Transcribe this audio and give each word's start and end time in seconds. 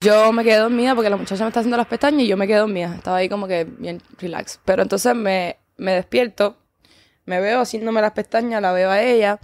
Yo 0.00 0.32
me 0.32 0.44
quedé 0.44 0.58
dormida 0.58 0.94
porque 0.94 1.10
la 1.10 1.16
muchacha 1.16 1.42
me 1.42 1.48
está 1.48 1.60
haciendo 1.60 1.76
las 1.76 1.88
pestañas 1.88 2.22
y 2.22 2.28
yo 2.28 2.36
me 2.36 2.46
quedé 2.46 2.58
dormida. 2.58 2.94
Estaba 2.94 3.16
ahí 3.16 3.28
como 3.28 3.48
que 3.48 3.64
bien 3.64 4.00
relax. 4.18 4.60
Pero 4.64 4.82
entonces 4.82 5.14
me, 5.14 5.56
me 5.76 5.92
despierto, 5.92 6.56
me 7.24 7.40
veo 7.40 7.60
haciéndome 7.60 8.00
las 8.00 8.12
pestañas, 8.12 8.62
la 8.62 8.72
veo 8.72 8.90
a 8.90 9.02
ella. 9.02 9.40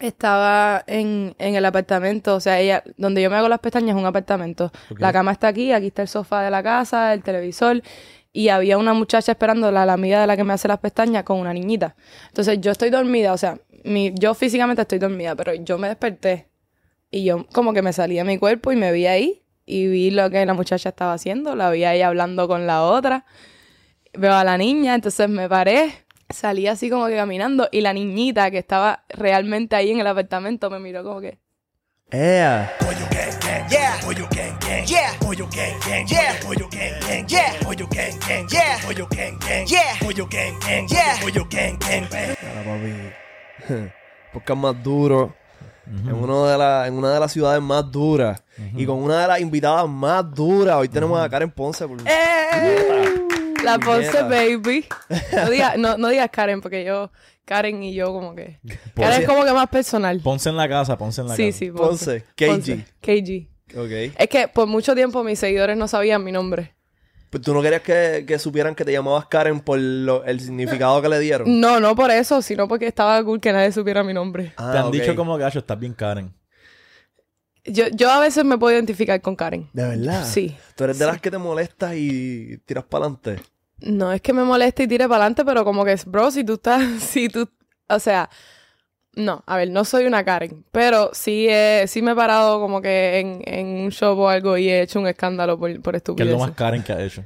Estaba 0.00 0.84
en, 0.86 1.34
en 1.38 1.54
el 1.56 1.64
apartamento, 1.64 2.36
o 2.36 2.40
sea, 2.40 2.60
ella, 2.60 2.82
donde 2.96 3.22
yo 3.22 3.28
me 3.28 3.36
hago 3.36 3.48
las 3.48 3.58
pestañas 3.58 3.96
es 3.96 4.00
un 4.00 4.06
apartamento. 4.06 4.70
La 4.98 5.12
cama 5.12 5.32
está 5.32 5.48
aquí, 5.48 5.72
aquí 5.72 5.88
está 5.88 6.02
el 6.02 6.08
sofá 6.08 6.42
de 6.42 6.50
la 6.50 6.62
casa, 6.62 7.12
el 7.12 7.22
televisor, 7.22 7.82
y 8.32 8.48
había 8.48 8.78
una 8.78 8.94
muchacha 8.94 9.32
esperando 9.32 9.70
la, 9.70 9.84
la 9.84 9.92
amiga 9.92 10.20
de 10.20 10.26
la 10.26 10.36
que 10.36 10.44
me 10.44 10.54
hace 10.54 10.68
las 10.68 10.78
pestañas 10.78 11.24
con 11.24 11.38
una 11.38 11.52
niñita. 11.52 11.96
Entonces 12.28 12.60
yo 12.60 12.70
estoy 12.70 12.90
dormida, 12.90 13.32
o 13.32 13.36
sea, 13.36 13.58
mi, 13.84 14.12
yo 14.14 14.34
físicamente 14.34 14.82
estoy 14.82 14.98
dormida, 14.98 15.34
pero 15.34 15.54
yo 15.54 15.76
me 15.76 15.88
desperté 15.88 16.51
y 17.12 17.24
yo 17.24 17.46
como 17.52 17.74
que 17.74 17.82
me 17.82 17.92
salí 17.92 18.16
de 18.16 18.24
mi 18.24 18.38
cuerpo 18.38 18.72
y 18.72 18.76
me 18.76 18.90
vi 18.90 19.06
ahí 19.06 19.42
y 19.66 19.86
vi 19.86 20.10
lo 20.10 20.30
que 20.30 20.44
la 20.44 20.54
muchacha 20.54 20.88
estaba 20.88 21.12
haciendo, 21.12 21.54
la 21.54 21.70
vi 21.70 21.84
ahí 21.84 22.00
hablando 22.00 22.48
con 22.48 22.66
la 22.66 22.82
otra. 22.82 23.26
Veo 24.14 24.32
a 24.32 24.42
la 24.44 24.56
niña, 24.56 24.94
entonces 24.94 25.28
me 25.28 25.48
paré, 25.48 25.92
salí 26.30 26.66
así 26.66 26.88
como 26.90 27.06
que 27.06 27.14
caminando 27.14 27.68
y 27.70 27.82
la 27.82 27.92
niñita 27.92 28.50
que 28.50 28.58
estaba 28.58 29.04
realmente 29.10 29.76
ahí 29.76 29.90
en 29.90 30.00
el 30.00 30.06
apartamento 30.06 30.70
me 30.70 30.80
miró 30.80 31.04
como 31.04 31.20
que... 31.20 31.38
Más 44.56 44.82
duro. 44.82 45.41
En, 45.86 46.14
uno 46.14 46.46
de 46.46 46.56
la- 46.58 46.86
en 46.86 46.94
una 46.94 47.12
de 47.14 47.20
las 47.20 47.32
ciudades 47.32 47.60
más 47.62 47.90
duras. 47.90 48.42
Y 48.76 48.86
con 48.86 49.02
una 49.02 49.22
de 49.22 49.28
las 49.28 49.40
invitadas 49.40 49.88
más 49.88 50.32
duras. 50.34 50.76
Hoy 50.76 50.88
tenemos 50.88 51.20
a 51.20 51.28
Karen 51.28 51.50
Ponce. 51.50 51.86
por- 51.86 51.98
¡Eh! 52.06 53.24
La 53.64 53.78
Ponce. 53.78 54.22
Baby. 54.22 54.86
No 55.32 55.50
digas 55.50 55.76
no, 55.78 55.96
no 55.98 56.08
digas 56.08 56.28
Karen 56.30 56.60
porque 56.60 56.84
yo... 56.84 57.10
Karen 57.44 57.82
y 57.82 57.92
yo 57.92 58.12
como 58.12 58.34
que... 58.36 58.60
Ponce- 58.64 58.78
Karen 58.94 59.22
es 59.22 59.28
como 59.28 59.44
que 59.44 59.52
más 59.52 59.68
personal. 59.68 60.20
Ponce 60.20 60.48
en 60.48 60.56
la 60.56 60.68
casa, 60.68 60.96
Ponce 60.96 61.20
en 61.22 61.28
la 61.28 61.34
Sí, 61.36 61.46
casa. 61.46 61.58
sí, 61.58 61.70
Ponce. 61.72 62.24
KG. 62.36 62.46
Ponce. 62.46 62.86
KG. 63.00 63.78
Ok. 63.78 64.14
Es 64.18 64.28
que 64.28 64.46
por 64.48 64.68
mucho 64.68 64.94
tiempo 64.94 65.24
mis 65.24 65.38
seguidores 65.40 65.76
no 65.76 65.88
sabían 65.88 66.22
mi 66.22 66.30
nombre. 66.30 66.74
Pues 67.32 67.42
tú 67.42 67.54
no 67.54 67.62
querías 67.62 67.80
que, 67.80 68.24
que 68.28 68.38
supieran 68.38 68.74
que 68.74 68.84
te 68.84 68.92
llamabas 68.92 69.24
Karen 69.24 69.60
por 69.60 69.78
lo- 69.78 70.22
el 70.24 70.38
significado 70.38 71.00
que 71.00 71.08
le 71.08 71.18
dieron. 71.18 71.60
No, 71.62 71.80
no 71.80 71.96
por 71.96 72.10
eso, 72.10 72.42
sino 72.42 72.68
porque 72.68 72.86
estaba 72.86 73.24
cool 73.24 73.40
que 73.40 73.50
nadie 73.54 73.72
supiera 73.72 74.04
mi 74.04 74.12
nombre. 74.12 74.52
Ah, 74.58 74.70
Te 74.70 74.78
han 74.78 74.90
dicho 74.90 75.16
como 75.16 75.38
gacho, 75.38 75.60
estás 75.60 75.78
bien 75.78 75.94
Karen. 75.94 76.30
Yo, 77.64 77.84
yo 77.92 78.10
a 78.10 78.20
veces 78.20 78.44
me 78.44 78.58
puedo 78.58 78.74
identificar 78.74 79.18
con 79.22 79.34
Karen. 79.34 79.70
¿De 79.72 79.82
verdad? 79.82 80.26
Sí. 80.26 80.54
Tú 80.76 80.84
eres 80.84 80.98
de 80.98 81.06
las 81.06 81.22
que 81.22 81.30
te 81.30 81.38
molestas 81.38 81.94
y 81.96 82.58
tiras 82.66 82.84
para 82.84 83.06
adelante. 83.06 83.40
No 83.78 84.12
es 84.12 84.20
que 84.20 84.34
me 84.34 84.44
moleste 84.44 84.82
y 84.82 84.86
tire 84.88 85.04
para 85.08 85.22
adelante, 85.24 85.42
pero 85.44 85.64
como 85.64 85.86
que, 85.86 85.96
bro, 86.04 86.30
si 86.30 86.44
tú 86.44 86.52
estás, 86.54 86.82
si 87.02 87.30
tú, 87.30 87.48
o 87.88 87.98
sea, 87.98 88.28
no, 89.14 89.42
a 89.46 89.56
ver, 89.56 89.70
no 89.70 89.84
soy 89.84 90.06
una 90.06 90.24
Karen, 90.24 90.64
pero 90.72 91.10
sí, 91.12 91.46
he- 91.48 91.86
sí 91.86 92.00
me 92.02 92.12
he 92.12 92.14
parado 92.14 92.60
como 92.60 92.80
que 92.80 93.18
en, 93.20 93.42
en 93.46 93.66
un 93.84 93.90
show 93.92 94.18
o 94.18 94.28
algo 94.28 94.56
y 94.56 94.68
he 94.70 94.82
hecho 94.82 94.98
un 95.00 95.06
escándalo 95.06 95.58
por, 95.58 95.70
por 95.82 95.92
¿Qué 95.92 95.96
es 95.96 96.00
estupidez. 96.02 96.32
lo 96.32 96.38
más 96.38 96.52
Karen 96.52 96.82
que 96.82 96.92
ha 96.92 97.02
hecho? 97.02 97.24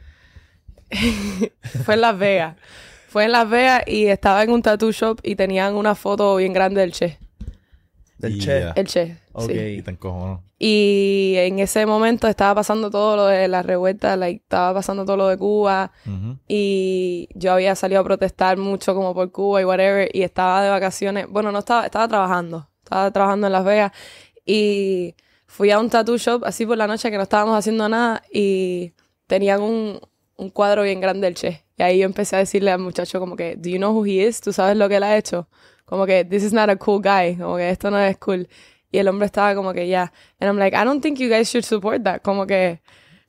Fue 1.85 1.95
en 1.95 2.01
Las 2.01 2.19
Vegas. 2.19 2.57
Fue 3.09 3.25
en 3.25 3.33
Las 3.33 3.49
Vegas 3.49 3.83
y 3.87 4.07
estaba 4.07 4.43
en 4.43 4.51
un 4.51 4.63
tattoo 4.63 4.91
shop 4.93 5.21
y 5.23 5.37
tenían 5.37 5.75
una 5.75 5.95
foto 5.95 6.37
bien 6.37 6.53
grande 6.53 6.81
del 6.81 6.93
Che. 6.93 7.19
Del 8.29 8.37
Y 8.37 8.41
Che. 8.41 8.73
El 8.75 8.87
Che. 8.87 9.17
Ok. 9.33 9.51
sí. 9.51 9.59
Y 9.59 9.83
te 9.83 9.91
encojono. 9.91 10.43
Y 10.59 11.35
en 11.37 11.59
ese 11.59 11.85
momento 11.85 12.29
estaba 12.29 12.55
pasando 12.55 12.91
todo 12.91 13.17
lo 13.17 13.27
de 13.27 13.47
la 13.47 13.63
revuelta, 13.63 14.17
like, 14.17 14.43
estaba 14.43 14.73
pasando 14.73 15.05
todo 15.05 15.17
lo 15.19 15.29
de 15.29 15.37
Cuba. 15.37 15.93
Y 16.49 17.29
yo 17.35 17.53
había 17.53 17.75
salido 17.75 18.01
a 18.01 18.05
protestar 18.05 18.57
mucho 18.57 18.95
como 18.95 19.15
por 19.15 19.31
Cuba 19.33 19.61
y 19.61 19.65
whatever. 19.65 20.09
Y 20.13 20.23
estaba 20.23 20.63
de 20.63 20.71
vacaciones. 20.71 21.27
Bueno, 21.29 21.53
no 21.53 21.59
estaba, 21.59 21.85
estaba 21.85 22.09
trabajando. 22.09 22.69
Estaba 22.83 23.11
trabajando 23.11 23.47
en 23.49 23.53
Las 23.53 23.65
Vegas. 23.65 23.93
Y 24.47 25.15
fui 25.47 25.71
a 25.71 25.79
un 25.79 25.91
tattoo 25.91 26.17
shop 26.17 26.45
así 26.45 26.65
por 26.65 26.79
la 26.79 26.87
noche 26.87 27.11
que 27.11 27.17
no 27.17 27.25
estábamos 27.25 27.59
haciendo 27.59 27.89
nada. 27.89 28.23
Y 28.33 28.93
tenían 29.27 29.61
un, 29.61 30.01
un 30.37 30.51
cuadro 30.51 30.83
bien 30.85 31.01
grande 31.01 31.27
del 31.27 31.35
Che. 31.35 31.65
Y 31.77 31.83
ahí 31.83 31.99
yo 31.99 32.07
empecé 32.07 32.37
a 32.37 32.39
decirle 32.39 32.71
al 32.71 32.79
muchacho 32.79 33.21
como 33.21 33.37
que, 33.37 33.57
¿Do 33.57 33.69
you 33.69 33.77
know 33.77 33.93
who 33.95 34.07
he 34.07 34.27
is? 34.27 34.41
¿Tú 34.41 34.55
sabes 34.55 34.79
lo 34.79 34.89
que 34.89 34.97
él 34.97 35.03
ha 35.03 35.19
hecho? 35.19 35.49
Como 35.87 36.05
que, 36.05 36.25
this 36.25 36.43
is 36.43 36.53
not 36.53 36.69
a 36.69 36.77
cool 36.77 37.01
guy. 37.01 37.37
Como 37.37 37.57
que 37.57 37.71
esto 37.71 37.91
no 37.91 37.99
es 37.99 38.19
cool. 38.19 38.47
Y 38.93 38.99
el 38.99 39.09
hombre 39.09 39.27
estaba 39.27 39.55
como 39.55 39.73
que, 39.73 39.89
ya. 39.89 40.13
And 40.39 40.49
I'm 40.51 40.59
like, 40.59 40.77
I 40.77 40.85
don't 40.85 41.03
think 41.03 41.19
you 41.19 41.29
guys 41.29 41.49
should 41.49 41.65
support 41.65 42.03
that. 42.05 42.21
Como 42.23 42.47
que, 42.47 42.81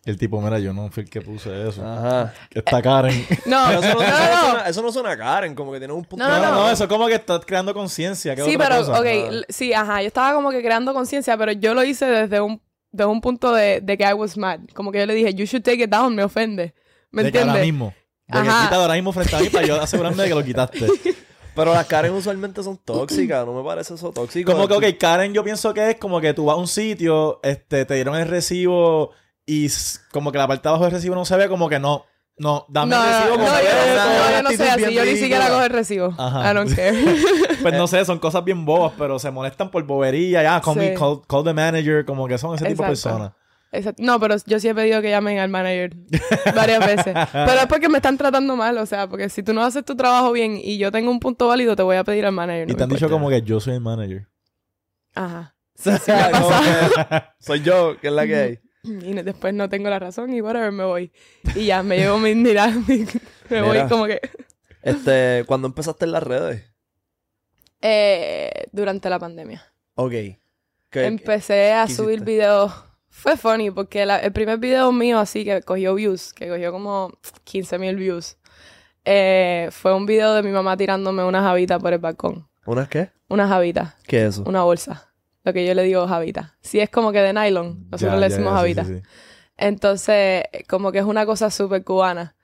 el 0.06 0.16
tipo, 0.18 0.40
mira, 0.40 0.58
yo 0.60 0.72
no 0.72 0.90
fui 0.90 1.04
el 1.04 1.10
que 1.10 1.20
puse 1.20 1.68
eso. 1.68 1.86
Ajá. 1.86 2.34
Que 2.50 2.60
está 2.60 2.82
Karen. 2.82 3.26
no, 3.46 3.70
eso 3.72 3.82
no, 3.82 3.94
no, 3.96 4.02
eso 4.02 4.02
no 4.02 4.36
no. 4.36 4.52
suena, 4.52 4.70
eso 4.70 4.82
no 4.84 4.92
suena 4.94 5.12
a 5.12 5.18
Karen, 5.18 5.54
como 5.54 5.74
que 5.74 5.80
tiene 5.80 5.94
un 5.94 6.06
punto. 6.06 6.26
No, 6.26 6.30
No, 6.30 6.42
no, 6.46 6.52
no, 6.52 6.70
eso 6.72 6.88
como 6.88 7.08
que 7.08 7.16
estás 7.16 7.42
creando 7.46 7.74
conciencia. 7.74 8.34
¿qué 8.34 8.44
Sí, 8.44 8.56
otra 8.56 8.70
pero, 8.70 8.86
cosa? 8.86 9.00
ok, 9.02 9.06
Ah. 9.06 9.42
sí, 9.50 9.74
ajá, 9.74 10.02
yo 10.02 10.08
estaba 10.08 10.34
como 10.34 10.50
que 10.52 10.62
creando 10.62 10.94
conciencia, 10.94 11.38
pero 11.38 11.52
yo 11.52 11.74
lo 11.74 11.84
hice 11.84 12.06
desde 12.06 12.40
un, 12.40 12.62
desde 12.90 13.10
un 13.12 13.20
punto 13.20 13.52
de, 13.54 13.82
de 13.82 13.98
que 13.98 14.06
I 14.06 14.14
was 14.14 14.38
mad. 14.38 14.62
Como 14.74 14.94
que 14.94 15.00
yo 15.00 15.06
le 15.06 15.14
dije, 15.14 15.34
you 15.34 15.46
should 15.46 15.64
take 15.64 15.84
it 15.84 15.90
down, 15.90 16.16
me 16.16 16.24
ofende. 16.24 16.74
¿Me 17.12 17.24
de 17.24 17.32
que 17.34 17.40
ahora 17.40 17.52
entiendes? 17.52 17.74
mismo. 17.74 17.94
De 18.28 18.42
que 18.42 18.48
Ajá. 18.48 18.64
quítalo 18.64 18.82
ahora 18.84 18.94
mismo 18.94 19.12
frente 19.12 19.36
a 19.36 19.40
mí 19.40 19.50
para 19.50 19.66
yo 19.68 19.82
asegurarme 19.82 20.24
de 20.24 20.30
que 20.30 20.36
lo 20.36 20.44
quitaste. 20.44 20.88
Pero 21.58 21.74
las 21.74 21.86
Karen 21.88 22.14
usualmente 22.14 22.64
son 22.64 22.78
tóxicas, 22.78 23.46
no 23.46 23.52
me 23.54 23.64
parece 23.64 23.96
eso 23.96 24.12
tóxico. 24.12 24.52
Como 24.54 24.68
que, 24.70 24.74
ok, 24.76 24.98
Karen 24.98 25.34
yo 25.34 25.44
pienso 25.44 25.74
que 25.74 25.90
es 25.92 25.96
como 25.98 26.22
que 26.22 26.34
tú 26.34 26.46
vas 26.46 26.56
a 26.56 26.60
un 26.60 26.68
sitio, 26.68 27.40
este, 27.44 27.84
te 27.84 27.96
dieron 27.96 28.16
el 28.16 28.28
recibo 28.30 29.12
y 29.46 29.68
como 30.12 30.32
que 30.32 30.38
la 30.38 30.48
parte 30.48 30.64
de 30.64 30.70
abajo 30.70 30.84
del 30.86 30.94
recibo 30.94 31.16
no 31.16 31.26
se 31.26 31.36
ve, 31.36 31.50
como 31.50 31.68
que 31.68 31.80
no, 31.80 32.06
no, 32.38 32.66
dame 32.70 32.96
No, 32.96 33.04
el 33.04 33.10
no, 33.12 33.18
recibo 33.18 33.38
no, 33.38 33.44
como 33.44 33.58
yo, 33.58 33.64
que- 33.66 33.96
no, 33.96 34.32
yo 34.38 34.44
no 34.44 34.50
sé 34.52 34.70
así, 34.70 34.94
yo 34.94 35.06
ni 35.06 35.18
siquiera 35.18 35.50
cojo 35.50 35.64
el 35.64 35.70
recibo. 35.72 36.14
Ajá. 36.18 36.52
I 36.52 36.54
don't 36.56 36.74
care. 36.76 36.96
Pues 37.64 37.74
no 37.74 37.88
sé, 37.88 38.06
son 38.06 38.20
cosas 38.20 38.44
bien 38.46 38.64
bobas, 38.66 38.94
pero 39.00 39.18
se 39.18 39.32
molestan 39.32 39.72
por 39.72 39.82
bobería, 39.84 40.44
ya, 40.44 40.62
call, 40.62 40.76
me- 40.76 40.90
Sí. 40.90 40.94
call, 40.96 41.22
call 41.28 41.44
the 41.44 41.54
manager, 41.54 42.06
como 42.06 42.28
que 42.28 42.38
son 42.38 42.54
ese 42.56 42.66
tipo 42.66 42.84
de 42.84 42.90
Exacto. 42.90 43.18
personas. 43.18 43.34
Exacto. 43.72 44.02
No, 44.04 44.20
pero 44.20 44.36
yo 44.46 44.60
sí 44.60 44.68
he 44.70 44.74
pedido 44.76 45.02
que 45.02 45.10
llamen 45.10 45.40
al 45.40 45.50
manager 45.50 45.96
varias 46.56 46.86
veces. 46.86 47.14
Pero 47.34 47.52
es 47.60 47.66
porque 47.68 47.90
me 47.90 47.98
están 47.98 48.18
tratando 48.18 48.56
mal, 48.56 48.78
o 48.78 48.86
sea, 48.86 49.08
porque 49.08 49.30
si 49.30 49.44
tú 49.44 49.54
no 49.54 49.62
haces 49.64 49.84
tu 49.84 49.96
trabajo 49.96 50.32
bien 50.32 50.58
y 50.62 50.78
yo 50.78 50.92
tengo 50.92 51.12
un 51.12 51.20
punto 51.20 51.48
válido, 51.48 51.76
te 51.76 51.84
voy 51.84 51.98
a 51.98 52.04
pedir 52.04 52.26
al 52.26 52.32
manager. 52.32 52.70
Y 52.70 52.72
no 52.72 52.78
te 52.78 52.84
han 52.84 52.90
dicho 52.90 53.10
como 53.10 53.30
que 53.30 53.42
yo 53.42 53.60
soy 53.60 53.74
el 53.76 53.82
manager. 53.82 54.28
Ajá. 55.16 55.54
Que 55.84 55.92
soy 57.40 57.62
yo, 57.62 57.98
que 58.00 58.08
es 58.08 58.14
la 58.14 58.26
que 58.26 58.36
hay. 58.36 58.60
Y 58.84 59.14
después 59.22 59.54
no 59.54 59.68
tengo 59.70 59.90
la 59.90 60.00
razón 60.00 60.34
y 60.34 60.42
whatever, 60.42 60.72
me 60.72 60.86
voy. 60.86 61.12
Y 61.56 61.66
ya, 61.66 61.84
me 61.84 61.98
llevo 61.98 62.18
mi... 62.20 62.34
Mi- 62.36 62.46
me 63.50 63.62
voy 63.62 63.80
como 63.90 64.06
que... 64.06 64.20
Este, 64.82 65.44
cuando 65.46 65.68
empezaste 65.68 66.06
en 66.06 66.14
las 66.14 66.24
redes. 66.24 66.64
Eh, 67.82 68.50
durante 68.72 69.10
la 69.10 69.20
pandemia. 69.20 69.64
Ok. 69.96 70.12
¿Qué- 70.90 71.06
Empecé 71.06 71.74
a 71.74 71.86
qué 71.86 71.94
subir 71.94 72.24
videos. 72.24 72.72
Fue 73.20 73.36
funny 73.36 73.72
porque 73.72 74.06
la- 74.06 74.20
el 74.20 74.32
primer 74.32 74.60
video 74.60 74.92
mío 74.92 75.18
así 75.18 75.44
que 75.44 75.64
cogió 75.64 75.96
views, 75.96 76.34
que 76.34 76.48
cogió 76.48 76.72
como 76.72 77.12
15 77.44 77.80
mil 77.80 77.96
views, 77.96 78.38
eh, 79.06 79.70
fue 79.72 79.92
un 79.96 80.06
video 80.06 80.36
de 80.36 80.44
mi 80.44 80.52
mamá 80.52 80.78
tirándome 80.78 81.24
una 81.24 81.42
javita 81.42 81.80
por 81.80 81.94
el 81.94 82.00
balcón. 82.00 82.48
¿Unas 82.66 82.88
qué? 82.90 83.10
Una 83.28 83.48
javita, 83.48 83.96
¿Qué 84.06 84.18
es 84.24 84.36
eso? 84.36 84.44
una 84.46 84.62
bolsa. 84.64 85.12
Lo 85.44 85.52
que 85.52 85.66
yo 85.66 85.74
le 85.74 85.82
digo 85.82 86.08
javita. 86.08 86.56
Si 86.62 86.80
es 86.80 86.92
como 86.92 87.12
que 87.12 87.20
de 87.22 87.34
nylon, 87.34 87.88
nosotros 87.90 88.14
Ya, 88.14 88.20
le 88.20 88.30
decimos 88.30 88.52
ya, 88.52 88.58
sí, 88.58 88.62
javita. 88.62 88.86
sí, 88.86 88.96
sí. 88.98 89.02
Entonces, 89.58 90.44
como 90.70 90.92
que 90.92 91.00
es 91.00 91.06
una 91.06 91.26
cosa 91.26 91.50
súper 91.50 91.84
cubana. 91.84 92.36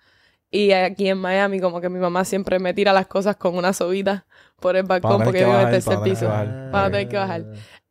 Y 0.49 0.71
aquí 0.71 1.07
en 1.09 1.19
Miami, 1.19 1.59
como 1.59 1.81
que 1.81 1.89
mi 1.89 1.99
mamá 1.99 2.25
siempre 2.25 2.57
me 2.59 2.73
tira 2.73 2.93
las 2.93 3.05
cosas 3.07 3.35
con 3.35 3.55
una 3.57 3.73
sobita 3.73 4.25
por 4.59 4.75
el 4.75 4.83
balcón 4.83 5.23
porque 5.23 5.39
que 5.39 5.45
vive 5.45 5.61
en 5.61 5.67
el 5.67 5.71
tercer 5.71 5.99
piso. 6.03 6.27
bajar. 6.27 6.71
Para 6.71 6.89
tener 6.91 7.09
que 7.09 7.17
bajar. 7.17 7.45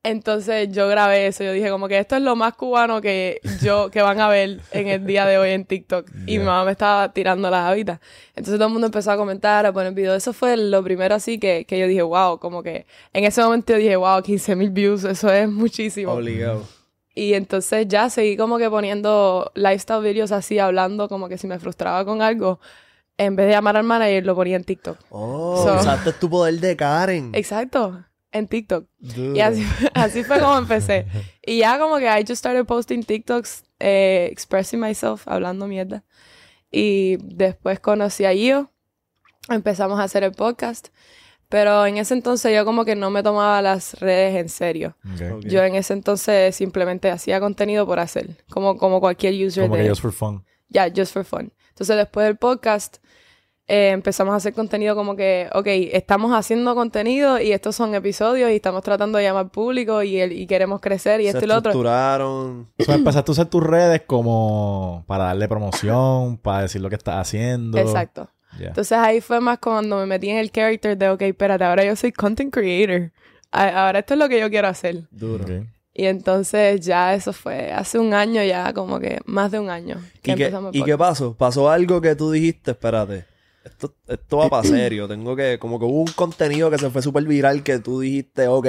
Entonces 0.05 0.69
yo 0.73 0.89
grabé 0.89 1.29
eso. 1.29 1.45
Yo 1.45 1.53
dije 1.53 1.71
como 1.71 1.87
que 1.87 1.99
esto 1.99 2.17
es 2.17 2.23
lo 2.23 2.35
más 2.35 2.55
cubano 2.55 3.01
que 3.01 3.41
yo, 3.63 3.89
que 3.91 4.03
van 4.03 4.21
a 4.21 4.29
ver 4.29 4.61
en 4.73 4.89
el 4.89 5.07
día 5.07 5.27
de 5.27 5.39
hoy 5.39 5.51
en 5.51 5.65
TikTok. 5.65 6.09
Y 6.27 6.39
mi 6.39 6.45
mamá 6.45 6.65
me 6.65 6.73
estaba 6.73 7.13
tirando 7.13 7.49
las 7.51 7.65
habitas. 7.71 8.01
Entonces 8.31 8.55
todo 8.57 8.67
el 8.67 8.73
mundo 8.73 8.87
empezó 8.87 9.13
a 9.13 9.17
comentar, 9.17 9.65
a 9.65 9.73
poner 9.73 9.93
videos. 9.93 10.17
Eso 10.17 10.33
fue 10.33 10.57
lo 10.57 10.83
primero 10.83 11.15
así 11.15 11.39
que, 11.39 11.65
que 11.67 11.79
yo 11.79 11.87
dije, 11.87 12.03
wow, 12.03 12.39
como 12.41 12.63
que 12.65 12.87
en 13.13 13.25
ese 13.25 13.43
momento 13.43 13.73
yo 13.75 13.79
dije, 13.79 13.95
wow, 13.97 14.21
15 14.23 14.57
mil 14.57 14.71
views, 14.71 15.05
eso 15.05 15.31
es 15.33 15.49
muchísimo. 15.49 16.13
Obligado. 16.13 16.65
Y 17.15 17.35
entonces 17.35 17.87
ya 17.89 18.09
seguí 18.11 18.37
como 18.37 18.59
que 18.59 18.69
poniendo 18.71 19.53
lifestyle 19.55 20.03
videos 20.03 20.33
así, 20.33 20.59
hablando 20.59 21.09
como 21.09 21.29
que 21.29 21.39
si 21.39 21.47
me 21.47 21.59
frustraba 21.61 22.05
con 22.05 22.23
algo, 22.23 22.59
en 23.19 23.37
vez 23.37 23.47
de 23.47 23.53
llamar 23.53 23.77
al 23.77 23.85
manager, 23.85 24.25
lo 24.27 24.35
ponía 24.35 24.57
en 24.57 24.65
TikTok. 24.65 24.97
Oh, 25.11 25.63
So- 25.63 25.75
usaste 25.79 26.13
tu 26.15 26.29
poder 26.31 26.55
de 26.59 26.75
Karen. 26.75 27.31
Exacto, 27.35 28.03
en 28.33 28.49
TikTok. 28.49 28.87
Duro. 28.99 29.37
Y 29.37 29.41
así, 29.41 29.67
así 29.95 30.25
fue 30.25 30.41
como 30.41 30.59
empecé. 30.59 31.07
Y 31.45 31.59
ya 31.59 31.79
como 31.79 31.99
que 31.99 32.07
I 32.07 32.21
just 32.21 32.37
started 32.39 32.65
posting 32.67 33.03
TikToks, 33.03 33.65
eh, 33.81 34.29
expressing 34.31 34.79
myself, 34.79 35.27
hablando 35.27 35.67
mierda. 35.67 36.05
Y 36.71 37.17
después 37.17 37.81
conocí 37.81 38.25
a 38.25 38.33
Gio, 38.33 38.71
empezamos 39.49 39.99
a 39.99 40.05
hacer 40.05 40.23
el 40.23 40.33
podcast. 40.33 40.89
Pero 41.49 41.85
en 41.85 41.99
ese 41.99 42.15
entonces 42.15 42.55
yo 42.55 42.65
como 42.65 42.87
que 42.87 42.97
no 42.97 43.11
me 43.11 43.23
tomaba 43.23 43.61
las 43.61 44.01
redes 44.01 44.37
en 44.37 44.49
serio. 44.49 44.97
Ok. 45.05 45.21
Ok. 45.35 45.45
Yo 45.45 45.63
en 45.63 45.75
ese 45.75 45.93
entonces 45.93 46.57
simplemente 46.57 47.11
hacía 47.11 47.41
contenido 47.41 47.85
por 47.85 47.99
hacer, 47.99 48.37
como, 48.49 48.79
como 48.79 49.01
cualquier 49.01 49.35
user 49.47 49.65
Como 49.65 49.77
de... 49.77 49.83
que 49.83 49.89
just 49.91 50.01
for 50.01 50.13
fun. 50.13 50.45
Ya, 50.71 50.91
just 50.95 51.13
for 51.13 51.25
fun. 51.25 51.53
Entonces, 51.69 51.97
después 51.97 52.25
del 52.25 52.37
podcast, 52.39 52.99
eh, 53.69 53.91
empezamos 53.91 54.33
a 54.35 54.37
hacer 54.37 54.53
contenido 54.55 54.95
como 54.97 55.15
que, 55.17 55.49
ok, 55.55 55.67
estamos 55.93 56.33
haciendo 56.33 56.75
contenido 56.75 57.41
y 57.41 57.53
estos 57.53 57.77
son 57.77 57.95
episodios 57.95 58.51
y 58.51 58.57
estamos 58.57 58.83
tratando 58.83 59.19
de 59.19 59.25
llamar 59.25 59.51
público 59.51 60.03
y, 60.03 60.19
el- 60.21 60.33
y 60.33 60.47
queremos 60.47 60.81
crecer 60.81 61.21
y 61.21 61.25
Se 61.25 61.31
esto 61.31 61.45
y 61.45 61.49
lo 61.49 61.57
otro. 61.57 61.71
estructuraron. 61.71 62.69
O 62.79 62.85
sea, 62.85 62.95
empezaste 62.97 63.31
a 63.31 63.33
usar 63.33 63.47
tus 63.47 63.63
redes 63.63 64.03
como 64.07 65.05
para 65.07 65.25
darle 65.25 65.49
promoción, 65.49 66.37
para 66.39 66.63
decir 66.63 66.81
lo 66.81 66.89
que 66.89 66.97
estás 66.97 67.17
haciendo. 67.17 67.79
Exacto. 67.79 68.29
Entonces, 68.61 68.99
ahí 68.99 69.21
fue 69.23 69.41
más 69.41 69.59
cuando 69.61 69.97
me 69.97 70.05
metí 70.07 70.29
en 70.29 70.37
el 70.37 70.51
character 70.51 70.97
de, 70.99 71.09
ok, 71.09 71.23
espérate, 71.23 71.65
ahora 71.65 71.85
yo 71.85 71.97
soy 71.97 72.13
content 72.13 72.53
creator. 72.53 73.11
A- 73.51 73.87
Ahora 73.87 74.01
esto 74.01 74.15
es 74.15 74.21
lo 74.21 74.29
que 74.29 74.39
yo 74.41 74.51
quiero 74.51 74.69
hacer. 74.69 75.05
Duro. 75.11 75.45
Y 75.95 76.07
entonces 76.07 76.81
ya 76.81 77.15
eso 77.15 77.33
fue 77.33 77.71
hace 77.73 77.99
un 77.99 78.13
año 78.15 78.43
ya, 78.43 78.73
como 78.75 78.99
que 78.99 79.21
más 79.25 79.51
de 79.51 79.59
un 79.59 79.71
año. 79.71 79.97
Que 80.23 80.33
¿Y 80.33 80.35
qué, 80.37 80.53
¿Y 80.73 80.83
qué 80.85 80.97
pasó? 80.99 81.35
¿Pasó 81.35 81.71
algo 81.71 82.01
que 82.01 82.15
tú 82.17 82.31
dijiste? 82.31 82.71
Espérate. 82.73 83.25
Esto, 83.65 83.95
esto 84.07 84.37
va 84.39 84.49
para 84.49 84.67
serio. 84.67 85.09
Tengo 85.09 85.37
que... 85.37 85.59
Como 85.59 85.79
que 85.79 85.85
hubo 85.85 86.01
un 86.01 86.13
contenido 86.13 86.71
que 86.71 86.79
se 86.79 86.91
fue 86.91 87.03
súper 87.03 87.25
viral 87.25 87.63
que 87.63 87.79
tú 87.79 88.01
dijiste, 88.01 88.49
ok. 88.49 88.67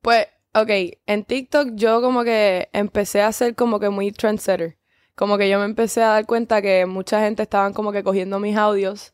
Pues, 0.00 0.26
ok, 0.54 0.70
en 1.06 1.24
TikTok 1.24 1.70
yo 1.74 2.00
como 2.00 2.24
que 2.24 2.68
empecé 2.72 3.22
a 3.22 3.32
ser 3.32 3.54
como 3.54 3.78
que 3.80 3.88
muy 3.88 4.12
trendsetter. 4.12 4.78
Como 5.14 5.36
que 5.36 5.48
yo 5.48 5.58
me 5.58 5.66
empecé 5.66 6.02
a 6.02 6.08
dar 6.08 6.26
cuenta 6.26 6.62
que 6.62 6.86
mucha 6.86 7.20
gente 7.20 7.42
estaban 7.42 7.72
como 7.72 7.92
que 7.92 8.02
cogiendo 8.02 8.38
mis 8.40 8.56
audios, 8.56 9.12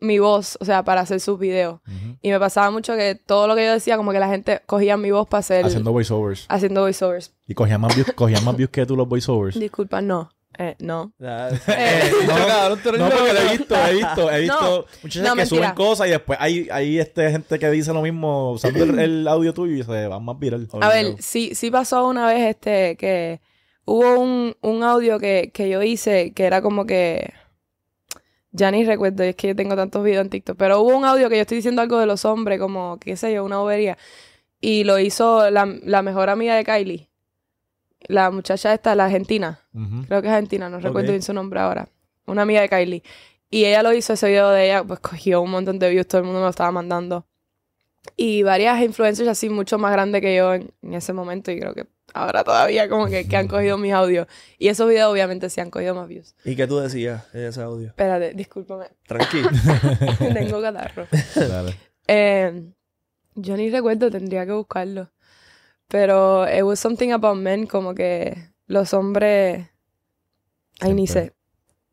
mi 0.00 0.18
voz, 0.18 0.56
o 0.60 0.64
sea, 0.64 0.82
para 0.82 1.02
hacer 1.02 1.20
sus 1.20 1.38
videos. 1.38 1.80
Y 2.22 2.30
me 2.30 2.38
pasaba 2.38 2.70
mucho 2.70 2.96
que 2.96 3.14
todo 3.14 3.46
lo 3.46 3.54
que 3.54 3.64
yo 3.64 3.72
decía, 3.72 3.96
como 3.96 4.12
que 4.12 4.18
la 4.18 4.28
gente 4.28 4.60
cogía 4.66 4.96
mi 4.96 5.10
voz 5.10 5.28
para 5.28 5.40
hacer... 5.40 5.64
Haciendo 5.64 5.92
voiceovers. 5.92 6.46
haciendo 6.48 6.80
voiceovers. 6.82 7.34
Y 7.46 7.54
cogían 7.54 7.80
más 7.80 7.94
views, 7.94 8.12
cogían 8.14 8.44
más 8.44 8.56
views 8.56 8.70
que 8.70 8.86
tú 8.86 8.96
los 8.96 9.08
voiceovers. 9.08 9.58
Disculpa, 9.58 10.00
no. 10.00 10.30
Eh, 10.58 10.76
no. 10.80 11.12
Eh, 11.20 12.10
no, 12.26 12.46
cabrón, 12.46 12.80
tú 12.82 12.88
eres 12.88 13.00
no, 13.00 13.08
loco. 13.08 13.18
porque 13.18 13.32
lo 13.32 13.40
he 13.40 13.56
visto, 13.56 13.76
he 13.76 13.94
visto, 13.94 14.30
he 14.30 14.40
visto 14.40 14.60
No, 14.60 14.84
muchachas 15.02 15.28
no, 15.28 15.36
que 15.36 15.46
suben 15.46 15.74
cosas 15.74 16.06
y 16.06 16.10
después 16.10 16.38
hay, 16.40 16.68
hay 16.70 16.98
este, 16.98 17.30
gente 17.30 17.58
que 17.58 17.70
dice 17.70 17.92
lo 17.92 18.02
mismo 18.02 18.52
usando 18.52 18.84
el, 18.84 18.98
el 18.98 19.28
audio 19.28 19.52
tuyo 19.52 19.74
y 19.76 19.82
se 19.82 20.06
van 20.06 20.24
más 20.24 20.38
viral. 20.38 20.66
A 20.80 20.88
ver, 20.88 21.16
sí, 21.20 21.54
sí 21.54 21.70
pasó 21.70 22.06
una 22.08 22.26
vez 22.26 22.48
este 22.48 22.96
que 22.96 23.40
hubo 23.84 24.18
un, 24.20 24.56
un 24.62 24.82
audio 24.82 25.18
que, 25.18 25.50
que 25.52 25.68
yo 25.68 25.82
hice 25.82 26.32
que 26.32 26.44
era 26.44 26.62
como 26.62 26.86
que 26.86 27.32
ya 28.56 28.70
ni 28.70 28.84
recuerdo, 28.84 29.22
es 29.22 29.36
que 29.36 29.48
yo 29.48 29.56
tengo 29.56 29.76
tantos 29.76 30.02
videos 30.02 30.24
en 30.24 30.30
TikTok, 30.30 30.56
pero 30.56 30.80
hubo 30.80 30.96
un 30.96 31.04
audio 31.04 31.28
que 31.28 31.36
yo 31.36 31.42
estoy 31.42 31.56
diciendo 31.56 31.82
algo 31.82 31.98
de 31.98 32.06
los 32.06 32.24
hombres, 32.24 32.58
como, 32.58 32.98
qué 32.98 33.16
sé 33.16 33.32
yo, 33.34 33.44
una 33.44 33.58
bobería, 33.58 33.98
y 34.60 34.84
lo 34.84 34.98
hizo 34.98 35.50
la, 35.50 35.66
la 35.82 36.02
mejor 36.02 36.30
amiga 36.30 36.56
de 36.56 36.64
Kylie, 36.64 37.05
la 38.00 38.30
muchacha 38.30 38.72
esta, 38.74 38.94
la 38.94 39.06
argentina, 39.06 39.60
Ujú. 39.74 40.04
creo 40.06 40.22
que 40.22 40.28
es 40.28 40.32
argentina, 40.34 40.68
no 40.68 40.78
recuerdo 40.78 41.08
Ok. 41.08 41.12
bien 41.12 41.22
su 41.22 41.32
nombre 41.32 41.60
ahora, 41.60 41.88
una 42.26 42.42
amiga 42.42 42.60
de 42.60 42.68
Kylie, 42.68 43.02
y 43.50 43.64
ella 43.64 43.82
lo 43.82 43.92
hizo, 43.92 44.12
ese 44.12 44.28
video 44.28 44.50
de 44.50 44.66
ella, 44.66 44.84
pues 44.84 45.00
cogió 45.00 45.40
un 45.40 45.50
montón 45.50 45.78
de 45.78 45.88
views, 45.90 46.06
todo 46.06 46.20
el 46.20 46.24
mundo 46.24 46.40
me 46.40 46.44
lo 46.44 46.50
estaba 46.50 46.70
mandando. 46.72 47.26
Y 48.16 48.42
varias 48.44 48.80
influencers 48.82 49.28
así 49.28 49.48
mucho 49.48 49.78
más 49.78 49.90
grandes 49.92 50.20
que 50.20 50.36
yo 50.36 50.54
en, 50.54 50.70
en 50.82 50.94
ese 50.94 51.12
momento 51.12 51.50
y 51.50 51.58
creo 51.58 51.74
que 51.74 51.86
ahora 52.14 52.44
todavía 52.44 52.88
como 52.88 53.06
que, 53.08 53.26
que 53.26 53.36
han 53.36 53.48
cogido 53.48 53.78
mis 53.78 53.92
audios. 53.92 54.28
Y 54.58 54.68
esos 54.68 54.88
videos 54.88 55.10
obviamente 55.12 55.50
sí 55.50 55.60
han 55.60 55.70
cogido 55.70 55.92
más 55.96 56.06
views. 56.06 56.36
¿Y 56.44 56.54
qué 56.54 56.68
tú 56.68 56.78
decías 56.78 57.24
en 57.34 57.46
ese 57.46 57.60
audio? 57.62 57.88
Espérate, 57.88 58.32
discúlpame. 58.34 58.86
Tranquilo. 59.08 59.50
Tengo 60.34 60.62
catarro. 60.62 61.08
Dale. 61.34 61.74
Eh, 62.06 62.62
yo 63.34 63.56
ni 63.56 63.70
recuerdo, 63.70 64.08
tendría 64.08 64.46
que 64.46 64.52
buscarlo. 64.52 65.10
Pero 65.88 66.46
it 66.48 66.62
was 66.62 66.80
something 66.80 67.12
about 67.12 67.36
men, 67.36 67.66
como 67.66 67.94
que 67.94 68.50
los 68.66 68.92
hombres... 68.92 69.68
Ay, 70.80 70.94
ni 70.94 71.06
sé. 71.06 71.32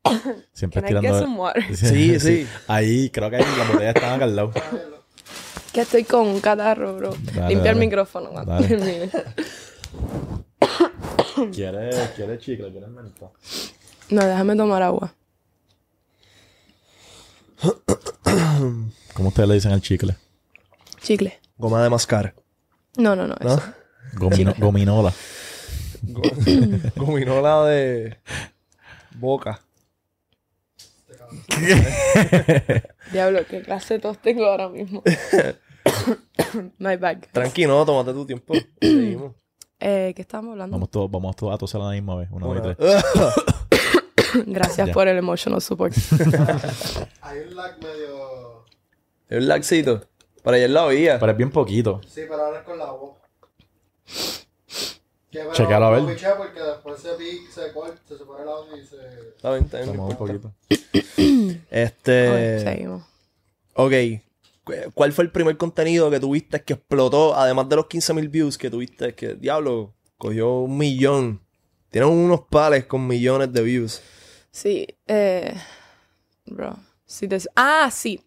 Siempre 0.54 0.82
Can 0.82 0.90
I 0.90 0.94
get 0.94 1.00
tirando. 1.02 1.20
some 1.20 1.38
water? 1.40 1.76
Sí, 1.76 2.20
sí. 2.20 2.48
Ahí 2.68 3.10
creo 3.12 3.30
que 3.30 3.38
ahí 3.38 3.46
las 3.58 3.72
botellas 3.72 3.96
estaban 3.96 4.16
acá 4.16 4.26
al 4.26 4.36
lado. 4.36 4.52
Que 5.72 5.82
estoy 5.82 6.04
con 6.04 6.28
un 6.28 6.40
catarro, 6.42 6.98
bro. 6.98 7.16
Dale, 7.34 7.50
Limpia 7.54 7.72
el 7.72 7.78
micrófono. 7.78 8.30
cuando 8.32 8.54
Dale. 8.54 8.68
termine. 8.68 9.10
¿Quieres, 11.54 11.96
quieres 12.16 12.40
chicle? 12.40 12.72
¿Quieres 12.72 12.90
menta? 12.90 13.30
No, 14.10 14.26
déjame 14.26 14.56
tomar 14.56 14.82
agua. 14.84 15.14
¿Cómo 19.14 19.30
ustedes 19.30 19.50
le 19.50 19.56
dicen 19.56 19.72
al 19.72 19.82
chicle? 19.82 20.16
Chicle. 21.02 21.40
Goma 21.58 21.84
de 21.84 21.90
mascar. 21.90 22.36
No, 22.98 23.16
no, 23.16 23.28
no. 23.28 23.36
¿No? 23.40 23.56
eso. 23.56 23.64
Gomino- 24.16 24.56
gominola. 24.60 25.14
Gominola 26.96 27.66
de 27.66 28.18
boca. 29.16 29.62
Diablo, 33.12 33.40
qué 33.50 33.62
clase 33.62 33.96
de 33.96 34.00
tos 34.02 34.18
tengo 34.22 34.46
ahora 34.46 34.70
mismo. 34.70 35.02
My 36.78 36.96
bag. 36.98 37.28
Tranquilo, 37.32 37.86
tómate 37.86 38.14
tu 38.14 38.26
tiempo. 38.26 38.54
Seguimos. 38.82 39.34
Eh, 39.86 40.14
¿Qué 40.16 40.22
estábamos 40.22 40.54
hablando? 40.54 40.76
Vamos 40.78 40.90
todos, 40.92 41.12
vamos 41.12 41.36
todos 41.36 41.54
a 41.54 41.58
toser 41.58 41.82
a 41.82 41.86
la 41.88 41.92
misma 41.92 42.16
vez. 42.16 42.30
Uno, 42.32 42.48
dos 42.48 42.56
y 42.56 42.60
Una- 42.62 42.74
tres. 42.76 43.04
Gracias 44.48 44.88
Ya. 44.88 44.94
por 44.94 45.10
el 45.10 45.18
emotional 45.18 45.62
support. 45.62 45.94
Hay 47.22 47.40
un 47.40 47.54
lag 47.54 47.78
medio. 47.84 48.64
Es 49.28 49.40
un 49.40 49.48
laxito. 49.50 50.08
Para 50.42 50.56
ayer 50.56 50.70
la 50.70 50.86
oía. 50.86 51.20
Pero 51.20 51.34
es 51.34 51.38
bien 51.38 51.52
poquito. 51.52 52.00
Sí, 52.08 52.22
pero 52.30 52.46
ahora 52.46 52.60
es 52.60 52.64
con 52.64 52.78
la 52.80 52.92
voz. 52.92 53.18
Chequealo 55.54 55.86
a 55.86 55.90
ver. 55.92 56.02
lo 56.04 56.08
piché 56.10 56.28
porque 56.38 56.60
después 56.62 57.02
se 57.02 57.10
pica, 57.14 57.52
se 57.52 57.72
corta, 57.74 58.00
se 58.08 58.18
separa 58.18 58.44
el 58.44 58.50
audio 58.50 58.78
y 58.78 58.86
se. 58.86 58.98
Está 59.36 59.52
bien, 59.54 59.66
está 59.66 59.78
bien, 59.80 59.88
no 59.88 59.94
Tomamos 60.08 60.20
un 60.20 60.30
importa. 60.30 60.56
poquito. 60.70 61.60
Este. 61.72 62.30
Ok, 62.60 62.64
seguimos. 62.64 63.04
Ok. 63.74 63.94
Cu- 64.64 64.92
¿Cuál 64.94 65.12
fue 65.12 65.24
el 65.26 65.32
primer 65.32 65.58
contenido 65.58 66.10
que 66.12 66.20
tuviste 66.20 66.62
que 66.62 66.74
explotó? 66.74 67.36
Además 67.36 67.68
de 67.68 67.76
los 67.78 67.86
15.000 67.86 68.30
views 68.30 68.58
que 68.58 68.70
tuviste, 68.70 69.14
que 69.16 69.34
diablo, 69.34 69.94
cogió 70.18 70.60
un 70.60 70.78
millón. 70.78 71.42
Tienen 71.90 72.10
unos 72.12 72.42
pales 72.42 72.86
con 72.86 73.06
millones 73.08 73.52
de 73.52 73.62
views. 73.64 74.02
Sí, 74.52 74.88
eh, 75.08 75.54
bro. 76.46 76.78
sí 77.06 77.28
te- 77.28 77.40
ah, 77.56 77.90
sí. 77.92 78.24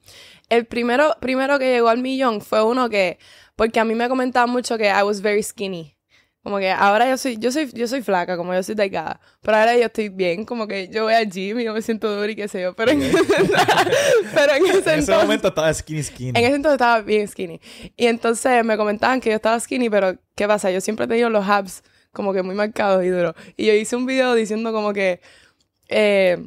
El 0.49 0.67
primero, 0.67 1.17
primero 1.21 1.59
que 1.59 1.71
llegó 1.73 1.89
al 1.89 1.99
millón 1.99 2.41
fue 2.41 2.63
uno 2.63 2.89
que, 2.89 3.19
porque 3.57 3.81
a 3.81 3.85
mí 3.85 3.95
me 3.95 4.09
comentaban 4.09 4.51
mucho 4.51 4.79
que 4.79 4.87
I 4.89 5.03
was 5.03 5.21
very 5.21 5.43
skinny. 5.43 5.95
Como 6.43 6.59
que 6.59 6.71
ahora 6.71 7.09
yo 7.11 7.19
soy, 7.19 7.39
yo 7.39 7.51
soy, 7.51 7.69
yo 7.73 7.89
soy 7.89 8.03
flaca, 8.03 8.37
como 8.37 8.55
yo 8.55 8.63
soy 8.63 8.77
delgada. 8.77 9.21
Pero 9.43 9.57
ahora 9.57 9.77
yo 9.77 9.87
estoy 9.87 10.11
bien, 10.11 10.45
como 10.45 10.69
que 10.69 10.87
yo 10.89 11.03
voy 11.03 11.15
al 11.15 11.29
gym 11.29 11.59
y 11.59 11.65
yo 11.65 11.75
me 11.75 11.83
siento 11.83 12.15
dura 12.15 12.31
y 12.31 12.37
qué 12.37 12.47
sé 12.47 12.63
yo. 12.63 12.73
Pero 12.77 12.93
en, 12.93 13.03
ese, 13.03 13.19
pero 14.35 14.53
en 14.55 14.67
ese 14.67 14.77
En 14.77 14.79
ese 14.79 14.95
entonces, 14.95 15.17
momento 15.17 15.49
estaba 15.49 15.75
skinny 15.75 16.05
skinny. 16.05 16.29
en 16.39 16.45
ese 16.45 16.55
entonces 16.55 16.75
estaba 16.77 17.01
bien 17.01 17.27
skinny. 17.27 17.61
Y 17.97 18.07
entonces 18.07 18.65
me 18.65 18.77
comentaban 18.77 19.21
que 19.21 19.31
yo 19.31 19.35
estaba 19.37 19.59
skinny, 19.59 19.91
pero 19.91 20.17
¿qué 20.37 20.47
pasa? 20.47 20.71
Yo 20.71 20.81
siempre 20.81 21.07
he 21.07 21.09
tenido 21.09 21.31
los 21.31 21.45
abs 21.49 21.83
como 22.13 22.33
que 22.33 22.43
muy 22.45 22.55
marcados 22.55 23.05
y 23.05 23.09
duros. 23.09 23.35
Y 23.57 23.67
yo 23.67 23.73
hice 23.75 23.97
un 23.97 24.07
video 24.07 24.35
diciendo 24.35 24.73
como 24.73 24.93
que 24.93 25.21
eh, 25.89 26.39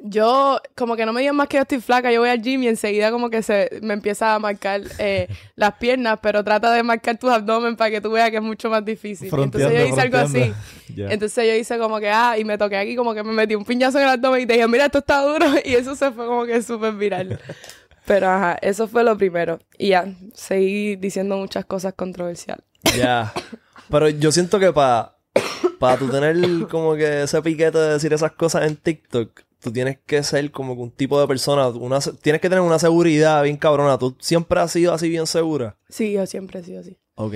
yo, 0.00 0.60
como 0.76 0.94
que 0.96 1.04
no 1.04 1.12
me 1.12 1.20
digan 1.20 1.34
más 1.34 1.48
que 1.48 1.56
yo 1.56 1.62
estoy 1.62 1.80
flaca, 1.80 2.12
yo 2.12 2.20
voy 2.20 2.30
al 2.30 2.40
gym 2.40 2.62
y 2.62 2.68
enseguida 2.68 3.10
como 3.10 3.30
que 3.30 3.42
se 3.42 3.80
me 3.82 3.94
empieza 3.94 4.34
a 4.34 4.38
marcar 4.38 4.82
eh, 4.98 5.28
las 5.56 5.74
piernas, 5.74 6.18
pero 6.22 6.44
trata 6.44 6.72
de 6.72 6.82
marcar 6.82 7.18
tus 7.18 7.30
abdomen 7.30 7.76
para 7.76 7.90
que 7.90 8.00
tú 8.00 8.12
veas 8.12 8.30
que 8.30 8.36
es 8.36 8.42
mucho 8.42 8.70
más 8.70 8.84
difícil. 8.84 9.28
Fronteando, 9.28 9.68
entonces 9.68 9.88
yo 9.88 9.94
hice 9.94 10.00
algo 10.00 10.18
así. 10.18 10.52
Entonces 10.94 11.46
yo 11.46 11.54
hice 11.54 11.78
como 11.78 11.98
que, 12.00 12.10
ah, 12.10 12.36
y 12.38 12.44
me 12.44 12.58
toqué 12.58 12.76
aquí, 12.76 12.94
como 12.94 13.14
que 13.14 13.22
me 13.22 13.32
metí 13.32 13.54
un 13.54 13.64
piñazo 13.64 13.98
en 13.98 14.04
el 14.04 14.10
abdomen 14.10 14.42
y 14.42 14.46
te 14.46 14.52
dije, 14.52 14.68
mira, 14.68 14.84
esto 14.84 14.98
está 14.98 15.22
duro. 15.22 15.46
Y 15.64 15.74
eso 15.74 15.96
se 15.96 16.10
fue 16.10 16.26
como 16.26 16.44
que 16.44 16.60
súper 16.62 16.92
viral. 16.92 17.40
Pero 18.04 18.28
ajá, 18.28 18.58
eso 18.60 18.86
fue 18.88 19.02
lo 19.02 19.16
primero. 19.16 19.58
Y 19.78 19.88
ya, 19.88 20.04
seguí 20.34 20.96
diciendo 20.96 21.38
muchas 21.38 21.64
cosas 21.64 21.94
controversiales. 21.94 22.64
Ya. 22.96 23.32
Pero 23.88 24.08
yo 24.10 24.30
siento 24.32 24.58
que 24.58 24.70
para 24.70 25.16
pa 25.78 25.96
tú 25.96 26.08
tener 26.08 26.36
como 26.68 26.94
que 26.94 27.22
ese 27.22 27.40
piquete 27.40 27.78
de 27.78 27.92
decir 27.94 28.12
esas 28.12 28.32
cosas 28.32 28.66
en 28.66 28.76
TikTok, 28.76 29.40
tú 29.62 29.72
tienes 29.72 29.98
que 30.04 30.22
ser 30.22 30.50
como 30.50 30.74
que 30.74 30.82
un 30.82 30.90
tipo 30.90 31.20
de 31.20 31.26
persona, 31.26 31.68
una, 31.68 32.00
tienes 32.00 32.40
que 32.40 32.48
tener 32.48 32.60
una 32.62 32.78
seguridad 32.78 33.42
bien 33.42 33.56
cabrona. 33.56 33.96
¿Tú 33.98 34.16
siempre 34.20 34.60
has 34.60 34.72
sido 34.72 34.92
así 34.92 35.08
bien 35.08 35.26
segura? 35.26 35.76
Sí, 35.88 36.12
yo 36.12 36.26
siempre 36.26 36.60
he 36.60 36.64
sido 36.64 36.80
así. 36.80 36.98
Ok. 37.14 37.34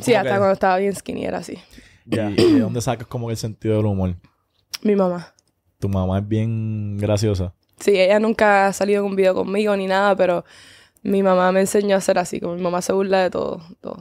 Sí, 0.00 0.14
hasta 0.14 0.30
que- 0.32 0.36
cuando 0.38 0.52
estaba 0.52 0.76
bien 0.78 0.94
skinny 0.94 1.24
era 1.24 1.38
así. 1.38 1.58
Ya. 2.04 2.30
¿Y 2.30 2.34
de 2.54 2.60
dónde 2.60 2.80
sacas 2.80 3.06
como 3.06 3.30
el 3.30 3.36
sentido 3.36 3.76
del 3.76 3.86
humor? 3.86 4.14
Mi 4.82 4.94
mamá. 4.94 5.34
Tu 5.78 5.88
mamá 5.88 6.18
es 6.18 6.28
bien 6.28 6.96
graciosa. 6.98 7.52
Sí, 7.80 7.98
ella 7.98 8.18
nunca 8.20 8.66
ha 8.68 8.72
salido 8.72 9.00
en 9.04 9.10
un 9.10 9.16
video 9.16 9.34
conmigo 9.34 9.76
ni 9.76 9.86
nada, 9.86 10.16
pero 10.16 10.44
mi 11.02 11.22
mamá 11.22 11.52
me 11.52 11.60
enseñó 11.60 11.96
a 11.96 12.00
ser 12.00 12.18
así, 12.18 12.40
como 12.40 12.54
mi 12.54 12.62
mamá 12.62 12.80
se 12.82 12.92
burla 12.92 13.22
de 13.22 13.30
todo. 13.30 13.60
todo. 13.80 13.96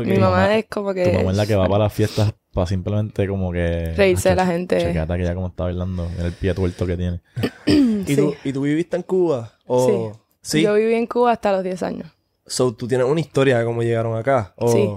Mi 0.00 0.14
mamá 0.18 0.30
mamá- 0.30 0.56
es 0.56 0.66
como 0.66 0.94
que... 0.94 1.04
Tu 1.04 1.12
mamá 1.18 1.30
es 1.32 1.36
la 1.36 1.46
que 1.46 1.54
va 1.54 1.68
para 1.68 1.84
las 1.84 1.92
fiestas 1.92 2.32
para 2.54 2.66
simplemente 2.66 3.26
como 3.26 3.52
que... 3.52 3.92
Reírse 3.96 4.30
de 4.30 4.36
la 4.36 4.46
gente. 4.46 4.78
Checate 4.78 5.16
que 5.18 5.24
ya 5.24 5.34
como 5.34 5.48
está 5.48 5.64
bailando, 5.64 6.08
en 6.18 6.26
el 6.26 6.32
pie 6.32 6.54
tuerto 6.54 6.86
que 6.86 6.96
tiene. 6.96 7.20
¿Y, 7.66 8.04
Sí. 8.06 8.16
tú, 8.16 8.34
¿Y 8.44 8.52
tú 8.52 8.62
viviste 8.62 8.96
en 8.96 9.02
Cuba? 9.02 9.52
¿O 9.66 10.12
Sí. 10.12 10.20
Sí. 10.40 10.62
Yo 10.62 10.74
viví 10.74 10.94
en 10.94 11.06
Cuba 11.06 11.32
hasta 11.32 11.52
los 11.52 11.64
10 11.64 11.82
años. 11.82 12.08
So, 12.46 12.72
tú 12.74 12.86
tienes 12.86 13.06
una 13.06 13.20
historia 13.20 13.58
de 13.58 13.64
cómo 13.64 13.82
llegaron 13.82 14.16
acá. 14.16 14.54
O 14.56 14.68
Sí. 14.68 14.88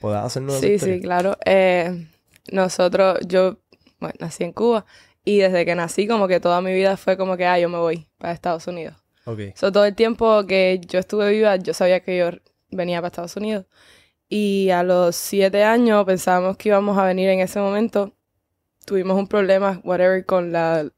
¿Puedes 0.00 0.18
hacernos 0.20 0.60
Sí, 0.60 0.78
sí, 0.78 1.00
claro. 1.00 1.36
Eh, 1.44 2.06
nosotros, 2.52 3.18
yo, 3.26 3.58
bueno, 4.00 4.14
nací 4.20 4.44
en 4.44 4.52
Cuba 4.52 4.86
y 5.24 5.38
desde 5.38 5.64
que 5.64 5.74
nací 5.74 6.06
como 6.06 6.28
que 6.28 6.38
toda 6.40 6.60
mi 6.60 6.72
vida 6.72 6.96
fue 6.96 7.16
como 7.16 7.36
que, 7.36 7.44
ah, 7.46 7.58
yo 7.58 7.68
me 7.68 7.78
voy 7.78 8.06
para 8.18 8.32
Estados 8.32 8.66
Unidos. 8.68 8.94
Ok. 9.24 9.40
So, 9.56 9.72
todo 9.72 9.84
el 9.84 9.94
tiempo 9.94 10.46
que 10.46 10.80
yo 10.86 10.98
estuve 11.00 11.30
viva, 11.30 11.56
yo 11.56 11.74
sabía 11.74 12.00
que 12.00 12.16
yo 12.16 12.30
venía 12.70 12.98
para 12.98 13.08
Estados 13.08 13.36
Unidos. 13.36 13.66
Y 14.28 14.70
a 14.70 14.82
los 14.82 15.14
siete 15.16 15.62
años 15.64 16.04
pensábamos 16.04 16.56
que 16.56 16.68
íbamos 16.70 16.98
a 16.98 17.04
venir 17.04 17.28
en 17.28 17.40
ese 17.40 17.60
momento. 17.60 18.12
Tuvimos 18.84 19.16
un 19.18 19.26
problema, 19.28 19.80
whatever, 19.84 20.24
con 20.24 20.52
la, 20.52 20.88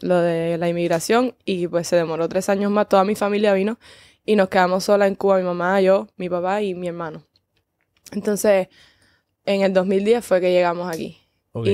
lo 0.00 0.18
de 0.20 0.58
la 0.58 0.68
inmigración 0.68 1.36
y 1.44 1.66
pues 1.68 1.88
se 1.88 1.96
demoró 1.96 2.28
tres 2.28 2.48
años 2.48 2.70
más. 2.70 2.88
Toda 2.88 3.04
mi 3.04 3.14
familia 3.14 3.52
vino 3.54 3.78
y 4.24 4.36
nos 4.36 4.48
quedamos 4.48 4.84
sola 4.84 5.06
en 5.06 5.14
Cuba, 5.14 5.36
mi 5.38 5.44
mamá, 5.44 5.80
yo, 5.80 6.08
mi 6.16 6.28
papá 6.28 6.62
y 6.62 6.74
mi 6.74 6.88
hermano. 6.88 7.24
Entonces, 8.12 8.68
en 9.44 9.62
el 9.62 9.72
2010 9.72 10.24
fue 10.24 10.40
que 10.40 10.52
llegamos 10.52 10.88
aquí. 10.88 11.18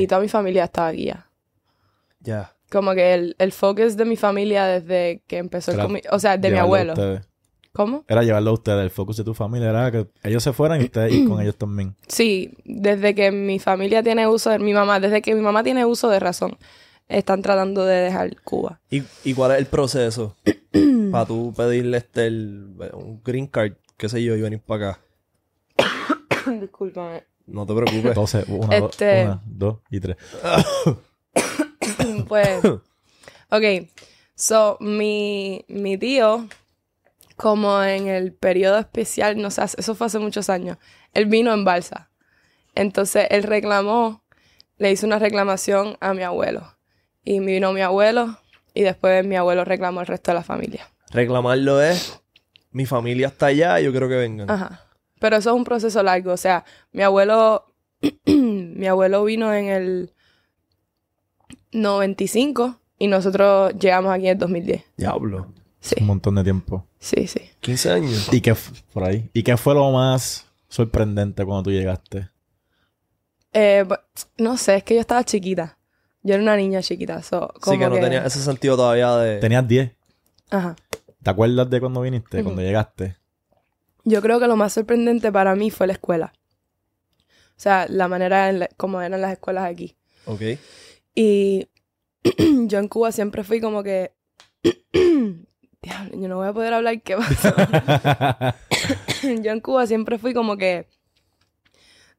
Y 0.03 0.07
toda 0.07 0.21
mi 0.21 0.29
familia 0.29 0.65
estaba 0.65 0.89
aquí 0.89 1.05
ya. 1.07 1.31
Ya. 2.21 2.55
Como 2.71 2.93
que 2.95 3.15
el, 3.15 3.35
el 3.39 3.53
focus 3.53 3.97
de 3.97 4.05
mi 4.05 4.17
familia 4.17 4.67
desde 4.67 5.23
que 5.27 5.39
empezó 5.39 5.73
el 5.73 5.79
Era 5.81 5.89
comi- 5.89 6.07
O 6.11 6.19
sea, 6.19 6.37
de 6.37 6.49
mi 6.51 6.55
Llevarlo 6.57 6.93
abuelo. 6.93 7.21
¿Cómo? 7.73 8.05
Era 8.09 8.23
llevarlo 8.25 8.51
a 8.51 8.55
ustedes. 8.55 8.83
El 8.83 8.91
focus 8.91 9.17
de 9.19 9.25
tu 9.25 9.33
familia 9.35 9.71
era 9.71 9.91
que 9.93 10.09
ellos 10.25 10.43
se 10.43 10.53
fueran 10.53 10.81
y 10.81 10.85
ustedes 10.85 11.13
ir 11.13 11.29
con 11.29 11.41
ellos 11.41 11.57
también. 11.57 11.95
Sí, 12.09 12.53
desde 12.65 13.15
que 13.15 13.31
mi 13.31 13.59
familia 13.61 14.03
tiene 14.03 14.27
uso 14.27 14.51
de 14.51 14.59
mi 14.59 14.73
mamá, 14.73 14.99
desde 14.99 15.23
que 15.23 15.35
mi 15.35 15.41
mamá 15.41 15.63
tiene 15.63 15.85
uso 15.85 16.09
de 16.09 16.19
razón, 16.19 16.59
están 17.09 17.43
tratando 17.43 17.85
de 17.85 17.97
dejar 17.97 18.35
Cuba. 18.43 18.81
¿Y, 18.91 19.03
y 19.25 19.35
cuál 19.35 19.53
es 19.53 19.59
el 19.59 19.67
proceso 19.67 20.37
para 21.13 21.27
tú 21.27 21.55
pedirle 21.57 21.99
este 21.99 22.27
el- 22.27 22.75
un 22.93 23.21
green 23.25 23.47
card, 23.47 23.75
qué 23.97 24.09
sé 24.09 24.23
yo, 24.23 24.35
y 24.35 24.41
venir 24.41 24.61
para 24.61 24.91
acá? 24.91 25.01
Discúlpame. 26.61 27.23
No 27.47 27.67
te 27.67 27.75
preocupes. 27.75 28.05
Entonces, 28.07 28.45
una, 28.49 28.81
dos- 28.81 28.91
Este- 28.93 29.23
una, 29.25 29.43
dos 29.47 29.79
y 29.91 30.01
tres. 30.01 30.17
Pues, 32.29 32.65
ok. 33.51 33.89
So, 34.35 34.77
mi, 34.81 35.65
mi 35.69 35.99
tío, 35.99 36.47
como 37.41 37.83
en 37.83 38.07
el 38.07 38.35
periodo 38.35 38.79
especial, 38.79 39.41
no 39.41 39.51
sé, 39.51 39.63
eso 39.63 39.95
fue 39.95 40.09
hace 40.09 40.19
muchos 40.19 40.51
años, 40.51 40.77
él 41.15 41.25
vino 41.25 41.55
en 41.55 41.65
balsa. 41.65 42.11
Entonces, 42.75 43.29
él 43.31 43.45
reclamó, 43.45 44.23
le 44.77 44.93
hizo 44.93 45.07
una 45.07 45.19
reclamación 45.19 45.97
a 46.01 46.13
mi 46.13 46.23
abuelo. 46.23 46.77
Y 47.25 47.41
vino 47.41 47.73
mi 47.73 47.81
abuelo, 47.81 48.37
y 48.75 48.83
después 48.83 49.25
mi 49.25 49.37
abuelo 49.37 49.65
reclamó 49.65 50.01
al 50.01 50.07
resto 50.07 50.33
de 50.33 50.35
la 50.35 50.43
familia. 50.43 50.87
Reclamarlo 51.13 51.81
es, 51.81 52.21
mi 52.73 52.85
familia 52.85 53.29
está 53.29 53.47
allá, 53.47 53.81
yo 53.81 53.91
quiero 53.91 54.11
que 54.11 54.17
vengan. 54.17 54.51
Ajá. 54.51 54.85
Pero 55.19 55.37
eso 55.37 55.49
es 55.49 55.57
un 55.57 55.65
proceso 55.65 56.03
largo. 56.03 56.33
O 56.33 56.37
sea, 56.37 56.67
mi 56.93 57.03
abuelo, 57.03 57.73
mi 58.27 58.87
abuelo 58.87 59.25
vino 59.25 59.55
en 59.55 59.69
el 59.69 60.13
95 61.73 62.81
y 62.99 63.07
nosotros 63.07 63.73
llegamos 63.79 64.13
aquí 64.13 64.27
en 64.27 64.33
el 64.33 64.39
2010. 64.39 64.85
Diablo. 64.99 65.60
Sí, 65.81 65.97
Un 66.01 66.07
montón 66.07 66.35
de 66.35 66.45
tiempo. 66.45 66.87
sí, 66.99 67.27
sí. 67.27 67.41
15 67.61 67.91
años. 67.91 68.29
¿Y 68.33 68.41
qué 68.41 68.55
por 68.93 69.05
ahí? 69.05 69.31
¿Y 69.33 69.43
qué 69.43 69.57
fue 69.57 69.75
lo 69.75 69.91
más 69.91 70.47
sorprendente 70.69 71.45
cuando 71.45 71.65
tú 71.65 71.71
llegaste? 71.71 72.29
Eh, 73.53 73.87
no 74.39 74.57
sé, 74.57 74.77
es 74.77 74.85
que 74.85 74.95
yo 74.95 75.01
estaba 75.01 75.25
chiquita. 75.25 75.79
Yo 76.23 76.35
era 76.35 76.43
una 76.43 76.57
niña 76.57 76.83
chiquita. 76.83 77.23
So, 77.23 77.49
como 77.61 77.75
Sí 77.75 77.79
que 77.79 77.89
no 77.89 77.99
tenía 77.99 78.25
ese 78.25 78.41
sentido 78.43 78.77
todavía 78.77 79.17
de... 79.17 79.39
Tenías 79.39 79.67
10. 79.67 79.91
Ajá. 80.51 80.77
¿Te 81.23 81.31
acuerdas 81.31 81.69
de 81.71 81.81
cuando 81.81 82.03
viniste? 82.03 82.37
Ujú. 82.39 82.45
Cuando 82.45 82.63
llegaste. 82.63 83.17
Yo 84.05 84.21
creo 84.23 84.39
que 84.39 84.47
lo 84.47 84.57
más 84.57 84.73
sorprendente 84.75 85.33
para 85.33 85.55
mí 85.57 85.71
fue 85.71 85.87
la 85.87 85.95
escuela. 85.95 86.33
O 87.57 87.63
sea, 87.63 87.87
la 87.89 88.07
manera 88.09 88.49
en 88.51 88.61
la- 88.61 88.69
como 88.77 89.01
eran 89.01 89.21
las 89.21 89.33
escuelas 89.33 89.65
aquí. 89.65 89.97
Ok. 90.27 90.43
Y 91.15 91.69
yo 92.67 92.79
en 92.79 92.89
Cuba 92.89 93.13
siempre 93.13 93.45
fui 93.45 93.61
como 93.61 93.83
que... 93.83 94.13
Diablo, 95.83 96.11
yo 96.21 96.29
no 96.29 96.37
voy 96.37 96.49
a 96.49 96.53
poder 96.53 96.75
hablar, 96.75 97.01
¿qué 97.01 97.17
pasa? 97.17 98.57
yo 99.23 99.51
en 99.51 99.61
Cuba 99.61 99.87
siempre 99.87 100.19
fui 100.19 100.35
como 100.35 100.57
que... 100.57 100.87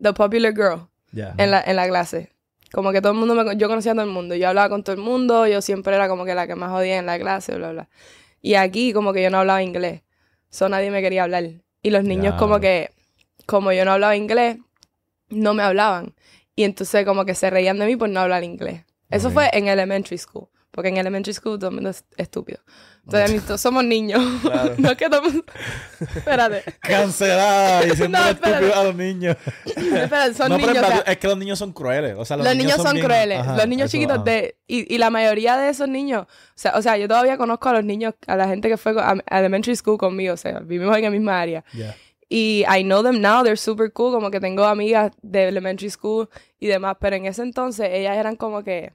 The 0.02 0.14
popular 0.14 0.54
girl 0.54 0.88
en 1.14 1.52
la, 1.52 1.62
en 1.62 1.76
la 1.76 1.88
clase. 1.88 2.32
Como 2.72 2.92
que 2.92 3.02
todo 3.02 3.12
el 3.12 3.20
mundo 3.20 3.36
me... 3.36 3.56
Yo 3.58 3.68
conocía 3.68 3.92
a 3.92 3.96
todo 3.96 4.06
el 4.06 4.12
mundo. 4.12 4.34
Yo 4.36 4.50
hablaba 4.50 4.70
con 4.70 4.84
todo 4.84 4.96
el 4.96 5.02
mundo. 5.02 5.46
Yo 5.46 5.62
siempre 5.62 5.96
era 5.96 6.08
como 6.08 6.26
que 6.26 6.34
la 6.34 6.48
que 6.48 6.56
más 6.56 6.72
jodía 6.72 6.98
en 6.98 7.06
la 7.06 7.20
clase, 7.20 7.56
bla, 7.56 7.72
bla. 7.72 7.90
Y 8.42 8.56
aquí 8.56 8.94
como 8.94 9.14
que 9.14 9.22
yo 9.22 9.30
no 9.30 9.40
hablaba 9.40 9.62
inglés. 9.62 10.02
So 10.50 10.68
nadie 10.68 10.90
me 10.90 11.02
quería 11.02 11.24
hablar. 11.24 11.44
Y 11.84 11.90
los 11.92 12.04
niños 12.04 12.36
como 12.36 12.60
que... 12.60 12.90
Como 13.46 13.72
yo 13.74 13.86
no 13.86 13.92
hablaba 13.92 14.16
inglés, 14.16 14.58
no 15.30 15.54
me 15.54 15.64
hablaban. 15.64 16.16
Y 16.56 16.64
entonces 16.64 17.06
como 17.06 17.26
que 17.26 17.36
se 17.36 17.50
reían 17.50 17.78
de 17.80 17.86
mí 17.86 17.96
por 17.96 18.10
no 18.10 18.22
hablar 18.22 18.44
inglés. 18.44 18.86
Eso 19.10 19.30
fue 19.30 19.50
en 19.54 19.68
elementary 19.68 20.18
school. 20.18 20.48
Porque 20.72 20.88
en 20.90 20.98
elementary 20.98 21.34
school 21.34 21.60
todo 21.60 21.70
el 21.70 21.76
mundo 21.76 21.90
es 21.90 22.06
estúpido. 22.16 22.62
Entonces, 23.04 23.46
todos 23.46 23.62
somos 23.62 23.84
niños. 23.84 24.22
Claro. 24.42 24.76
no 24.78 24.92
es 24.92 24.98
que 24.98 25.10
todo 25.10 25.22
el 25.22 25.32
mundo... 25.34 25.46
Espérate. 26.00 26.64
Cancelada 26.82 27.82
diciendo 27.86 28.18
No, 28.18 28.26
estúpido 28.30 28.56
espérate. 28.56 28.80
a 28.80 28.84
los 28.84 28.96
niños. 28.96 29.38
Espérate, 29.66 30.34
son 30.34 30.50
no, 30.50 30.58
niños. 30.58 30.78
o 30.78 30.88
sea, 30.88 31.00
es 31.00 31.18
que 31.18 31.28
los 31.28 31.38
niños 31.38 31.60
son 31.60 31.74
crueles. 31.74 32.16
O 32.18 32.26
sea, 32.26 32.38
los, 32.38 32.46
los 32.46 32.56
niños 32.56 32.82
son 32.82 33.00
crueles. 33.00 33.40
Ajá, 33.40 33.58
los 33.58 33.68
niños 33.68 33.86
eso, 33.86 33.92
chiquitos 33.92 34.16
ajá. 34.18 34.24
de... 34.24 34.56
Y, 34.68 34.94
y 34.94 34.98
la 34.98 35.10
mayoría 35.10 35.58
de 35.58 35.70
esos 35.70 35.88
niños... 35.90 36.26
O 36.26 36.28
sea, 36.56 36.74
o 36.78 36.82
sea, 36.82 36.98
yo 36.98 37.08
todavía 37.08 37.38
conozco 37.38 37.70
a 37.70 37.74
los 37.74 37.84
niños, 37.84 38.14
a 38.28 38.36
la 38.36 38.48
gente 38.48 38.70
que 38.70 38.78
fue 38.78 38.94
a, 39.00 39.16
a 39.30 39.40
elementary 39.40 39.76
school 39.76 39.98
conmigo. 39.98 40.34
O 40.34 40.38
sea, 40.38 40.60
vivimos 40.60 40.96
en 40.96 41.04
la 41.04 41.10
misma 41.10 41.42
área. 41.42 41.64
Y 42.30 42.64
I 42.74 42.84
know 42.84 43.04
them 43.04 43.20
now, 43.20 43.44
they're 43.44 43.58
super 43.58 43.92
cool. 43.92 44.14
Como 44.14 44.32
que 44.32 44.40
tengo 44.40 44.64
amigas 44.64 45.12
de 45.22 45.50
elementary 45.50 45.90
school 45.90 46.30
y 46.60 46.68
demás. 46.68 46.96
Pero 47.00 47.18
en 47.18 47.26
ese 47.26 47.42
entonces 47.42 47.90
ellas 47.92 48.16
eran 48.18 48.36
como 48.38 48.64
que... 48.64 48.94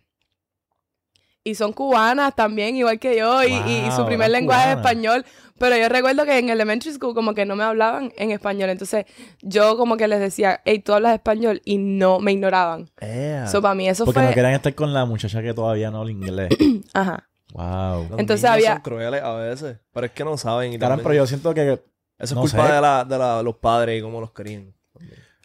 Y 1.48 1.54
son 1.54 1.72
cubanas 1.72 2.34
también, 2.34 2.74
igual 2.76 2.98
que 2.98 3.16
yo. 3.16 3.42
y, 3.44 3.52
y- 3.52 3.86
y 3.86 3.90
su 3.92 3.98
Wow, 3.98 4.06
primer 4.06 4.30
lenguaje 4.30 4.70
es 4.72 4.76
español. 4.78 5.24
Pero 5.58 5.76
yo 5.76 5.88
recuerdo 5.88 6.24
que 6.24 6.38
en 6.38 6.50
elementary 6.50 6.92
school 6.94 7.14
como 7.14 7.32
que 7.34 7.46
no 7.46 7.56
me 7.56 7.64
hablaban 7.64 8.12
en 8.18 8.30
español. 8.30 8.68
Entonces 8.68 9.06
yo 9.42 9.76
como 9.76 9.96
que 9.96 10.08
les 10.08 10.20
decía, 10.20 10.60
hey, 10.64 10.80
tú 10.80 10.92
hablas 10.92 11.14
español. 11.14 11.62
Y 11.64 11.78
no, 11.78 12.18
me 12.18 12.32
ignoraban. 12.32 12.90
Ea. 13.00 13.46
So, 13.46 13.62
para 13.62 13.74
mí 13.74 13.88
eso 13.88 14.04
Porque 14.04 14.20
fue... 14.20 14.28
no 14.28 14.34
querían 14.34 14.52
estar 14.54 14.74
con 14.74 14.92
la 14.92 15.04
muchacha 15.04 15.40
que 15.40 15.54
todavía 15.54 15.90
no 15.90 15.98
habla 16.00 16.10
inglés. 16.12 16.48
Ajá. 16.92 17.28
wow. 17.54 18.06
Los 18.10 18.18
Entonces 18.20 18.42
niños 18.42 18.54
había- 18.54 18.72
son 18.74 18.82
crueles 18.82 19.22
a 19.22 19.32
veces. 19.36 19.78
Pero 19.92 20.06
es 20.06 20.12
que 20.12 20.24
no 20.24 20.36
saben. 20.36 20.72
Y 20.72 20.78
Caramba, 20.78 20.96
también- 20.96 21.04
pero 21.04 21.14
yo 21.22 21.26
siento 21.26 21.54
que... 21.54 21.62
Eso 21.72 21.82
es 22.18 22.32
no 22.34 22.40
culpa 22.42 22.66
sé. 22.66 22.72
de, 22.74 22.80
la, 22.80 23.04
de 23.04 23.18
la- 23.18 23.42
los 23.42 23.56
padres 23.56 23.98
y 23.98 24.02
cómo 24.02 24.20
los 24.20 24.32
crían. 24.32 24.74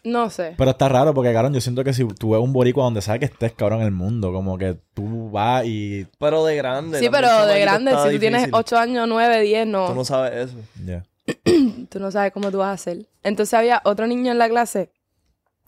No 0.04 0.30
sé. 0.30 0.54
Pero 0.58 0.70
está 0.72 0.88
raro 0.88 1.14
porque, 1.14 1.32
cabrón, 1.32 1.54
yo 1.54 1.60
siento 1.60 1.84
que 1.84 1.92
si 1.92 2.04
tú 2.06 2.30
ves 2.30 2.40
un 2.40 2.52
boricua 2.52 2.84
donde 2.84 3.02
sea 3.02 3.18
que 3.18 3.26
estés, 3.26 3.52
cabrón, 3.52 3.80
en 3.80 3.86
el 3.86 3.92
mundo, 3.92 4.32
como 4.32 4.58
que 4.58 4.76
tú 4.94 5.30
vas 5.30 5.64
y... 5.64 6.06
Pero 6.18 6.44
de 6.44 6.56
grande. 6.56 6.98
Sí, 6.98 7.08
pero 7.10 7.46
de 7.46 7.60
grande, 7.60 7.92
si 7.92 8.14
tú 8.14 8.18
tienes 8.18 8.42
difícil. 8.42 8.54
8 8.54 8.76
años, 8.78 9.06
9, 9.08 9.40
10, 9.40 9.66
no, 9.68 9.86
Tú 9.88 9.94
no 9.94 10.04
sabes 10.04 10.48
eso. 10.50 10.56
Ya. 10.84 11.04
tú 11.88 12.00
no 12.00 12.10
sabes 12.10 12.32
cómo 12.32 12.50
tú 12.50 12.58
vas 12.58 12.68
a 12.68 12.72
hacer. 12.72 13.06
Entonces 13.22 13.54
había 13.54 13.80
otro 13.84 14.06
niño 14.08 14.32
en 14.32 14.38
la 14.38 14.48
clase 14.48 14.90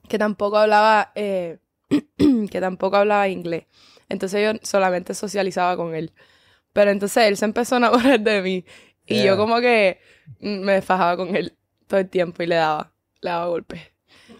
que 0.09 0.19
tampoco 0.19 0.59
hablaba, 0.59 1.13
eh, 1.15 1.59
que 2.51 2.61
tampoco 2.61 2.97
hablaba 2.97 3.29
inglés. 3.29 3.67
Entonces 4.09 4.43
yo 4.43 4.59
solamente 4.67 5.15
socializaba 5.15 5.77
con 5.77 5.95
él. 5.95 6.13
Pero 6.73 6.91
entonces 6.91 7.25
él 7.29 7.37
se 7.37 7.45
empezó 7.45 7.77
a 7.77 7.79
enamorar 7.79 8.19
de 8.21 8.43
mí. 8.43 8.65
Y 9.07 9.15
Yeah. 9.17 9.27
yo 9.27 9.37
como 9.37 9.61
que 9.61 10.01
me 10.41 10.83
fajaba 10.83 11.17
con 11.17 11.37
él 11.37 11.57
todo 11.87 12.01
el 12.01 12.09
tiempo 12.09 12.43
y 12.43 12.47
le 12.47 12.57
daba, 12.57 12.93
le 13.21 13.31
daba 13.31 13.47
golpes. 13.47 13.81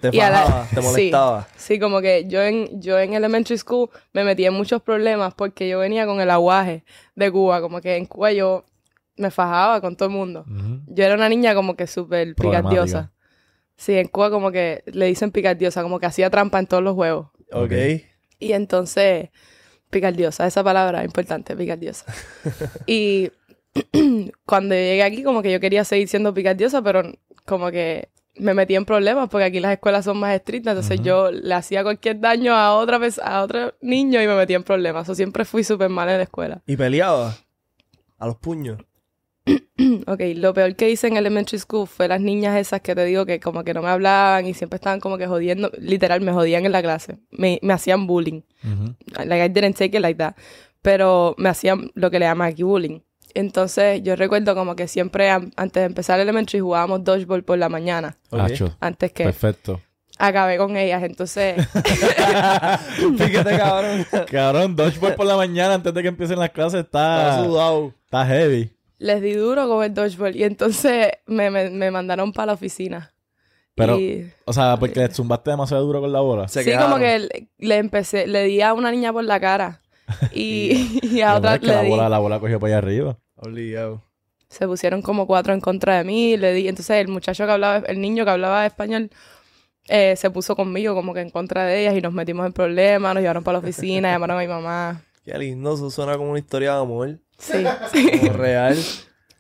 Te 0.01 0.13
fajaba, 0.13 0.69
te 0.73 0.81
molestaba. 0.83 1.49
Sí, 1.57 1.79
como 1.79 2.01
que 2.01 2.27
yo 2.27 2.43
en, 2.43 2.81
yo 2.81 2.99
en 2.99 3.15
elementary 3.15 3.59
school 3.59 3.91
me 4.13 4.25
metí 4.25 4.45
en 4.45 4.55
muchos 4.55 4.83
problemas 4.83 5.35
porque 5.35 5.69
yo 5.69 5.79
venía 5.79 6.07
con 6.07 6.21
el 6.21 6.31
aguaje 6.31 6.85
de 7.15 7.31
Cuba. 7.31 7.61
Como 7.61 7.81
que 7.81 7.97
en 7.97 8.07
Cuba 8.07 8.33
yo 8.33 8.65
me 9.17 9.31
fajaba 9.31 9.81
con 9.81 9.97
todo 9.97 10.09
el 10.09 10.15
mundo. 10.15 10.45
Yo 10.87 11.05
era 11.05 11.15
una 11.15 11.29
niña 11.29 11.55
como 11.55 11.77
que 11.77 11.87
súper 11.87 12.35
picardiosa. 12.35 13.13
Sí, 13.77 13.95
en 13.95 14.09
Cuba 14.09 14.31
como 14.31 14.53
que 14.53 14.85
le 14.87 15.07
dicen 15.07 15.33
picardiosa, 15.33 15.83
como 15.83 15.99
que 15.99 16.07
hacía 16.07 16.31
trampa 16.31 16.59
en 16.59 16.67
todos 16.67 16.83
los 16.83 16.95
juegos. 16.95 17.29
Ok. 17.53 17.73
Ok. 17.73 17.73
Y 18.39 18.53
entonces, 18.53 19.31
picardiosa, 19.91 20.47
esa 20.47 20.63
palabra 20.63 21.01
es 21.01 21.07
importante, 21.07 21.57
picardiosa. 21.57 22.05
y 22.87 23.31
cuando 24.47 24.75
llegué 24.75 25.03
aquí, 25.03 25.23
como 25.23 25.43
que 25.43 25.53
yo 25.53 25.61
quería 25.61 25.85
seguir 25.85 26.09
siendo 26.09 26.35
picardiosa, 26.35 26.83
pero 26.83 27.03
como 27.47 27.71
que 27.71 28.09
me 28.37 28.55
metí 28.55 28.75
en 28.75 28.85
problemas 28.85 29.29
porque 29.29 29.45
aquí 29.45 29.61
las 29.61 29.73
escuelas 29.73 30.05
son 30.05 30.19
más 30.19 30.35
estrictas, 30.35 30.73
entonces 30.73 31.01
yo 31.03 31.31
le 31.31 31.55
hacía 31.55 31.83
cualquier 31.83 32.21
daño 32.21 32.55
a 32.55 32.75
otra 32.75 32.99
vez 32.99 33.19
a 33.19 33.43
otro 33.43 33.75
niño 33.81 34.23
y 34.23 34.27
me 34.27 34.35
metí 34.35 34.55
en 34.55 34.63
problemas. 34.63 35.09
O 35.09 35.15
siempre 35.15 35.45
fui 35.45 35.65
súper 35.65 35.89
mal 35.89 36.09
en 36.09 36.17
la 36.19 36.25
escuela. 36.25 36.63
Y 36.67 36.77
peleaba. 36.77 37.37
A 38.19 38.27
los 38.27 38.37
puños. 38.37 38.79
Ok, 40.07 40.21
lo 40.37 40.55
peor 40.55 40.77
que 40.77 40.89
hice 40.89 41.09
en 41.09 41.17
elementary 41.17 41.59
school 41.59 41.89
fue 41.89 42.07
las 42.07 42.21
niñas 42.21 42.57
esas 42.57 42.81
que 42.81 42.95
te 42.95 43.05
digo 43.05 43.27
que 43.27 43.41
como 43.41 43.65
que 43.65 43.75
no 43.75 43.83
me 43.83 43.89
hablaban 43.89 44.47
y 44.47 44.55
siempre 44.55 44.77
estaban 44.77 45.01
como 45.01 45.19
que 45.19 45.27
jodiendo, 45.27 45.71
literal 45.79 46.21
me 46.21 46.33
jodían 46.33 46.65
en 46.65 46.73
la 46.73 46.81
clase, 46.81 47.19
me, 47.31 47.59
me 47.61 47.73
hacían 47.73 48.07
bullying. 48.07 48.43
Ujú. 48.63 48.95
Like 49.25 49.45
I 49.45 49.49
didn't 49.49 49.77
take 49.77 49.97
it 49.97 50.01
like 50.01 50.17
that, 50.19 50.37
pero 50.81 51.35
me 51.39 51.49
hacían 51.49 51.91
lo 51.95 52.11
que 52.11 52.21
le 52.21 52.27
llaman 52.27 52.53
aquí 52.53 52.63
bullying. 52.63 53.01
Entonces, 53.35 54.01
yo 54.03 54.15
recuerdo 54.17 54.55
como 54.55 54.77
que 54.77 54.87
siempre 54.89 55.29
antes 55.31 55.73
de 55.73 55.85
empezar 55.85 56.21
el 56.21 56.23
elementary 56.29 56.61
jugábamos 56.61 57.03
dodgeball 57.05 57.43
por 57.45 57.59
la 57.59 57.69
mañana. 57.69 58.17
Ok. 58.31 58.41
Hacho, 58.41 58.77
Antes 58.81 59.13
que 59.13 59.25
Perfecto. 59.25 59.81
acabé 60.19 60.57
con 60.57 60.77
ellas. 60.77 61.03
Entonces, 61.03 61.57
Fíjate, 63.19 63.59
cabrón. 63.59 64.07
Cabrón, 64.31 64.77
dodgeball 64.77 65.15
por 65.15 65.27
la 65.27 65.37
mañana 65.37 65.75
antes 65.75 65.93
de 65.93 66.03
que 66.03 66.09
empiecen 66.09 66.39
las 66.39 66.51
clases 66.51 66.81
Está 66.85 67.31
está, 67.31 67.45
sudado. 67.45 67.93
está 68.05 68.27
heavy. 68.27 68.71
les 68.99 69.21
di 69.21 69.33
duro 69.33 69.69
con 69.69 69.83
el 69.85 69.93
dodgeball. 69.93 70.37
Y 70.37 70.45
entonces 70.45 71.09
me, 71.27 71.51
me, 71.51 71.71
me 71.71 71.91
mandaron 71.91 72.33
para 72.33 72.47
la 72.47 72.53
oficina. 72.55 73.13
Pero, 73.75 73.99
Y- 73.99 74.31
o 74.45 74.53
sea, 74.53 74.77
porque 74.79 75.01
le 75.01 75.09
zumbaste 75.09 75.51
demasiado 75.51 75.83
duro 75.85 76.01
con 76.01 76.13
la 76.13 76.21
bola. 76.21 76.47
Se 76.47 76.63
sí, 76.63 76.71
como 76.79 76.97
que 76.99 77.19
le, 77.19 77.49
le 77.59 77.77
empecé, 77.79 78.29
le 78.29 78.45
di 78.45 78.61
a 78.63 78.73
una 78.73 78.93
niña 78.93 79.13
por 79.13 79.25
la 79.25 79.41
cara. 79.41 79.81
Y, 80.33 81.01
y 81.03 81.23
a 81.23 81.35
otra 81.37 81.55
es 81.55 81.61
que 81.61 81.67
le 81.67 81.73
la 81.75 81.81
di. 81.83 81.89
bola, 81.89 82.09
la 82.09 82.19
bola 82.19 82.39
cogió 82.39 82.61
para 82.61 82.75
allá 82.75 82.79
arriba. 82.79 83.19
Obligado. 83.37 84.03
Se 84.49 84.67
pusieron 84.67 85.03
como 85.03 85.27
cuatro 85.27 85.53
en 85.53 85.61
contra 85.61 85.99
de 85.99 86.05
mí. 86.05 86.37
Le 86.37 86.53
di. 86.53 86.69
Entonces 86.69 86.97
el 86.97 87.09
muchacho 87.09 87.45
que 87.47 87.53
hablaba, 87.53 87.79
el 87.87 88.01
niño 88.01 88.25
que 88.25 88.31
hablaba 88.31 88.65
español, 88.67 89.11
eh, 89.89 90.15
se 90.17 90.31
puso 90.31 90.55
conmigo 90.57 90.95
como 90.95 91.13
que 91.13 91.21
en 91.21 91.31
contra 91.31 91.65
de 91.65 91.81
ellas 91.83 91.97
y 91.97 92.01
nos 92.01 92.13
metimos 92.13 92.47
en 92.47 92.53
problemas, 92.53 93.15
nos 93.15 93.21
llevaron 93.23 93.43
para 93.45 93.55
la 93.55 93.59
oficina, 93.61 94.11
llamaron 94.13 94.39
a 94.39 94.41
mi 94.41 94.49
mamá. 94.49 95.03
Qué 95.25 95.37
lindo, 95.39 95.75
eso 95.75 95.91
suena 95.91 96.17
como 96.17 96.31
una 96.31 96.39
historia 96.39 96.75
de 96.75 96.81
amor. 96.81 97.19
Sí, 97.39 97.65
sí. 97.93 98.11
Como 98.21 98.33
real. 98.35 98.77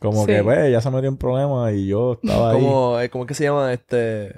Como 0.00 0.20
Sí. 0.22 0.26
que, 0.32 0.42
pues, 0.42 0.70
ya 0.72 0.80
se 0.80 0.90
metió 0.90 1.08
en 1.08 1.16
problemas 1.16 1.72
y 1.74 1.86
yo 1.86 2.18
estaba 2.22 2.50
ahí. 2.50 2.60
como, 2.60 3.00
eh, 3.00 3.08
¿Cómo 3.08 3.24
es 3.24 3.28
que 3.28 3.34
se 3.34 3.44
llama 3.44 3.72
este? 3.72 4.34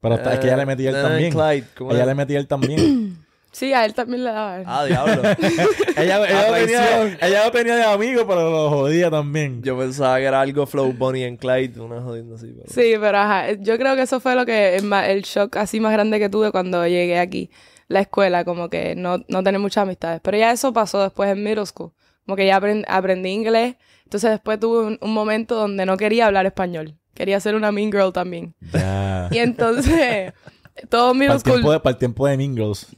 Pero 0.00 0.14
está- 0.16 0.32
es 0.34 0.40
que 0.40 0.46
ella 0.46 0.56
le 0.56 0.66
metía 0.66 0.90
él 0.90 0.96
eh, 0.96 1.02
también. 1.02 1.32
Clyde. 1.32 1.64
¿cómo 1.76 1.90
Ella 1.92 2.00
es? 2.00 2.06
le 2.06 2.14
metía 2.14 2.38
él 2.40 2.48
también. 2.48 3.16
Sí, 3.52 3.74
a 3.74 3.84
él 3.84 3.92
también 3.92 4.24
le 4.24 4.30
daba. 4.32 4.62
Ah, 4.64 4.84
diablo. 4.86 5.22
ella, 5.96 6.26
ella, 6.26 6.48
lo 6.48 6.54
tenía, 6.54 7.18
ella 7.20 7.44
lo 7.44 7.50
tenía 7.50 7.76
de 7.76 7.84
amigo, 7.84 8.26
pero 8.26 8.50
lo 8.50 8.70
jodía 8.70 9.10
también. 9.10 9.62
Yo 9.62 9.78
pensaba 9.78 10.16
que 10.18 10.24
era 10.24 10.40
algo 10.40 10.64
Flow 10.64 10.94
Bonnie 10.94 11.26
and 11.26 11.38
Clyde, 11.38 11.78
una 11.78 12.00
jodienda 12.00 12.36
así. 12.36 12.46
Pero... 12.46 12.72
Sí, 12.72 12.94
pero 12.98 13.18
ajá, 13.18 13.52
yo 13.52 13.76
creo 13.76 13.94
que 13.94 14.02
eso 14.02 14.20
fue 14.20 14.34
lo 14.34 14.46
que 14.46 14.76
el, 14.76 15.22
shock 15.22 15.56
así 15.58 15.80
más 15.80 15.92
grande 15.92 16.18
que 16.18 16.30
tuve 16.30 16.50
cuando 16.50 16.86
llegué 16.86 17.18
aquí, 17.18 17.50
la 17.88 18.00
escuela, 18.00 18.46
como 18.46 18.70
que 18.70 18.94
no, 18.96 19.22
no 19.28 19.42
tener 19.42 19.60
muchas 19.60 19.82
amistades. 19.82 20.22
Pero 20.24 20.38
ya 20.38 20.50
eso 20.50 20.72
pasó 20.72 21.02
después 21.02 21.30
en 21.30 21.44
middle 21.44 21.66
school, 21.66 21.92
como 22.24 22.36
que 22.36 22.46
ya 22.46 22.58
aprend- 22.58 22.86
aprendí 22.88 23.28
inglés, 23.28 23.76
entonces 24.04 24.30
después 24.30 24.58
tuve 24.60 24.86
un, 24.86 24.98
un 24.98 25.12
momento 25.12 25.56
donde 25.56 25.84
no 25.84 25.98
quería 25.98 26.24
hablar 26.24 26.46
español, 26.46 26.96
quería 27.12 27.38
ser 27.38 27.54
una 27.54 27.70
mean 27.70 27.92
girl 27.92 28.14
también. 28.14 28.54
Ya. 28.72 29.28
Y 29.30 29.38
entonces, 29.38 30.32
todo 30.88 31.08
para, 31.08 31.18
middle 31.18 31.34
el 31.34 31.42
tiempo 31.42 31.60
school, 31.60 31.72
de, 31.74 31.80
para 31.80 31.92
el 31.92 31.98
tiempo 31.98 32.26
de 32.26 32.36
Mean 32.38 32.56
Girls. 32.56 32.96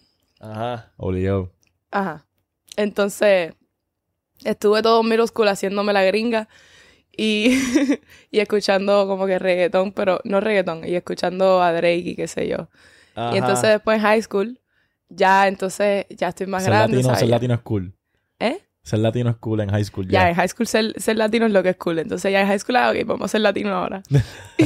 Ajá. 0.50 0.92
Obligado. 0.96 1.52
ajá, 1.90 2.26
entonces 2.76 3.54
estuve 4.44 4.82
todo 4.82 5.02
middle 5.02 5.26
school 5.26 5.48
haciéndome 5.48 5.92
la 5.92 6.04
gringa. 6.04 6.48
Y, 7.16 7.46
y 8.32 8.40
escuchando 8.40 9.06
como 9.06 9.26
que 9.26 9.38
reggaetón, 9.38 9.92
pero 9.92 10.20
no 10.24 10.40
reggaetón, 10.40 10.84
y 10.84 10.96
escuchando 10.96 11.62
a 11.62 11.72
Drake 11.72 12.02
y 12.10 12.16
qué 12.16 12.26
sé 12.26 12.48
yo. 12.48 12.68
Ajá. 13.14 13.34
Y 13.34 13.38
entonces 13.38 13.70
después 13.70 13.96
en 13.98 14.02
high 14.02 14.20
school, 14.22 14.60
ya 15.08 15.46
entonces 15.46 16.06
ya 16.10 16.30
estoy 16.30 16.48
más 16.48 16.64
ser 16.64 16.72
grande, 16.72 16.96
latino, 16.96 17.06
¿sabes? 17.08 17.20
ser 17.20 17.28
Ya- 17.28 17.34
latino 17.36 17.54
es 17.54 17.60
cool. 17.60 17.94
¿Eh? 18.40 18.60
Ser 18.85 18.99
latino 18.99 19.31
es 19.31 19.37
cool 19.37 19.61
en 19.61 19.71
high 19.71 19.83
school. 19.85 20.07
Ya, 20.07 20.21
Ya. 20.25 20.29
en 20.29 20.35
high 20.37 20.49
school 20.49 20.67
ser, 20.67 20.93
ser 21.00 21.17
latino 21.17 21.47
es 21.47 21.53
lo 21.53 21.62
que 21.62 21.71
es 21.71 21.76
cool. 21.76 21.99
Entonces 21.99 22.31
ya 22.31 22.43
en 22.43 22.47
high 22.47 22.59
school, 22.59 22.76
ah, 22.76 22.91
ok, 22.91 23.07
vamos 23.07 23.25
a 23.25 23.29
ser 23.29 23.41
latino 23.41 23.71
ahora. 23.75 24.03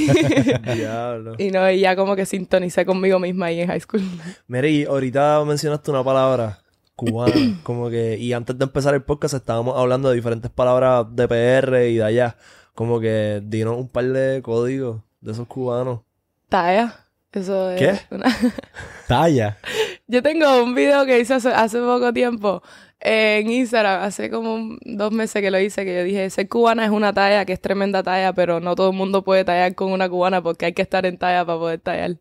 Diablo. 0.74 1.34
y 1.38 1.50
no, 1.50 1.70
y 1.70 1.80
ya 1.80 1.96
como 1.96 2.16
que 2.16 2.26
sintonicé 2.26 2.84
conmigo 2.84 3.18
misma 3.18 3.46
ahí 3.46 3.60
en 3.60 3.68
high 3.68 3.80
school. 3.80 4.02
Mira, 4.46 4.66
y 4.68 4.84
ahorita 4.84 5.42
mencionaste 5.46 5.90
una 5.90 6.02
palabra 6.04 6.58
cubana, 6.96 7.32
como 7.62 7.90
que, 7.90 8.18
y 8.18 8.32
antes 8.32 8.58
de 8.58 8.64
empezar 8.64 8.94
el 8.94 9.02
podcast 9.02 9.34
estábamos 9.34 9.76
hablando 9.78 10.08
de 10.10 10.16
diferentes 10.16 10.50
palabras 10.50 11.06
de 11.12 11.28
PR 11.28 11.86
y 11.88 11.96
de 11.98 12.04
allá, 12.04 12.36
como 12.74 13.00
que 13.00 13.40
dinos 13.44 13.76
un 13.76 13.88
par 13.88 14.04
de 14.06 14.42
códigos 14.42 15.00
de 15.20 15.32
esos 15.32 15.46
cubanos. 15.46 16.00
Taya. 16.48 17.04
Eso 17.30 17.70
es 17.70 17.78
¿Qué? 17.78 18.14
una- 18.14 18.34
Talla. 19.06 19.58
Yo 20.06 20.22
tengo 20.22 20.62
un 20.62 20.74
video 20.74 21.04
que 21.06 21.20
hice 21.20 21.34
hace, 21.34 21.50
hace 21.50 21.78
poco 21.78 22.12
tiempo 22.12 22.62
en 23.00 23.50
Instagram, 23.50 24.02
hace 24.02 24.28
como 24.30 24.54
un- 24.54 24.78
dos 24.84 25.12
meses 25.12 25.40
que 25.40 25.50
lo 25.50 25.58
hice, 25.60 25.84
que 25.84 25.94
yo 25.94 26.02
dije, 26.04 26.28
ser 26.30 26.48
cubana 26.48 26.84
es 26.84 26.90
una 26.90 27.12
talla 27.12 27.44
que 27.44 27.52
es 27.52 27.60
tremenda 27.60 28.02
talla, 28.02 28.32
pero 28.32 28.60
no 28.60 28.74
todo 28.74 28.90
el 28.90 28.96
mundo 28.96 29.22
puede 29.22 29.44
tallar 29.44 29.74
con 29.74 29.92
una 29.92 30.08
cubana 30.08 30.42
porque 30.42 30.66
hay 30.66 30.72
que 30.72 30.82
estar 30.82 31.06
en 31.06 31.16
talla 31.18 31.44
para 31.44 31.58
poder 31.58 31.80
tallar. 31.80 32.16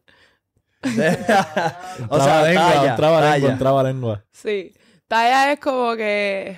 o 2.10 2.20
sea, 2.20 2.44
talla, 2.44 2.96
talla. 2.96 3.58
trabalengua. 3.58 4.24
Sí. 4.32 4.74
Talla 5.08 5.52
es 5.54 5.60
como 5.60 5.96
que... 5.96 6.58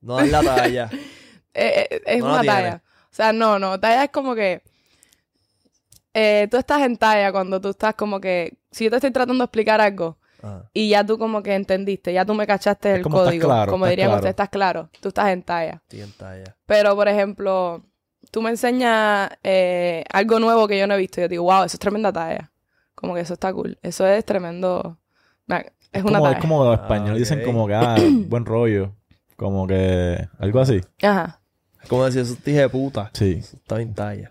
No 0.00 0.20
es 0.20 0.30
la 0.30 0.42
talla. 0.42 0.90
Eh, 1.58 1.88
eh, 1.90 2.02
es 2.04 2.18
No 2.18 2.26
una 2.34 2.42
talla. 2.44 2.82
O 3.10 3.14
sea, 3.16 3.32
no, 3.32 3.58
no. 3.58 3.80
Talla 3.80 4.04
es 4.04 4.10
como 4.10 4.34
que. 4.34 4.60
eh, 6.12 6.46
tú 6.50 6.58
estás 6.58 6.82
en 6.82 6.98
talla 6.98 7.32
cuando 7.32 7.58
tú 7.62 7.70
estás 7.70 7.94
como 7.94 8.20
que. 8.20 8.58
Si 8.70 8.84
yo 8.84 8.90
te 8.90 8.96
estoy 8.96 9.10
tratando 9.10 9.40
de 9.42 9.46
explicar 9.46 9.80
algo 9.80 10.18
Ajá. 10.46 10.70
y 10.72 10.88
ya 10.90 11.04
tú 11.04 11.18
como 11.18 11.42
que 11.42 11.54
entendiste, 11.54 12.12
ya 12.12 12.24
tú 12.24 12.34
me 12.34 12.46
cachaste 12.46 12.90
Es 12.92 12.96
el 12.98 13.02
como 13.02 13.16
estás 13.18 13.28
código. 13.30 13.46
claro, 13.48 13.72
como 13.72 13.84
estás 13.86 13.90
dirían 13.90 14.08
claro. 14.08 14.16
ustedes, 14.18 14.30
estás 14.32 14.48
claro. 14.48 14.90
Tú 15.00 15.08
estás 15.08 15.28
en 15.28 15.42
talla. 15.42 15.82
Estoy 15.82 16.00
en 16.00 16.12
talla. 16.12 16.56
Pero, 16.66 16.94
por 16.94 17.08
ejemplo, 17.08 17.82
tú 18.30 18.42
me 18.42 18.50
enseñas 18.50 19.30
eh, 19.42 20.04
algo 20.12 20.38
nuevo 20.40 20.66
que 20.68 20.78
yo 20.78 20.86
no 20.86 20.94
he 20.94 20.98
visto. 20.98 21.20
Y 21.20 21.24
yo 21.24 21.28
digo, 21.28 21.44
wow, 21.44 21.64
eso 21.64 21.76
es 21.76 21.80
tremenda 21.80 22.12
talla. 22.12 22.50
Como 22.94 23.14
que 23.14 23.20
eso 23.20 23.34
está 23.34 23.52
cool. 23.52 23.78
Eso 23.82 24.06
es 24.06 24.24
tremendo. 24.24 24.98
Es, 25.92 26.02
una 26.02 26.18
Como, 26.18 26.24
talla. 26.24 26.36
es 26.36 26.40
como 26.40 26.64
los 26.64 26.74
españoles 26.80 27.12
Ah, 27.14 27.18
dicen 27.18 27.38
ok. 27.40 27.44
como 27.44 27.66
que, 27.66 27.74
ah, 27.74 27.96
buen 28.28 28.44
rollo. 28.44 28.94
Como 29.36 29.66
que, 29.66 30.26
algo 30.38 30.60
así. 30.60 30.80
Ajá. 31.02 31.40
Es 31.82 31.88
como 31.88 32.04
decir, 32.04 32.22
eso 32.22 32.32
es 32.34 32.42
de 32.44 32.68
puta. 32.68 33.10
Sí. 33.12 33.36
Eso 33.38 33.56
está 33.56 33.80
en 33.80 33.94
talla. 33.94 34.30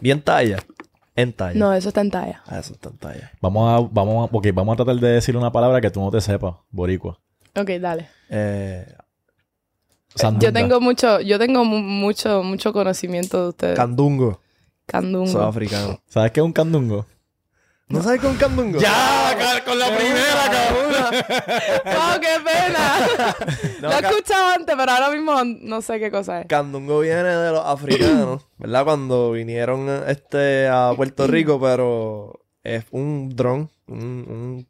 Bien 0.00 0.22
talla. 0.22 0.58
En 1.18 1.32
talla. 1.32 1.58
No, 1.58 1.72
eso 1.74 1.88
está 1.88 2.00
en 2.00 2.10
talla. 2.10 2.42
Ah, 2.46 2.60
eso 2.60 2.74
está 2.74 2.90
en 2.90 2.96
talla. 2.98 3.32
Vamos 3.40 3.68
a, 3.68 3.88
vamos 3.92 4.30
a, 4.30 4.50
vamos 4.52 4.72
a 4.74 4.76
tratar 4.76 4.96
de 5.00 5.08
decir 5.08 5.36
una 5.36 5.50
palabra 5.50 5.80
que 5.80 5.90
tú 5.90 6.00
no 6.00 6.10
te 6.12 6.20
sepas, 6.20 6.54
boricua. 6.70 7.18
Ok, 7.56 7.70
dale. 7.80 8.08
Eh, 8.30 8.86
Sandunga. 10.14 10.46
Yo 10.46 10.52
tengo 10.52 10.80
mucho, 10.80 11.20
yo 11.20 11.38
tengo 11.38 11.64
mu- 11.64 11.80
mucho, 11.80 12.42
mucho 12.44 12.72
conocimiento 12.72 13.42
de 13.42 13.48
ustedes. 13.48 13.76
candungo. 13.76 14.40
Candungo. 14.86 15.26
Soy 15.26 15.44
africano. 15.44 16.00
¿Sabes 16.06 16.30
qué 16.30 16.40
es 16.40 16.44
un 16.46 16.52
candungo? 16.52 17.04
¿No 17.88 18.02
sabes 18.02 18.22
un 18.22 18.36
candungo? 18.36 18.78
con 19.64 19.78
la 19.78 19.86
primera, 19.96 20.50
cabrón. 20.50 21.24
¡Wow, 21.84 22.20
qué 22.20 22.36
pena! 22.44 23.34
No, 23.80 23.88
Lo 23.88 23.94
he 23.94 24.00
escuchado 24.00 24.54
antes, 24.54 24.74
pero 24.76 24.90
ahora 24.90 25.10
mismo 25.10 25.32
no 25.44 25.80
sé 25.80 26.00
qué 26.00 26.10
cosa 26.10 26.40
es. 26.40 26.46
Candungo 26.48 27.00
viene 27.00 27.22
de 27.22 27.52
los 27.52 27.64
africanos, 27.64 28.44
¿verdad? 28.58 28.84
Cuando 28.84 29.30
vinieron 29.30 29.88
este, 30.08 30.66
a 30.66 30.92
Puerto 30.96 31.28
Rico, 31.28 31.60
pero 31.62 32.40
es 32.64 32.84
un 32.90 33.34
dron, 33.34 33.70
un, 33.86 33.98
un, 33.98 34.68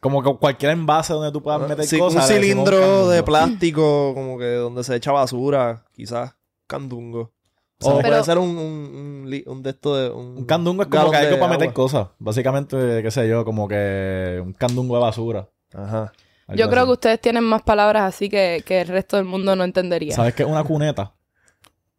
Como 0.00 0.22
que 0.22 0.34
cualquier 0.38 0.72
envase 0.72 1.12
donde 1.12 1.32
tú 1.32 1.42
puedas 1.42 1.68
meter 1.68 1.84
sí, 1.84 1.98
cosas. 1.98 2.28
un 2.28 2.34
cilindro 2.34 3.08
de 3.08 3.22
plástico, 3.22 4.14
como 4.14 4.38
que 4.38 4.54
donde 4.54 4.82
se 4.82 4.96
echa 4.96 5.12
basura, 5.12 5.84
quizás, 5.92 6.34
candungo. 6.66 7.35
O 7.82 8.00
puede 8.00 8.24
ser 8.24 8.38
un, 8.38 8.48
un, 8.56 9.26
un, 9.26 9.42
un 9.46 9.62
de 9.62 9.70
estos 9.70 9.98
de... 9.98 10.10
Un, 10.10 10.38
Un 10.38 10.44
candungo 10.46 10.82
es 10.82 10.88
como 10.88 11.10
que 11.10 11.16
algo 11.18 11.30
de 11.32 11.36
para 11.36 11.52
meter 11.52 11.72
cosas. 11.74 12.08
Básicamente, 12.18 13.02
qué 13.02 13.10
sé 13.10 13.28
yo, 13.28 13.44
como 13.44 13.68
que 13.68 14.40
un 14.42 14.52
candungo 14.54 14.96
de 14.96 15.02
basura. 15.02 15.48
Ajá. 15.74 16.12
Algo 16.48 16.58
Yo 16.60 16.70
creo 16.70 16.82
así. 16.82 16.86
que 16.88 16.92
ustedes 16.92 17.20
tienen 17.20 17.44
más 17.44 17.62
palabras 17.62 18.04
así 18.04 18.28
que, 18.30 18.62
que 18.64 18.80
el 18.82 18.88
resto 18.88 19.16
del 19.16 19.26
mundo 19.26 19.54
no 19.56 19.64
entendería. 19.64 20.14
¿Sabes 20.14 20.34
qué 20.34 20.44
es 20.44 20.48
una 20.48 20.64
cuneta? 20.64 21.12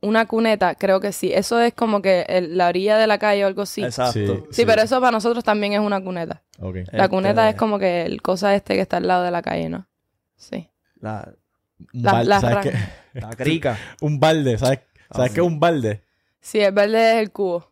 Una 0.02 0.26
cuneta, 0.26 0.76
creo 0.76 1.00
que 1.00 1.12
sí. 1.12 1.32
Eso 1.34 1.60
es 1.60 1.74
como 1.74 2.02
que 2.02 2.22
el- 2.30 2.58
la 2.58 2.68
orilla 2.70 2.98
de 2.98 3.08
la 3.08 3.18
calle 3.20 3.44
o 3.44 3.48
algo 3.48 3.64
así. 3.64 3.82
Sí, 3.82 3.88
Exacto. 3.88 4.48
Sí. 4.52 4.66
pero 4.66 4.82
eso 4.82 5.00
para 5.00 5.12
nosotros 5.12 5.44
también 5.44 5.74
es 5.74 5.80
una 5.80 6.02
cuneta. 6.04 6.44
Ok. 6.60 6.76
La 6.92 7.04
Este, 7.06 7.10
cuneta 7.10 7.50
es 7.50 7.56
como 7.56 7.78
que 7.78 8.04
el 8.04 8.22
cosa 8.22 8.56
este 8.56 8.74
que 8.76 8.82
está 8.82 8.98
al 8.98 9.08
lado 9.08 9.24
de 9.24 9.32
la 9.32 9.42
calle, 9.42 9.70
¿no? 9.70 9.88
Sí. 10.38 10.70
La, 11.02 11.32
La- 11.92 12.24
la 12.24 12.40
¿sabes 12.42 12.72
qué? 12.72 13.20
la 13.20 13.30
crica. 13.36 13.78
Un 14.02 14.20
balde, 14.20 14.58
¿sabes? 14.58 14.80
¿Sabes 15.12 15.32
qué 15.32 15.40
es 15.42 15.46
un 15.48 15.60
balde? 15.60 16.04
Sí, 16.40 16.60
el 16.60 16.72
verde 16.74 17.14
es 17.16 17.22
el 17.22 17.32
cubo. 17.32 17.70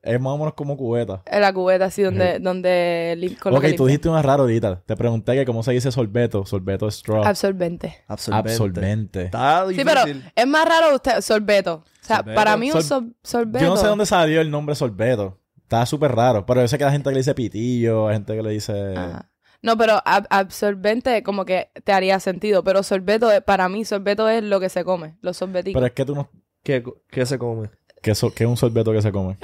Es 0.00 0.18
más 0.20 0.32
o 0.32 0.38
menos 0.38 0.54
como 0.54 0.76
cubeta. 0.76 1.22
Es 1.26 1.40
la 1.40 1.52
cubeta 1.52 1.86
así 1.86 2.02
donde, 2.02 2.38
donde 2.38 3.36
con 3.40 3.52
lo 3.52 3.58
Ok, 3.58 3.64
que 3.64 3.72
tú 3.74 3.86
dijiste 3.86 4.08
una 4.08 4.22
rara 4.22 4.42
ahorita. 4.42 4.82
Te 4.86 4.96
pregunté 4.96 5.34
que 5.34 5.44
cómo 5.44 5.62
se 5.62 5.72
dice 5.72 5.90
sorbeto. 5.90 6.46
Sorbeto 6.46 6.86
es 6.88 6.94
straw. 6.96 7.24
Absorbente. 7.24 7.96
Absorbente. 8.06 8.50
Absorbente. 8.52 9.22
Está 9.24 9.62
Sí, 9.66 9.74
difícil. 9.74 9.84
pero 9.86 10.30
es 10.34 10.46
más 10.46 10.66
raro 10.68 10.94
usted, 10.94 11.20
sorbeto. 11.20 11.82
O 11.84 12.04
sea, 12.06 12.18
Sorbeto. 12.18 12.36
para 12.36 12.56
mí 12.56 12.68
un 12.70 12.72
Sor- 12.74 12.82
sor- 12.84 13.12
sorbeto. 13.22 13.64
Yo 13.64 13.70
no 13.70 13.76
sé 13.76 13.86
dónde 13.88 14.06
salió 14.06 14.40
el 14.40 14.50
nombre 14.50 14.74
sorbeto. 14.76 15.40
Está 15.62 15.84
súper 15.84 16.12
raro. 16.14 16.46
Pero 16.46 16.60
yo 16.62 16.68
sé 16.68 16.78
que 16.78 16.84
hay 16.84 16.92
gente 16.92 17.10
que 17.10 17.14
le 17.14 17.20
dice 17.20 17.34
pitillo, 17.34 18.08
hay 18.08 18.14
gente 18.14 18.36
que 18.36 18.42
le 18.42 18.50
dice... 18.50 18.94
Ajá. 18.96 19.30
No, 19.60 19.76
pero 19.76 19.94
ab- 20.06 20.26
absorbente 20.30 21.22
como 21.24 21.44
que 21.44 21.70
te 21.84 21.92
haría 21.92 22.20
sentido. 22.20 22.62
Pero 22.64 22.82
sorbeto, 22.84 23.30
es- 23.32 23.42
para 23.42 23.68
mí, 23.68 23.84
sorbeto 23.84 24.28
es 24.28 24.42
lo 24.44 24.60
que 24.60 24.68
se 24.68 24.84
come. 24.84 25.16
Los 25.20 25.36
sorbeticos. 25.36 25.74
Pero 25.78 25.86
es 25.86 25.92
que 25.92 26.04
tú 26.04 26.14
no... 26.14 26.30
¿Qué, 26.68 26.84
qué 27.10 27.24
se 27.24 27.38
come? 27.38 27.70
¿Qué, 28.02 28.14
so- 28.14 28.30
qué 28.34 28.44
es 28.44 28.50
un 28.50 28.58
sorbeto 28.58 28.92
que 28.92 29.00
se 29.00 29.10
come? 29.10 29.38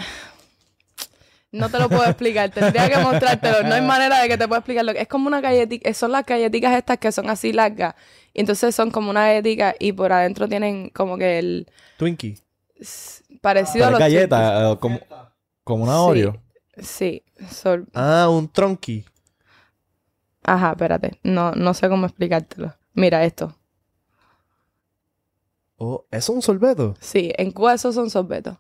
No 1.53 1.71
te 1.71 1.79
lo 1.79 1.89
puedo 1.89 2.05
explicar. 2.05 2.51
Tendría 2.51 2.91
que 2.91 2.99
mostrártelo. 2.99 3.63
No 3.63 3.75
hay 3.75 3.81
manera 3.81 4.21
de 4.21 4.29
que 4.29 4.37
te 4.37 4.47
pueda 4.47 4.59
explicarlo. 4.59 4.93
Es 4.93 5.09
como 5.09 5.27
una 5.29 5.41
galletita. 5.41 5.95
Son 5.95 6.13
las 6.13 6.27
galletitas 6.27 6.77
estas 6.77 6.99
que 6.99 7.11
son 7.13 7.31
así 7.31 7.55
largas. 7.55 7.95
Y 8.35 8.41
entonces 8.41 8.75
son 8.75 8.91
como 8.91 9.09
una 9.09 9.23
galletica 9.29 9.75
y 9.79 9.93
por 9.93 10.13
adentro 10.13 10.47
tienen 10.51 10.91
como 10.91 11.17
que 11.17 11.39
el... 11.39 11.67
Twinkie. 11.97 12.37
Parecido 13.41 13.87
a 13.87 13.91
los 13.93 14.01
galleta, 14.01 14.73
eh, 14.73 14.77
como, 14.79 15.01
como 15.63 15.85
una 15.85 15.95
Sí. 15.95 16.01
Oreo. 16.11 16.43
Sí. 16.77 17.23
Sol- 17.51 17.87
Ah, 17.95 18.29
un 18.31 18.53
tronqui. 18.53 19.03
Ajá, 20.43 20.73
espérate. 20.73 21.19
No, 21.23 21.53
no 21.53 21.73
sé 21.73 21.89
cómo 21.89 22.05
explicártelo. 22.05 22.75
Mira 22.93 23.25
esto. 23.25 23.57
Oh, 25.87 26.07
¿eso 26.11 26.33
es 26.33 26.37
un 26.37 26.43
sorbeto? 26.43 26.95
Sí, 27.01 27.33
en 27.37 27.51
Cuba 27.51 27.75
esos 27.75 27.95
son 27.95 28.09
sorbetos. 28.11 28.57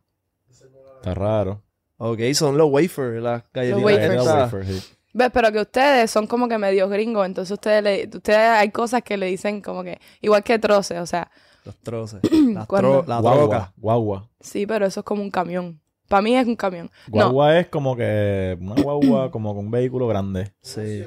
Está 0.50 1.14
raro. 1.14 1.62
Ok, 1.96 2.20
son 2.34 2.56
los 2.58 2.70
wafers, 2.70 3.22
las 3.22 3.44
galletitas. 3.52 3.82
wafers. 3.84 4.08
Galleta 4.08 4.22
estas. 4.22 4.52
wafer, 4.52 4.66
sí. 4.66 4.82
¿Ves? 5.14 5.30
Pero 5.32 5.52
que 5.52 5.60
ustedes 5.60 6.10
son 6.10 6.26
como 6.26 6.48
que 6.48 6.58
medios 6.58 6.90
gringos, 6.90 7.24
entonces 7.24 7.52
ustedes 7.52 7.82
le, 7.82 8.10
ustedes 8.14 8.38
hay 8.38 8.70
cosas 8.70 9.02
que 9.02 9.16
le 9.16 9.26
dicen 9.26 9.60
como 9.62 9.84
que, 9.84 10.00
igual 10.20 10.42
que 10.42 10.58
troces, 10.58 10.98
o 10.98 11.06
sea, 11.06 11.30
Los 11.64 11.76
troces. 11.78 12.20
Las 12.52 12.66
tro- 12.68 13.06
la 13.06 13.20
Guagua, 13.20 13.38
troca. 13.38 13.72
guagua. 13.76 14.30
sí, 14.40 14.66
pero 14.66 14.86
eso 14.86 15.00
es 15.00 15.06
como 15.06 15.22
un 15.22 15.30
camión. 15.30 15.80
Para 16.08 16.20
mí 16.20 16.36
es 16.36 16.46
un 16.46 16.56
camión. 16.56 16.90
No, 17.06 17.12
Guagua 17.12 17.58
es 17.60 17.68
como 17.68 17.96
que 17.96 18.58
una 18.60 18.74
guagua, 18.82 19.30
como 19.30 19.54
con 19.54 19.66
un 19.66 19.70
vehículo 19.70 20.06
grande. 20.08 20.52
Sí. 20.62 21.04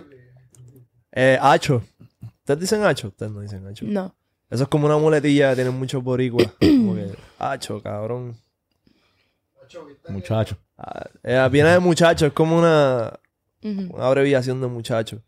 Eh, 1.12 1.38
hacho. 1.42 1.82
¿Ustedes 2.40 2.60
dicen 2.62 2.84
hacho? 2.86 3.10
Ustedes 3.10 3.32
no 3.32 3.42
dicen 3.42 3.66
hacho. 3.68 3.86
no. 3.86 4.16
Eso 4.50 4.64
es 4.64 4.70
como 4.70 4.86
una 4.86 4.98
muletilla 4.98 5.50
que 5.50 5.56
tienen 5.56 5.78
muchos 5.78 6.04
boricuas. 6.04 6.48
como 6.60 6.96
que, 6.96 7.14
hacho, 7.40 7.82
cabrón. 7.82 8.36
Muchacho. 10.10 10.58
Ah, 10.78 11.06
eh, 11.24 11.50
viene 11.52 11.72
de 11.72 11.80
muchacho, 11.80 12.28
es 12.28 12.34
como 12.34 12.58
una, 12.58 13.20
una 13.62 14.06
abreviación 14.08 14.62
de 14.62 14.68
muchacho. 14.68 15.22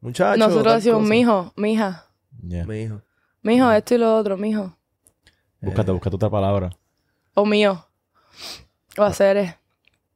Muchacho. 0.00 0.36
Nosotros 0.38 0.74
decimos 0.74 1.02
mijo, 1.02 1.52
mija, 1.56 2.04
Yeah. 2.46 2.64
Mi 2.66 2.82
hijo. 2.82 3.02
mijo, 3.42 3.68
esto 3.72 3.96
y 3.96 3.98
lo 3.98 4.16
otro, 4.16 4.36
mijo. 4.36 4.76
Búscate, 5.60 5.90
Eh, 5.90 5.94
búscate 5.94 6.14
otra 6.16 6.30
palabra. 6.30 6.70
O 7.34 7.44
mío. 7.44 7.84
O 8.96 9.02
haceres. 9.02 9.54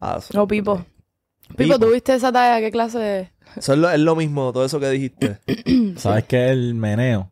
ah, 0.01 0.21
O 0.37 0.47
pipo. 0.47 0.77
Pipo, 0.77 1.57
Pipo. 1.57 1.79
¿tuviste 1.81 2.15
esa 2.15 2.31
talla? 2.31 2.61
¿Qué 2.65 2.71
clase 2.71 2.99
de...? 2.99 3.33
Eso 3.57 3.73
es 3.73 3.79
lo, 3.81 3.91
es 3.91 3.99
lo 3.99 4.15
mismo, 4.15 4.53
todo 4.53 4.65
eso 4.65 4.79
que 4.79 4.89
dijiste. 4.91 5.41
¿Sabes 5.97 6.25
qué 6.25 6.45
es 6.47 6.51
el 6.53 6.75
meneo? 6.75 7.32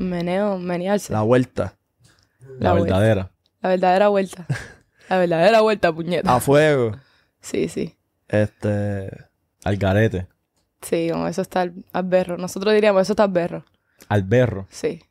Meneo, 0.00 0.58
menearse. 0.58 1.12
La 1.12 1.18
La, 1.20 1.24
vuelta. 1.24 1.76
La, 2.58 2.72
vuelta. 2.72 2.98
verdadera. 2.98 3.30
verdadera 3.62 4.08
vuelta. 4.08 4.46
La 5.08 5.18
verdadera 5.18 5.60
vuelta, 5.60 5.92
puñeta. 5.92 6.34
A 6.34 6.40
fuego. 6.40 6.92
Sí, 7.40 7.68
sí. 7.68 7.96
Este. 8.28 9.10
Al 9.64 9.76
garete. 9.76 10.26
Sí, 10.80 11.08
como 11.12 11.26
eso 11.28 11.42
está 11.42 11.62
al, 11.62 11.74
al 11.92 12.04
berro. 12.04 12.38
Nosotros 12.38 12.72
diríamos, 12.72 13.02
eso 13.02 13.12
está 13.12 13.24
al 13.24 13.30
berro. 13.32 13.64
Al 14.08 14.22
berro. 14.22 14.66
Sí. 14.70 15.02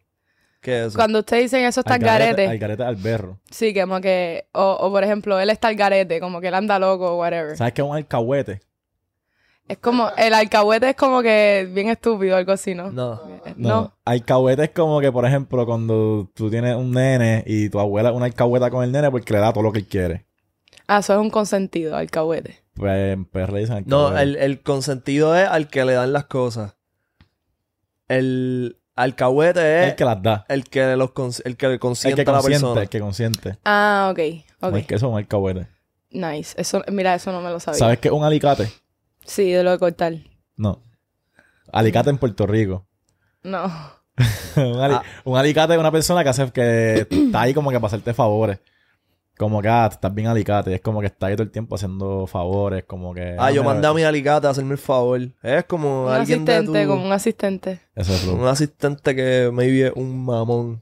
¿Qué 0.61 0.79
es 0.81 0.87
eso? 0.87 0.97
Cuando 0.97 1.19
ustedes 1.19 1.43
dicen 1.43 1.63
eso 1.65 1.81
está 1.81 1.93
al 1.93 2.01
al 2.01 2.05
garete, 2.07 2.47
Al 2.47 2.57
garete 2.57 2.83
al 2.83 2.95
berro. 2.95 3.39
sí, 3.49 3.73
como 3.73 4.01
que, 4.01 4.47
o, 4.53 4.71
o 4.81 4.91
por 4.91 5.03
ejemplo, 5.03 5.39
él 5.39 5.49
está 5.51 5.67
al 5.69 5.75
garete, 5.75 6.19
como 6.19 6.41
que 6.41 6.47
él 6.49 6.55
anda 6.55 6.79
loco 6.79 7.13
o 7.13 7.19
whatever. 7.19 7.55
¿Sabes 7.55 7.73
qué 7.73 7.81
es 7.81 7.87
un 7.87 7.95
alcahuete? 7.95 8.59
Es 9.69 9.77
como, 9.77 10.09
el 10.17 10.33
alcahuete 10.33 10.89
es 10.89 10.95
como 10.95 11.21
que 11.21 11.69
bien 11.71 11.89
estúpido, 11.89 12.35
algo 12.35 12.51
así, 12.51 12.73
¿no? 12.75 12.91
No. 12.91 13.21
Eh, 13.45 13.53
No. 13.55 13.93
Alcahuete 14.03 14.63
es 14.65 14.69
como 14.71 14.99
que, 14.99 15.11
por 15.11 15.25
ejemplo, 15.25 15.63
cuando 15.65 16.27
tú 16.33 16.49
tienes 16.49 16.75
un 16.75 16.91
nene 16.91 17.43
y 17.45 17.69
tu 17.69 17.79
abuela 17.79 18.09
es 18.09 18.15
una 18.15 18.25
alcahueta 18.25 18.71
con 18.71 18.83
el 18.83 18.91
nene 18.91 19.11
porque 19.11 19.31
le 19.31 19.39
da 19.39 19.53
todo 19.53 19.63
lo 19.63 19.71
que 19.71 19.79
él 19.79 19.85
quiere. 19.87 20.25
Ah, 20.87 20.97
eso 20.99 21.13
es 21.13 21.19
un 21.19 21.29
consentido, 21.29 21.95
alcahuete. 21.95 22.63
Pues 22.73 23.13
en 23.13 23.25
dicen 23.59 23.83
No, 23.85 24.07
alcahuete. 24.07 24.23
el, 24.23 24.35
el 24.37 24.61
consentido 24.63 25.35
es 25.35 25.47
al 25.47 25.67
que 25.67 25.85
le 25.85 25.93
dan 25.93 26.13
las 26.13 26.25
cosas. 26.25 26.75
El 28.07 28.77
alcahuete 28.95 29.81
es 29.83 29.89
El 29.91 29.95
que 29.95 30.05
las 30.05 30.21
da. 30.23 30.45
el 30.49 30.63
que 30.63 30.95
los 30.95 31.11
cons- 31.11 31.41
el 31.45 31.57
que 31.57 31.67
le 31.67 31.73
El 31.73 31.79
consiente 31.79 32.23
que 32.25 32.29
a 32.31 32.33
la 32.33 32.39
consiente, 32.39 32.63
persona. 32.65 32.81
el 32.81 32.89
que 32.89 32.99
consiente. 32.99 33.57
Ah, 33.65 34.09
ok, 34.11 34.19
ok. 34.61 34.71
No 34.71 34.77
es 34.77 34.87
que 34.87 34.95
eso 34.95 35.05
es 35.07 35.11
un 35.11 35.17
alcahuete. 35.19 35.67
Nice. 36.11 36.59
Eso, 36.59 36.81
mira, 36.91 37.13
eso 37.13 37.31
no 37.31 37.39
me 37.41 37.51
lo 37.51 37.59
sabía. 37.59 37.77
¿Sabes 37.77 37.99
qué 37.99 38.07
es 38.07 38.13
un 38.13 38.23
alicate? 38.23 38.67
Sí, 39.29 39.51
de 39.51 39.63
lo 39.63 39.71
de 39.71 39.79
cortar. 39.79 40.13
No. 40.57 40.81
Alicate 41.71 42.09
en 42.09 42.17
Puerto 42.17 42.45
Rico. 42.47 42.85
No. 43.43 43.65
un, 44.57 44.79
ali- 44.81 44.95
Ah. 44.95 45.03
un 45.23 45.37
alicate 45.37 45.73
es 45.73 45.79
una 45.79 45.91
persona 45.91 46.23
que 46.23 46.29
hace 46.29 46.51
que 46.51 47.07
está 47.09 47.41
ahí 47.41 47.53
como 47.53 47.69
que 47.69 47.77
para 47.77 47.87
hacerte 47.87 48.13
favores. 48.13 48.59
Como 49.37 49.61
que, 49.61 49.69
ah, 49.69 49.87
estás 49.89 50.13
bien 50.13 50.27
alicate. 50.27 50.73
Es 50.73 50.81
como 50.81 50.99
que 50.99 51.07
está 51.07 51.27
ahí 51.27 51.35
todo 51.35 51.43
el 51.43 51.51
tiempo 51.51 51.75
haciendo 51.75 52.27
favores. 52.27 52.83
Como 52.83 53.13
que. 53.13 53.37
Ah, 53.39 53.51
yo 53.51 53.61
mira, 53.61 53.73
mandé 53.73 53.87
a 53.87 53.93
mi 53.93 54.03
alicate 54.03 54.47
a 54.47 54.49
hacerme 54.49 54.73
el 54.73 54.77
favor. 54.77 55.21
Es 55.41 55.63
como 55.63 56.07
Un 56.07 56.11
alguien 56.11 56.43
de 56.43 56.55
asistente, 56.55 56.83
tu... 56.83 56.89
como 56.89 57.05
un 57.05 57.11
asistente. 57.13 57.79
Eso 57.95 58.13
es 58.13 58.25
un 58.25 58.45
asistente 58.45 59.15
que 59.15 59.49
maybe 59.53 59.87
es 59.87 59.93
un 59.95 60.25
mamón. 60.25 60.81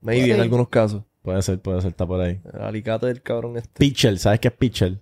Maybe 0.00 0.26
Sí. 0.26 0.30
en 0.32 0.40
algunos 0.40 0.68
casos. 0.68 1.02
Puede 1.22 1.42
ser, 1.42 1.58
puede 1.60 1.80
ser, 1.80 1.90
está 1.90 2.06
por 2.06 2.20
ahí. 2.20 2.40
El 2.54 2.60
alicate 2.62 3.06
del 3.06 3.20
cabrón 3.22 3.56
este. 3.56 3.70
Pitcher, 3.76 4.16
¿sabes 4.20 4.38
qué 4.38 4.46
es 4.48 4.54
pitcher? 4.54 5.00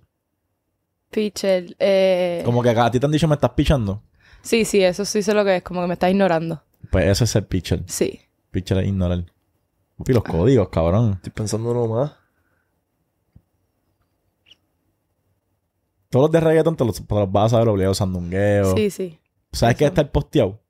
Pitcher. 1.09 1.75
Eh... 1.79 2.41
Como 2.45 2.61
que 2.61 2.69
a 2.69 2.91
ti 2.91 2.99
te 2.99 3.05
han 3.05 3.11
dicho 3.11 3.27
me 3.27 3.35
estás 3.35 3.51
pitchando. 3.51 4.03
Sí, 4.41 4.65
sí, 4.65 4.83
eso 4.83 5.05
sí 5.05 5.23
sé 5.23 5.33
lo 5.33 5.43
que 5.43 5.57
es. 5.57 5.63
Como 5.63 5.81
que 5.81 5.87
me 5.87 5.93
está 5.93 6.09
ignorando. 6.09 6.61
Pues 6.91 7.07
eso 7.07 7.23
es 7.23 7.31
ser 7.31 7.47
pitcher. 7.47 7.83
Sí. 7.87 8.21
Pitcher 8.51 8.77
es 8.79 8.87
ignorar. 8.87 9.25
Papi, 9.97 10.13
los 10.13 10.23
códigos, 10.23 10.69
cabrón. 10.69 11.13
Estoy 11.13 11.31
pensando 11.31 11.71
uno 11.71 11.87
más. 11.87 12.11
Todos 16.09 16.25
los 16.25 16.31
de 16.31 16.39
reggaeton 16.39 16.75
te 16.75 16.85
los, 16.85 17.05
te 17.05 17.15
los 17.15 17.31
vas 17.31 17.45
a 17.45 17.49
saber 17.49 17.69
obligado 17.69 17.93
sandungueo. 17.93 18.75
Sí, 18.75 18.89
sí. 18.89 19.19
¿Sabes 19.51 19.75
qué 19.77 19.85
es 19.85 19.91
estar 19.91 20.11
posteado? 20.11 20.61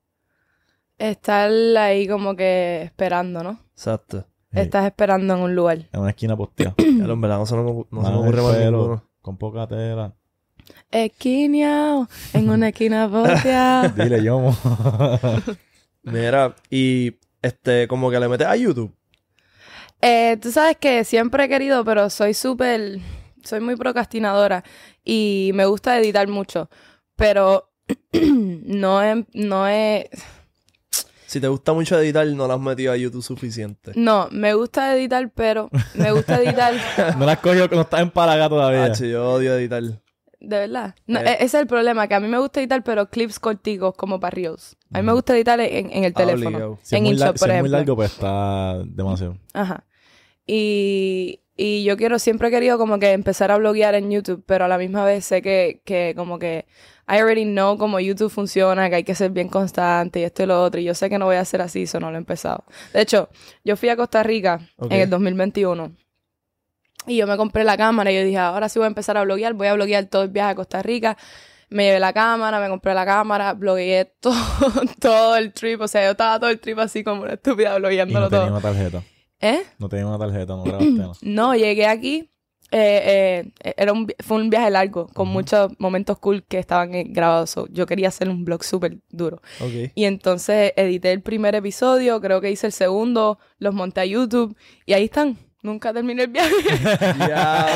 Estar 0.98 1.52
ahí 1.78 2.08
como 2.08 2.36
que 2.36 2.84
esperando, 2.84 3.44
¿no? 3.44 3.60
Exacto. 3.74 4.26
Sí, 4.52 4.60
Estás 4.60 4.86
esperando 4.86 5.34
en 5.34 5.42
un 5.42 5.56
lugar. 5.56 5.90
En 5.92 6.00
una 6.00 6.12
esquina 6.12 6.38
posteada. 6.38 6.76
Ya, 6.80 7.06
en 7.06 7.22
verdad, 7.22 7.38
no 7.40 7.46
se 7.46 7.56
me, 7.56 7.64
no 7.64 8.20
ocurre 8.20 8.38
el 8.40 8.44
más 8.44 8.58
ninguno. 8.58 9.04
Con 9.22 9.38
poca 9.38 9.68
tela. 9.68 10.16
Esquineado, 10.92 12.08
en 12.34 12.50
una 12.50 12.70
esquina 12.70 13.10
posteada. 13.10 13.88
Dile, 13.98 14.24
yo. 14.24 14.56
Mira, 16.04 16.56
y 16.70 17.14
este, 17.42 17.88
como 17.88 18.10
que 18.12 18.20
le 18.20 18.28
metes 18.28 18.48
a 18.48 18.56
YouTube. 18.56 18.94
Eh, 20.02 20.38
tú 20.42 20.52
sabes 20.52 20.78
que 20.78 21.04
siempre 21.04 21.46
he 21.46 21.50
querido, 21.50 21.84
pero 21.84 22.10
soy 22.10 22.34
súper, 22.34 23.00
soy 23.44 23.60
muy 23.60 23.76
procrastinadora 23.76 24.64
y 25.04 25.52
me 25.54 25.66
gusta 25.66 25.98
editar 25.98 26.28
mucho, 26.28 26.70
pero 27.16 27.72
no 28.14 29.02
es, 29.02 29.26
no 29.34 29.68
es, 29.68 30.06
Si 31.26 31.40
te 31.40 31.48
gusta 31.48 31.74
mucho 31.74 32.00
editar, 32.00 32.28
no 32.28 32.48
lo 32.48 32.54
has 32.54 32.60
metido 32.60 32.94
a 32.94 32.98
YouTube 32.98 33.24
suficiente. 33.24 33.94
no, 33.96 34.28
me 34.32 34.54
gusta 34.54 34.96
editar, 34.96 35.32
pero 35.34 35.70
me 35.96 36.12
gusta 36.12 36.42
editar, 36.42 36.74
no 37.18 37.26
la 37.26 37.34
has 37.34 37.40
cogido 37.40 37.70
que 37.70 37.76
no 37.76 37.82
estás 37.82 38.02
en 38.02 38.12
Paraga 38.12 38.48
todavía. 38.50 38.86
Ah, 38.86 38.96
sí, 38.96 39.10
yo 39.10 39.28
odio 39.28 39.56
editar. 39.56 39.84
De 40.40 40.58
verdad. 40.60 40.96
No, 41.08 41.20
Eh. 41.20 41.24
e- 41.32 41.34
ese 41.36 41.46
es 41.46 41.54
el 41.56 41.68
problema, 41.68 42.08
que 42.08 42.16
a 42.16 42.20
mí 42.20 42.28
me 42.28 42.38
gusta 42.40 42.60
editar, 42.60 42.84
pero 42.84 43.10
clips 43.10 43.40
corticos 43.40 43.96
como 43.96 44.20
para 44.20 44.32
Reels. 44.36 44.78
A 44.94 45.00
mí 45.02 45.06
me 45.06 45.14
gusta 45.14 45.36
editar 45.36 45.60
en, 45.60 45.92
en 45.92 46.04
el 46.04 46.14
Ah, 46.16 46.20
teléfono. 46.26 46.80
Si 46.84 46.96
es, 46.96 47.00
en 47.00 47.04
muy, 47.04 47.12
InShot, 47.14 47.28
lar- 47.28 47.34
si 47.34 47.40
por 47.40 47.50
es 47.50 47.54
muy 47.54 47.60
ejemplo. 47.60 47.78
largo, 47.78 47.96
pues 47.96 48.12
está 48.12 48.84
demasiado. 48.86 49.38
Ajá. 49.54 49.84
Y, 50.48 51.42
y 51.58 51.84
yo 51.84 51.98
quiero, 51.98 52.20
siempre 52.20 52.50
he 52.50 52.52
querido 52.52 52.78
como 52.78 53.00
que 53.00 53.12
empezar 53.12 53.52
a 53.52 53.58
bloguear 53.58 53.96
en 53.96 54.12
YouTube, 54.12 54.44
pero 54.46 54.66
a 54.66 54.68
la 54.68 54.78
misma 54.78 55.04
vez 55.06 55.26
sé 55.26 55.42
que, 55.42 55.82
que 55.86 56.14
como 56.16 56.38
que 56.38 56.66
I 57.08 57.18
already 57.20 57.46
know 57.46 57.78
cómo 57.78 58.00
YouTube 58.00 58.30
funciona, 58.32 58.90
que 58.90 58.96
hay 58.98 59.04
que 59.04 59.16
ser 59.16 59.32
bien 59.32 59.48
constante 59.48 60.20
y 60.20 60.24
esto 60.24 60.44
y 60.44 60.46
lo 60.48 60.62
otro. 60.64 60.80
Y 60.82 60.84
yo 60.84 60.94
sé 60.94 61.10
que 61.10 61.18
no 61.18 61.26
voy 61.26 61.36
a 61.38 61.46
ser 61.46 61.62
así, 61.62 61.84
eso 61.84 62.00
no 62.00 62.10
lo 62.10 62.16
he 62.18 62.20
empezado. 62.20 62.64
De 62.94 63.02
hecho, 63.02 63.30
yo 63.64 63.76
fui 63.76 63.90
a 63.90 63.96
Costa 63.96 64.22
Rica 64.24 64.60
Ok. 64.78 64.92
en 64.92 65.02
el 65.02 65.10
2021 65.10 65.96
y 67.08 67.18
yo 67.18 67.28
me 67.28 67.38
compré 67.38 67.64
la 67.64 67.78
cámara 67.78 68.12
y 68.12 68.16
yo 68.16 68.24
dije, 68.24 68.38
ahora 68.38 68.70
sí 68.70 68.80
voy 68.80 68.86
a 68.86 68.88
empezar 68.88 69.18
a 69.18 69.24
bloguear, 69.24 69.54
voy 69.54 69.68
a 69.68 69.74
bloguear 69.74 70.06
todo 70.06 70.24
el 70.24 70.30
viaje 70.30 70.52
a 70.52 70.56
Costa 70.56 70.82
Rica. 70.82 71.18
Me 71.70 71.86
llevé 71.86 72.00
la 72.00 72.14
cámara, 72.14 72.60
me 72.60 72.70
compré 72.70 72.94
la 72.94 73.06
cámara, 73.06 73.54
blogueé 73.54 74.14
todo, 74.20 74.36
todo 75.00 75.36
el 75.36 75.52
trip. 75.54 75.82
O 75.82 75.88
sea, 75.88 76.04
yo 76.06 76.12
estaba 76.12 76.40
todo 76.40 76.50
el 76.50 76.60
trip 76.60 76.78
así 76.80 77.04
como 77.04 77.24
una 77.24 77.34
estúpida 77.34 77.76
Y 77.76 77.80
blogueándolo 77.80 78.26
no 78.26 78.30
tenía 78.30 78.46
todo. 78.46 78.54
una 78.58 78.62
tarjeta. 78.62 79.04
¿Eh? 79.42 79.64
No 79.80 79.90
tenía 79.90 80.08
una 80.08 80.20
tarjeta, 80.20 80.56
no 80.56 80.64
grabaste 80.64 80.92
nada. 80.92 81.14
No, 81.22 81.56
llegué 81.56 81.88
aquí. 81.88 82.30
eh, 82.72 83.52
eh, 83.64 83.74
era 83.78 83.94
un, 83.94 84.08
fue 84.24 84.38
un 84.38 84.50
viaje 84.50 84.70
largo, 84.70 85.08
con 85.08 85.28
muchos 85.28 85.72
momentos 85.80 86.18
cool 86.20 86.44
que 86.44 86.60
estaban 86.60 86.92
grabados. 87.14 87.50
So, 87.50 87.68
yo 87.70 87.86
quería 87.88 88.08
hacer 88.10 88.30
un 88.30 88.46
vlog 88.46 88.64
súper 88.64 88.98
duro. 89.10 89.42
Y 89.96 90.06
entonces 90.06 90.72
edité 90.76 91.12
el 91.12 91.22
primer 91.22 91.56
episodio, 91.56 92.22
creo 92.22 92.42
que 92.42 92.52
hice 92.52 92.68
el 92.68 92.74
segundo, 92.74 93.40
los 93.58 93.74
monté 93.74 94.02
a 94.02 94.06
YouTube 94.06 94.56
y 94.86 94.94
ahí 94.94 95.06
están. 95.06 95.38
Nunca 95.66 95.92
terminé 95.92 96.24
el 96.24 96.30
viaje. 96.30 96.54
Ya, 97.20 97.68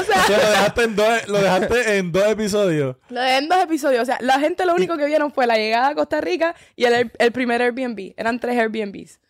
o 0.00 0.04
sea, 0.04 0.22
O 0.22 0.26
sea, 0.26 0.38
lo 0.38 0.50
dejaste 0.50 0.82
en 0.84 0.96
dos, 0.96 1.28
lo 1.28 1.38
dejaste 1.40 1.96
en 1.98 2.12
dos 2.12 2.26
episodios. 2.28 2.96
lo 3.08 3.20
dejé 3.20 3.36
en 3.38 3.48
dos 3.48 3.58
episodios. 3.62 4.02
O 4.02 4.06
sea, 4.06 4.18
la 4.20 4.38
gente 4.38 4.66
lo 4.66 4.74
único 4.74 4.96
que 4.98 5.06
vieron 5.06 5.32
fue 5.32 5.46
la 5.46 5.56
llegada 5.56 5.88
a 5.88 5.94
Costa 5.94 6.20
Rica 6.20 6.54
y 6.76 6.84
el, 6.84 7.10
el 7.18 7.32
primer 7.32 7.62
Airbnb. 7.62 8.12
Eran 8.16 8.38
tres 8.38 8.58
Airbnbs. 8.58 9.20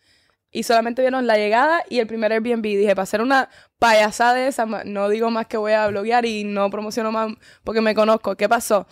Y 0.51 0.63
solamente 0.63 1.01
vieron 1.01 1.27
la 1.27 1.37
llegada 1.37 1.83
y 1.89 1.99
el 1.99 2.07
primer 2.07 2.33
Airbnb. 2.33 2.63
Dije, 2.63 2.89
para 2.95 3.03
hacer 3.03 3.21
una 3.21 3.49
payasada 3.77 4.33
de 4.33 4.47
esa, 4.47 4.65
no 4.65 5.07
digo 5.07 5.29
más 5.31 5.45
que 5.47 5.57
voy 5.57 5.71
a 5.71 5.87
bloguear 5.87 6.25
y 6.25 6.43
no 6.43 6.69
promociono 6.69 7.11
más 7.11 7.31
porque 7.63 7.81
me 7.81 7.95
conozco. 7.95 8.35
¿Qué 8.35 8.49
pasó? 8.49 8.85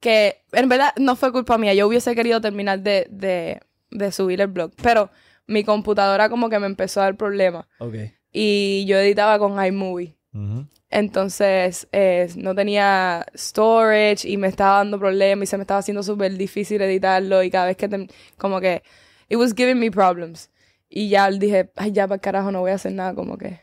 Que 0.00 0.42
en 0.52 0.68
verdad 0.68 0.92
no 0.96 1.14
fue 1.14 1.30
culpa 1.30 1.58
mía. 1.58 1.74
Yo 1.74 1.86
hubiese 1.86 2.14
querido 2.14 2.40
terminar 2.40 2.80
de, 2.80 3.06
de, 3.10 3.60
de 3.90 4.12
subir 4.12 4.40
el 4.40 4.48
blog. 4.48 4.72
Pero 4.82 5.10
mi 5.46 5.62
computadora 5.62 6.30
como 6.30 6.48
que 6.48 6.58
me 6.58 6.66
empezó 6.66 7.00
a 7.00 7.04
dar 7.04 7.16
problemas. 7.16 7.66
Ok. 7.78 7.94
Y 8.36 8.84
yo 8.86 8.98
editaba 8.98 9.38
con 9.38 9.64
iMovie. 9.64 10.16
Ujú. 10.34 10.66
Entonces 10.90 11.86
eh, 11.92 12.28
no 12.36 12.54
tenía 12.54 13.24
storage 13.36 14.28
y 14.28 14.36
me 14.36 14.48
estaba 14.48 14.78
dando 14.78 14.98
problemas 14.98 15.44
y 15.44 15.50
se 15.50 15.56
me 15.56 15.62
estaba 15.62 15.78
haciendo 15.80 16.02
súper 16.02 16.36
difícil 16.36 16.82
editarlo 16.82 17.42
y 17.44 17.50
cada 17.50 17.66
vez 17.66 17.76
que 17.76 18.08
como 18.36 18.60
que 18.60 18.82
it 19.28 19.36
was 19.38 19.54
giving 19.54 19.78
me 19.78 19.90
problems. 19.90 20.50
Y 20.88 21.08
ya 21.08 21.30
dije, 21.30 21.70
ay 21.76 21.92
ya 21.92 22.06
para 22.08 22.20
carajo 22.20 22.50
no 22.52 22.60
voy 22.60 22.72
a 22.72 22.74
hacer 22.74 22.92
nada 22.92 23.14
como 23.14 23.38
que 23.38 23.60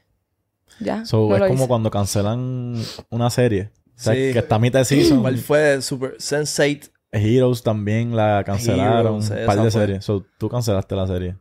ya. 0.80 1.06
So, 1.06 1.28
no 1.28 1.36
es 1.36 1.42
lo 1.42 1.48
como 1.48 1.60
hice. 1.60 1.68
cuando 1.68 1.92
cancelan 1.92 2.76
una 3.10 3.30
serie. 3.30 3.72
O 3.98 4.04
sea, 4.04 4.14
Sí. 4.14 4.32
que 4.34 4.40
está 4.40 4.56
a 4.56 4.60
mitad 4.60 4.80
de 4.80 4.86
season. 4.86 5.22
¿Cuál 5.22 5.38
fue 5.38 5.82
Super 5.82 6.16
Sense8? 6.18 6.92
Heroes 7.14 7.62
también 7.62 8.16
la 8.16 8.42
cancelaron. 8.46 9.22
Heroes, 9.22 9.30
un 9.30 9.46
par 9.46 9.58
de 9.58 9.70
fue. 9.70 9.72
series. 9.72 10.06
So, 10.06 10.26
tú 10.38 10.48
cancelaste 10.50 10.96
la 10.96 11.06
serie. 11.08 11.36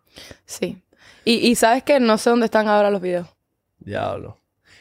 Sí. 0.44 0.82
Y, 1.30 1.48
y 1.48 1.54
sabes 1.54 1.84
que 1.84 2.00
no 2.00 2.18
sé 2.18 2.30
dónde 2.30 2.46
están 2.46 2.66
ahora 2.66 2.90
los 2.90 3.00
videos. 3.00 3.28
Diablo. 3.78 4.38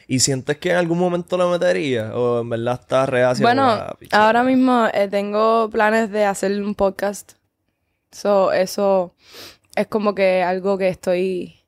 ¿Y 0.08 0.18
sientes 0.18 0.58
que 0.58 0.72
en 0.72 0.78
algún 0.78 0.98
momento 0.98 1.36
lo 1.36 1.48
meterías? 1.48 2.12
¿O 2.12 2.40
en 2.40 2.50
verdad 2.50 2.80
estás 2.80 3.08
reacio? 3.08 3.46
Bueno, 3.46 3.70
a 3.70 3.96
ahora 4.10 4.42
mismo 4.42 4.88
eh, 4.92 5.06
tengo 5.06 5.70
planes 5.70 6.10
de 6.10 6.24
hacer 6.24 6.60
un 6.60 6.74
podcast. 6.74 7.34
So, 8.10 8.50
eso 8.50 9.14
es 9.76 9.86
como 9.86 10.16
que 10.16 10.42
algo 10.42 10.76
que 10.76 10.88
estoy 10.88 11.60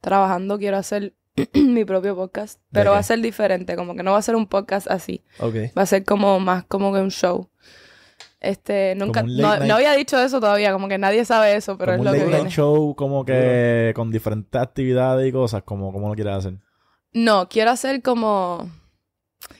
trabajando. 0.00 0.56
Quiero 0.56 0.76
hacer 0.76 1.14
mi 1.54 1.84
propio 1.84 2.14
podcast. 2.14 2.60
¿De 2.60 2.64
Pero 2.78 2.92
va 2.92 2.98
a 2.98 3.02
ser 3.02 3.20
diferente. 3.20 3.74
Como 3.74 3.96
que 3.96 4.04
no 4.04 4.12
va 4.12 4.18
a 4.18 4.22
ser 4.22 4.36
un 4.36 4.46
podcast 4.46 4.88
así. 4.88 5.24
Va 5.76 5.82
a 5.82 5.86
ser 5.86 6.04
como 6.04 6.38
más 6.38 6.62
como 6.62 6.92
que 6.92 7.00
un 7.00 7.10
show. 7.10 7.50
Este, 8.40 8.94
nunca... 8.96 9.22
No, 9.22 9.56
no 9.58 9.74
había 9.74 9.92
dicho 9.92 10.18
eso 10.20 10.40
todavía. 10.40 10.72
Como 10.72 10.88
que 10.88 10.98
nadie 10.98 11.24
sabe 11.24 11.56
eso. 11.56 11.76
Pero 11.76 11.96
como 11.96 11.96
es 11.96 12.00
un 12.00 12.04
lo 12.06 12.12
que 12.12 12.18
late 12.18 12.30
night 12.30 12.42
viene. 12.44 12.54
show 12.54 12.94
como 12.94 13.24
que 13.24 13.92
con 13.96 14.10
diferentes 14.10 14.60
actividades 14.60 15.28
y 15.28 15.32
cosas. 15.32 15.62
Como, 15.64 15.92
como 15.92 16.08
lo 16.08 16.14
quieres 16.14 16.34
hacer. 16.34 16.54
No, 17.12 17.48
quiero 17.48 17.70
hacer 17.70 18.02
como... 18.02 18.70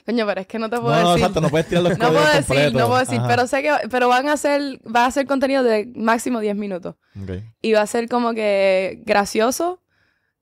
Coño, 0.05 0.25
pero 0.25 0.41
es 0.41 0.47
que 0.47 0.59
no 0.59 0.69
te 0.69 0.77
puedo 0.77 0.93
No, 0.95 1.01
no, 1.01 1.07
decir. 1.11 1.19
exacto. 1.21 1.41
No 1.41 1.49
puedes 1.49 1.67
tirar 1.67 1.83
los 1.83 1.97
No 1.97 2.07
puedo 2.09 2.19
decir, 2.25 2.45
completos. 2.45 2.73
no 2.73 2.87
puedo 2.87 2.99
decir, 2.99 3.19
Ajá. 3.19 3.27
pero 3.27 3.47
sé 3.47 3.61
que 3.63 3.71
pero 3.89 4.07
van 4.09 4.27
a 4.29 4.33
hacer, 4.33 4.61
va 4.93 5.05
a 5.05 5.11
ser 5.11 5.25
contenido 5.25 5.63
de 5.63 5.91
máximo 5.95 6.39
10 6.39 6.55
minutos. 6.55 6.95
Ok. 7.21 7.31
Y 7.61 7.73
va 7.73 7.81
a 7.81 7.87
ser 7.87 8.07
como 8.09 8.33
que 8.33 9.01
gracioso. 9.05 9.81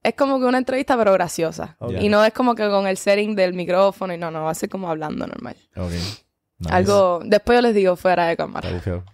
Es 0.04 0.14
como 0.16 0.40
que 0.40 0.46
una 0.46 0.58
entrevista, 0.58 0.98
pero 0.98 1.12
graciosa. 1.14 1.76
Ok. 1.80 1.94
Y 2.02 2.10
no 2.10 2.24
es 2.24 2.34
como 2.34 2.56
que 2.56 2.68
con 2.70 2.88
el 2.88 2.98
setting 2.98 3.36
del 3.36 3.54
micrófono 3.54 4.14
y 4.14 4.18
no, 4.18 4.32
no, 4.32 4.44
va 4.44 4.52
a 4.52 4.56
ser 4.56 4.70
como 4.70 4.90
hablando 4.90 5.26
normal. 5.28 5.56
Ok. 5.76 5.92
Nice. 6.60 6.74
Algo, 6.74 7.22
después 7.24 7.58
yo 7.58 7.62
les 7.62 7.76
digo 7.76 7.96
fuera 7.96 8.26
de 8.28 8.36
cámara. 8.38 8.70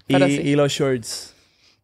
¿Y, 0.08 0.14
pero 0.14 0.26
sí. 0.28 0.42
y 0.44 0.56
los 0.56 0.72
shorts? 0.72 1.36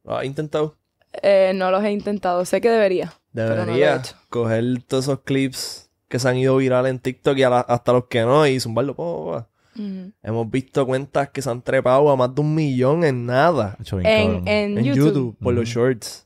¿Has 0.05 0.23
intentado? 0.25 0.77
Eh, 1.21 1.51
no 1.55 1.69
los 1.71 1.83
he 1.83 1.91
intentado, 1.91 2.45
sé 2.45 2.61
que 2.61 2.69
debería. 2.69 3.13
pero 3.33 3.49
no 3.49 3.55
lo 3.55 3.61
he 3.61 3.65
Debería 3.65 3.95
hecho. 3.97 4.15
coger 4.29 4.63
todos 4.87 5.05
esos 5.05 5.19
clips 5.21 5.89
que 6.07 6.17
se 6.19 6.29
han 6.29 6.37
ido 6.37 6.55
virales 6.57 6.89
en 6.91 6.99
TikTok 6.99 7.37
y 7.37 7.43
a 7.43 7.49
la- 7.49 7.59
hasta 7.59 7.91
los 7.93 8.05
que 8.05 8.21
no 8.21 8.47
y 8.47 8.59
zumbarlo. 8.59 8.95
po. 8.95 9.45
Ujú. 9.75 10.11
Hemos 10.23 10.49
visto 10.49 10.85
cuentas 10.85 11.29
que 11.29 11.41
se 11.41 11.49
han 11.49 11.61
trepado 11.61 12.09
a 12.09 12.15
más 12.15 12.33
de 12.33 12.41
un 12.41 12.55
millón 12.55 13.03
en 13.03 13.25
nada. 13.25 13.75
En, 13.79 13.85
cabrón. 13.85 14.47
en, 14.47 14.77
En 14.77 14.83
YouTube. 14.83 15.05
YouTube, 15.07 15.37
por 15.39 15.53
los 15.53 15.67
shorts. 15.67 16.25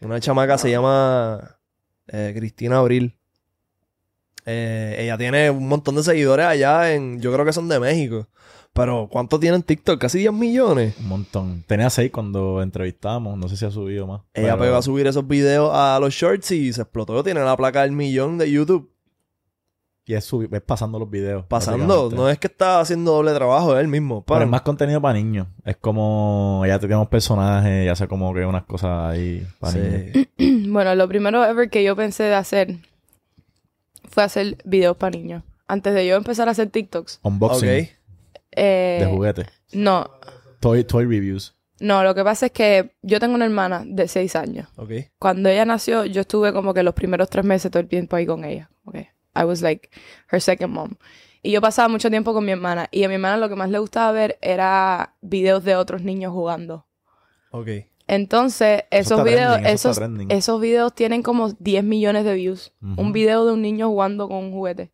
Una 0.00 0.20
chamaca 0.20 0.58
se 0.58 0.70
llama 0.70 1.58
eh, 2.08 2.32
Cristina 2.36 2.78
Abril. 2.78 3.16
Eh, 4.44 4.96
ella 4.98 5.16
tiene 5.18 5.50
un 5.50 5.68
montón 5.68 5.94
de 5.96 6.02
seguidores 6.02 6.46
allá 6.46 6.92
en... 6.92 7.20
Yo 7.20 7.32
creo 7.32 7.44
que 7.44 7.52
son 7.52 7.68
de 7.68 7.78
México. 7.78 8.26
Pero 8.72 9.08
¿cuánto 9.10 9.38
tiene 9.38 9.56
en 9.56 9.62
TikTok? 9.62 10.00
Casi 10.00 10.18
10 10.18 10.32
millones. 10.32 10.94
Un 10.98 11.08
montón. 11.08 11.62
Tenía 11.66 11.90
seis 11.90 12.10
cuando 12.10 12.62
entrevistamos. 12.62 13.36
No 13.36 13.48
sé 13.48 13.56
si 13.56 13.66
ha 13.66 13.70
subido 13.70 14.06
más. 14.06 14.22
Ella 14.32 14.52
Pero- 14.54 14.58
pegó 14.60 14.76
a 14.76 14.82
subir 14.82 15.06
esos 15.06 15.26
videos 15.28 15.70
a 15.74 15.98
los 16.00 16.14
shorts 16.14 16.50
y 16.52 16.72
se 16.72 16.82
explotó. 16.82 17.22
Tiene 17.22 17.40
la 17.40 17.56
placa 17.56 17.82
del 17.82 17.92
millón 17.92 18.38
de 18.38 18.50
YouTube. 18.50 18.90
Y 20.04 20.14
es, 20.14 20.28
es 20.50 20.60
pasando 20.62 20.98
los 20.98 21.08
videos. 21.08 21.44
Pasando. 21.46 22.10
No 22.10 22.28
es 22.28 22.38
que 22.38 22.48
está 22.48 22.80
haciendo 22.80 23.12
doble 23.12 23.32
trabajo 23.34 23.78
él 23.78 23.86
mismo. 23.88 24.24
Pero 24.24 24.42
es 24.42 24.48
más 24.48 24.62
contenido 24.62 25.00
para 25.00 25.14
niños. 25.14 25.46
Es 25.64 25.76
como... 25.76 26.64
Ya 26.66 26.78
tenemos 26.78 27.08
personajes 27.08 27.84
y 27.86 27.88
hace 27.88 28.08
como 28.08 28.32
que 28.34 28.44
unas 28.44 28.64
cosas 28.64 29.12
ahí 29.12 29.46
para 29.60 29.74
niños. 29.74 30.10
Sí. 30.14 30.28
Bueno, 30.72 30.94
lo 30.94 31.06
primero 31.06 31.44
ever 31.44 31.68
que 31.68 31.84
yo 31.84 31.94
pensé 31.94 32.22
de 32.22 32.34
hacer 32.34 32.76
fue 34.12 34.22
hacer 34.22 34.58
videos 34.64 34.96
para 34.96 35.16
niños. 35.16 35.42
Antes 35.66 35.94
de 35.94 36.06
yo 36.06 36.16
empezar 36.16 36.46
a 36.48 36.50
hacer 36.52 36.68
TikToks. 36.68 37.20
Unboxing 37.22 37.88
eh, 38.52 38.98
de 39.00 39.06
juguetes. 39.06 39.46
No, 39.72 40.10
Toy, 40.60 40.84
toy 40.84 41.04
reviews. 41.06 41.56
no, 41.80 42.04
lo 42.04 42.14
que 42.14 42.22
pasa 42.22 42.46
es 42.46 42.52
que 42.52 42.92
yo 43.02 43.18
tengo 43.18 43.34
una 43.34 43.46
hermana 43.46 43.82
de 43.86 44.06
6 44.06 44.36
años. 44.36 44.68
Ok. 44.76 44.90
Cuando 45.18 45.48
ella 45.48 45.64
nació, 45.64 46.04
yo 46.04 46.20
estuve 46.20 46.52
como 46.52 46.74
que 46.74 46.82
los 46.82 46.94
primeros 46.94 47.30
tres 47.30 47.44
meses 47.44 47.70
todo 47.70 47.80
el 47.80 47.88
tiempo 47.88 48.14
ahí 48.16 48.26
con 48.26 48.44
ella. 48.44 48.70
Okay. 48.84 49.08
I 49.34 49.44
was 49.44 49.62
like 49.62 49.88
her 50.30 50.40
second 50.40 50.72
mom. 50.74 50.90
Y 51.42 51.50
yo 51.52 51.60
pasaba 51.60 51.88
mucho 51.88 52.10
tiempo 52.10 52.34
con 52.34 52.44
mi 52.44 52.52
hermana. 52.52 52.88
Y 52.92 53.02
a 53.04 53.08
mi 53.08 53.14
hermana 53.14 53.38
lo 53.38 53.48
que 53.48 53.56
más 53.56 53.70
le 53.70 53.78
gustaba 53.78 54.12
ver 54.12 54.38
era 54.42 55.16
videos 55.22 55.64
de 55.64 55.74
otros 55.74 56.02
niños 56.02 56.32
jugando. 56.32 56.86
Ok. 57.50 57.68
Entonces, 58.12 58.82
esos 58.90 59.24
videos, 59.24 59.54
trending, 59.54 59.72
eso 59.72 59.90
está 59.90 60.04
esos, 60.04 60.26
esos 60.28 60.60
videos 60.60 60.94
tienen 60.94 61.22
como 61.22 61.48
10 61.48 61.82
millones 61.82 62.26
de 62.26 62.34
views. 62.34 62.74
Un 62.82 63.10
video 63.12 63.46
de 63.46 63.54
un 63.54 63.62
niño 63.62 63.88
jugando 63.88 64.28
con 64.28 64.36
un 64.36 64.52
juguete. 64.52 64.92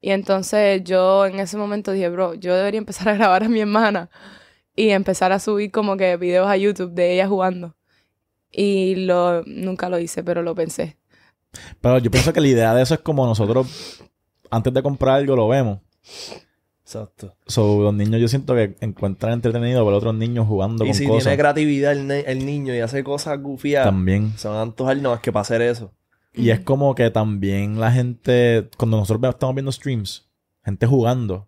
Y 0.00 0.12
entonces 0.12 0.82
yo 0.82 1.26
en 1.26 1.38
ese 1.38 1.58
momento 1.58 1.92
dije, 1.92 2.08
bro, 2.08 2.32
yo 2.32 2.56
debería 2.56 2.78
empezar 2.78 3.10
a 3.10 3.14
grabar 3.14 3.44
a 3.44 3.48
mi 3.50 3.60
hermana 3.60 4.08
y 4.74 4.88
empezar 4.88 5.32
a 5.32 5.38
subir 5.38 5.70
como 5.70 5.98
que 5.98 6.16
videos 6.16 6.48
a 6.48 6.56
YouTube 6.56 6.92
de 6.92 7.12
ella 7.12 7.28
jugando. 7.28 7.76
Y 8.50 8.94
lo 8.94 9.42
nunca 9.44 9.90
lo 9.90 9.98
hice, 9.98 10.24
pero 10.24 10.42
lo 10.42 10.54
pensé. 10.54 10.96
Pero 11.82 11.98
yo 11.98 12.10
pienso 12.10 12.32
que 12.32 12.40
la 12.40 12.48
idea 12.48 12.72
de 12.72 12.80
eso 12.80 12.94
es 12.94 13.00
como 13.00 13.26
nosotros... 13.26 14.02
Antes 14.50 14.72
de 14.72 14.82
comprar 14.82 15.16
algo 15.16 15.36
lo 15.36 15.46
vemos. 15.46 15.80
Exacto. 16.98 17.34
So, 17.46 17.82
los 17.82 17.94
niños 17.94 18.20
yo 18.20 18.26
siento 18.26 18.54
que 18.56 18.76
encuentran 18.80 19.34
entretenido 19.34 19.84
ver 19.86 19.94
otros 19.94 20.14
niños 20.14 20.46
jugando 20.48 20.84
Y 20.84 20.88
con 20.88 20.94
si 20.96 21.06
cosas. 21.06 21.22
tiene 21.24 21.38
creatividad 21.38 21.92
el, 21.92 22.10
el 22.10 22.44
niño 22.44 22.74
y 22.74 22.80
hace 22.80 23.04
cosas 23.04 23.40
gufiadas, 23.40 23.86
También. 23.86 24.32
se 24.36 24.48
van 24.48 24.56
a 24.56 24.62
antojar 24.62 24.96
no 24.96 25.10
más 25.10 25.20
que 25.20 25.30
para 25.30 25.42
hacer 25.42 25.62
eso. 25.62 25.92
Y 26.34 26.50
es 26.50 26.60
como 26.60 26.94
que 26.96 27.10
también 27.10 27.78
la 27.78 27.92
gente, 27.92 28.68
cuando 28.76 28.96
nosotros 28.96 29.32
estamos 29.32 29.54
viendo 29.54 29.70
streams, 29.72 30.28
gente 30.64 30.86
jugando, 30.86 31.46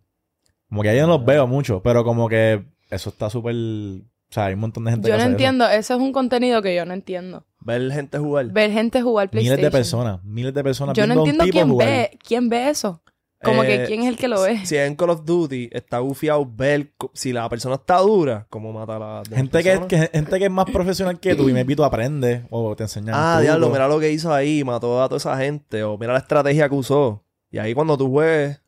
como 0.69 0.83
que 0.83 0.89
ahí 0.91 1.01
no 1.01 1.07
los 1.09 1.25
veo 1.25 1.47
mucho, 1.49 1.83
pero 1.83 2.05
como 2.05 2.29
que 2.29 2.65
eso 2.91 3.11
está 3.11 3.29
súper, 3.29 3.55
o 3.55 4.01
sea, 4.31 4.47
hay 4.47 4.55
un 4.55 4.61
montón 4.61 4.85
de 4.85 4.93
gente 4.93 5.09
Yo 5.09 5.13
que 5.15 5.19
no 5.19 5.23
hace 5.25 5.31
entiendo, 5.33 5.69
eso 5.69 5.95
es 5.95 6.01
un 6.01 6.13
contenido 6.13 6.63
que 6.63 6.75
yo 6.75 6.85
no 6.85 6.95
entiendo. 6.95 7.45
Ver 7.61 7.93
gente 7.93 8.19
jugar. 8.19 8.47
Ver 8.47 8.71
gente 8.73 9.03
jugar 9.03 9.29
PlayStation. 9.29 9.59
Miles 9.61 9.73
de 9.73 9.77
personas, 9.79 10.25
miles 10.25 10.55
de 10.55 10.65
personas 10.65 10.97
Yo 10.97 11.07
no 11.07 11.15
entiendo 11.15 11.45
quién 11.51 11.69
jugar. 11.69 11.89
ve, 11.89 12.19
quién 12.27 12.49
ve 12.49 12.69
eso. 12.71 13.02
Como 13.43 13.63
que 13.63 13.75
Eh, 13.83 13.85
quién 13.87 14.03
es 14.03 14.09
el 14.09 14.17
que 14.17 14.29
lo 14.29 14.41
ve. 14.43 14.65
Si 14.65 14.77
en 14.77 14.95
Call 14.95 15.11
of 15.11 15.25
Duty 15.25 15.69
está 15.73 15.99
gufiado 15.99 16.47
ver 16.47 16.93
si 17.13 17.33
la 17.33 17.49
persona 17.49 17.75
está 17.77 17.99
dura, 17.99 18.47
cómo 18.51 18.73
mata 18.73 18.97
a 18.97 18.99
la 18.99 19.23
Gente 19.29 19.63
que, 19.63 19.81
que- 19.89 20.11
gente 20.13 20.39
que 20.39 20.45
es 20.45 20.51
más 20.51 20.67
profesional 20.71 21.19
que 21.19 21.35
tú 21.35 21.49
y 21.49 21.53
me 21.53 21.65
tú 21.65 21.83
aprende 21.85 22.45
o 22.51 22.77
te 22.77 22.85
enseñan 22.85 23.15
Ah, 23.17 23.41
diablo, 23.41 23.71
mira 23.71 23.89
lo 23.89 23.99
que 23.99 24.11
hizo 24.13 24.33
ahí, 24.33 24.63
mató 24.65 25.03
a 25.03 25.09
toda 25.09 25.17
esa 25.19 25.37
gente. 25.39 25.83
O 25.85 25.97
mira 25.99 26.13
la 26.13 26.19
estrategia 26.21 26.69
que 26.69 26.75
usó. 26.75 27.25
Y 27.51 27.59
ahí 27.59 27.75
cuando 27.75 27.97
tú 27.99 28.11
juegues, 28.11 28.61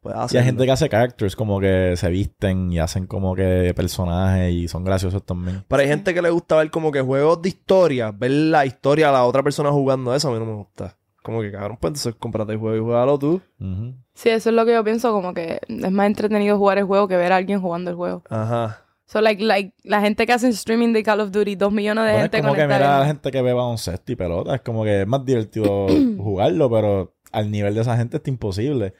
pues 0.00 0.14
Y 0.32 0.36
hay 0.36 0.44
gente 0.44 0.64
que 0.64 0.72
hace 0.72 0.88
characters 0.88 1.36
como 1.36 1.60
que 1.60 1.94
se 1.96 2.08
visten 2.10 2.72
y 2.72 2.78
hacen 2.80 3.06
como 3.06 3.34
que 3.36 3.72
personajes 3.74 4.52
y 4.52 4.66
son 4.68 4.84
graciosos 4.84 5.24
también. 5.24 5.64
Pero 5.68 5.82
hay 5.82 5.88
gente 5.88 6.12
que 6.12 6.20
le 6.22 6.30
gusta 6.30 6.56
ver 6.56 6.70
como 6.70 6.90
que 6.90 7.00
juegos 7.00 7.40
de 7.42 7.50
historia, 7.50 8.10
ver 8.10 8.30
la 8.32 8.66
historia 8.66 9.06
de 9.06 9.12
la 9.12 9.24
otra 9.24 9.42
persona 9.42 9.70
jugando 9.70 10.14
eso, 10.14 10.28
a 10.28 10.32
mí 10.32 10.38
no 10.38 10.46
me 10.46 10.54
gusta. 10.54 10.96
Como 11.22 11.40
que 11.40 11.52
cabrón, 11.52 11.78
pues 11.80 11.90
entonces 11.90 12.14
cómprate 12.18 12.52
el 12.52 12.58
juego 12.58 12.76
y 12.76 12.80
juégalo 12.80 13.18
tú. 13.18 13.40
Sí, 14.14 14.28
eso 14.28 14.50
es 14.50 14.56
lo 14.56 14.66
que 14.66 14.72
yo 14.72 14.82
pienso, 14.84 15.12
como 15.12 15.32
que 15.32 15.60
es 15.68 15.90
más 15.92 16.06
entretenido 16.06 16.58
jugar 16.58 16.78
el 16.78 16.84
juego 16.84 17.08
que 17.08 17.16
ver 17.16 17.32
a 17.32 17.36
alguien 17.36 17.60
jugando 17.60 17.90
el 17.90 17.96
juego. 17.96 18.22
Ajá. 18.28 18.82
So, 19.06 19.20
like, 19.20 19.42
like, 19.44 19.74
la 19.84 20.00
gente 20.00 20.24
que 20.24 20.32
hace 20.32 20.48
streaming 20.48 20.94
de 20.94 21.02
Call 21.02 21.20
of 21.20 21.30
Duty, 21.32 21.54
dos 21.54 21.70
millones 21.70 22.04
de 22.04 22.12
Bueno, 22.12 22.24
es 22.24 22.30
gente 22.30 22.40
como 22.40 22.54
que 22.54 22.62
mira 22.62 22.96
a 22.96 23.00
la 23.00 23.06
gente 23.06 23.30
que 23.30 23.42
ve 23.42 23.52
baloncesto 23.52 24.10
y 24.10 24.16
pelota. 24.16 24.54
Es 24.54 24.62
como 24.62 24.84
que 24.84 25.02
es 25.02 25.06
más 25.06 25.22
divertido 25.24 25.86
jugarlo, 26.18 26.70
pero 26.70 27.14
al 27.30 27.50
nivel 27.50 27.74
de 27.74 27.82
esa 27.82 27.96
gente 27.96 28.16
está 28.16 28.30
imposible. 28.30 28.94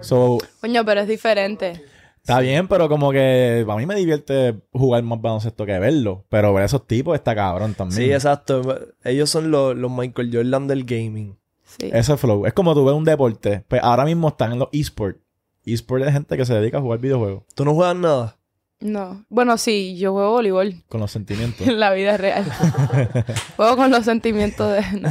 So, 0.00 0.38
Coño, 0.60 0.84
pero 0.84 1.00
es 1.00 1.08
diferente. 1.08 1.82
está 2.20 2.38
bien, 2.38 2.68
pero 2.68 2.88
como 2.88 3.10
que 3.10 3.66
a 3.68 3.76
mí 3.76 3.86
me 3.86 3.96
divierte 3.96 4.54
jugar 4.72 5.02
más 5.02 5.20
baloncesto 5.20 5.66
que 5.66 5.78
verlo. 5.80 6.24
Pero 6.28 6.54
ver 6.54 6.62
a 6.62 6.66
esos 6.66 6.86
tipos 6.86 7.16
está 7.16 7.34
cabrón 7.34 7.74
también. 7.74 8.00
Sí, 8.00 8.12
exacto. 8.12 8.62
Ellos 9.02 9.30
son 9.30 9.50
los, 9.50 9.76
los 9.76 9.90
Michael 9.90 10.30
Jordan 10.32 10.68
del 10.68 10.84
gaming. 10.84 11.36
Sí. 11.78 11.90
Ese 11.92 12.16
flow. 12.16 12.46
Es 12.46 12.52
como 12.52 12.74
tú 12.74 12.84
ves 12.84 12.94
un 12.94 13.04
deporte. 13.04 13.64
Pues 13.68 13.82
ahora 13.82 14.04
mismo 14.04 14.28
están 14.28 14.52
en 14.52 14.58
los 14.60 14.68
esports. 14.72 15.20
Esports 15.64 16.06
es 16.06 16.12
gente 16.12 16.36
que 16.36 16.44
se 16.46 16.54
dedica 16.54 16.78
a 16.78 16.80
jugar 16.80 16.98
videojuegos. 17.00 17.42
¿Tú 17.54 17.64
no 17.64 17.74
juegas 17.74 17.96
nada? 17.96 18.38
No. 18.80 19.24
Bueno, 19.28 19.56
sí, 19.58 19.96
yo 19.98 20.12
juego 20.12 20.32
voleibol 20.32 20.74
Con 20.88 21.00
los 21.00 21.10
sentimientos. 21.10 21.66
en 21.66 21.80
la 21.80 21.92
vida 21.92 22.16
real. 22.16 22.44
juego 23.56 23.76
con 23.76 23.90
los 23.90 24.04
sentimientos 24.04 24.72
de... 24.72 25.00
No, 25.00 25.10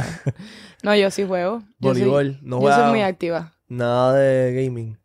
No, 0.82 0.94
yo 0.96 1.10
sí 1.10 1.24
juego. 1.24 1.60
Yo 1.78 1.94
soy- 1.94 2.02
Voleibol. 2.04 2.38
no 2.42 2.56
yo 2.56 2.60
juega 2.62 2.76
soy 2.82 2.90
muy 2.90 3.02
activa. 3.02 3.52
nada 3.68 4.14
de 4.14 4.64
gaming. 4.64 4.96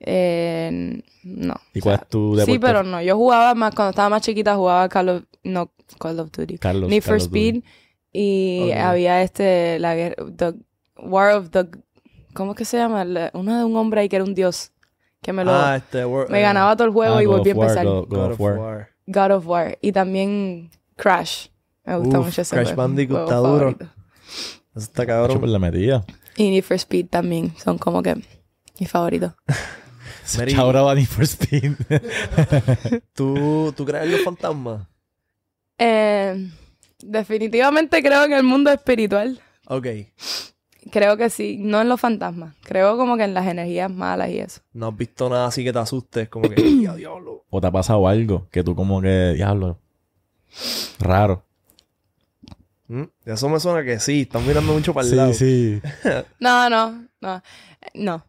Eh, 0.00 1.02
no. 1.24 1.54
¿Y 1.74 1.80
cuál 1.80 1.94
es 2.02 2.08
tu 2.08 2.34
deporte? 2.34 2.52
Sí, 2.52 2.58
pero 2.58 2.82
no. 2.82 3.00
Yo 3.02 3.16
jugaba 3.16 3.54
más, 3.54 3.74
cuando 3.74 3.90
estaba 3.90 4.08
más 4.08 4.22
chiquita, 4.22 4.56
jugaba 4.56 4.88
Call 4.88 5.08
of... 5.08 5.22
No, 5.44 5.72
Call 5.98 6.18
of 6.20 6.30
Duty. 6.32 6.58
Carlos. 6.58 6.88
Need 6.90 7.02
for 7.02 7.14
Carlos 7.18 7.28
Duty. 7.30 7.48
Speed. 7.48 7.64
Y 8.12 8.70
Ok. 8.72 8.76
había 8.78 9.22
este, 9.22 9.78
la 9.78 9.94
guerra, 9.94 10.16
War 11.02 11.34
of 11.34 11.50
the, 11.50 11.66
¿cómo 12.34 12.52
es 12.52 12.58
que 12.58 12.64
se 12.64 12.76
llama? 12.78 13.04
La- 13.04 13.30
uno 13.34 13.58
de 13.58 13.64
un 13.64 13.76
hombre 13.76 14.00
ahí 14.00 14.08
que 14.08 14.16
era 14.16 14.24
un 14.24 14.34
dios. 14.34 14.70
Que 15.20 15.32
me 15.32 15.44
lo, 15.44 15.52
ah, 15.54 15.76
este... 15.76 16.04
Me 16.28 16.40
eh, 16.40 16.42
ganaba 16.42 16.74
todo 16.76 16.88
el 16.88 16.92
juego 16.92 17.16
Ah, 17.16 17.22
y 17.22 17.26
God 17.26 17.36
volví 17.38 17.50
a 17.50 17.52
empezar. 17.52 17.86
God, 17.86 18.08
God 18.08 18.16
God 18.18 18.30
of 18.32 18.40
War. 18.40 18.58
War. 18.58 18.88
God 19.06 19.30
of 19.30 19.46
War. 19.46 19.78
Y 19.80 19.92
también 19.92 20.70
Crash. 20.96 21.48
Me 21.84 21.96
gusta 21.96 22.18
Uf, 22.18 22.26
mucho 22.26 22.42
ese 22.42 22.54
Crash 22.54 22.66
juego. 22.68 22.82
Bandicoot 22.82 23.20
está 23.22 23.36
duro. 23.36 23.76
Eso 23.78 23.86
está 24.74 25.06
cabrón. 25.06 25.38
por 25.40 25.48
la 25.48 25.58
metida. 25.58 26.04
Y 26.36 26.50
Need 26.50 26.64
for 26.64 26.76
Speed 26.76 27.06
también. 27.08 27.54
Son 27.56 27.78
como 27.78 28.02
que 28.02 28.16
mis 28.80 28.90
favoritos. 28.90 29.32
Ahora 30.56 30.82
va 30.82 30.94
Need 30.94 31.06
for 31.06 31.24
Speed. 31.24 31.72
¿Tú, 33.14 33.72
¿Tú 33.76 33.84
crees 33.84 34.04
en 34.04 34.12
los 34.12 34.22
fantasmas? 34.22 34.86
Eh, 35.78 36.50
definitivamente 37.00 38.02
creo 38.02 38.24
en 38.24 38.32
el 38.32 38.42
mundo 38.42 38.70
espiritual. 38.70 39.40
Ok. 39.66 39.86
Creo 40.90 41.16
que 41.16 41.30
sí. 41.30 41.58
No 41.60 41.80
en 41.80 41.88
los 41.88 42.00
fantasmas. 42.00 42.54
Creo 42.64 42.96
como 42.96 43.16
que 43.16 43.24
en 43.24 43.34
las 43.34 43.46
energías 43.46 43.90
malas 43.90 44.30
y 44.30 44.38
eso. 44.40 44.60
No 44.72 44.88
has 44.88 44.96
visto 44.96 45.28
nada 45.28 45.46
así 45.46 45.62
que 45.62 45.72
te 45.72 45.78
asustes. 45.78 46.28
Como 46.28 46.48
que... 46.50 46.80
"Ya, 46.82 46.94
diablo". 46.94 47.44
¿O 47.50 47.60
te 47.60 47.66
ha 47.66 47.70
pasado 47.70 48.08
algo 48.08 48.48
que 48.50 48.64
tú 48.64 48.74
como 48.74 49.00
que, 49.00 49.34
diablo, 49.34 49.78
raro? 50.98 51.44
¿Mm? 52.88 53.04
Eso 53.24 53.48
me 53.48 53.60
suena 53.60 53.84
que 53.84 53.98
sí. 54.00 54.22
Están 54.22 54.46
mirando 54.46 54.72
mucho 54.72 54.92
para 54.92 55.04
el 55.06 55.10
Sí, 55.10 55.16
lado. 55.16 55.32
sí. 55.34 55.80
No, 56.40 56.68
no, 56.68 57.04
no. 57.20 57.36
Eh, 57.36 57.42
No. 57.94 58.24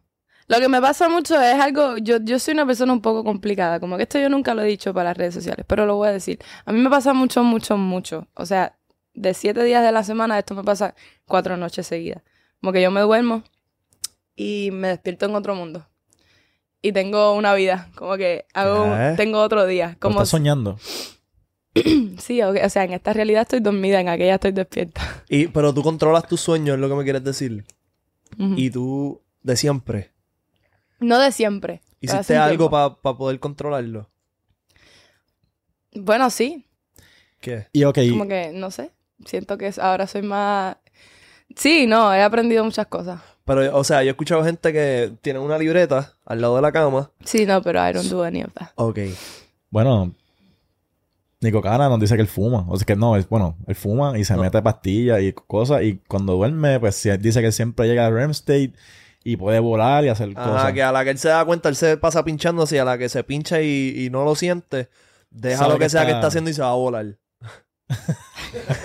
Lo 0.46 0.58
que 0.60 0.68
me 0.68 0.78
pasa 0.78 1.08
mucho 1.08 1.40
es 1.40 1.58
algo, 1.58 1.96
yo, 1.96 2.18
yo 2.22 2.38
soy 2.38 2.52
una 2.52 2.66
persona 2.66 2.92
un 2.92 3.00
poco 3.00 3.24
complicada, 3.24 3.80
como 3.80 3.96
que 3.96 4.02
esto 4.02 4.18
yo 4.18 4.28
nunca 4.28 4.52
lo 4.54 4.60
he 4.60 4.66
dicho 4.66 4.92
para 4.92 5.08
las 5.08 5.16
redes 5.16 5.32
sociales, 5.32 5.64
pero 5.66 5.86
lo 5.86 5.96
voy 5.96 6.08
a 6.08 6.12
decir. 6.12 6.38
A 6.66 6.72
mí 6.72 6.80
me 6.80 6.90
pasa 6.90 7.14
mucho, 7.14 7.42
mucho, 7.42 7.78
mucho. 7.78 8.26
O 8.34 8.44
sea, 8.44 8.76
de 9.14 9.32
siete 9.32 9.64
días 9.64 9.82
de 9.82 9.90
la 9.90 10.04
semana 10.04 10.38
esto 10.38 10.54
me 10.54 10.62
pasa 10.62 10.94
cuatro 11.26 11.56
noches 11.56 11.86
seguidas. 11.86 12.22
Como 12.64 12.72
que 12.72 12.80
yo 12.80 12.90
me 12.90 13.02
duermo 13.02 13.42
y 14.34 14.70
me 14.72 14.88
despierto 14.88 15.26
en 15.26 15.34
otro 15.34 15.54
mundo. 15.54 15.86
Y 16.80 16.92
tengo 16.92 17.34
una 17.34 17.52
vida, 17.52 17.90
como 17.94 18.16
que 18.16 18.46
hago, 18.54 18.84
¿Qué? 18.84 19.12
tengo 19.18 19.42
otro 19.42 19.66
día. 19.66 19.90
¿Lo 19.90 19.98
Como 19.98 20.14
estás 20.14 20.30
soñando? 20.30 20.78
sí, 22.18 22.40
o 22.40 22.48
o 22.48 22.68
sea, 22.70 22.84
en 22.84 22.94
esta 22.94 23.12
realidad 23.12 23.42
estoy 23.42 23.60
dormida, 23.60 24.00
en 24.00 24.08
aquella 24.08 24.36
estoy 24.36 24.52
despierta. 24.52 25.02
Y, 25.28 25.48
pero 25.48 25.74
tú 25.74 25.82
controlas 25.82 26.26
tus 26.26 26.40
sueños, 26.40 26.76
es 26.76 26.80
lo 26.80 26.88
que 26.88 26.94
me 26.94 27.04
quieres 27.04 27.22
decir. 27.22 27.66
Y 28.38 28.70
tú, 28.70 29.20
de 29.42 29.58
siempre, 29.58 30.12
no 31.00 31.18
de 31.18 31.32
siempre. 31.32 31.82
hiciste 32.00 32.38
algo 32.38 32.70
para 32.70 32.94
poder 32.94 33.38
controlarlo. 33.40 34.08
Bueno, 35.92 36.30
sí, 36.30 36.64
¿Qué? 37.40 37.68
Y 37.74 37.84
ok, 37.84 37.98
como 38.08 38.26
que, 38.26 38.52
no 38.54 38.70
sé, 38.70 38.90
siento 39.26 39.58
que 39.58 39.70
ahora 39.82 40.06
soy 40.06 40.22
más... 40.22 40.78
Sí, 41.56 41.86
no, 41.86 42.12
he 42.14 42.22
aprendido 42.22 42.64
muchas 42.64 42.86
cosas. 42.86 43.20
Pero, 43.44 43.76
o 43.76 43.84
sea, 43.84 44.02
yo 44.02 44.08
he 44.08 44.10
escuchado 44.10 44.42
gente 44.44 44.72
que 44.72 45.12
tiene 45.20 45.38
una 45.38 45.58
libreta 45.58 46.14
al 46.24 46.40
lado 46.40 46.56
de 46.56 46.62
la 46.62 46.72
cama. 46.72 47.10
Sí, 47.24 47.44
no, 47.46 47.60
pero 47.62 47.86
I 47.88 47.92
don't 47.92 48.08
do 48.08 48.24
any 48.24 48.42
of 48.42 48.52
that. 48.54 48.68
Ok. 48.76 48.98
bueno, 49.70 50.12
Nico 51.40 51.60
Cana 51.60 51.88
nos 51.90 52.00
dice 52.00 52.16
que 52.16 52.22
él 52.22 52.28
fuma. 52.28 52.64
O 52.68 52.76
sea 52.78 52.86
que 52.86 52.96
no, 52.96 53.16
es 53.16 53.28
bueno, 53.28 53.56
él 53.66 53.74
fuma 53.74 54.18
y 54.18 54.24
se 54.24 54.34
No. 54.34 54.40
mete 54.42 54.62
pastillas 54.62 55.20
y 55.20 55.32
cosas. 55.34 55.82
Y 55.82 56.00
cuando 56.08 56.32
duerme, 56.34 56.80
pues 56.80 57.02
dice 57.20 57.42
que 57.42 57.52
siempre 57.52 57.86
llega 57.86 58.06
a 58.06 58.10
REM 58.10 58.30
state 58.30 58.72
y 59.22 59.36
puede 59.36 59.58
volar 59.58 60.04
y 60.04 60.08
hacer 60.08 60.32
Ajá, 60.34 60.50
cosas. 60.52 60.72
que 60.72 60.82
a 60.82 60.90
la 60.92 61.04
que 61.04 61.10
él 61.10 61.18
se 61.18 61.28
da 61.28 61.44
cuenta, 61.44 61.68
él 61.68 61.76
se 61.76 61.96
pasa 61.98 62.24
pinchándose 62.24 62.76
y 62.76 62.78
a 62.78 62.84
la 62.86 62.96
que 62.96 63.08
se 63.10 63.22
pincha 63.24 63.60
y, 63.60 63.94
y 64.06 64.08
no 64.10 64.24
lo 64.24 64.34
siente, 64.36 64.88
deja 65.30 65.68
lo 65.68 65.74
que, 65.74 65.80
que 65.84 65.90
sea 65.90 66.02
que 66.02 66.08
está- 66.08 66.18
está 66.20 66.26
haciendo 66.28 66.48
y 66.50 66.54
se 66.54 66.62
va 66.62 66.70
a 66.70 66.74
volar. 66.74 67.06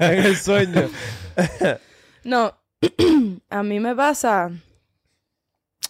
en 0.00 0.24
el 0.24 0.36
sueño. 0.36 0.88
No, 2.24 2.54
a 3.50 3.62
mí 3.62 3.80
me 3.80 3.94
pasa... 3.94 4.50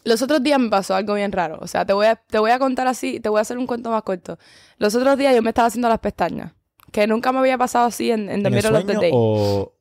Los 0.03 0.23
otros 0.23 0.43
días 0.43 0.59
me 0.59 0.71
pasó 0.71 0.95
algo 0.95 1.15
bien 1.15 1.31
raro. 1.31 1.59
O 1.61 1.67
sea, 1.67 1.85
te 1.85 1.93
voy, 1.93 2.07
a, 2.07 2.17
te 2.17 2.39
voy 2.39 2.51
a 2.53 2.59
contar 2.59 2.87
así, 2.87 3.21
te 3.21 3.29
voy 3.29 3.39
a 3.39 3.43
hacer 3.43 3.59
un 3.59 3.67
cuento 3.67 3.91
más 3.91 4.03
corto. 4.03 4.39
Los 4.79 4.95
otros 4.95 5.19
días 5.19 5.35
yo 5.35 5.43
me 5.43 5.51
estaba 5.51 5.69
haciendo 5.69 5.89
las 5.89 5.99
pestañas. 5.99 6.53
Que 6.91 7.07
nunca 7.07 7.33
me 7.33 7.39
había 7.41 7.59
pasado 7.59 7.87
así 7.87 8.11
en, 8.11 8.31
en 8.31 8.43
the 8.43 8.49
¿En 8.49 8.55
el 8.55 8.55
middle 8.55 8.79
of 8.79 8.87
the 8.87 8.93
sueño 8.95 9.01
day. 9.01 9.11
o 9.13 9.75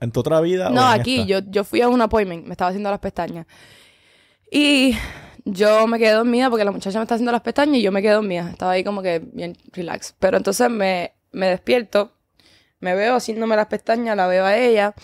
en 0.00 0.10
tu 0.10 0.20
otra 0.20 0.40
vida? 0.40 0.70
No, 0.70 0.88
o 0.88 0.94
en 0.94 1.00
aquí, 1.00 1.20
esta? 1.20 1.26
yo, 1.26 1.38
yo 1.50 1.64
fui 1.64 1.80
a 1.82 1.88
un 1.88 2.00
appointment, 2.00 2.46
me 2.46 2.52
estaba 2.52 2.70
haciendo 2.70 2.90
las 2.90 2.98
pestañas. 2.98 3.46
Y 4.50 4.96
yo 5.44 5.86
me 5.86 5.98
quedé 5.98 6.12
dormida 6.12 6.50
porque 6.50 6.64
la 6.64 6.72
muchacha 6.72 6.98
me 6.98 7.04
está 7.04 7.14
haciendo 7.14 7.32
las 7.32 7.42
pestañas 7.42 7.76
y 7.76 7.82
yo 7.82 7.92
me 7.92 8.02
quedé 8.02 8.12
dormida. 8.12 8.50
Estaba 8.50 8.72
ahí 8.72 8.82
como 8.82 9.02
que 9.02 9.20
bien 9.20 9.56
relax. 9.72 10.14
Pero 10.18 10.36
entonces 10.36 10.68
me, 10.68 11.14
me 11.32 11.48
despierto, 11.48 12.12
me 12.80 12.94
veo 12.94 13.14
haciéndome 13.14 13.56
las 13.56 13.66
pestañas, 13.66 14.16
la 14.16 14.26
veo 14.26 14.44
a 14.44 14.56
ella. 14.56 14.94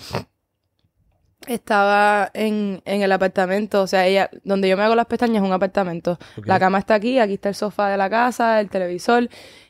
Estaba 1.47 2.31
en, 2.35 2.83
en 2.85 3.03
el 3.03 3.13
apartamento, 3.13 3.83
o 3.83 3.87
sea, 3.87 4.07
ella, 4.07 4.31
donde 4.43 4.69
yo 4.69 4.77
me 4.77 4.83
hago 4.83 4.97
las 4.97 5.07
pestañas 5.07 5.43
es 5.43 5.47
un 5.47 5.53
apartamento. 5.53 6.19
La 6.45 6.59
cama 6.59 6.79
está 6.79 6.95
aquí, 6.95 7.19
aquí 7.19 7.35
está 7.35 7.51
el 7.51 7.55
sofá 7.55 7.89
de 7.89 7.97
la 7.97 8.11
casa, 8.11 8.59
el 8.61 8.69
televisor. 8.69 9.29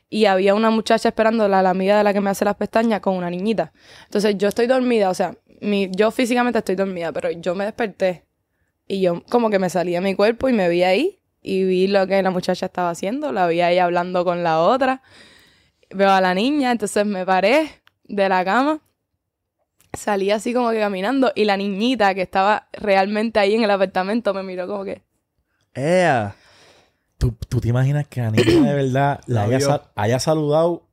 Y 0.09 0.27
había 0.27 0.55
una 0.55 0.71
muchacha 0.71 1.09
esperando, 1.09 1.49
la, 1.49 1.62
la 1.62 1.71
amiga 1.71 1.99
de 1.99 2.05
la 2.05 2.14
que 2.14 2.21
me 2.21 2.31
hace 2.31 2.45
las 2.45 2.55
pestañas, 2.55 3.01
con 3.01 3.16
una 3.16 3.29
niñita. 3.29 3.73
Entonces 4.05 4.38
yo 4.38 4.49
estoy 4.49 4.69
dormida, 4.69 5.11
o 5.11 5.14
sea, 5.14 5.37
mi, 5.61 5.90
yo 5.90 6.11
físicamente 6.12 6.61
estoy 6.61 6.77
dormida, 6.77 7.12
pero 7.12 7.31
yo 7.33 7.55
me 7.55 7.64
desperté. 7.64 8.25
Y 8.87 9.01
yo 9.01 9.25
como 9.29 9.51
que 9.51 9.59
me 9.59 9.69
salí 9.69 9.92
de 9.92 10.01
mi 10.01 10.14
cuerpo 10.14 10.49
y 10.49 10.53
me 10.53 10.69
vi 10.69 10.85
ahí. 10.85 11.21
Y 11.42 11.64
vi 11.64 11.88
lo 11.88 12.07
que 12.07 12.23
la 12.23 12.31
muchacha 12.31 12.66
estaba 12.66 12.90
haciendo. 12.90 13.33
La 13.33 13.49
vi 13.49 13.61
ahí 13.61 13.79
hablando 13.79 14.25
con 14.25 14.45
la 14.45 14.61
otra. 14.61 15.03
Veo 15.90 16.11
a 16.11 16.21
la 16.21 16.35
niña, 16.35 16.73
entonces 16.73 17.05
me 17.05 17.27
paré 17.27 17.83
de 18.09 18.29
la 18.29 18.45
cama. 18.45 18.81
Salí 19.92 20.31
así 20.31 20.53
como 20.53 20.71
que 20.71 20.79
caminando. 20.81 21.33
Y 21.35 21.45
la 21.45 21.57
niñita 21.57 22.14
que 22.14 22.23
estaba 22.23 22.69
realmente 22.73 23.38
ahí 23.38 23.55
en 23.55 23.62
el 23.64 23.71
apartamento 23.71 24.35
me 24.35 24.42
miró 24.42 24.66
como 24.66 24.85
que... 24.85 25.03
Ea. 25.75 26.35
¿Tú, 27.19 27.33
tú 27.49 27.61
te 27.61 27.69
imaginas 27.69 28.07
que 28.09 28.21
la 28.21 28.31
niña 28.31 28.45
de 28.69 28.75
verdad 28.75 29.21
la 29.27 29.45
haya, 29.45 29.61
sal- 29.61 29.83
haya 29.95 30.19
saludado 30.19 30.87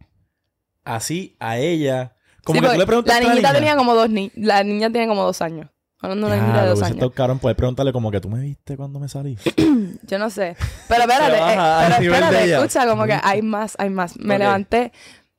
así 0.85 1.35
a 1.39 1.57
ella? 1.57 2.13
Como 2.43 2.55
Sí, 2.57 2.61
que 2.61 2.65
tú 2.67 2.69
porque 2.71 2.79
le 2.79 2.85
preguntas 2.85 3.13
la 3.13 3.17
a 3.17 3.21
la 3.23 3.29
niñita 3.29 3.49
niña. 3.49 3.59
tenía 3.59 3.75
como 3.77 3.93
dos 3.95 4.09
ni 4.09 4.31
La 4.35 4.63
niña 4.63 4.89
tenía 4.91 5.07
como 5.07 5.23
dos 5.23 5.41
años. 5.41 5.69
Hablando 5.99 6.27
de 6.27 6.33
una 6.33 6.41
niñita 6.43 6.63
de 6.63 6.69
dos 6.69 6.81
años. 6.81 7.11
cabrón, 7.13 7.39
puedes 7.39 7.55
preguntarle 7.57 7.93
como 7.93 8.11
que 8.11 8.19
tú 8.19 8.29
me 8.29 8.39
viste 8.41 8.75
cuando 8.75 8.99
me 8.99 9.07
salí. 9.07 9.37
Yo 10.03 10.19
no 10.19 10.29
sé. 10.29 10.55
Pero 10.89 11.01
espérate, 11.03 11.39
baja 11.39 11.87
eh, 11.87 11.95
pero 11.99 12.13
espérate, 12.13 12.53
escucha, 12.53 12.87
como 12.87 13.05
que 13.05 13.17
hay 13.21 13.41
más, 13.41 13.75
hay 13.79 13.89
más. 13.89 14.17
Me 14.17 14.37
levanté, 14.37 14.91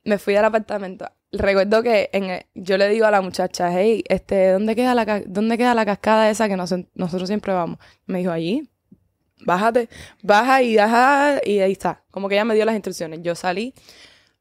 me 0.03 0.17
fui 0.17 0.35
al 0.35 0.45
apartamento. 0.45 1.07
Recuerdo 1.31 1.83
que 1.83 2.09
en 2.13 2.45
yo 2.53 2.77
le 2.77 2.87
digo 2.89 3.05
a 3.05 3.11
la 3.11 3.21
muchacha, 3.21 3.69
hey, 3.71 4.03
este, 4.07 4.51
¿dónde 4.51 4.75
queda 4.75 4.95
la, 4.95 5.21
¿dónde 5.25 5.57
queda 5.57 5.73
la 5.73 5.85
cascada 5.85 6.29
esa 6.29 6.47
que 6.47 6.55
nos- 6.55 6.73
nosotros 6.93 7.27
siempre 7.27 7.51
vamos? 7.53 7.77
Me 8.05 8.19
dijo, 8.19 8.31
allí, 8.31 8.69
bájate, 9.45 9.89
baja 10.23 10.61
y 10.61 10.75
baja, 10.77 11.41
y 11.43 11.59
ahí 11.59 11.73
está. 11.73 12.03
Como 12.11 12.29
que 12.29 12.35
ella 12.35 12.45
me 12.45 12.55
dio 12.55 12.63
las 12.65 12.75
instrucciones. 12.75 13.19
Yo 13.21 13.35
salí, 13.35 13.73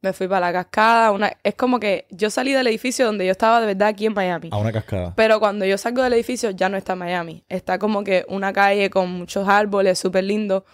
me 0.02 0.12
fui 0.12 0.28
para 0.28 0.46
la 0.46 0.52
cascada. 0.52 1.10
Una, 1.10 1.32
es 1.42 1.54
como 1.56 1.80
que 1.80 2.06
yo 2.10 2.30
salí 2.30 2.52
del 2.52 2.66
edificio 2.68 3.06
donde 3.06 3.26
yo 3.26 3.32
estaba 3.32 3.60
de 3.60 3.66
verdad 3.66 3.88
aquí 3.88 4.06
en 4.06 4.14
Miami. 4.14 4.50
A 4.52 4.58
una 4.58 4.70
cascada. 4.70 5.14
Pero 5.16 5.40
cuando 5.40 5.64
yo 5.64 5.76
salgo 5.78 6.02
del 6.02 6.12
edificio 6.12 6.50
ya 6.50 6.68
no 6.68 6.76
está 6.76 6.94
Miami. 6.94 7.42
Está 7.48 7.78
como 7.78 8.04
que 8.04 8.24
una 8.28 8.52
calle 8.52 8.88
con 8.90 9.10
muchos 9.10 9.48
árboles, 9.48 9.98
súper 9.98 10.24
lindo. 10.24 10.64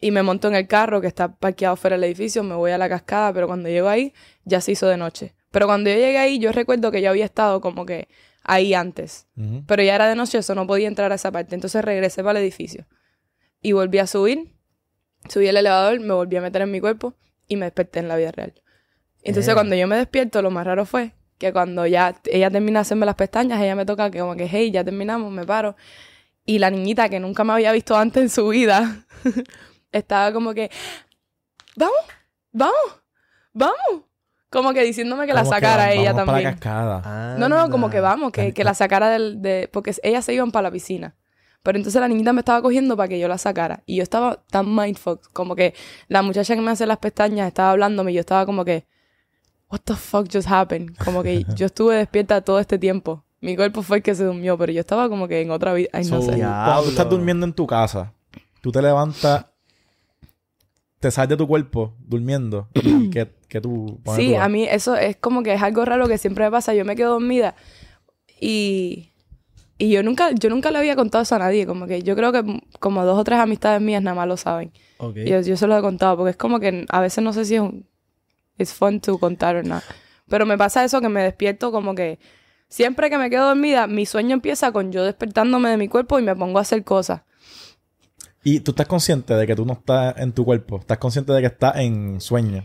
Y 0.00 0.10
me 0.10 0.24
monto 0.24 0.48
en 0.48 0.56
el 0.56 0.66
carro 0.66 1.00
que 1.00 1.06
está 1.06 1.32
parqueado 1.36 1.76
fuera 1.76 1.94
del 1.94 2.02
edificio, 2.04 2.42
me 2.42 2.56
voy 2.56 2.72
a 2.72 2.78
la 2.78 2.88
cascada, 2.88 3.32
pero 3.32 3.46
cuando 3.46 3.68
llego 3.68 3.88
ahí 3.88 4.12
ya 4.44 4.60
se 4.60 4.72
hizo 4.72 4.88
de 4.88 4.96
noche. 4.96 5.34
Pero 5.52 5.66
cuando 5.66 5.90
yo 5.90 5.96
llegué 5.96 6.18
ahí, 6.18 6.38
yo 6.38 6.50
recuerdo 6.50 6.90
que 6.90 7.00
yo 7.00 7.10
había 7.10 7.24
estado 7.24 7.60
como 7.60 7.86
que 7.86 8.08
ahí 8.42 8.74
antes. 8.74 9.28
Pero 9.66 9.82
ya 9.82 9.94
era 9.94 10.08
de 10.08 10.16
noche, 10.16 10.38
eso 10.38 10.54
no 10.56 10.66
podía 10.66 10.88
entrar 10.88 11.12
a 11.12 11.14
esa 11.14 11.30
parte. 11.30 11.54
Entonces 11.54 11.84
regresé 11.84 12.24
para 12.24 12.40
el 12.40 12.44
edificio. 12.44 12.86
Y 13.60 13.72
volví 13.72 13.98
a 13.98 14.06
subir. 14.08 14.52
Subí 15.28 15.46
el 15.46 15.56
elevador, 15.56 16.00
me 16.00 16.14
volví 16.14 16.36
a 16.36 16.40
meter 16.40 16.62
en 16.62 16.72
mi 16.72 16.80
cuerpo 16.80 17.14
y 17.46 17.56
me 17.56 17.66
desperté 17.66 18.00
en 18.00 18.08
la 18.08 18.16
vida 18.16 18.32
real. 18.32 18.54
Entonces 19.22 19.54
cuando 19.54 19.76
yo 19.76 19.86
me 19.86 19.96
despierto, 19.96 20.42
lo 20.42 20.50
más 20.50 20.66
raro 20.66 20.84
fue 20.84 21.12
que 21.38 21.52
cuando 21.52 21.86
ya 21.86 22.20
ella 22.24 22.50
termina 22.50 22.80
de 22.80 22.82
hacerme 22.82 23.06
las 23.06 23.14
pestañas, 23.14 23.60
ella 23.60 23.76
me 23.76 23.86
toca 23.86 24.10
que 24.10 24.18
como 24.18 24.34
que, 24.34 24.48
hey, 24.48 24.70
ya 24.70 24.82
terminamos, 24.82 25.30
me 25.30 25.44
paro. 25.44 25.76
Y 26.44 26.58
la 26.58 26.70
niñita 26.70 27.08
que 27.08 27.20
nunca 27.20 27.44
me 27.44 27.52
había 27.52 27.70
visto 27.72 27.96
antes 27.96 28.22
en 28.22 28.30
su 28.30 28.48
vida, 28.48 29.04
estaba 29.92 30.32
como 30.32 30.54
que, 30.54 30.70
vamos, 31.76 31.96
vamos, 32.52 33.02
vamos. 33.52 34.11
Como 34.52 34.72
que 34.74 34.84
diciéndome 34.84 35.26
que 35.26 35.32
la 35.34 35.44
sacara 35.46 35.92
ella 35.92 36.12
vamos 36.12 36.26
para 36.26 36.38
la 36.42 36.50
también. 36.50 36.52
cascada. 36.60 37.36
No, 37.38 37.48
no, 37.48 37.70
como 37.70 37.88
que 37.90 38.00
vamos, 38.00 38.32
que, 38.32 38.52
que 38.52 38.64
la 38.64 38.74
sacara 38.74 39.08
del, 39.08 39.40
de... 39.40 39.68
Porque 39.72 39.94
ellas 40.02 40.24
se 40.24 40.34
iban 40.34 40.50
para 40.52 40.64
la 40.64 40.70
piscina. 40.70 41.14
Pero 41.62 41.78
entonces 41.78 42.00
la 42.00 42.08
niñita 42.08 42.32
me 42.32 42.40
estaba 42.40 42.60
cogiendo 42.60 42.96
para 42.96 43.08
que 43.08 43.18
yo 43.18 43.28
la 43.28 43.38
sacara. 43.38 43.82
Y 43.86 43.96
yo 43.96 44.02
estaba 44.02 44.42
tan 44.50 44.74
mindfuck, 44.74 45.32
como 45.32 45.56
que 45.56 45.74
la 46.08 46.20
muchacha 46.22 46.54
que 46.54 46.60
me 46.60 46.70
hace 46.70 46.86
las 46.86 46.98
pestañas 46.98 47.46
estaba 47.48 47.70
hablándome 47.70 48.10
y 48.12 48.14
yo 48.14 48.20
estaba 48.20 48.44
como 48.44 48.64
que, 48.64 48.84
what 49.70 49.80
the 49.84 49.94
fuck 49.94 50.28
just 50.30 50.48
happened? 50.50 50.96
Como 51.04 51.22
que 51.22 51.44
yo 51.56 51.66
estuve 51.66 51.96
despierta 51.96 52.40
todo 52.42 52.58
este 52.58 52.78
tiempo. 52.78 53.24
Mi 53.40 53.56
cuerpo 53.56 53.82
fue 53.82 53.96
el 53.98 54.02
que 54.02 54.14
se 54.14 54.24
durmió, 54.24 54.58
pero 54.58 54.70
yo 54.72 54.80
estaba 54.80 55.08
como 55.08 55.26
que 55.28 55.40
en 55.40 55.50
otra 55.50 55.72
vida. 55.72 55.88
Ay, 55.92 56.04
no 56.04 56.20
So, 56.20 56.30
sé. 56.32 56.38
Cuando 56.38 56.82
tú 56.82 56.88
estás 56.90 57.08
durmiendo 57.08 57.46
en 57.46 57.52
tu 57.52 57.66
casa, 57.66 58.12
tú 58.60 58.70
te 58.70 58.82
levantas, 58.82 59.46
te 61.00 61.10
sales 61.10 61.30
de 61.30 61.36
tu 61.36 61.48
cuerpo 61.48 61.94
durmiendo 62.00 62.68
y 62.74 63.10
que, 63.10 63.32
que 63.52 63.60
tú... 63.60 64.00
Sí, 64.16 64.34
a 64.34 64.48
mí 64.48 64.64
eso 64.64 64.96
es 64.96 65.16
como 65.16 65.42
que 65.42 65.52
es 65.52 65.62
algo 65.62 65.84
raro 65.84 66.08
que 66.08 66.16
siempre 66.16 66.46
me 66.46 66.50
pasa. 66.50 66.72
Yo 66.72 66.86
me 66.86 66.96
quedo 66.96 67.10
dormida 67.10 67.54
y, 68.40 69.12
y 69.76 69.90
yo 69.90 70.02
nunca 70.02 70.30
yo 70.32 70.48
nunca 70.48 70.70
le 70.70 70.78
había 70.78 70.96
contado 70.96 71.20
eso 71.20 71.34
a 71.34 71.38
nadie. 71.38 71.66
Como 71.66 71.86
que 71.86 72.02
yo 72.02 72.16
creo 72.16 72.32
que 72.32 72.62
como 72.80 73.04
dos 73.04 73.18
o 73.18 73.24
tres 73.24 73.38
amistades 73.38 73.82
mías 73.82 74.02
nada 74.02 74.14
más 74.14 74.26
lo 74.26 74.38
saben. 74.38 74.72
Ok. 74.96 75.16
Yo, 75.16 75.42
yo 75.42 75.58
se 75.58 75.66
lo 75.66 75.76
he 75.76 75.82
contado 75.82 76.16
porque 76.16 76.30
es 76.30 76.36
como 76.38 76.60
que 76.60 76.86
a 76.88 77.00
veces 77.02 77.22
no 77.22 77.34
sé 77.34 77.44
si 77.44 77.56
es 77.56 77.60
un... 77.60 77.86
It's 78.56 78.72
fun 78.72 79.00
to 79.00 79.18
contar 79.18 79.56
o 79.56 79.62
no. 79.62 79.82
Pero 80.30 80.46
me 80.46 80.56
pasa 80.56 80.82
eso 80.82 81.02
que 81.02 81.10
me 81.10 81.22
despierto 81.22 81.70
como 81.72 81.94
que... 81.94 82.18
Siempre 82.68 83.10
que 83.10 83.18
me 83.18 83.28
quedo 83.28 83.48
dormida, 83.48 83.86
mi 83.86 84.06
sueño 84.06 84.32
empieza 84.32 84.72
con 84.72 84.92
yo 84.92 85.04
despertándome 85.04 85.68
de 85.68 85.76
mi 85.76 85.88
cuerpo 85.88 86.18
y 86.18 86.22
me 86.22 86.34
pongo 86.34 86.56
a 86.56 86.62
hacer 86.62 86.84
cosas. 86.84 87.20
Y 88.42 88.60
tú 88.60 88.70
estás 88.70 88.86
consciente 88.86 89.34
de 89.34 89.46
que 89.46 89.54
tú 89.54 89.66
no 89.66 89.74
estás 89.74 90.16
en 90.16 90.32
tu 90.32 90.46
cuerpo. 90.46 90.78
Estás 90.78 90.96
consciente 90.96 91.34
de 91.34 91.42
que 91.42 91.48
estás 91.48 91.76
en 91.76 92.18
sueño. 92.18 92.64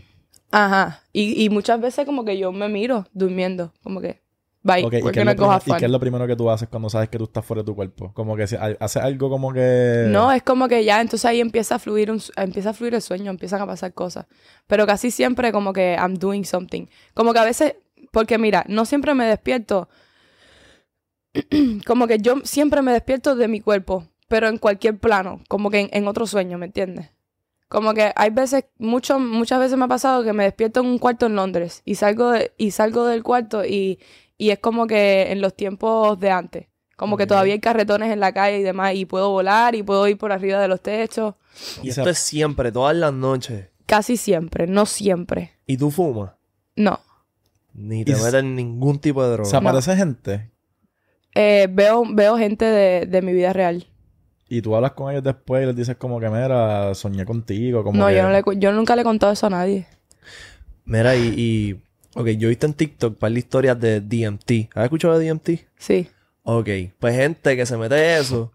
Ajá. 0.50 1.02
Y, 1.12 1.44
y 1.44 1.50
muchas 1.50 1.80
veces 1.80 2.06
como 2.06 2.24
que 2.24 2.38
yo 2.38 2.52
me 2.52 2.68
miro 2.68 3.06
durmiendo. 3.12 3.72
Como 3.82 4.00
que... 4.00 4.22
Bye. 4.62 4.80
¿y, 4.80 4.90
qué 4.90 4.96
es 4.98 5.04
lo 5.04 5.10
primero, 5.12 5.46
y 5.46 5.54
afán. 5.54 5.78
qué 5.78 5.84
es 5.84 5.90
lo 5.90 6.00
primero 6.00 6.26
que 6.26 6.34
tú 6.36 6.50
haces 6.50 6.68
cuando 6.68 6.90
sabes 6.90 7.08
que 7.08 7.16
tú 7.16 7.24
estás 7.24 7.44
fuera 7.44 7.62
de 7.62 7.66
tu 7.66 7.76
cuerpo? 7.76 8.12
Como 8.12 8.36
que 8.36 8.46
si 8.46 8.56
ha- 8.56 8.76
haces 8.80 9.02
algo 9.02 9.30
como 9.30 9.52
que... 9.52 10.06
No, 10.08 10.32
es 10.32 10.42
como 10.42 10.68
que 10.68 10.84
ya, 10.84 11.00
entonces 11.00 11.24
ahí 11.26 11.40
empieza 11.40 11.76
a 11.76 11.78
fluir 11.78 12.10
un, 12.10 12.20
empieza 12.36 12.70
a 12.70 12.74
fluir 12.74 12.94
el 12.94 13.00
sueño, 13.02 13.30
empiezan 13.30 13.62
a 13.62 13.66
pasar 13.66 13.94
cosas. 13.94 14.26
Pero 14.66 14.84
casi 14.86 15.10
siempre 15.10 15.52
como 15.52 15.72
que 15.72 15.96
I'm 15.98 16.14
doing 16.14 16.44
something. 16.44 16.86
Como 17.14 17.32
que 17.32 17.38
a 17.38 17.44
veces, 17.44 17.76
porque 18.10 18.36
mira, 18.36 18.64
no 18.68 18.84
siempre 18.84 19.14
me 19.14 19.26
despierto, 19.26 19.88
como 21.86 22.06
que 22.06 22.18
yo 22.18 22.40
siempre 22.42 22.82
me 22.82 22.92
despierto 22.92 23.36
de 23.36 23.48
mi 23.48 23.60
cuerpo, 23.60 24.08
pero 24.26 24.48
en 24.48 24.58
cualquier 24.58 24.98
plano, 24.98 25.40
como 25.48 25.70
que 25.70 25.80
en, 25.80 25.88
en 25.92 26.08
otro 26.08 26.26
sueño, 26.26 26.58
¿me 26.58 26.66
entiendes? 26.66 27.10
Como 27.68 27.92
que 27.92 28.12
hay 28.16 28.30
veces, 28.30 28.64
mucho, 28.78 29.18
muchas 29.18 29.60
veces 29.60 29.76
me 29.76 29.84
ha 29.84 29.88
pasado 29.88 30.24
que 30.24 30.32
me 30.32 30.44
despierto 30.44 30.80
en 30.80 30.86
un 30.86 30.98
cuarto 30.98 31.26
en 31.26 31.36
Londres 31.36 31.82
y 31.84 31.96
salgo, 31.96 32.30
de- 32.30 32.52
y 32.56 32.70
salgo 32.70 33.04
del 33.04 33.22
cuarto 33.22 33.64
y, 33.64 33.98
y 34.38 34.50
es 34.50 34.58
como 34.58 34.86
que 34.86 35.30
en 35.32 35.40
los 35.42 35.54
tiempos 35.54 36.18
de 36.18 36.30
antes. 36.30 36.66
Como 36.96 37.16
que 37.16 37.26
todavía 37.26 37.52
hay 37.52 37.60
carretones 37.60 38.10
en 38.10 38.18
la 38.20 38.32
calle 38.32 38.58
y 38.58 38.62
demás, 38.64 38.94
y 38.94 39.04
puedo 39.04 39.30
volar 39.30 39.74
y 39.76 39.82
puedo 39.84 40.08
ir 40.08 40.18
por 40.18 40.32
arriba 40.32 40.58
de 40.60 40.66
los 40.66 40.80
techos. 40.80 41.34
Y 41.82 41.88
O 41.88 41.90
esto 41.90 42.08
es 42.10 42.18
siempre, 42.18 42.72
todas 42.72 42.96
las 42.96 43.12
noches. 43.12 43.68
Casi 43.86 44.16
siempre, 44.16 44.66
no 44.66 44.84
siempre. 44.84 45.52
¿Y 45.66 45.76
tú 45.76 45.90
fumas? 45.92 46.32
No. 46.74 46.98
Ni 47.74 48.04
te 48.04 48.12
metes 48.16 48.34
en 48.34 48.56
ningún 48.56 48.98
tipo 48.98 49.22
de 49.22 49.30
droga. 49.32 49.48
Se 49.50 49.56
aparece 49.56 49.94
gente 49.96 50.50
Eh, 51.34 51.68
veo, 51.70 52.02
veo 52.08 52.36
gente 52.36 52.64
de, 52.64 53.06
de 53.06 53.22
mi 53.22 53.32
vida 53.32 53.52
real. 53.52 53.86
Y 54.48 54.62
tú 54.62 54.74
hablas 54.74 54.92
con 54.92 55.10
ellos 55.10 55.22
después 55.24 55.62
y 55.62 55.66
les 55.66 55.76
dices 55.76 55.96
como 55.96 56.18
que, 56.20 56.28
mira, 56.28 56.94
soñé 56.94 57.24
contigo. 57.24 57.84
Como 57.84 57.98
No, 57.98 58.08
que- 58.08 58.16
yo, 58.16 58.22
no 58.22 58.30
le, 58.30 58.42
yo 58.58 58.72
nunca 58.72 58.94
le 58.96 59.02
he 59.02 59.04
contado 59.04 59.32
eso 59.32 59.46
a 59.46 59.50
nadie. 59.50 59.86
Mira, 60.84 61.14
y, 61.16 61.34
y... 61.36 61.82
Ok, 62.14 62.28
yo 62.38 62.48
he 62.48 62.50
visto 62.50 62.66
en 62.66 62.72
TikTok 62.74 63.10
un 63.12 63.16
par 63.18 63.30
de 63.32 63.38
historias 63.38 63.78
de 63.78 64.00
DMT. 64.00 64.70
¿Has 64.74 64.84
escuchado 64.84 65.18
de 65.18 65.28
DMT? 65.28 65.50
Sí. 65.76 66.08
Ok, 66.42 66.68
pues 66.98 67.14
gente 67.14 67.56
que 67.56 67.66
se 67.66 67.76
mete 67.76 68.16
eso 68.18 68.50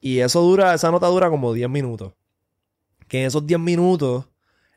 y 0.00 0.18
eso 0.18 0.40
dura, 0.42 0.74
esa 0.74 0.90
nota 0.90 1.06
dura 1.06 1.30
como 1.30 1.52
10 1.54 1.70
minutos. 1.70 2.12
Que 3.08 3.20
en 3.22 3.26
esos 3.28 3.46
10 3.46 3.58
minutos 3.58 4.26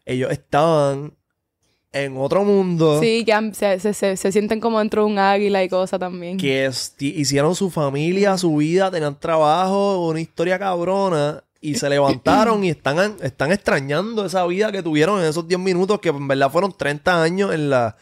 ellos 0.05 0.31
estaban 0.31 1.13
en 1.95 2.17
otro 2.17 2.43
mundo 2.43 2.99
Sí, 2.99 3.23
que 3.25 3.31
han- 3.33 3.53
se, 3.55 3.79
se, 3.79 3.93
se, 3.93 4.17
se 4.17 4.31
sienten 4.31 4.59
como 4.59 4.79
dentro 4.79 5.05
de 5.05 5.11
un 5.11 5.17
águila 5.17 5.63
y 5.63 5.69
cosas 5.69 5.99
también. 5.99 6.37
que 6.37 6.69
hicieron 6.99 7.55
su 7.55 7.71
familia, 7.71 8.37
su 8.37 8.57
vida, 8.57 8.91
tenían 8.91 9.17
trabajo, 9.19 10.07
una 10.09 10.19
historia 10.19 10.59
cabrona 10.59 11.41
y 11.61 11.75
se 11.75 11.89
levantaron 11.89 12.63
y 12.63 12.69
están, 12.69 13.15
están 13.23 13.51
extrañando 13.51 14.25
esa 14.25 14.45
vida 14.45 14.71
que 14.71 14.83
tuvieron 14.83 15.19
en 15.21 15.25
esos 15.25 15.47
10 15.47 15.59
minutos 15.59 15.99
que 15.99 16.09
en 16.09 16.27
verdad 16.27 16.51
fueron 16.51 16.71
30 16.77 17.23
años 17.23 17.53
en 17.53 17.69
la 17.71 17.95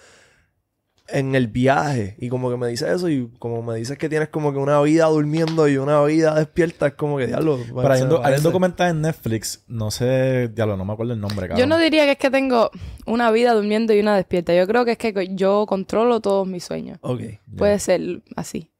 en 1.14 1.36
el 1.36 1.48
viaje 1.48 2.16
y 2.20 2.28
como 2.30 2.50
que 2.50 2.58
me 2.58 2.68
dice 2.68 2.92
eso 2.92 3.08
y 3.08 3.30
como 3.40 3.62
me 3.62 3.76
dices 3.78 3.98
que 3.98 4.10
tienes 4.10 4.30
como 4.30 4.52
que 4.52 4.58
una 4.58 4.82
vida 4.82 5.06
durmiendo 5.06 5.68
y 5.68 5.78
una 5.78 6.04
vida 6.04 6.34
despierta 6.36 6.88
es 6.88 6.94
como 6.96 7.18
que 7.18 7.28
diablo 7.28 7.60
Pero 7.74 7.92
hay 7.94 8.02
un, 8.02 8.08
me 8.08 8.10
do- 8.10 8.16
hay 8.18 8.20
un 8.20 8.24
parece. 8.24 8.42
documental 8.44 8.90
en 8.92 9.02
Netflix, 9.02 9.64
no 9.68 9.92
sé, 9.92 10.48
diablo, 10.50 10.76
no 10.76 10.86
me 10.86 10.94
acuerdo 10.94 11.14
el 11.14 11.20
nombre, 11.22 11.48
cabrón. 11.48 11.60
Yo 11.60 11.68
no 11.68 11.78
diría 11.78 12.06
que 12.06 12.12
es 12.12 12.18
que 12.18 12.30
tengo 12.32 12.72
una 13.06 13.30
vida 13.32 13.54
durmiendo 13.54 13.94
y 13.94 14.00
una 14.00 14.16
despierta. 14.16 14.54
Yo 14.56 14.66
creo 14.68 14.86
que 14.86 14.92
es 14.94 14.98
que 14.98 15.30
yo 15.36 15.66
controlo 15.68 16.20
todos 16.20 16.48
mis 16.48 16.64
sueños. 16.64 16.98
Ok. 17.02 17.22
Puede 17.58 17.80
ser 17.80 18.24
así. 18.36 18.72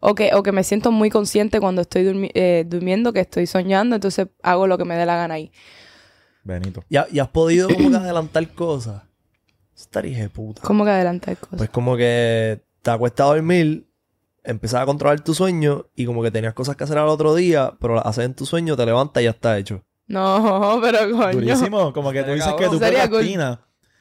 O 0.00 0.14
que, 0.14 0.32
o 0.34 0.42
que 0.42 0.52
me 0.52 0.62
siento 0.64 0.92
muy 0.92 1.10
consciente 1.10 1.58
cuando 1.60 1.82
estoy 1.82 2.04
durmi- 2.04 2.30
eh, 2.34 2.64
durmiendo, 2.68 3.12
que 3.12 3.20
estoy 3.20 3.46
soñando, 3.46 3.96
entonces 3.96 4.28
hago 4.42 4.66
lo 4.66 4.78
que 4.78 4.84
me 4.84 4.96
dé 4.96 5.04
la 5.06 5.16
gana 5.16 5.34
ahí. 5.34 5.50
Benito. 6.44 6.84
¿Y, 6.88 6.96
ha- 6.96 7.06
y 7.12 7.18
has 7.18 7.28
podido 7.28 7.68
como 7.68 7.90
que 7.90 7.96
adelantar 7.96 8.48
cosas? 8.54 9.02
Estaría 9.78 10.18
de 10.18 10.28
puta. 10.28 10.62
¿Cómo 10.62 10.84
que 10.84 10.90
adelantar 10.90 11.36
cosas? 11.36 11.56
Pues 11.58 11.70
como 11.70 11.96
que 11.96 12.60
te 12.82 12.90
acuestas 12.90 13.24
a 13.26 13.28
dormir, 13.34 13.86
empiezas 14.42 14.82
a 14.82 14.86
controlar 14.86 15.20
tu 15.20 15.34
sueño 15.34 15.86
y 15.94 16.04
como 16.04 16.22
que 16.22 16.30
tenías 16.30 16.54
cosas 16.54 16.74
que 16.76 16.84
hacer 16.84 16.98
al 16.98 17.08
otro 17.08 17.34
día, 17.34 17.74
pero 17.80 17.94
las 17.94 18.06
haces 18.06 18.24
en 18.24 18.34
tu 18.34 18.44
sueño, 18.46 18.76
te 18.76 18.84
levantas 18.86 19.20
y 19.20 19.24
ya 19.24 19.30
está 19.30 19.56
hecho. 19.58 19.82
No, 20.06 20.78
pero 20.82 20.98
coño. 21.10 21.32
Durísimo, 21.32 21.92
como 21.92 22.10
que 22.12 22.22
tú 22.24 22.32
dices 22.32 22.52
que 22.54 22.68
tú 22.68 22.78
procrastinas. 22.78 23.58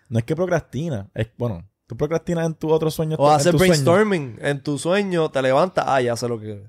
No 0.09 0.19
es 0.19 0.25
que 0.25 0.35
procrastinas, 0.35 1.07
es, 1.13 1.27
bueno, 1.37 1.67
tú 1.85 1.97
procrastinas 1.97 2.45
en 2.45 2.53
tu 2.55 2.69
otro 2.71 2.89
sueño. 2.89 3.17
O 3.19 3.29
haces 3.29 3.51
sueño. 3.51 3.57
brainstorming 3.59 4.39
en 4.41 4.63
tu 4.63 4.79
sueño, 4.79 5.29
te 5.29 5.41
levantas, 5.41 5.83
ah, 5.87 6.01
ya 6.01 6.15
sé 6.15 6.27
lo 6.29 6.39
que... 6.39 6.63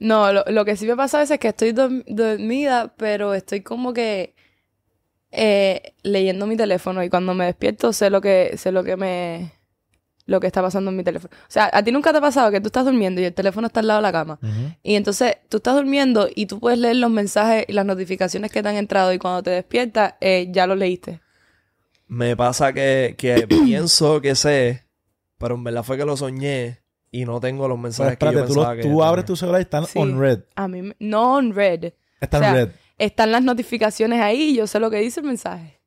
No, 0.00 0.32
lo, 0.32 0.44
lo 0.48 0.64
que 0.64 0.76
sí 0.76 0.86
me 0.86 0.96
pasa 0.96 1.18
a 1.18 1.20
veces 1.20 1.34
es 1.34 1.40
que 1.40 1.48
estoy 1.48 1.72
dorm- 1.72 2.04
dormida, 2.08 2.94
pero 2.96 3.32
estoy 3.34 3.60
como 3.60 3.92
que 3.92 4.33
eh, 5.36 5.94
leyendo 6.02 6.46
mi 6.46 6.56
teléfono 6.56 7.02
y 7.02 7.10
cuando 7.10 7.34
me 7.34 7.46
despierto 7.46 7.92
sé 7.92 8.10
lo 8.10 8.20
que 8.20 8.54
sé 8.56 8.72
lo 8.72 8.84
que 8.84 8.96
me 8.96 9.52
lo 10.26 10.40
que 10.40 10.46
está 10.46 10.62
pasando 10.62 10.90
en 10.90 10.96
mi 10.96 11.04
teléfono. 11.04 11.30
O 11.42 11.50
sea, 11.50 11.68
a 11.70 11.82
ti 11.82 11.92
nunca 11.92 12.10
te 12.10 12.16
ha 12.18 12.20
pasado 12.22 12.50
que 12.50 12.60
tú 12.60 12.68
estás 12.68 12.86
durmiendo 12.86 13.20
y 13.20 13.24
el 13.24 13.34
teléfono 13.34 13.66
está 13.66 13.80
al 13.80 13.88
lado 13.88 13.98
de 13.98 14.02
la 14.04 14.12
cama. 14.12 14.38
Y 14.82 14.94
entonces 14.94 15.36
tú 15.50 15.58
estás 15.58 15.74
durmiendo 15.74 16.28
y 16.34 16.46
tú 16.46 16.58
puedes 16.60 16.78
leer 16.78 16.96
los 16.96 17.10
mensajes 17.10 17.66
y 17.68 17.72
las 17.74 17.84
notificaciones 17.84 18.50
que 18.50 18.62
te 18.62 18.68
han 18.70 18.76
entrado 18.76 19.12
y 19.12 19.18
cuando 19.18 19.42
te 19.42 19.50
despiertas 19.50 20.14
eh, 20.22 20.48
ya 20.50 20.66
los 20.66 20.78
leíste. 20.78 21.20
Me 22.08 22.36
pasa 22.36 22.72
que, 22.72 23.14
que 23.18 23.46
pienso 23.48 24.20
que 24.22 24.34
sé, 24.34 24.84
pero 25.38 25.56
en 25.56 25.64
verdad 25.64 25.82
fue 25.82 25.98
que 25.98 26.04
lo 26.06 26.16
soñé 26.16 26.80
y 27.10 27.24
no 27.26 27.38
tengo 27.40 27.68
los 27.68 27.76
Pero 27.76 27.82
mensajes 27.82 28.12
espérate, 28.12 28.36
que 28.36 28.40
yo 28.40 28.46
tú, 28.46 28.54
pensaba 28.54 28.76
que 28.76 28.82
tú 28.82 29.02
abres 29.04 29.24
tu 29.26 29.36
celular 29.36 29.60
y 29.60 29.64
están 29.64 29.86
Sí. 29.86 29.98
on 29.98 30.18
red. 30.18 30.40
A 30.56 30.68
mí 30.68 30.80
me- 30.82 30.96
no 31.00 31.34
on 31.36 31.54
red. 31.54 31.92
Están 32.20 32.40
O 32.42 32.44
sea, 32.44 32.52
red. 32.54 32.68
Están 32.98 33.32
las 33.32 33.42
notificaciones 33.42 34.20
ahí 34.20 34.50
y 34.50 34.56
yo 34.56 34.66
sé 34.66 34.78
lo 34.80 34.90
que 34.90 34.98
dice 34.98 35.20
el 35.20 35.26
mensaje. 35.26 35.80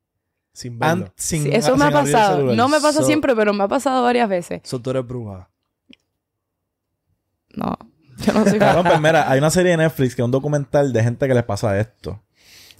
Sin 0.53 0.78
verlo. 0.80 1.14
Sin- 1.16 1.43
Sí, 1.43 1.49
eso 1.53 1.78
me 1.78 1.86
ha 1.86 1.91
pasado. 1.91 2.55
No 2.55 2.68
me 2.68 2.80
pasa 2.82 2.99
So- 3.01 3.05
siempre, 3.05 3.36
pero 3.36 3.53
me 3.53 3.64
ha 3.64 3.68
pasado 3.68 4.03
varias 4.03 4.28
veces. 4.28 4.62
Eso 4.64 4.80
tú 4.82 4.89
eres 4.89 5.05
bruja. 5.05 5.49
No, 7.55 7.78
yo 8.26 8.34
no 8.34 8.45
soy 8.45 8.60
pues 8.84 9.01
mira, 9.01 9.30
hay 9.30 9.39
una 9.39 9.49
serie 9.49 9.72
de 9.72 9.78
Netflix 9.78 10.16
que 10.16 10.22
es 10.22 10.26
un 10.26 10.32
documental 10.32 10.93
de 10.93 11.03
gente 11.03 11.28
que 11.28 11.34
les 11.34 11.43
pasa 11.43 11.80
esto. 11.80 12.24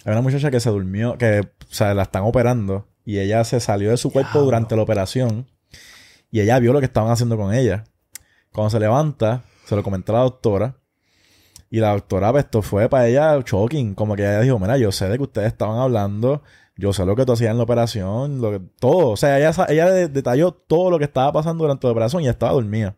Hay 0.06 0.12
una 0.12 0.22
muchacha 0.22 0.52
que 0.52 0.60
se 0.60 0.70
durmió, 0.70 1.18
que, 1.18 1.40
o 1.42 1.74
sea, 1.74 1.94
la 1.94 2.04
están 2.04 2.24
operando 2.24 2.88
y 3.04 3.20
ella 3.20 3.44
se 3.44 3.60
salió 3.60 3.90
de 3.92 3.98
su 3.98 4.12
cuerpo 4.12 4.40
durante 4.42 4.76
la 4.76 4.82
operación 4.84 5.48
y 6.32 6.42
ella 6.42 6.60
vio 6.60 6.74
lo 6.74 6.80
que 6.80 6.86
estaban 6.86 7.12
haciendo 7.12 7.38
con 7.38 7.54
ella. 7.54 7.86
Cuando 8.52 8.70
se 8.70 8.80
levanta, 8.80 9.44
se 9.66 9.76
lo 9.76 9.84
comentó 9.84 10.14
a 10.14 10.20
la 10.20 10.24
doctora 10.24 10.78
y 11.70 11.80
la 11.80 11.91
doctora, 11.91 12.32
pues, 12.32 12.45
esto 12.45 12.61
fue 12.61 12.88
para 12.89 13.07
ella 13.07 13.39
shocking. 13.45 13.93
Como 13.95 14.15
que 14.15 14.24
ella 14.24 14.41
dijo, 14.41 14.57
mira, 14.59 14.78
yo 14.78 14.91
sé 14.91 15.09
de 15.09 15.18
que 15.18 15.24
ustedes 15.24 15.47
estaban 15.47 15.80
hablando, 15.80 16.41
yo 16.78 16.93
sé 16.93 17.05
lo 17.05 17.15
que 17.15 17.26
tú 17.26 17.34
hacías 17.34 17.51
en 17.51 17.57
la 17.57 17.63
operación, 17.63 18.41
lo 18.41 18.51
que- 18.51 18.61
todo. 18.80 19.09
O 19.09 19.18
sea, 19.18 19.38
ella, 19.38 19.51
ella 19.70 19.89
de- 19.89 20.07
detalló 20.07 20.51
todo 20.51 20.89
lo 20.91 20.97
que 20.97 21.05
estaba 21.05 21.32
pasando 21.34 21.63
durante 21.63 21.86
la 21.88 21.91
operación 21.91 22.24
y 22.24 22.28
estaba 22.28 22.53
dormida. 22.53 22.95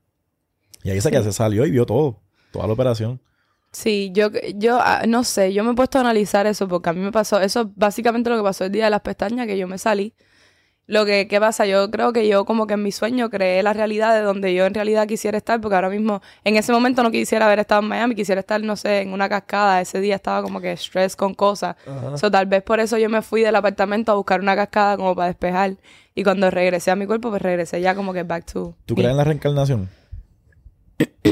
Y 0.83 0.89
ahí 0.89 0.95
dice 0.95 1.11
que 1.11 1.21
se 1.23 1.31
salió 1.33 1.65
y 1.65 1.71
vio 1.71 1.85
todo, 1.85 2.19
toda 2.51 2.67
la 2.67 2.73
operación. 2.73 3.21
Sí, 3.71 4.11
yo, 4.13 4.29
yo 4.55 4.79
ah, 4.81 5.03
no 5.07 5.23
sé, 5.23 5.53
yo 5.53 5.63
me 5.63 5.71
he 5.71 5.75
puesto 5.75 5.97
a 5.99 6.01
analizar 6.01 6.47
eso 6.47 6.67
porque 6.67 6.89
a 6.89 6.93
mí 6.93 7.01
me 7.01 7.11
pasó, 7.11 7.39
eso 7.39 7.61
es 7.61 7.67
básicamente 7.75 8.29
lo 8.29 8.37
que 8.37 8.43
pasó 8.43 8.65
el 8.65 8.71
día 8.71 8.85
de 8.85 8.89
las 8.89 9.01
pestañas, 9.01 9.45
que 9.45 9.57
yo 9.57 9.67
me 9.67 9.77
salí. 9.77 10.13
Lo 10.91 11.05
que, 11.05 11.27
¿qué 11.27 11.39
pasa? 11.39 11.67
Yo 11.67 11.91
creo 11.91 12.11
que 12.13 12.27
yo 12.27 12.45
como 12.45 12.65
que 12.65 12.73
en 12.73 12.81
mi 12.81 12.91
sueño 12.91 13.29
creé 13.29 13.61
la 13.61 13.73
realidad 13.73 14.11
de 14.15 14.21
donde 14.21 14.55
yo 14.55 14.65
en 14.65 14.73
realidad 14.73 15.05
quisiera 15.07 15.37
estar, 15.37 15.61
porque 15.61 15.75
ahora 15.75 15.89
mismo, 15.89 16.19
en 16.43 16.55
ese 16.55 16.71
momento 16.71 17.03
no 17.03 17.11
quisiera 17.11 17.45
haber 17.45 17.59
estado 17.59 17.83
en 17.83 17.89
Miami, 17.89 18.15
quisiera 18.15 18.39
estar, 18.41 18.59
no 18.63 18.75
sé, 18.75 19.01
en 19.01 19.13
una 19.13 19.29
cascada. 19.29 19.81
Ese 19.81 20.01
día 20.01 20.15
estaba 20.15 20.41
como 20.41 20.59
que 20.59 20.71
stress 20.75 21.15
con 21.15 21.35
cosas. 21.35 21.75
So, 22.15 22.31
tal 22.31 22.47
vez 22.47 22.63
por 22.63 22.79
eso 22.79 22.97
yo 22.97 23.07
me 23.07 23.21
fui 23.21 23.43
del 23.43 23.55
apartamento 23.55 24.11
a 24.11 24.15
buscar 24.15 24.41
una 24.41 24.55
cascada 24.55 24.97
como 24.97 25.13
para 25.15 25.27
despejar. 25.27 25.75
Y 26.15 26.23
cuando 26.23 26.49
regresé 26.49 26.89
a 26.89 26.95
mi 26.95 27.05
cuerpo, 27.05 27.29
pues 27.29 27.43
regresé 27.43 27.79
ya 27.81 27.93
como 27.93 28.11
que 28.11 28.23
back 28.23 28.45
to... 28.51 28.73
¿Tú 28.87 28.95
crees 28.95 29.11
en 29.11 29.17
la 29.17 29.23
reencarnación? 29.25 29.89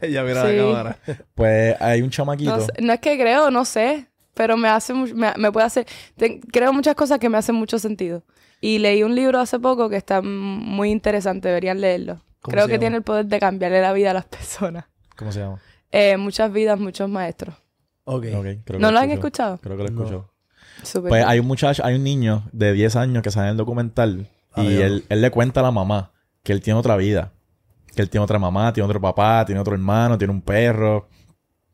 ya 0.00 0.22
mira 0.22 0.46
Sí. 0.46 0.56
la 0.56 0.62
cámara. 0.64 0.98
Pues 1.34 1.76
hay 1.80 2.02
un 2.02 2.10
chamaquito. 2.10 2.56
No, 2.56 2.60
sé- 2.64 2.72
no 2.80 2.92
es 2.92 3.00
que 3.00 3.18
creo, 3.18 3.50
no 3.50 3.64
sé, 3.64 4.06
pero 4.38 4.56
me 4.56 4.68
hace 4.68 4.94
me, 4.94 5.32
me 5.36 5.50
puede 5.52 5.66
hacer 5.66 5.84
te- 6.16 6.38
creo 6.40 6.72
muchas 6.72 6.94
cosas 6.94 7.18
que 7.18 7.28
me 7.28 7.36
hacen 7.36 7.56
mucho 7.56 7.78
sentido. 7.80 8.22
Y 8.60 8.78
leí 8.78 9.02
un 9.02 9.14
libro 9.14 9.40
hace 9.40 9.58
poco 9.58 9.88
que 9.88 9.96
está 9.96 10.22
muy 10.22 10.90
interesante, 10.90 11.48
deberían 11.48 11.80
leerlo. 11.80 12.22
¿Cómo 12.40 12.52
Creo 12.52 12.66
que 12.66 12.72
llama? 12.74 12.80
tiene 12.80 12.96
el 12.96 13.02
poder 13.02 13.26
de 13.26 13.38
cambiarle 13.40 13.82
la 13.82 13.92
vida 13.92 14.12
a 14.12 14.14
las 14.14 14.24
personas. 14.26 14.84
¿Cómo 15.16 15.32
se 15.32 15.40
llama? 15.40 15.58
Eh, 15.90 16.16
muchas 16.16 16.52
vidas, 16.52 16.78
muchos 16.78 17.08
maestros. 17.10 17.54
Ok. 18.04 18.26
Ok, 18.34 18.42
creo 18.42 18.62
que 18.64 18.78
¿No 18.78 18.90
lo 18.92 18.98
han 19.00 19.10
escuchado? 19.10 19.58
Creo 19.58 19.76
que 19.76 19.82
lo 19.84 19.90
No. 19.90 20.02
escucho. 20.02 20.30
Súper 20.84 21.08
Pues 21.10 21.20
bien. 21.20 21.28
hay 21.28 21.38
un 21.40 21.46
muchacho, 21.46 21.84
hay 21.84 21.96
un 21.96 22.04
niño 22.04 22.44
de 22.52 22.72
10 22.72 22.94
años 22.96 23.22
que 23.24 23.30
sale 23.32 23.46
en 23.48 23.50
el 23.52 23.56
documental 23.56 24.28
y 24.56 24.76
él, 24.80 25.04
él 25.08 25.20
le 25.20 25.30
cuenta 25.30 25.60
a 25.60 25.62
la 25.64 25.70
mamá 25.72 26.12
que 26.44 26.52
él 26.52 26.60
tiene 26.62 26.78
otra 26.78 26.96
vida. 26.96 27.32
Que 27.94 28.02
él 28.02 28.10
tiene 28.10 28.22
otra 28.24 28.38
mamá, 28.38 28.72
tiene 28.72 28.86
otro 28.86 29.00
papá, 29.00 29.44
tiene 29.44 29.60
otro 29.60 29.74
hermano, 29.74 30.16
tiene 30.18 30.32
un 30.32 30.40
perro, 30.42 31.08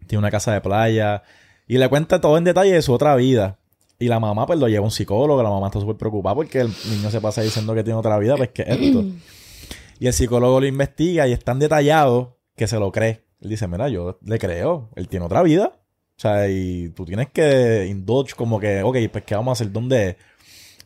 tiene 0.06 0.18
una 0.20 0.30
casa 0.30 0.52
de 0.52 0.60
playa. 0.62 1.22
Y 1.66 1.78
le 1.78 1.88
cuenta 1.88 2.20
todo 2.20 2.36
en 2.36 2.44
detalle 2.44 2.72
de 2.72 2.82
su 2.82 2.92
otra 2.92 3.16
vida. 3.16 3.58
Y 3.98 4.08
la 4.08 4.20
mamá 4.20 4.46
pues 4.46 4.58
lo 4.58 4.68
lleva 4.68 4.80
a 4.80 4.84
un 4.84 4.90
psicólogo, 4.90 5.42
la 5.42 5.50
mamá 5.50 5.68
está 5.68 5.80
súper 5.80 5.96
preocupada 5.96 6.34
porque 6.34 6.60
el 6.60 6.70
niño 6.90 7.10
se 7.10 7.20
pasa 7.20 7.42
diciendo 7.42 7.74
que 7.74 7.84
tiene 7.84 7.98
otra 7.98 8.18
vida, 8.18 8.36
pues 8.36 8.50
que 8.50 8.62
es 8.62 8.68
esto. 8.68 9.04
y 10.00 10.06
el 10.06 10.12
psicólogo 10.12 10.60
lo 10.60 10.66
investiga 10.66 11.26
y 11.28 11.32
es 11.32 11.42
tan 11.42 11.58
detallado 11.58 12.38
que 12.56 12.66
se 12.66 12.78
lo 12.78 12.92
cree. 12.92 13.24
Él 13.40 13.50
dice, 13.50 13.68
mira, 13.68 13.88
yo 13.88 14.18
le 14.24 14.38
creo, 14.38 14.90
él 14.96 15.08
tiene 15.08 15.26
otra 15.26 15.42
vida. 15.42 15.72
O 16.16 16.20
sea, 16.20 16.48
y 16.48 16.90
tú 16.90 17.04
tienes 17.04 17.28
que 17.30 17.86
indulge 17.88 18.34
como 18.34 18.60
que, 18.60 18.82
ok, 18.82 18.96
pues 19.10 19.24
¿qué 19.24 19.34
vamos 19.34 19.50
a 19.50 19.54
hacer? 19.54 19.72
¿Dónde? 19.72 20.16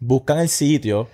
Buscan 0.00 0.38
el 0.38 0.48
sitio. 0.48 1.08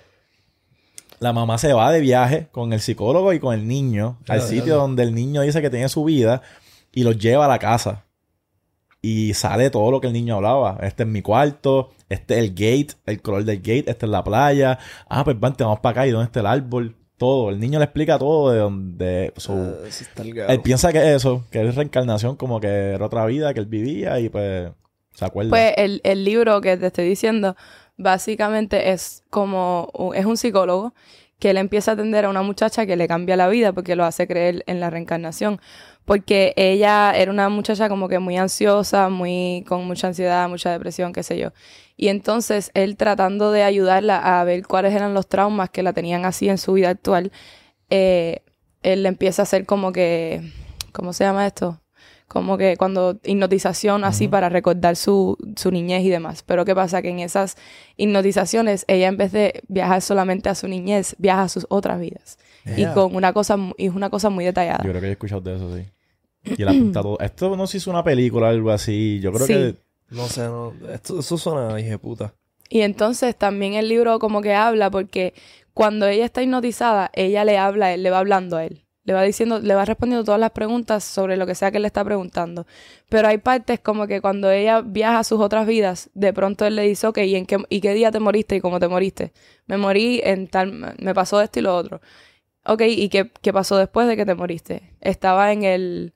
La 1.19 1.33
mamá 1.33 1.57
se 1.57 1.73
va 1.73 1.91
de 1.91 2.01
viaje 2.01 2.47
con 2.51 2.73
el 2.73 2.81
psicólogo 2.81 3.33
y 3.33 3.39
con 3.39 3.53
el 3.53 3.67
niño 3.67 4.19
al 4.27 4.41
sitio 4.41 4.63
claro. 4.63 4.81
donde 4.81 5.03
el 5.03 5.13
niño 5.15 5.41
dice 5.41 5.61
que 5.61 5.69
tiene 5.69 5.89
su 5.89 6.03
vida 6.03 6.41
y 6.93 7.03
los 7.03 7.17
lleva 7.17 7.45
a 7.45 7.47
la 7.47 7.59
casa. 7.59 8.04
Y 9.07 9.35
sale 9.35 9.69
todo 9.69 9.91
lo 9.91 10.01
que 10.01 10.07
el 10.07 10.13
niño 10.13 10.37
hablaba. 10.37 10.79
Este 10.81 11.03
es 11.03 11.09
mi 11.09 11.21
cuarto, 11.21 11.91
este 12.09 12.39
es 12.39 12.39
el 12.39 12.49
gate, 12.55 12.95
el 13.05 13.21
color 13.21 13.43
del 13.43 13.57
gate, 13.57 13.83
esta 13.85 14.07
es 14.07 14.11
la 14.11 14.23
playa. 14.23 14.79
Ah, 15.07 15.23
pues 15.23 15.39
vente, 15.39 15.63
vamos 15.63 15.79
para 15.79 15.91
acá 15.91 16.07
y 16.07 16.09
dónde 16.09 16.25
está 16.25 16.39
el 16.39 16.47
árbol. 16.47 16.95
Todo. 17.15 17.51
El 17.51 17.59
niño 17.59 17.77
le 17.77 17.85
explica 17.85 18.17
todo 18.17 18.51
de 18.51 18.57
donde... 18.57 19.31
so, 19.37 19.53
Ah, 19.53 20.53
él 20.53 20.59
piensa 20.61 20.91
que 20.91 20.97
es 20.97 21.17
eso, 21.17 21.43
que 21.51 21.61
es 21.61 21.75
reencarnación, 21.75 22.35
como 22.35 22.59
que 22.59 22.67
era 22.67 23.05
otra 23.05 23.27
vida 23.27 23.53
que 23.53 23.59
él 23.59 23.67
vivía 23.67 24.19
y 24.19 24.29
pues 24.29 24.71
se 25.13 25.23
acuerda. 25.23 25.51
Pues 25.51 25.73
el, 25.77 26.01
el 26.03 26.25
libro 26.25 26.59
que 26.61 26.75
te 26.75 26.87
estoy 26.87 27.07
diciendo, 27.07 27.55
básicamente 27.97 28.89
es 28.89 29.21
como, 29.29 29.87
es 30.15 30.25
un 30.25 30.35
psicólogo 30.35 30.95
que 31.39 31.49
él 31.49 31.57
empieza 31.57 31.91
a 31.91 31.93
atender 31.95 32.25
a 32.25 32.29
una 32.29 32.41
muchacha 32.41 32.85
que 32.85 32.95
le 32.95 33.07
cambia 33.07 33.35
la 33.35 33.47
vida 33.47 33.73
porque 33.73 33.95
lo 33.95 34.05
hace 34.05 34.27
creer 34.27 34.63
en 34.67 34.79
la 34.79 34.89
reencarnación. 34.89 35.59
Porque 36.05 36.53
ella 36.55 37.13
era 37.15 37.31
una 37.31 37.49
muchacha 37.49 37.89
como 37.89 38.07
que 38.07 38.19
muy 38.19 38.37
ansiosa, 38.37 39.09
muy, 39.09 39.65
con 39.67 39.85
mucha 39.85 40.07
ansiedad, 40.07 40.47
mucha 40.47 40.71
depresión, 40.71 41.13
qué 41.13 41.23
sé 41.23 41.37
yo. 41.37 41.51
Y 41.97 42.09
entonces 42.09 42.71
él 42.73 42.97
tratando 42.97 43.51
de 43.51 43.63
ayudarla 43.63 44.39
a 44.39 44.43
ver 44.43 44.65
cuáles 44.67 44.93
eran 44.93 45.13
los 45.13 45.27
traumas 45.27 45.69
que 45.69 45.83
la 45.83 45.93
tenían 45.93 46.25
así 46.25 46.49
en 46.49 46.57
su 46.57 46.73
vida 46.73 46.89
actual, 46.89 47.31
eh, 47.89 48.43
él 48.83 49.03
le 49.03 49.09
empieza 49.09 49.41
a 49.41 49.43
hacer 49.43 49.65
como 49.65 49.91
que, 49.91 50.41
¿cómo 50.91 51.13
se 51.13 51.23
llama 51.23 51.47
esto? 51.47 51.81
Como 52.27 52.57
que 52.57 52.75
cuando 52.75 53.19
hipnotización 53.23 54.03
así 54.03 54.27
para 54.27 54.49
recordar 54.49 54.95
su, 54.95 55.37
su 55.55 55.69
niñez 55.71 56.03
y 56.03 56.09
demás. 56.09 56.41
Pero 56.43 56.65
¿qué 56.65 56.73
pasa? 56.73 57.01
Que 57.03 57.09
en 57.09 57.19
esas 57.19 57.55
hipnotizaciones 57.97 58.83
ella 58.87 59.07
en 59.07 59.17
vez 59.17 59.31
de 59.31 59.61
viajar 59.67 60.01
solamente 60.01 60.49
a 60.49 60.55
su 60.55 60.67
niñez, 60.67 61.15
viaja 61.19 61.43
a 61.43 61.49
sus 61.49 61.65
otras 61.69 61.99
vidas. 61.99 62.37
Y 62.77 62.85
con 62.87 63.15
una 63.15 63.31
cosa, 63.31 63.57
y 63.77 63.85
es 63.87 63.93
una 63.93 64.09
cosa 64.09 64.29
muy 64.31 64.43
detallada. 64.43 64.83
Yo 64.83 64.89
creo 64.89 65.01
que 65.01 65.07
he 65.07 65.11
escuchado 65.11 65.41
de 65.41 65.55
eso, 65.55 65.75
sí. 65.77 65.83
Y 66.57 66.61
él 66.63 66.67
apunta 66.67 67.01
todo. 67.03 67.19
Esto 67.19 67.55
no 67.55 67.67
se 67.67 67.77
hizo 67.77 67.91
una 67.91 68.03
película 68.03 68.47
o 68.47 68.49
algo 68.49 68.71
así. 68.71 69.19
Yo 69.19 69.31
creo 69.31 69.45
Sí. 69.47 69.53
que... 69.53 69.75
No 70.09 70.27
sé, 70.27 70.41
no. 70.43 70.73
Esto, 70.91 71.19
eso 71.19 71.37
suena 71.37 71.79
hija 71.79 71.97
puta. 71.97 72.33
Y 72.69 72.81
entonces 72.81 73.35
también 73.35 73.73
el 73.75 73.87
libro 73.89 74.17
como 74.19 74.41
que 74.41 74.53
habla 74.53 74.89
porque 74.89 75.33
cuando 75.73 76.07
ella 76.07 76.25
está 76.25 76.41
hipnotizada, 76.41 77.11
ella 77.13 77.43
le 77.45 77.57
habla, 77.59 77.87
a 77.87 77.93
él 77.93 78.01
le 78.03 78.09
va 78.11 78.19
hablando 78.19 78.57
a 78.57 78.65
él. 78.65 78.84
Le 79.05 79.13
va 79.13 79.21
diciendo, 79.23 79.59
le 79.59 79.75
va 79.75 79.85
respondiendo 79.85 80.25
todas 80.25 80.39
las 80.39 80.51
preguntas 80.51 81.03
sobre 81.03 81.37
lo 81.37 81.45
que 81.45 81.55
sea 81.55 81.71
que 81.71 81.77
él 81.77 81.83
le 81.83 81.87
está 81.87 82.03
preguntando. 82.03 82.67
Pero 83.07 83.27
hay 83.27 83.37
partes 83.37 83.79
como 83.79 84.07
que 84.07 84.19
cuando 84.19 84.51
ella 84.51 84.81
viaja 84.81 85.19
a 85.19 85.23
sus 85.23 85.39
otras 85.39 85.65
vidas, 85.67 86.09
de 86.13 86.33
pronto 86.33 86.65
él 86.65 86.75
le 86.75 86.83
dice, 86.83 87.07
ok, 87.07 87.19
¿y, 87.19 87.35
en 87.35 87.45
qué, 87.45 87.57
¿y 87.69 87.81
qué 87.81 87.93
día 87.93 88.11
te 88.11 88.19
moriste 88.19 88.55
y 88.57 88.61
cómo 88.61 88.79
te 88.79 88.87
moriste? 88.87 89.31
Me 89.67 89.77
morí 89.77 90.21
en 90.23 90.47
tal, 90.47 90.95
me 90.99 91.13
pasó 91.13 91.39
esto 91.39 91.59
y 91.59 91.61
lo 91.61 91.75
otro. 91.75 92.01
Ok, 92.65 92.81
¿y 92.87 93.09
qué, 93.09 93.31
qué 93.41 93.53
pasó 93.53 93.77
después 93.77 94.07
de 94.07 94.17
que 94.17 94.25
te 94.25 94.35
moriste? 94.35 94.95
Estaba 94.99 95.53
en 95.53 95.63
el, 95.63 96.13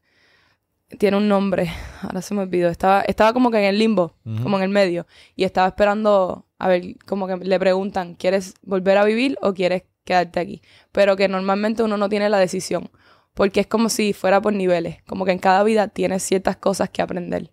tiene 0.98 1.18
un 1.18 1.28
nombre, 1.28 1.70
ahora 2.02 2.22
se 2.22 2.34
me 2.34 2.42
olvidó, 2.42 2.70
estaba, 2.70 3.02
estaba 3.02 3.34
como 3.34 3.52
que 3.52 3.60
en 3.60 3.66
el 3.66 3.78
limbo, 3.78 4.16
como 4.42 4.58
en 4.58 4.64
el 4.64 4.70
medio, 4.70 5.06
y 5.36 5.44
estaba 5.44 5.68
esperando, 5.68 6.48
a 6.58 6.68
ver, 6.68 6.96
como 7.06 7.28
que 7.28 7.38
le 7.38 7.60
preguntan, 7.60 8.16
¿quieres 8.16 8.56
volver 8.64 8.98
a 8.98 9.06
vivir 9.06 9.38
o 9.42 9.54
quieres 9.54 9.84
quedarte 10.10 10.40
aquí? 10.42 10.62
Pero 10.92 11.16
que 11.16 11.28
normalmente 11.30 11.84
uno 11.84 11.96
no 11.96 12.10
tiene 12.10 12.28
la 12.30 12.38
decisión, 12.40 12.90
porque 13.34 13.62
es 13.62 13.68
como 13.68 13.88
si 13.90 14.12
fuera 14.12 14.42
por 14.42 14.52
niveles, 14.54 14.98
como 15.08 15.24
que 15.24 15.32
en 15.32 15.40
cada 15.40 15.64
vida 15.64 15.88
tienes 15.88 16.24
ciertas 16.24 16.58
cosas 16.58 16.90
que 16.90 17.02
aprender, 17.02 17.52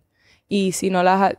y 0.48 0.72
si 0.72 0.90
no 0.90 1.02
las, 1.04 1.20
ha- 1.22 1.36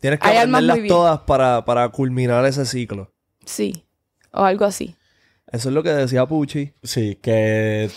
Tienes 0.00 0.20
que 0.20 0.28
Hay 0.28 0.36
aprenderlas 0.36 0.78
todas 0.86 1.18
para, 1.20 1.64
para 1.64 1.88
culminar 1.88 2.44
ese 2.46 2.64
ciclo. 2.64 3.12
sí, 3.44 3.84
o 4.32 4.42
algo 4.44 4.64
así. 4.64 4.94
Eso 5.50 5.70
es 5.70 5.74
lo 5.74 5.82
que 5.82 5.88
decía 5.90 6.26
Pucci. 6.26 6.72
Sí, 6.82 7.16
que... 7.20 7.90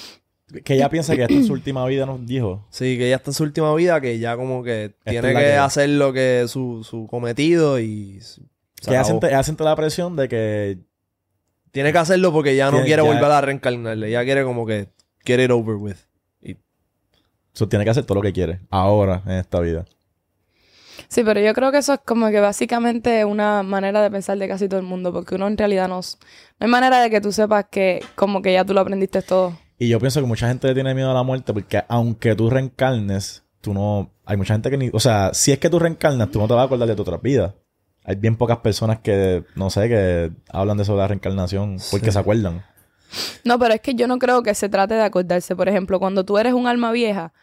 Que 0.66 0.74
ella 0.74 0.90
piensa 0.90 1.16
que 1.16 1.22
esta 1.22 1.34
es 1.34 1.48
su 1.48 1.54
última 1.54 1.86
vida, 1.86 2.06
nos 2.06 2.26
dijo. 2.26 2.66
Sí, 2.72 2.98
que 2.98 3.08
ella 3.08 3.18
está 3.18 3.30
en 3.30 3.34
su 3.36 3.44
última 3.44 3.74
vida, 3.76 4.02
que 4.02 4.20
ya 4.20 4.36
como 4.36 4.64
que 4.64 4.94
tiene 5.06 5.30
que, 5.34 5.40
que- 5.40 5.54
hacer 5.56 5.90
lo 5.90 6.12
que 6.12 6.46
su, 6.48 6.84
su 6.84 7.08
cometido 7.08 7.80
y 7.80 8.20
se 8.22 8.42
Que 8.42 8.90
ella 8.92 9.00
acabó. 9.02 9.06
siente, 9.06 9.28
ella 9.28 9.44
siente 9.44 9.64
la 9.64 9.76
presión 9.78 10.16
de 10.18 10.28
que... 10.28 10.78
Tiene 11.72 11.92
que 11.92 11.98
hacerlo 12.00 12.32
porque 12.34 12.56
ya 12.56 12.66
no 12.66 12.72
Tiene- 12.78 12.86
quiere 12.88 13.04
ya- 13.04 13.08
volver 13.10 13.32
a 13.32 13.42
reencarnarle. 13.42 14.08
Ella 14.10 14.24
quiere 14.24 14.44
como 14.44 14.66
que 14.66 14.90
get 15.26 15.40
it 15.44 15.52
over 15.52 15.76
with. 15.76 15.96
Y 16.42 16.58
so, 17.54 17.68
tiene 17.68 17.86
que 17.86 17.92
hacer 17.92 18.04
todo 18.06 18.16
lo 18.16 18.22
que 18.22 18.34
quiere. 18.34 18.60
Ahora, 18.70 19.22
en 19.26 19.34
esta 19.34 19.60
vida. 19.60 19.86
Sí, 21.08 21.24
pero 21.24 21.40
yo 21.42 21.54
creo 21.54 21.72
que 21.72 21.80
eso 21.80 21.94
es 21.94 22.00
como 22.06 22.30
que 22.30 22.40
básicamente 22.40 23.26
una 23.26 23.64
manera 23.64 24.02
de 24.02 24.12
pensar 24.12 24.38
de 24.38 24.48
casi 24.48 24.68
todo 24.70 24.80
el 24.80 24.86
mundo, 24.86 25.12
porque 25.12 25.36
uno 25.36 25.48
en 25.48 25.58
realidad 25.58 25.88
no... 25.88 26.00
s- 26.00 26.18
No 26.60 26.66
hay 26.66 26.72
manera 26.72 27.02
de 27.02 27.10
que 27.10 27.20
tú 27.22 27.32
sepas 27.32 27.66
que 27.72 28.02
como 28.16 28.42
que 28.42 28.54
ya 28.54 28.64
tú 28.64 28.74
lo 28.74 28.82
aprendiste 28.82 29.22
todo. 29.22 29.58
Y 29.78 29.88
yo 29.90 30.00
pienso 30.00 30.22
que 30.22 30.28
mucha 30.28 30.48
gente 30.48 30.68
le 30.68 30.74
tiene 30.74 30.94
miedo 30.94 31.10
a 31.12 31.14
la 31.14 31.24
muerte 31.24 31.54
porque 31.54 31.84
aunque 31.88 32.36
tú 32.36 32.50
reencarnes, 32.50 33.44
tú 33.62 33.74
no... 33.74 34.12
Hay 34.26 34.38
mucha 34.38 34.54
gente 34.54 34.70
que 34.70 34.78
ni... 34.78 34.90
O 34.94 35.00
sea, 35.00 35.32
si 35.34 35.52
es 35.52 35.60
que 35.60 35.70
tú 35.70 35.80
reencarnas, 35.80 36.30
tú 36.30 36.40
no 36.40 36.48
te 36.48 36.54
vas 36.54 36.62
a 36.62 36.66
acordar 36.66 36.88
de 36.88 36.96
tu 36.96 37.02
otra 37.02 37.18
vida. 37.18 37.56
Hay 38.04 38.16
bien 38.16 38.36
pocas 38.36 38.58
personas 38.60 39.00
que, 39.00 39.44
no 39.56 39.70
sé, 39.70 39.88
que 39.88 40.32
hablan 40.50 40.78
de 40.78 40.84
eso 40.84 40.94
de 40.94 41.00
la 41.00 41.08
reencarnación 41.08 41.78
porque 41.92 42.08
Sí. 42.08 42.12
se 42.14 42.20
acuerdan. 42.20 42.64
No, 43.44 43.60
pero 43.60 43.74
es 43.74 43.82
que 43.82 43.94
yo 43.94 44.08
no 44.08 44.18
creo 44.20 44.42
que 44.42 44.54
se 44.56 44.70
trate 44.70 44.94
de 44.96 45.04
acordarse. 45.04 45.56
Por 45.56 45.68
ejemplo, 45.70 46.00
cuando 46.00 46.24
tú 46.26 46.38
eres 46.38 46.54
un 46.54 46.66
alma 46.68 46.92
vieja, 46.92 47.34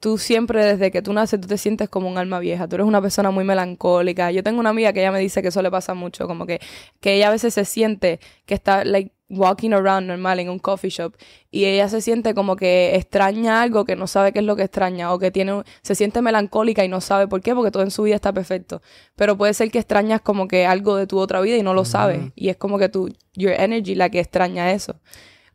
tú 0.00 0.18
siempre 0.18 0.64
desde 0.64 0.90
que 0.92 1.02
tú 1.02 1.12
naces 1.12 1.40
tú 1.40 1.48
te 1.48 1.58
sientes 1.58 1.88
como 1.88 2.08
un 2.08 2.18
alma 2.18 2.38
vieja. 2.38 2.68
Tú 2.68 2.76
eres 2.76 2.86
una 2.86 3.00
persona 3.02 3.30
muy 3.30 3.42
melancólica. 3.44 4.30
Yo 4.30 4.42
tengo 4.44 4.60
una 4.60 4.70
amiga 4.70 4.92
que 4.92 5.00
ella 5.00 5.10
me 5.12 5.18
dice 5.18 5.42
que 5.42 5.48
eso 5.48 5.62
le 5.62 5.70
pasa 5.70 5.94
mucho, 5.94 6.26
como 6.28 6.46
que, 6.46 6.60
que 7.00 7.14
ella 7.14 7.28
a 7.28 7.30
veces 7.32 7.54
se 7.54 7.64
siente 7.64 8.20
que 8.46 8.54
está 8.54 8.84
like 8.84 9.12
walking 9.30 9.72
around 9.72 10.06
normal 10.06 10.40
en 10.40 10.48
un 10.48 10.58
coffee 10.58 10.90
shop 10.90 11.14
y 11.50 11.66
ella 11.66 11.88
se 11.88 12.00
siente 12.00 12.34
como 12.34 12.56
que 12.56 12.96
extraña 12.96 13.60
algo 13.60 13.84
que 13.84 13.94
no 13.94 14.06
sabe 14.06 14.32
qué 14.32 14.38
es 14.38 14.44
lo 14.44 14.56
que 14.56 14.62
extraña 14.62 15.12
o 15.12 15.18
que 15.18 15.30
tiene 15.30 15.62
se 15.82 15.94
siente 15.94 16.22
melancólica 16.22 16.84
y 16.84 16.88
no 16.88 17.00
sabe 17.00 17.28
por 17.28 17.42
qué 17.42 17.54
porque 17.54 17.70
todo 17.70 17.82
en 17.82 17.90
su 17.90 18.04
vida 18.04 18.14
está 18.14 18.32
perfecto. 18.32 18.80
Pero 19.16 19.36
puede 19.36 19.52
ser 19.54 19.70
que 19.70 19.78
extrañas 19.78 20.20
como 20.22 20.48
que 20.48 20.66
algo 20.66 20.96
de 20.96 21.06
tu 21.06 21.18
otra 21.18 21.40
vida 21.40 21.56
y 21.56 21.62
no 21.62 21.74
lo 21.74 21.84
sabes 21.84 22.32
y 22.34 22.48
es 22.48 22.56
como 22.56 22.78
que 22.78 22.88
tu 22.88 23.10
your 23.34 23.52
energy 23.52 23.94
la 23.94 24.08
que 24.08 24.20
extraña 24.20 24.72
eso. 24.72 25.00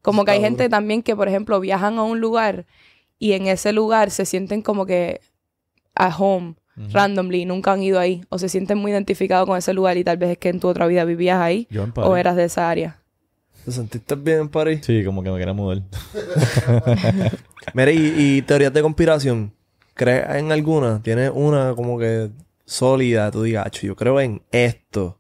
Como 0.03 0.26
que 0.26 0.32
hay 0.32 0.41
gente 0.41 0.67
también 0.67 1.01
que, 1.01 1.15
por 1.15 1.30
ejemplo, 1.30 1.59
viajan 1.61 1.97
a 1.97 2.03
un 2.03 2.19
lugar 2.19 2.65
y 3.17 3.32
en 3.32 3.47
ese 3.47 3.71
lugar 3.71 4.11
se 4.11 4.26
sienten 4.26 4.61
como 4.61 4.86
que 4.86 5.21
at 5.95 6.13
home, 6.17 6.55
randomly, 6.91 7.43
y 7.43 7.45
nunca 7.45 7.71
han 7.71 7.82
ido 7.82 7.99
ahí. 7.99 8.21
O 8.28 8.38
se 8.38 8.49
sienten 8.49 8.78
muy 8.80 8.91
identificados 8.91 9.47
con 9.47 9.57
ese 9.57 9.74
lugar 9.74 9.95
y 9.95 10.03
tal 10.03 10.17
vez 10.17 10.32
es 10.32 10.38
que 10.38 10.49
en 10.49 10.59
tu 10.59 10.67
otra 10.67 10.88
vida 10.88 11.05
vivías 11.05 11.39
ahí 11.39 11.69
o 11.95 12.17
eras 12.17 12.36
de 12.36 12.43
esa 12.43 12.69
área. 12.69 13.03
¿Te 13.66 13.72
sentiste 13.72 14.16
bien 14.16 14.39
en 14.41 14.49
París? 14.49 14.82
Sí, 14.86 15.03
como 15.05 15.24
que 15.24 15.32
me 15.32 15.38
quería 15.39 15.53
mudar. 15.53 15.82
Mira, 17.74 17.91
y, 17.91 18.14
y 18.18 18.41
teorías 18.41 18.74
de 18.74 18.82
conspiración. 18.82 19.53
¿Crees 19.93 20.28
en 20.36 20.51
alguna? 20.51 21.01
¿Tienes 21.01 21.32
una 21.34 21.74
como 21.76 21.97
que 21.97 22.30
sólida? 22.66 23.32
Tú 23.32 23.43
digas, 23.43 23.66
"Acho, 23.68 23.86
yo 23.88 23.95
creo 23.95 24.20
en 24.20 24.41
esto. 24.51 25.20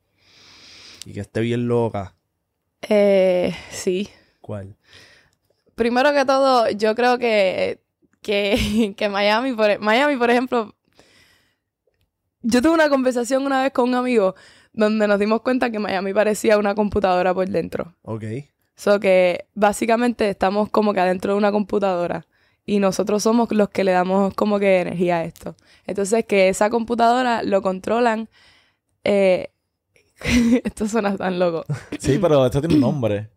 Y 1.05 1.13
que 1.13 1.21
esté 1.21 1.41
bien 1.41 1.67
loca. 1.67 2.15
Eh, 2.81 3.55
sí. 3.69 4.09
¿Cuál? 4.41 4.75
Primero 5.75 6.11
que 6.13 6.25
todo, 6.25 6.69
yo 6.71 6.95
creo 6.95 7.17
que, 7.17 7.79
que, 8.21 8.93
que 8.97 9.09
Miami, 9.09 9.53
por, 9.53 9.79
Miami, 9.79 10.17
por 10.17 10.29
ejemplo, 10.29 10.75
yo 12.41 12.61
tuve 12.61 12.73
una 12.73 12.89
conversación 12.89 13.45
una 13.45 13.63
vez 13.63 13.71
con 13.71 13.87
un 13.89 13.95
amigo 13.95 14.35
donde 14.73 15.07
nos 15.07 15.19
dimos 15.19 15.41
cuenta 15.41 15.69
que 15.69 15.79
Miami 15.79 16.13
parecía 16.13 16.57
una 16.57 16.75
computadora 16.75 17.33
por 17.33 17.47
dentro. 17.47 17.95
Ok. 18.01 18.23
So 18.75 18.99
que 18.99 19.45
básicamente 19.53 20.29
estamos 20.29 20.69
como 20.69 20.93
que 20.93 20.99
adentro 20.99 21.33
de 21.33 21.37
una 21.37 21.51
computadora 21.51 22.25
y 22.65 22.79
nosotros 22.79 23.23
somos 23.23 23.51
los 23.51 23.69
que 23.69 23.83
le 23.83 23.91
damos 23.91 24.33
como 24.33 24.59
que 24.59 24.81
energía 24.81 25.17
a 25.17 25.23
esto. 25.25 25.55
Entonces, 25.85 26.25
que 26.25 26.49
esa 26.49 26.69
computadora 26.69 27.43
lo 27.43 27.61
controlan. 27.61 28.29
eh, 29.03 29.49
esto 30.63 30.87
suena 30.87 31.17
tan 31.17 31.39
loco. 31.39 31.65
Sí, 31.99 32.17
pero 32.21 32.45
esto 32.45 32.61
tiene 32.61 32.75
un 32.75 32.81
nombre. 32.81 33.29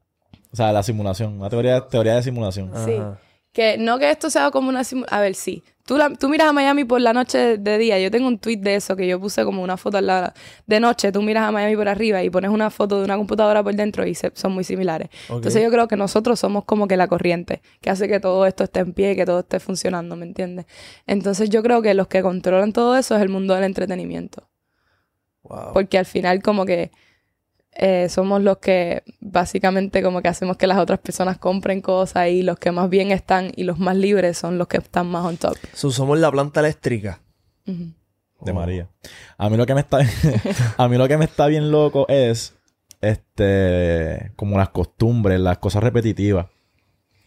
O 0.53 0.57
sea, 0.57 0.73
la 0.73 0.83
simulación. 0.83 1.39
Una 1.41 1.51
teoría, 1.51 1.87
teoría 1.89 2.15
de 2.15 2.23
simulación. 2.23 2.71
Sí. 2.85 2.95
Ajá. 2.95 3.19
Que 3.57 3.79
no 3.79 3.99
que 3.99 4.11
esto 4.11 4.29
sea 4.29 4.51
como 4.51 4.69
una 4.69 4.85
simulación. 4.85 5.19
A 5.19 5.23
ver, 5.23 5.35
sí. 5.35 5.65
Tú, 5.87 5.97
la- 5.97 6.11
tú 6.11 6.29
miras 6.29 6.49
a 6.49 6.53
Miami 6.53 6.85
por 6.85 7.01
la 7.01 7.15
noche 7.15 7.57
de 7.57 7.79
día. 7.79 7.99
Yo 7.99 8.11
tengo 8.11 8.29
un 8.29 8.39
tweet 8.39 8.59
de 8.59 8.75
eso 8.75 8.97
que 8.97 9.07
yo 9.07 9.19
puse 9.19 9.45
como 9.45 9.63
una 9.63 9.79
foto 9.79 9.97
al 9.97 10.07
lado. 10.09 10.33
De 10.67 10.79
noche, 10.79 11.11
tú 11.11 11.23
miras 11.23 11.45
a 11.49 11.53
Miami 11.53 11.75
por 11.75 11.89
arriba 11.89 12.23
y 12.23 12.29
pones 12.29 12.51
una 12.51 12.69
foto 12.69 12.99
de 12.99 13.05
una 13.07 13.17
computadora 13.17 13.63
por 13.63 13.75
dentro 13.75 14.05
y 14.07 14.15
se- 14.15 14.31
son 14.35 14.53
muy 14.53 14.63
similares. 14.63 15.09
Entonces 15.31 15.63
yo 15.63 15.71
creo 15.71 15.89
que 15.89 15.97
nosotros 15.97 16.39
somos 16.39 16.65
como 16.67 16.87
que 16.87 16.99
la 16.99 17.09
corriente 17.09 17.63
que 17.81 17.89
hace 17.89 18.09
que 18.09 18.21
todo 18.21 18.45
esto 18.45 18.65
esté 18.65 18.81
en 18.81 18.93
pie 18.93 19.13
y 19.13 19.17
que 19.17 19.25
todo 19.25 19.39
esté 19.41 19.59
funcionando, 19.59 20.17
¿me 20.17 20.27
entiendes? 20.27 20.67
Entonces 21.07 21.49
yo 21.49 21.63
creo 21.63 21.81
que 21.81 21.95
los 21.95 22.09
que 22.09 22.21
controlan 22.21 22.75
todo 22.75 22.95
eso 22.99 23.17
es 23.17 23.23
el 23.23 23.31
mundo 23.31 23.55
del 23.55 23.65
entretenimiento. 23.65 24.51
Wow. 25.45 25.73
Porque 25.73 25.97
al 25.97 26.05
final 26.05 26.43
como 26.43 26.67
que 26.67 26.91
eh, 27.79 28.09
somos 28.09 28.43
los 28.43 28.57
que 28.59 29.03
básicamente 29.21 30.03
como 30.03 30.23
que 30.23 30.29
hacemos 30.29 30.57
que 30.57 30.67
las 30.67 30.79
otras 30.79 30.99
personas 30.99 31.37
compren 31.37 31.83
cosas 31.83 32.29
y 32.29 32.43
los 32.43 32.59
que 32.59 32.73
más 32.73 32.89
bien 32.89 33.11
están 33.11 33.53
y 33.55 33.65
los 33.65 33.79
más 33.79 33.97
libres 33.97 34.39
son 34.39 34.57
los 34.57 34.67
que 34.67 34.79
están 34.79 35.09
más 35.09 35.25
on 35.25 35.37
top. 35.37 35.57
So, 35.75 35.91
somos 35.91 36.19
la 36.19 36.31
planta 36.31 36.61
eléctrica. 36.61 37.21
De 37.67 38.53
María. 38.53 38.89
A 39.37 39.51
mí 39.51 39.57
lo 39.57 39.67
que 39.67 39.75
me 39.75 39.81
está... 39.81 39.99
a 40.77 40.89
mí 40.89 40.97
lo 40.97 41.07
que 41.09 41.19
me 41.19 41.25
está 41.27 41.47
bien 41.49 41.71
loco 41.71 42.07
es... 42.09 42.55
Este... 43.03 44.33
Como 44.37 44.57
las 44.57 44.71
costumbres, 44.71 45.39
las 45.39 45.59
cosas 45.59 45.83
repetitivas. 45.83 46.47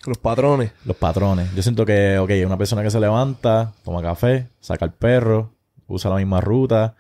Los 0.06 0.18
patrones. 0.18 0.72
Los 0.86 0.96
patrones. 0.98 1.54
Yo 1.54 1.62
siento 1.62 1.86
que, 1.86 2.18
ok, 2.18 2.32
una 2.46 2.58
persona 2.58 2.82
que 2.82 2.90
se 2.90 3.00
levanta, 3.00 3.74
toma 3.84 4.02
café, 4.02 4.48
saca 4.60 4.86
el 4.86 4.94
perro, 4.94 5.54
usa 5.88 6.10
la 6.10 6.18
misma 6.18 6.42
ruta, 6.42 6.96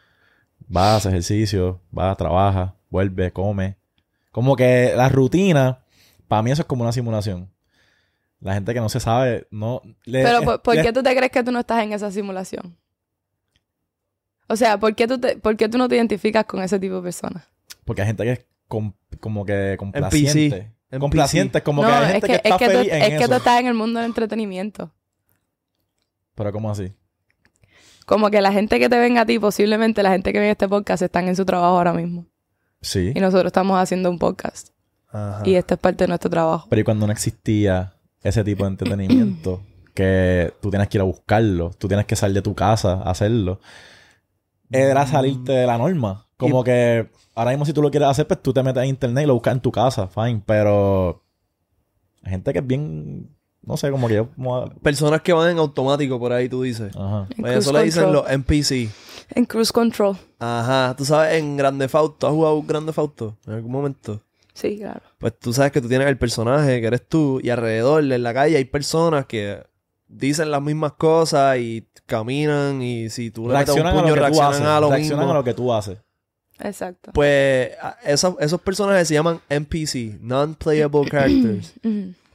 va, 0.75 0.97
hace 0.97 1.09
ejercicio, 1.09 1.79
va, 1.97 2.13
trabaja, 2.15 2.75
vuelve, 2.89 3.31
come. 3.31 3.77
Como 4.31 4.55
que 4.55 4.93
la 4.95 5.09
rutina, 5.09 5.79
para 6.27 6.41
mí 6.43 6.51
eso 6.51 6.61
es 6.61 6.67
como 6.67 6.83
una 6.83 6.91
simulación. 6.91 7.49
La 8.41 8.53
gente 8.53 8.73
que 8.73 8.79
no 8.79 8.87
se 8.89 8.99
sabe, 8.99 9.47
no... 9.51 9.81
le- 10.05 10.23
Pero 10.23 10.39
es- 10.39 10.45
¿por, 10.45 10.61
por 10.61 10.75
le- 10.75 10.83
qué 10.83 10.93
tú 10.93 11.03
te 11.03 11.15
crees 11.15 11.31
que 11.31 11.43
tú 11.43 11.51
no 11.51 11.59
estás 11.59 11.83
en 11.83 11.93
esa 11.93 12.09
simulación? 12.11 12.77
O 14.47 14.55
sea, 14.55 14.79
¿por 14.79 14.95
qué 14.95 15.07
tú, 15.07 15.19
te, 15.19 15.37
por 15.37 15.55
qué 15.57 15.69
tú 15.69 15.77
no 15.77 15.87
te 15.87 15.95
identificas 15.95 16.45
con 16.45 16.61
ese 16.63 16.79
tipo 16.79 16.95
de 16.95 17.01
personas? 17.01 17.43
Porque 17.85 18.01
hay 18.01 18.07
gente 18.07 18.23
que 18.23 18.31
es 18.31 18.45
com- 18.67 18.93
como 19.19 19.45
que 19.45 19.75
complaciente. 19.77 20.73
NPC. 20.91 20.99
Complaciente, 20.99 21.61
como 21.61 21.83
que 21.83 21.87
hay 21.91 22.03
es 22.05 22.11
gente 22.13 22.27
que, 22.27 22.33
que, 22.33 22.35
está 22.37 22.49
es 22.49 22.57
que, 22.57 22.65
tú, 22.65 22.71
feliz 22.77 22.91
en 22.93 23.01
es 23.13 23.19
que 23.21 23.27
tú 23.27 23.33
estás 23.35 23.59
en 23.59 23.67
el 23.67 23.73
mundo 23.75 23.99
del 23.99 24.07
entretenimiento. 24.09 24.91
Pero 26.33 26.51
¿cómo 26.51 26.71
así? 26.71 26.91
Como 28.07 28.31
que 28.31 28.41
la 28.41 28.51
gente 28.51 28.79
que 28.79 28.89
te 28.89 28.97
venga 28.97 29.21
a 29.21 29.25
ti, 29.27 29.37
posiblemente 29.37 30.01
la 30.01 30.09
gente 30.11 30.33
que 30.33 30.39
ve 30.39 30.49
este 30.49 30.67
podcast 30.67 31.03
están 31.03 31.27
en 31.27 31.35
su 31.35 31.45
trabajo 31.45 31.77
ahora 31.77 31.93
mismo. 31.93 32.25
Sí. 32.81 33.11
Y 33.15 33.19
nosotros 33.19 33.47
estamos 33.47 33.77
haciendo 33.77 34.09
un 34.09 34.19
podcast. 34.19 34.69
Ajá. 35.09 35.41
Y 35.45 35.55
esto 35.55 35.73
es 35.73 35.79
parte 35.79 36.03
de 36.03 36.09
nuestro 36.09 36.29
trabajo. 36.29 36.67
Pero 36.69 36.81
y 36.81 36.83
cuando 36.83 37.07
no 37.07 37.13
existía 37.13 37.93
ese 38.21 38.43
tipo 38.43 38.63
de 38.63 38.71
entretenimiento, 38.71 39.61
que 39.93 40.53
tú 40.61 40.69
tienes 40.69 40.87
que 40.87 40.97
ir 40.97 41.01
a 41.01 41.05
buscarlo, 41.05 41.71
tú 41.77 41.87
tienes 41.87 42.05
que 42.05 42.15
salir 42.15 42.35
de 42.35 42.41
tu 42.41 42.55
casa 42.55 42.93
a 42.93 43.11
hacerlo, 43.11 43.59
era 44.71 45.05
salirte 45.07 45.51
de 45.51 45.67
la 45.67 45.77
norma. 45.77 46.27
Como 46.37 46.63
que 46.63 47.09
ahora 47.35 47.51
mismo 47.51 47.65
si 47.65 47.73
tú 47.73 47.81
lo 47.81 47.91
quieres 47.91 48.07
hacer, 48.09 48.27
pues 48.27 48.41
tú 48.41 48.53
te 48.53 48.63
metes 48.63 48.83
en 48.83 48.89
internet 48.89 49.23
y 49.23 49.27
lo 49.27 49.33
buscas 49.33 49.53
en 49.53 49.61
tu 49.61 49.71
casa, 49.71 50.07
fine. 50.07 50.41
Pero 50.45 51.23
hay 52.23 52.31
gente 52.31 52.53
que 52.53 52.59
es 52.59 52.67
bien, 52.67 53.35
no 53.69 53.77
sé, 53.77 53.89
como 53.91 54.07
que 54.09 54.15
yo... 54.15 54.29
como- 54.35 54.69
Personas 54.81 55.21
que 55.21 55.31
van 55.31 55.51
en 55.51 55.59
automático 55.59 56.19
por 56.19 56.33
ahí, 56.33 56.49
tú 56.49 56.63
dices. 56.63 56.93
Ajá. 56.97 57.27
Pues 57.39 57.57
eso 57.57 57.71
le 57.71 57.83
dicen 57.83 58.11
los 58.11 58.29
NPC. 58.29 58.89
En 59.35 59.45
cruise 59.45 59.71
control. 59.71 60.17
Ajá. 60.39 60.95
Tú 60.97 61.05
sabes, 61.05 61.35
en 61.39 61.55
Grande 61.55 61.87
Fausto, 61.87 62.27
¿has 62.27 62.33
jugado 62.33 62.61
Grande 62.63 62.91
Fausto 62.91 63.37
en 63.47 63.53
algún 63.53 63.71
momento? 63.71 64.21
Sí, 64.53 64.77
claro. 64.79 65.01
Pues 65.19 65.37
tú 65.39 65.53
sabes 65.53 65.71
que 65.71 65.79
tú 65.79 65.87
tienes 65.87 66.07
el 66.07 66.17
personaje 66.17 66.81
que 66.81 66.87
eres 66.87 67.07
tú 67.07 67.39
y 67.41 67.49
alrededor 67.49 68.03
en 68.11 68.23
la 68.23 68.33
calle 68.33 68.57
hay 68.57 68.65
personas 68.65 69.25
que 69.27 69.63
dicen 70.07 70.49
las 70.51 70.61
mismas 70.61 70.93
cosas 70.93 71.57
y 71.59 71.87
caminan 72.07 72.81
y 72.81 73.09
si 73.11 73.29
tú 73.31 73.47
le 73.47 73.53
metes 73.53 73.69
un 73.69 73.83
Reaccionan 73.83 73.93
a 73.93 73.95
lo 73.95 74.01
puño 74.01 74.15
reaccionan 74.15 74.51
haces. 74.51 74.65
a 74.65 74.79
lo 74.81 74.89
Reaccionan 74.89 75.19
mismo. 75.19 75.31
a 75.31 75.37
lo 75.37 75.43
que 75.43 75.53
tú 75.53 75.71
haces. 75.73 75.97
Exacto. 76.59 77.11
Pues 77.13 77.69
esos 78.03 78.61
personajes 78.61 79.07
se 79.07 79.13
llaman 79.13 79.39
NPC, 79.47 80.19
Non-Playable 80.19 81.07
Characters. 81.09 81.73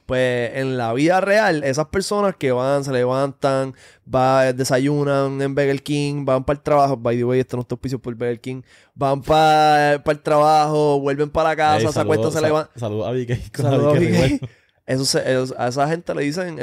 Pues 0.07 0.51
en 0.57 0.77
la 0.77 0.93
vida 0.93 1.21
real, 1.23 1.65
esas 1.65 1.87
personas 1.87 2.37
que 2.37 2.53
van, 2.53 2.85
se 2.85 2.93
levantan, 2.93 3.75
va, 4.13 4.53
desayunan 4.53 5.41
en 5.41 5.55
Burger 5.55 5.83
King, 5.83 6.27
van 6.27 6.45
para 6.45 6.59
el 6.59 6.63
trabajo, 6.63 6.97
by 6.99 7.17
the 7.17 7.25
way, 7.25 7.41
esto 7.41 7.57
no 7.57 7.63
está 7.63 7.75
auspicio 7.75 7.99
por 7.99 8.15
Burger 8.15 8.39
King, 8.41 8.61
van 8.95 9.23
para 9.23 9.95
el 9.95 10.21
trabajo, 10.21 11.01
vuelven 11.01 11.31
para 11.31 11.51
la 11.51 11.57
casa, 11.57 11.87
Ey, 11.87 11.93
se 11.93 12.01
acuestan, 12.01 12.33
se 12.33 12.41
levantan. 12.43 12.79
Saludos 12.79 13.09
a 13.09 13.13
Vicky. 13.13 13.37
con 13.51 13.65
Saludos 13.65 13.97
a. 13.97 13.99
Rivera. 13.99 14.39
Eso 14.87 15.05
se- 15.07 15.33
eso- 15.43 15.55
a 15.57 15.69
esa 15.69 15.89
gente 15.89 16.15
le 16.15 16.23
dicen. 16.25 16.59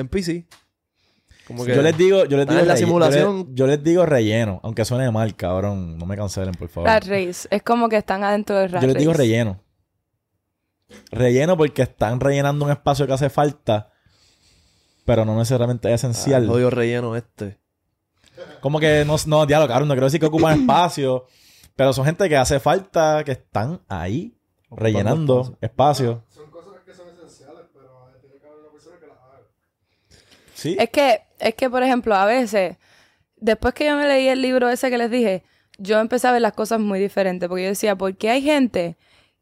Como 1.48 1.66
que 1.66 1.76
Yo 1.76 1.82
les 1.82 1.98
digo, 1.98 2.26
yo 2.26 2.38
les 2.38 2.46
digo, 2.48 2.60
en 2.60 2.68
la 2.68 2.76
yo 2.78 3.00
les- 3.10 3.46
yo 3.56 3.66
les 3.68 3.84
digo 3.84 4.06
relleno, 4.06 4.60
aunque 4.64 4.86
suene 4.86 5.10
mal, 5.10 5.36
cabrón. 5.36 5.98
No 5.98 6.06
me 6.06 6.16
cancelen, 6.16 6.54
por 6.54 6.70
favor. 6.70 6.88
Rat 6.88 7.06
race. 7.08 7.48
Es 7.50 7.64
como 7.64 7.90
que 7.90 7.98
están 7.98 8.24
adentro 8.24 8.56
del 8.60 8.72
rat 8.72 8.84
Yo 8.84 8.88
les 8.90 8.98
digo 8.98 9.12
race. 9.14 9.24
relleno. 9.24 9.60
Relleno 11.12 11.58
porque 11.58 11.82
están 11.84 12.20
rellenando 12.20 12.66
un 12.66 12.72
espacio 12.72 13.06
que 13.08 13.14
hace 13.14 13.30
falta, 13.30 13.92
pero 15.06 15.26
no 15.26 15.38
necesariamente 15.38 15.88
es 15.94 16.04
Ah, 16.04 16.08
esencial. 16.08 16.48
jodido 16.48 16.70
relleno 16.70 17.16
este. 17.16 17.60
Como 18.62 18.80
que 18.80 19.04
no, 19.06 19.16
no, 19.28 19.46
diálogo, 19.46 19.68
cabrón, 19.70 19.88
no 19.88 19.94
quiero 19.94 20.06
decir 20.08 20.20
que 20.20 20.26
ocupan 20.28 20.62
espacio, 20.62 21.26
pero 21.76 21.94
son 21.94 22.06
gente 22.06 22.28
que 22.30 22.38
hace 22.38 22.60
falta, 22.60 23.24
que 23.24 23.34
están 23.34 23.82
ahí 23.88 24.38
rellenando 24.70 25.58
espacio. 25.62 26.22
espacio. 26.22 26.24
Son 26.30 26.50
cosas 26.50 26.74
que 26.86 26.94
son 26.94 27.08
esenciales, 27.10 27.66
pero 27.74 28.10
eh, 28.10 28.18
tiene 28.22 28.38
que 28.40 28.48
haber 28.48 28.60
una 28.60 28.72
persona 28.72 28.98
que 29.00 29.08
las 29.08 29.18
haga. 29.18 29.42
Sí. 30.54 30.76
Es 30.80 30.90
que, 30.90 31.22
es 31.40 31.56
que, 31.56 31.70
por 31.70 31.84
ejemplo, 31.84 32.16
a 32.16 32.26
veces, 32.26 32.78
después 33.36 33.74
que 33.74 33.86
yo 33.86 33.96
me 33.98 34.08
leí 34.08 34.28
el 34.28 34.42
libro 34.42 34.70
ese 34.70 34.90
que 34.90 34.98
les 34.98 35.12
dije, 35.12 35.44
yo 35.78 36.00
empecé 36.00 36.28
a 36.28 36.32
ver 36.32 36.42
las 36.42 36.54
cosas 36.54 36.80
muy 36.80 37.00
diferentes. 37.00 37.50
Porque 37.50 37.64
yo 37.64 37.70
decía, 37.70 37.96
¿por 37.98 38.16
qué 38.16 38.30
hay 38.30 38.42
gente 38.44 38.98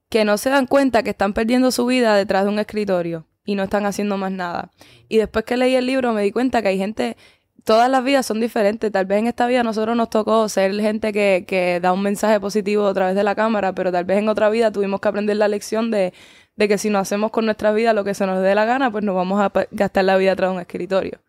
que 0.09 0.25
no 0.25 0.37
se 0.37 0.49
dan 0.49 0.65
cuenta 0.67 1.03
que 1.03 1.11
están 1.11 1.33
perdiendo 1.33 1.71
su 1.71 1.85
vida 1.85 2.15
detrás 2.15 2.43
de 2.43 2.49
un 2.49 2.59
escritorio 2.59 3.25
y 3.45 3.55
no 3.55 3.63
están 3.63 3.85
haciendo 3.85 4.17
más 4.17 4.31
nada? 4.31 4.71
Y 5.07 5.17
después 5.17 5.45
que 5.45 5.57
leí 5.57 5.75
el 5.75 5.85
libro 5.85 6.13
me 6.13 6.23
di 6.23 6.31
cuenta 6.31 6.61
que 6.61 6.69
hay 6.69 6.77
gente, 6.77 7.15
todas 7.63 7.89
las 7.89 8.03
vidas 8.03 8.25
son 8.25 8.39
diferentes. 8.39 8.91
Tal 8.91 9.05
vez 9.05 9.19
en 9.19 9.27
esta 9.27 9.45
vida 9.47 9.61
a 9.61 9.63
nosotros 9.63 9.95
nos 9.95 10.09
tocó 10.09 10.47
ser 10.49 10.73
gente 10.79 11.13
que, 11.13 11.45
que 11.47 11.79
da 11.79 11.93
un 11.93 12.01
mensaje 12.01 12.39
positivo 12.39 12.87
a 12.87 12.93
través 12.93 13.15
de 13.15 13.23
la 13.23 13.35
cámara, 13.35 13.73
pero 13.73 13.91
tal 13.91 14.05
vez 14.05 14.17
en 14.17 14.29
otra 14.29 14.49
vida 14.49 14.71
tuvimos 14.71 14.99
que 14.99 15.07
aprender 15.07 15.37
la 15.37 15.47
lección 15.47 15.91
de, 15.91 16.13
de 16.55 16.67
que 16.67 16.77
si 16.77 16.89
no 16.89 16.99
hacemos 16.99 17.31
con 17.31 17.45
nuestra 17.45 17.71
vida 17.71 17.93
lo 17.93 18.03
que 18.03 18.13
se 18.13 18.25
nos 18.25 18.41
dé 18.41 18.53
la 18.55 18.65
gana, 18.65 18.91
pues 18.91 19.03
nos 19.03 19.15
vamos 19.15 19.39
a 19.39 19.51
gastar 19.71 20.03
la 20.05 20.17
vida 20.17 20.31
atrás 20.33 20.49
de 20.49 20.55
un 20.55 20.61
escritorio. 20.61 21.19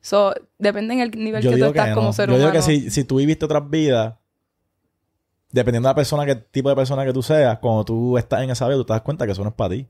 So, 0.00 0.34
depende 0.58 0.94
en 0.94 1.00
el 1.00 1.10
nivel 1.12 1.42
Yo 1.42 1.52
que 1.52 1.58
tú 1.58 1.64
estás 1.66 1.88
que 1.88 1.94
como 1.94 2.12
ser 2.12 2.28
Yo 2.28 2.34
digo 2.36 2.48
humano. 2.50 2.60
que 2.60 2.62
si, 2.62 2.90
si 2.90 3.04
tú 3.04 3.16
viviste 3.16 3.44
otras 3.44 3.70
vidas, 3.70 4.14
dependiendo 5.56 5.88
de 5.88 5.90
la 5.90 5.94
persona, 5.94 6.26
qué 6.26 6.36
tipo 6.36 6.68
de 6.68 6.76
persona 6.76 7.04
que 7.04 7.12
tú 7.12 7.22
seas, 7.22 7.58
cuando 7.58 7.84
tú 7.84 8.18
estás 8.18 8.42
en 8.42 8.50
esa 8.50 8.66
vida, 8.68 8.76
tú 8.76 8.84
te 8.84 8.92
das 8.92 9.02
cuenta 9.02 9.26
que 9.26 9.32
eso 9.32 9.42
no 9.42 9.50
es 9.50 9.54
para 9.54 9.70
ti. 9.70 9.88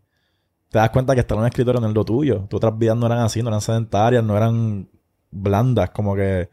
Te 0.70 0.78
das 0.78 0.90
cuenta 0.90 1.14
que 1.14 1.20
estar 1.20 1.36
en 1.36 1.40
un 1.40 1.46
escritorio 1.46 1.80
no 1.80 1.88
es 1.88 1.94
lo 1.94 2.04
tuyo. 2.04 2.46
Tus 2.48 2.58
otras 2.58 2.76
vidas 2.78 2.96
no 2.96 3.06
eran 3.06 3.18
así, 3.18 3.42
no 3.42 3.48
eran 3.48 3.60
sedentarias, 3.60 4.22
no 4.22 4.36
eran 4.36 4.88
blandas, 5.30 5.90
como 5.90 6.14
que 6.14 6.48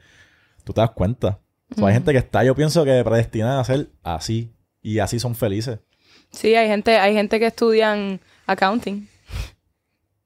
tú 0.64 0.74
te 0.74 0.82
das 0.82 0.92
cuenta. 0.92 1.40
O 1.72 1.76
sea, 1.76 1.88
Hay 1.88 1.94
gente 1.94 2.12
que 2.12 2.18
está, 2.18 2.44
yo 2.44 2.56
pienso 2.56 2.84
que 2.84 3.04
predestinada 3.04 3.60
a 3.60 3.64
ser 3.64 3.90
así. 4.04 4.54
Y 4.82 5.00
así 5.00 5.20
son 5.20 5.34
felices. 5.36 5.80
Sí, 6.32 6.56
hay 6.56 6.68
gente, 6.68 6.98
hay 6.98 7.14
gente 7.14 7.40
que 7.40 7.48
estudian 7.48 8.20
accounting. 8.48 9.08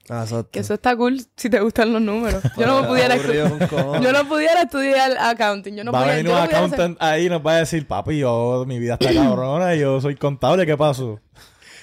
Ah, 0.09 0.21
exacto. 0.23 0.49
Que 0.51 0.59
eso 0.59 0.73
está 0.73 0.95
cool 0.95 1.19
si 1.35 1.49
te 1.49 1.59
gustan 1.59 1.91
los 1.91 2.01
números. 2.01 2.41
Yo 2.57 2.65
no 2.65 2.81
me 2.81 2.87
pudiera 2.87 3.15
yo 3.17 4.11
no 4.13 4.23
estudiar 4.61 5.17
accounting. 5.19 5.75
Yo 5.75 5.83
no 5.83 5.91
va 5.91 6.03
a 6.03 6.07
venir 6.07 6.27
un 6.27 6.31
no 6.31 6.39
pudiera 6.39 6.43
hacer- 6.43 6.55
accountant 6.75 6.97
ahí 7.01 7.25
y 7.25 7.29
nos 7.29 7.45
va 7.45 7.55
a 7.55 7.57
decir, 7.59 7.85
papi, 7.85 8.19
yo, 8.19 8.63
mi 8.67 8.79
vida 8.79 8.97
está 8.99 9.13
cabrona 9.13 9.75
yo 9.75 9.99
soy 9.99 10.15
contable, 10.15 10.65
¿qué 10.65 10.77
pasó? 10.77 11.19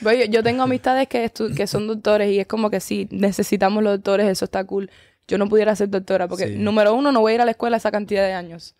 Bueno, 0.01 0.25
yo, 0.25 0.31
yo 0.31 0.43
tengo 0.43 0.63
amistades 0.63 1.09
que, 1.09 1.31
son 1.67 1.87
doctores 1.87 2.31
y 2.31 2.41
es 2.41 2.47
como 2.47 2.71
que 2.71 2.81
sí, 2.81 3.09
necesitamos 3.11 3.83
los 3.83 3.95
doctores, 3.95 4.27
eso 4.29 4.45
está 4.47 4.65
cool. 4.65 4.91
Yo 5.29 5.39
no 5.39 5.49
pudiera 5.49 5.75
ser 5.77 5.89
doctora 5.89 6.29
porque, 6.29 6.49
Sí. 6.49 6.57
número 6.57 6.95
uno, 6.95 7.13
no 7.13 7.21
voy 7.21 7.33
a 7.33 7.35
ir 7.37 7.41
a 7.41 7.45
la 7.45 7.53
escuela 7.53 7.77
esa 7.77 7.91
cantidad 7.91 8.23
de 8.25 8.33
años. 8.33 8.75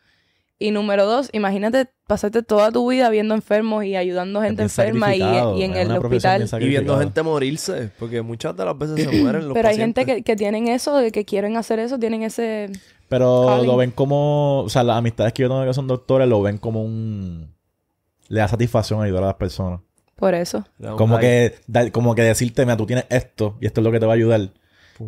Y 0.65 0.71
número 0.71 1.05
dos, 1.05 1.29
imagínate 1.35 1.91
pasarte 2.07 2.43
toda 2.43 2.73
tu 2.73 2.89
vida 2.89 3.11
viendo 3.11 3.35
enfermos 3.35 3.85
y 3.85 3.97
ayudando 3.97 4.41
gente 4.41 4.63
enferma 4.63 5.15
y, 5.15 5.21
en 5.63 5.77
el 5.77 5.91
hospital. 5.93 6.49
Y 6.59 6.69
viendo 6.69 6.99
gente 6.99 7.23
morirse, 7.23 7.91
porque 7.99 8.23
muchas 8.23 8.57
de 8.57 8.65
las 8.65 8.79
veces 8.79 9.05
se 9.05 9.13
mueren 9.23 9.45
los 9.45 9.53
Pero 9.53 9.69
hay 9.69 9.77
gente 9.77 10.07
que, 10.07 10.23
que 10.23 10.37
tienen 10.37 10.69
eso, 10.69 10.99
que 11.13 11.27
quieren 11.27 11.59
hacer 11.59 11.81
eso, 11.81 11.99
tienen 11.99 12.23
ese... 12.23 12.71
Pero 13.11 13.45
Calling. 13.47 13.67
lo 13.67 13.77
ven 13.77 13.91
como, 13.91 14.61
o 14.61 14.69
sea, 14.71 14.83
las 14.85 14.97
amistades 14.97 15.35
que 15.35 15.43
yo 15.43 15.51
tengo 15.51 15.63
que 15.67 15.75
son 15.75 15.87
doctores 15.87 16.27
lo 16.27 16.41
ven 16.41 16.57
como 16.57 16.83
un... 16.83 17.53
Le 18.29 18.41
da 18.41 18.49
satisfacción 18.49 19.03
ayudar 19.03 19.25
a 19.25 19.27
las 19.27 19.35
personas. 19.35 19.81
Por 20.17 20.33
eso. 20.33 20.65
Como 20.97 21.19
que, 21.19 21.57
da- 21.67 21.91
como 21.91 22.15
que 22.15 22.23
decirte, 22.23 22.65
mira, 22.65 22.79
tú 22.79 22.87
tienes 22.87 23.05
esto 23.11 23.59
y 23.61 23.67
esto 23.67 23.83
es 23.83 23.85
lo 23.85 23.93
que 23.93 24.01
te 24.01 24.07
va 24.07 24.13
a 24.13 24.17
ayudar. 24.17 24.49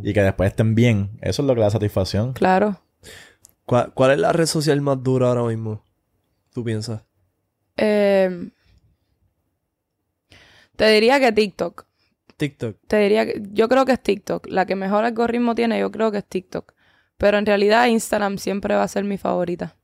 y 0.03 0.13
que 0.13 0.23
después 0.23 0.51
estén 0.51 0.75
bien. 0.75 1.13
Eso 1.23 1.41
es 1.41 1.49
lo 1.49 1.55
que 1.55 1.61
le 1.61 1.65
da 1.65 1.71
satisfacción. 1.71 2.35
Claro. 2.35 2.79
¿Cuál, 3.67 3.93
cuál 3.93 4.13
es 4.13 4.19
la 4.19 4.33
red 4.33 4.47
social 4.47 4.81
más 4.81 5.03
dura 5.03 5.29
ahora 5.29 5.43
mismo? 5.43 5.83
¿Tú 6.55 6.65
piensas? 6.65 7.03
Eh, 7.77 8.51
te 10.77 10.89
diría 10.91 11.19
que 11.21 11.33
TikTok. 11.33 11.85
TikTok. 12.37 12.77
Te 12.87 12.97
diría 12.99 13.27
que 13.27 13.43
yo 13.53 13.69
creo 13.69 13.85
que 13.85 13.93
es 13.93 14.03
TikTok. 14.03 14.47
La 14.49 14.67
que 14.67 14.77
mejor 14.77 15.05
algoritmo 15.05 15.55
tiene, 15.55 15.81
yo 15.81 15.91
creo 15.91 16.13
que 16.13 16.19
es 16.19 16.25
TikTok. 16.25 16.73
Pero 17.17 17.39
en 17.39 17.47
realidad 17.47 17.87
Instagram 17.87 18.39
siempre 18.39 18.75
va 18.75 18.83
a 18.83 18.89
ser 18.89 19.05
mi 19.05 19.19
favorita. 19.19 19.77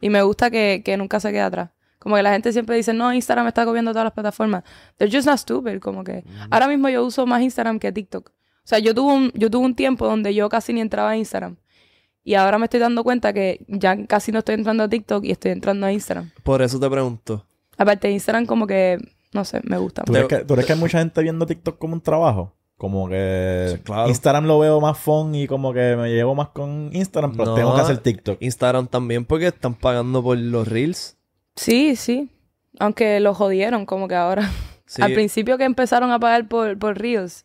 Y 0.00 0.08
me 0.08 0.22
gusta 0.22 0.50
que, 0.50 0.82
que 0.84 0.96
nunca 0.96 1.20
se 1.20 1.30
quede 1.30 1.42
atrás. 1.42 1.70
Como 1.98 2.16
que 2.16 2.22
la 2.22 2.32
gente 2.32 2.52
siempre 2.52 2.76
dice, 2.76 2.94
no, 2.94 3.12
Instagram 3.12 3.48
está 3.48 3.64
copiando 3.64 3.90
todas 3.90 4.04
las 4.04 4.12
plataformas. 4.12 4.62
They're 4.96 5.14
just 5.14 5.26
not 5.26 5.38
stupid. 5.38 5.80
Como 5.80 6.04
que 6.04 6.24
ahora 6.50 6.68
mismo 6.68 6.88
yo 6.88 7.04
uso 7.04 7.26
más 7.26 7.42
Instagram 7.42 7.78
que 7.80 7.90
TikTok. 7.92 8.30
O 8.30 8.68
sea, 8.68 8.78
yo 8.78 8.94
tuve, 8.94 9.12
un, 9.12 9.32
yo 9.34 9.50
tuve 9.50 9.64
un 9.64 9.74
tiempo 9.74 10.06
donde 10.06 10.34
yo 10.34 10.48
casi 10.48 10.72
ni 10.72 10.80
entraba 10.80 11.10
a 11.10 11.16
Instagram. 11.16 11.56
Y 12.26 12.34
ahora 12.34 12.58
me 12.58 12.64
estoy 12.64 12.80
dando 12.80 13.04
cuenta 13.04 13.32
que 13.32 13.64
ya 13.68 14.04
casi 14.06 14.32
no 14.32 14.40
estoy 14.40 14.56
entrando 14.56 14.82
a 14.82 14.88
TikTok 14.88 15.24
y 15.24 15.30
estoy 15.30 15.52
entrando 15.52 15.86
a 15.86 15.92
Instagram. 15.92 16.32
Por 16.42 16.60
eso 16.60 16.80
te 16.80 16.90
pregunto. 16.90 17.46
Aparte 17.78 18.08
de 18.08 18.14
Instagram, 18.14 18.46
como 18.46 18.66
que, 18.66 18.98
no 19.32 19.44
sé, 19.44 19.60
me 19.62 19.78
gusta. 19.78 20.02
¿Tú 20.02 20.12
crees, 20.12 20.26
que, 20.26 20.38
tú 20.44 20.54
crees 20.54 20.66
que 20.66 20.72
hay 20.72 20.78
mucha 20.80 20.98
gente 20.98 21.22
viendo 21.22 21.46
TikTok 21.46 21.78
como 21.78 21.94
un 21.94 22.00
trabajo? 22.00 22.52
Como 22.76 23.08
que 23.08 23.68
Sí, 23.76 23.78
claro. 23.78 24.08
Instagram 24.08 24.44
lo 24.46 24.58
veo 24.58 24.80
más 24.80 24.98
fun 24.98 25.36
y 25.36 25.46
como 25.46 25.72
que 25.72 25.94
me 25.94 26.08
llevo 26.10 26.34
más 26.34 26.48
con 26.48 26.90
Instagram, 26.92 27.30
pero 27.36 27.44
No. 27.50 27.54
tengo 27.54 27.74
que 27.76 27.80
hacer 27.82 27.98
TikTok. 27.98 28.38
Instagram 28.42 28.88
también 28.88 29.24
porque 29.24 29.46
están 29.46 29.76
pagando 29.76 30.20
por 30.20 30.36
los 30.36 30.66
reels. 30.66 31.16
Sí, 31.54 31.94
sí. 31.94 32.28
Aunque 32.80 33.20
lo 33.20 33.34
jodieron, 33.34 33.86
como 33.86 34.08
que 34.08 34.16
ahora. 34.16 34.50
Sí, 34.84 35.00
Al 35.02 35.12
principio 35.14 35.58
que 35.58 35.64
empezaron 35.64 36.10
a 36.10 36.18
pagar 36.20 36.48
por, 36.48 36.76
por 36.78 36.96
Reels, 36.98 37.44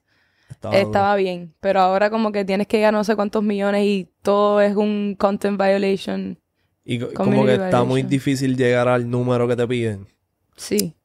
estaba 0.80 1.16
bien. 1.16 1.54
Pero 1.60 1.80
ahora 1.82 2.10
como 2.10 2.32
que 2.32 2.46
tienes 2.46 2.68
que 2.68 2.78
llegar 2.78 2.94
no 2.94 3.04
sé 3.04 3.16
cuántos 3.16 3.44
millones 3.44 3.84
y 3.86 4.10
todo 4.22 4.62
es 4.62 4.76
un 4.76 5.16
content 5.18 5.60
violation. 5.62 6.40
Y 6.84 7.00
co- 7.00 7.14
como 7.14 7.46
que 7.46 7.54
está 7.66 7.84
muy 7.84 8.02
difícil 8.04 8.58
llegar 8.58 8.88
al 8.88 9.10
número 9.10 9.48
que 9.48 9.56
te 9.56 9.68
piden. 9.68 10.08
Sí. 10.56 10.96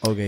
Ok. 0.00 0.18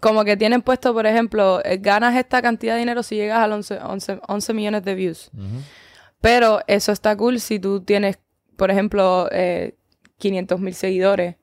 Como 0.00 0.24
que 0.24 0.36
tienen 0.36 0.62
puesto, 0.62 0.92
por 0.94 1.06
ejemplo, 1.06 1.60
eh, 1.64 1.78
ganas 1.78 2.16
esta 2.16 2.40
cantidad 2.42 2.74
de 2.74 2.80
dinero 2.80 3.02
si 3.02 3.16
llegas 3.16 3.38
a 3.38 3.52
11, 3.54 3.78
11, 3.82 4.20
11 4.28 4.54
millones 4.54 4.84
de 4.84 4.94
views. 4.94 5.30
Pero 6.20 6.60
eso 6.66 6.92
está 6.92 7.16
cool 7.16 7.40
si 7.40 7.58
tú 7.58 7.80
tienes, 7.80 8.18
por 8.56 8.70
ejemplo, 8.70 9.28
eh, 9.32 9.74
500 10.18 10.60
mil 10.60 10.74
seguidores 10.74 11.36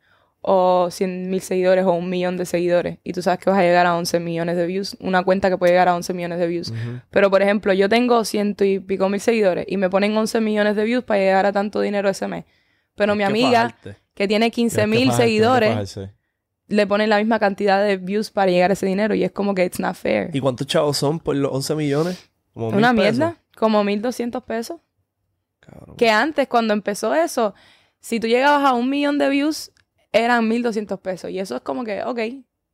o 0.49 0.87
100 0.89 1.29
mil 1.29 1.41
seguidores 1.41 1.83
o 1.83 1.91
un 1.91 2.09
millón 2.09 2.37
de 2.37 2.45
seguidores 2.45 2.99
y 3.03 3.11
tú 3.11 3.21
sabes 3.21 3.37
que 3.39 3.49
vas 3.49 3.59
a 3.59 3.63
llegar 3.63 3.85
a 3.85 3.97
11 3.97 4.21
millones 4.21 4.55
de 4.55 4.65
views, 4.65 4.95
una 5.01 5.21
cuenta 5.21 5.49
que 5.49 5.57
puede 5.57 5.73
llegar 5.73 5.89
a 5.89 5.95
11 5.95 6.13
millones 6.13 6.39
de 6.39 6.47
views. 6.47 6.73
Pero, 7.09 7.29
por 7.29 7.41
ejemplo, 7.41 7.73
yo 7.73 7.89
tengo 7.89 8.23
ciento 8.23 8.63
y 8.63 8.79
pico 8.79 9.09
mil 9.09 9.19
seguidores 9.19 9.65
y 9.67 9.75
me 9.75 9.89
ponen 9.89 10.15
11 10.15 10.39
millones 10.39 10.77
de 10.77 10.85
views 10.85 11.03
para 11.03 11.19
llegar 11.19 11.45
a 11.45 11.51
tanto 11.51 11.81
dinero 11.81 12.07
ese 12.07 12.29
mes. 12.29 12.45
Pero 12.95 13.13
mi 13.13 13.19
que 13.19 13.25
amiga, 13.25 13.75
que 14.13 14.27
tiene 14.29 14.49
15 14.49 14.75
Tienes 14.77 14.99
que 14.99 15.05
mil 15.05 15.13
seguidores, 15.13 15.99
le 16.69 16.87
ponen 16.87 17.09
la 17.09 17.17
misma 17.17 17.39
cantidad 17.39 17.83
de 17.85 17.97
views 17.97 18.31
para 18.31 18.49
llegar 18.49 18.69
a 18.69 18.73
ese 18.73 18.85
dinero 18.85 19.15
y 19.15 19.25
es 19.25 19.33
como 19.33 19.53
que 19.53 19.65
it's 19.65 19.81
not 19.81 19.95
fair. 19.95 20.29
¿Y 20.33 20.39
cuántos 20.39 20.65
chavos 20.65 20.95
son 20.95 21.19
por 21.19 21.35
los 21.35 21.51
11 21.51 21.75
millones? 21.75 22.29
Como 22.53 22.69
Una 22.69 22.93
mil 22.93 23.03
pesos. 23.03 23.17
mierda, 23.17 23.37
como 23.57 23.83
1.200 23.83 24.41
pesos. 24.45 24.79
Cabrón. 25.59 25.97
Que 25.97 26.09
antes, 26.09 26.47
cuando 26.47 26.73
empezó 26.73 27.13
eso, 27.13 27.53
si 27.99 28.21
tú 28.21 28.27
llegabas 28.27 28.63
a 28.63 28.71
un 28.71 28.89
millón 28.89 29.17
de 29.17 29.27
views, 29.27 29.73
eran 30.17 30.49
1.200 30.49 30.99
pesos. 30.99 31.31
Y 31.31 31.39
eso 31.39 31.55
es 31.55 31.61
como 31.61 31.83
que, 31.83 32.03
ok. 32.03 32.19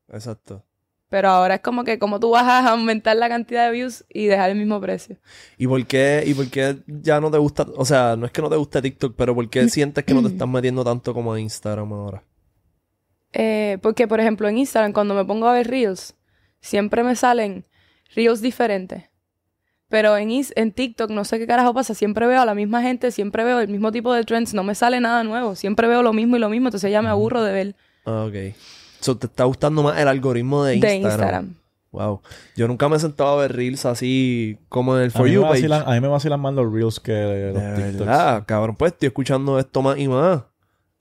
Exacto. 0.09 0.63
Pero 1.09 1.29
ahora 1.29 1.55
es 1.55 1.61
como 1.61 1.83
que, 1.83 1.99
como 1.99 2.19
tú 2.19 2.31
vas 2.31 2.43
a 2.43 2.71
aumentar 2.71 3.15
la 3.15 3.29
cantidad 3.29 3.67
de 3.67 3.71
views 3.71 4.03
y 4.09 4.25
dejar 4.25 4.49
el 4.49 4.57
mismo 4.57 4.81
precio. 4.81 5.17
¿Y 5.57 5.67
por 5.67 5.85
qué, 5.85 6.23
y 6.25 6.33
por 6.33 6.47
qué 6.47 6.77
ya 6.87 7.21
no 7.21 7.29
te 7.29 7.37
gusta? 7.37 7.67
O 7.75 7.85
sea, 7.85 8.15
no 8.15 8.25
es 8.25 8.31
que 8.31 8.41
no 8.41 8.49
te 8.49 8.55
guste 8.55 8.81
TikTok, 8.81 9.15
pero 9.15 9.35
¿por 9.35 9.47
qué 9.49 9.69
sientes 9.69 10.03
que 10.03 10.13
no 10.13 10.23
te 10.23 10.29
estás 10.29 10.47
metiendo 10.47 10.83
tanto 10.83 11.13
como 11.13 11.33
a 11.33 11.39
Instagram 11.39 11.93
ahora? 11.93 12.23
Eh, 13.31 13.77
porque, 13.81 14.07
por 14.07 14.19
ejemplo, 14.19 14.47
en 14.47 14.57
Instagram, 14.57 14.93
cuando 14.93 15.13
me 15.13 15.25
pongo 15.25 15.47
a 15.47 15.53
ver 15.53 15.67
Reels, 15.67 16.15
siempre 16.61 17.03
me 17.03 17.15
salen 17.15 17.65
Reels 18.15 18.41
diferentes. 18.41 19.03
Pero 19.93 20.17
en, 20.17 20.31
Is- 20.31 20.53
en 20.55 20.71
TikTok, 20.71 21.11
no 21.11 21.23
sé 21.23 21.37
qué 21.37 21.45
carajo 21.45 21.71
pasa, 21.71 21.93
siempre 21.93 22.25
veo 22.25 22.41
a 22.41 22.45
la 22.45 22.55
misma 22.55 22.81
gente, 22.81 23.11
siempre 23.11 23.43
veo 23.43 23.59
el 23.59 23.67
mismo 23.67 23.91
tipo 23.91 24.11
de 24.11 24.23
trends, 24.23 24.55
no 24.55 24.63
me 24.63 24.73
sale 24.73 24.99
nada 24.99 25.23
nuevo, 25.23 25.53
siempre 25.53 25.87
veo 25.87 26.01
lo 26.01 26.13
mismo 26.13 26.35
y 26.35 26.39
lo 26.39 26.49
mismo, 26.49 26.69
entonces 26.69 26.91
ya 26.91 27.03
me 27.03 27.09
aburro 27.09 27.43
de 27.43 27.53
ver 27.53 27.75
Ah, 28.03 28.25
ok. 28.27 28.55
So, 29.01 29.15
¿te 29.15 29.27
está 29.27 29.43
gustando 29.43 29.83
más 29.83 29.99
el 29.99 30.07
algoritmo 30.07 30.63
de 30.63 30.71
de 30.79 30.95
Instagram? 30.95 31.11
Instagram. 31.11 31.55
Wow. 31.91 32.21
Yo 32.55 32.67
nunca 32.67 32.89
me 32.89 32.95
he 32.95 32.99
sentado 32.99 33.29
a 33.29 33.41
ver 33.43 33.55
Reels 33.55 33.85
así 33.85 34.57
como 34.67 34.97
en 34.97 35.03
el 35.03 35.11
For 35.11 35.27
You 35.27 35.41
page. 35.41 35.51
vacilan, 35.51 35.83
a 35.85 35.91
mí 35.91 35.99
me 36.01 36.07
vacilan 36.07 36.39
más 36.39 36.55
los 36.55 36.73
reels 36.73 36.99
que 36.99 37.11
los 37.53 37.61
De 37.61 37.75
TikToks. 37.75 37.99
verdad, 37.99 38.43
cabrón, 38.47 38.75
pues 38.75 38.93
estoy 38.93 39.07
escuchando 39.09 39.59
esto 39.59 39.83
más 39.83 39.99
y 39.99 40.07
más. 40.07 40.41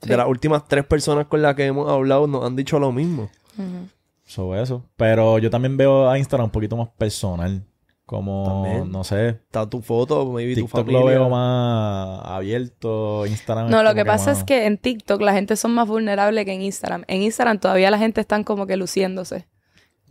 Sí. 0.03 0.11
De 0.11 0.19
las 0.19 0.27
últimas 0.29 0.69
tres 0.69 0.85
personas 0.85 1.25
con 1.29 1.41
las 1.41 1.55
que 1.55 1.65
hemos 1.65 1.91
hablado 1.91 2.27
nos 2.27 2.45
han 2.45 2.57
dicho 2.57 2.79
lo 2.79 2.93
mismo. 2.93 3.31
Sobre 4.27 4.61
eso. 4.61 4.85
Pero 4.97 5.39
yo 5.39 5.49
también 5.49 5.79
veo 5.79 6.11
a 6.11 6.19
Instagram 6.19 6.45
un 6.45 6.51
poquito 6.51 6.77
más 6.77 6.89
personal. 6.99 7.63
Como, 8.07 8.63
También. 8.65 8.91
no 8.93 9.05
sé, 9.05 9.29
Está 9.29 9.69
tu 9.71 9.81
foto, 9.81 10.27
maybe 10.33 10.55
tu 10.55 10.63
TikTok 10.63 10.81
familia. 10.81 11.01
lo 11.01 11.07
veo 11.07 11.29
más 11.31 12.21
abierto, 12.25 13.25
Instagram 13.27 13.71
No, 13.71 13.83
lo 13.83 13.95
que 13.95 14.05
pasa 14.05 14.31
más- 14.31 14.39
es 14.39 14.45
que 14.45 14.67
en 14.67 14.77
TikTok 14.77 15.21
la 15.23 15.33
gente 15.33 15.57
son 15.57 15.73
más 15.73 15.87
vulnerable 15.89 16.45
que 16.45 16.53
en 16.53 16.63
Instagram. 16.63 17.05
En 17.07 17.23
Instagram 17.23 17.59
todavía 17.59 17.91
la 17.91 17.99
gente 17.99 18.21
están 18.21 18.45
como 18.45 18.67
que 18.67 18.77
luciéndose. 18.77 19.47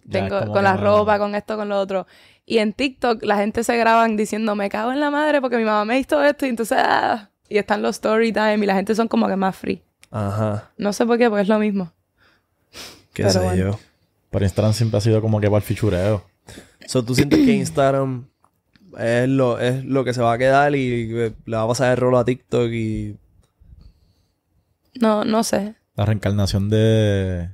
Ya, 0.05 0.11
Tengo, 0.27 0.51
con 0.51 0.63
la 0.63 0.77
ropa, 0.77 1.19
con 1.19 1.35
esto, 1.35 1.57
con 1.57 1.69
lo 1.69 1.77
otro. 1.79 2.07
Y 2.45 2.57
en 2.57 2.73
TikTok 2.73 3.23
la 3.23 3.37
gente 3.37 3.63
se 3.63 3.77
graban 3.77 4.17
diciendo, 4.17 4.55
me 4.55 4.69
cago 4.69 4.91
en 4.93 4.99
la 4.99 5.11
madre 5.11 5.41
porque 5.41 5.57
mi 5.57 5.63
mamá 5.65 5.85
me 5.85 5.99
hizo 5.99 6.23
esto 6.23 6.45
y 6.45 6.49
entonces, 6.49 6.77
ah. 6.81 7.29
Y 7.49 7.57
están 7.57 7.81
los 7.81 7.97
story 7.97 8.31
time 8.31 8.57
y 8.59 8.65
la 8.65 8.73
gente 8.73 8.95
son 8.95 9.07
como 9.09 9.27
que 9.27 9.35
más 9.35 9.55
free. 9.55 9.83
Ajá. 10.09 10.71
No 10.77 10.91
sé 10.93 11.05
por 11.05 11.17
qué, 11.17 11.29
pues 11.29 11.43
es 11.43 11.47
lo 11.49 11.59
mismo. 11.59 11.91
Qué 13.13 13.23
Pero 13.23 13.29
sé 13.29 13.39
bueno. 13.39 13.55
yo. 13.73 13.79
Pero 14.29 14.45
Instagram 14.45 14.73
siempre 14.73 14.97
ha 14.97 15.01
sido 15.01 15.21
como 15.21 15.39
que 15.41 15.47
para 15.47 15.57
el 15.57 15.63
fichureo. 15.63 16.23
So, 16.87 17.03
¿tú 17.03 17.15
sientes 17.15 17.39
que 17.45 17.53
Instagram 17.53 18.27
es 18.97 19.29
lo, 19.29 19.59
es 19.59 19.85
lo 19.85 20.03
que 20.03 20.13
se 20.13 20.21
va 20.21 20.33
a 20.33 20.37
quedar 20.37 20.75
y 20.75 21.09
eh, 21.15 21.33
le 21.45 21.55
va 21.55 21.63
a 21.63 21.67
pasar 21.67 21.91
el 21.91 21.97
rolo 21.97 22.17
a 22.17 22.25
TikTok 22.25 22.69
y... 22.71 23.17
No, 24.99 25.23
no 25.23 25.43
sé. 25.43 25.75
La 25.95 26.05
reencarnación 26.05 26.69
de... 26.69 27.49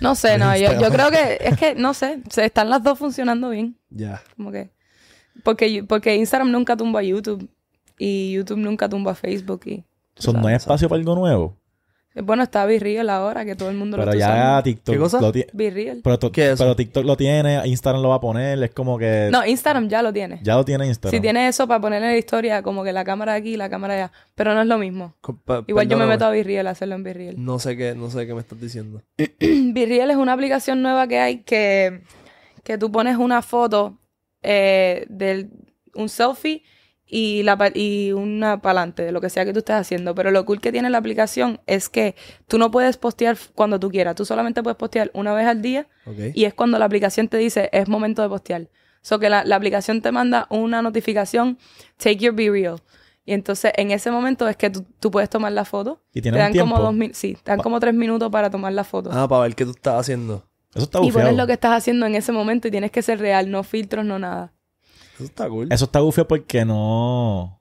No 0.00 0.14
sé, 0.14 0.38
no. 0.38 0.56
Yo, 0.56 0.80
yo 0.80 0.90
creo 0.90 1.10
que, 1.10 1.38
es 1.40 1.56
que, 1.58 1.74
no 1.74 1.94
sé. 1.94 2.22
Se 2.30 2.44
están 2.44 2.70
las 2.70 2.82
dos 2.82 2.98
funcionando 2.98 3.50
bien. 3.50 3.76
Ya. 3.90 4.22
Como 4.36 4.52
que. 4.52 4.70
Porque, 5.42 5.84
porque 5.84 6.16
Instagram 6.16 6.50
nunca 6.50 6.76
tumba 6.76 7.00
a 7.00 7.02
YouTube. 7.02 7.48
Y 7.98 8.32
YouTube 8.32 8.58
nunca 8.58 8.88
tumba 8.88 9.12
a 9.12 9.14
Facebook. 9.14 9.62
Y, 9.66 9.84
no 10.32 10.46
hay 10.46 10.54
espacio 10.54 10.88
para 10.88 11.00
algo 11.00 11.14
nuevo. 11.14 11.56
Bueno, 12.14 12.42
está 12.42 12.66
Virreal 12.66 13.08
ahora, 13.10 13.44
que 13.44 13.54
todo 13.54 13.70
el 13.70 13.76
mundo 13.76 13.96
Pero 13.96 14.06
lo 14.06 14.12
está 14.12 14.26
ya 14.26 14.34
usando. 14.34 14.62
TikTok 14.64 14.94
¿Qué 14.94 14.98
cosa? 14.98 15.20
lo 15.20 15.30
tiene. 15.30 15.50
Virreal. 15.52 16.00
Pero, 16.02 16.18
to- 16.18 16.32
¿Qué 16.32 16.46
es 16.46 16.52
eso? 16.54 16.64
pero 16.64 16.74
TikTok 16.74 17.04
lo 17.04 17.16
tiene, 17.16 17.60
Instagram 17.66 18.02
lo 18.02 18.08
va 18.08 18.16
a 18.16 18.20
poner, 18.20 18.60
es 18.62 18.70
como 18.72 18.98
que... 18.98 19.28
No, 19.30 19.46
Instagram 19.46 19.88
ya 19.88 20.02
lo 20.02 20.12
tiene. 20.12 20.40
Ya 20.42 20.56
lo 20.56 20.64
tiene 20.64 20.86
Instagram. 20.86 21.16
Si 21.16 21.20
tiene 21.20 21.46
eso 21.46 21.68
para 21.68 21.80
ponerle 21.80 22.08
la 22.08 22.16
historia, 22.16 22.62
como 22.62 22.82
que 22.82 22.92
la 22.92 23.04
cámara 23.04 23.34
aquí 23.34 23.50
y 23.54 23.56
la 23.56 23.68
cámara 23.70 23.94
allá. 23.94 24.12
Pero 24.34 24.54
no 24.54 24.62
es 24.62 24.66
lo 24.66 24.78
mismo. 24.78 25.14
Igual 25.68 25.86
yo 25.88 25.96
me 25.96 26.06
meto 26.06 26.24
a 26.24 26.30
Virreal 26.30 26.66
a 26.66 26.70
hacerlo 26.70 26.94
en 26.96 27.04
Virreal. 27.04 27.34
No 27.38 27.58
sé 27.60 27.76
qué, 27.76 27.94
no 27.94 28.10
sé 28.10 28.26
qué 28.26 28.34
me 28.34 28.40
estás 28.40 28.60
diciendo. 28.60 29.02
Virreal 29.38 30.10
es 30.10 30.16
una 30.16 30.32
aplicación 30.32 30.82
nueva 30.82 31.06
que 31.06 31.18
hay 31.20 31.38
que, 31.42 32.02
que 32.64 32.78
tú 32.78 32.90
pones 32.90 33.16
una 33.16 33.42
foto 33.42 33.98
eh, 34.42 35.06
de 35.08 35.50
un 35.94 36.08
selfie 36.08 36.62
y, 37.08 37.42
la, 37.42 37.56
pa- 37.56 37.70
y 37.74 38.12
una 38.12 38.60
pa'lante 38.60 39.02
de 39.02 39.12
lo 39.12 39.20
que 39.20 39.30
sea 39.30 39.44
que 39.44 39.52
tú 39.52 39.60
estés 39.60 39.76
haciendo. 39.76 40.14
Pero 40.14 40.30
lo 40.30 40.44
cool 40.44 40.60
que 40.60 40.70
tiene 40.72 40.90
la 40.90 40.98
aplicación 40.98 41.60
es 41.66 41.88
que 41.88 42.14
tú 42.46 42.58
no 42.58 42.70
puedes 42.70 42.96
postear 42.98 43.36
cuando 43.54 43.80
tú 43.80 43.90
quieras. 43.90 44.14
Tú 44.14 44.24
solamente 44.24 44.62
puedes 44.62 44.76
postear 44.76 45.10
una 45.14 45.32
vez 45.34 45.46
al 45.46 45.62
día 45.62 45.86
y 46.34 46.44
es 46.44 46.54
cuando 46.54 46.78
la 46.78 46.84
aplicación 46.84 47.28
te 47.28 47.36
dice 47.38 47.68
es 47.72 47.88
momento 47.88 48.22
de 48.22 48.28
postear. 48.28 48.68
So 49.00 49.18
que 49.18 49.30
la, 49.30 49.44
la 49.44 49.56
aplicación 49.56 50.02
te 50.02 50.12
manda 50.12 50.46
una 50.50 50.82
notificación, 50.82 51.56
take 51.96 52.16
your 52.16 52.34
be 52.34 52.50
real. 52.50 52.76
Y 53.24 53.32
entonces 53.32 53.72
en 53.76 53.90
ese 53.90 54.10
momento 54.10 54.48
es 54.48 54.56
que 54.56 54.70
tú, 54.70 54.84
tú 55.00 55.10
puedes 55.10 55.30
tomar 55.30 55.52
la 55.52 55.64
foto. 55.64 56.02
Y 56.12 56.20
Te 56.20 56.22
tiene 56.22 56.36
un 56.38 56.42
dan 56.44 56.52
tiempo. 56.52 56.70
como 56.74 56.82
dos 56.84 56.94
mil, 56.94 57.14
sí, 57.14 57.36
te 57.42 57.50
dan 57.52 57.60
como 57.60 57.78
tres 57.80 57.94
minutos 57.94 58.30
para 58.30 58.50
tomar 58.50 58.72
la 58.72 58.84
foto. 58.84 59.10
Ah, 59.12 59.28
para 59.28 59.42
ver 59.42 59.54
qué 59.54 59.64
tú 59.64 59.70
estás 59.72 60.00
haciendo. 60.00 60.44
Eso 60.74 60.84
está 60.84 60.98
y 60.98 61.02
bufiado. 61.02 61.26
pones 61.28 61.36
lo 61.38 61.46
que 61.46 61.52
estás 61.54 61.72
haciendo 61.72 62.06
en 62.06 62.14
ese 62.14 62.32
momento 62.32 62.68
y 62.68 62.70
tienes 62.70 62.90
que 62.90 63.00
ser 63.02 63.18
real, 63.20 63.50
no 63.50 63.62
filtros, 63.62 64.04
no 64.04 64.18
nada. 64.18 64.52
Eso 65.18 65.24
está 65.24 65.48
cool. 65.48 65.68
Eso 65.70 65.84
está 65.86 66.00
bufiado 66.00 66.28
porque 66.28 66.64
no... 66.64 67.60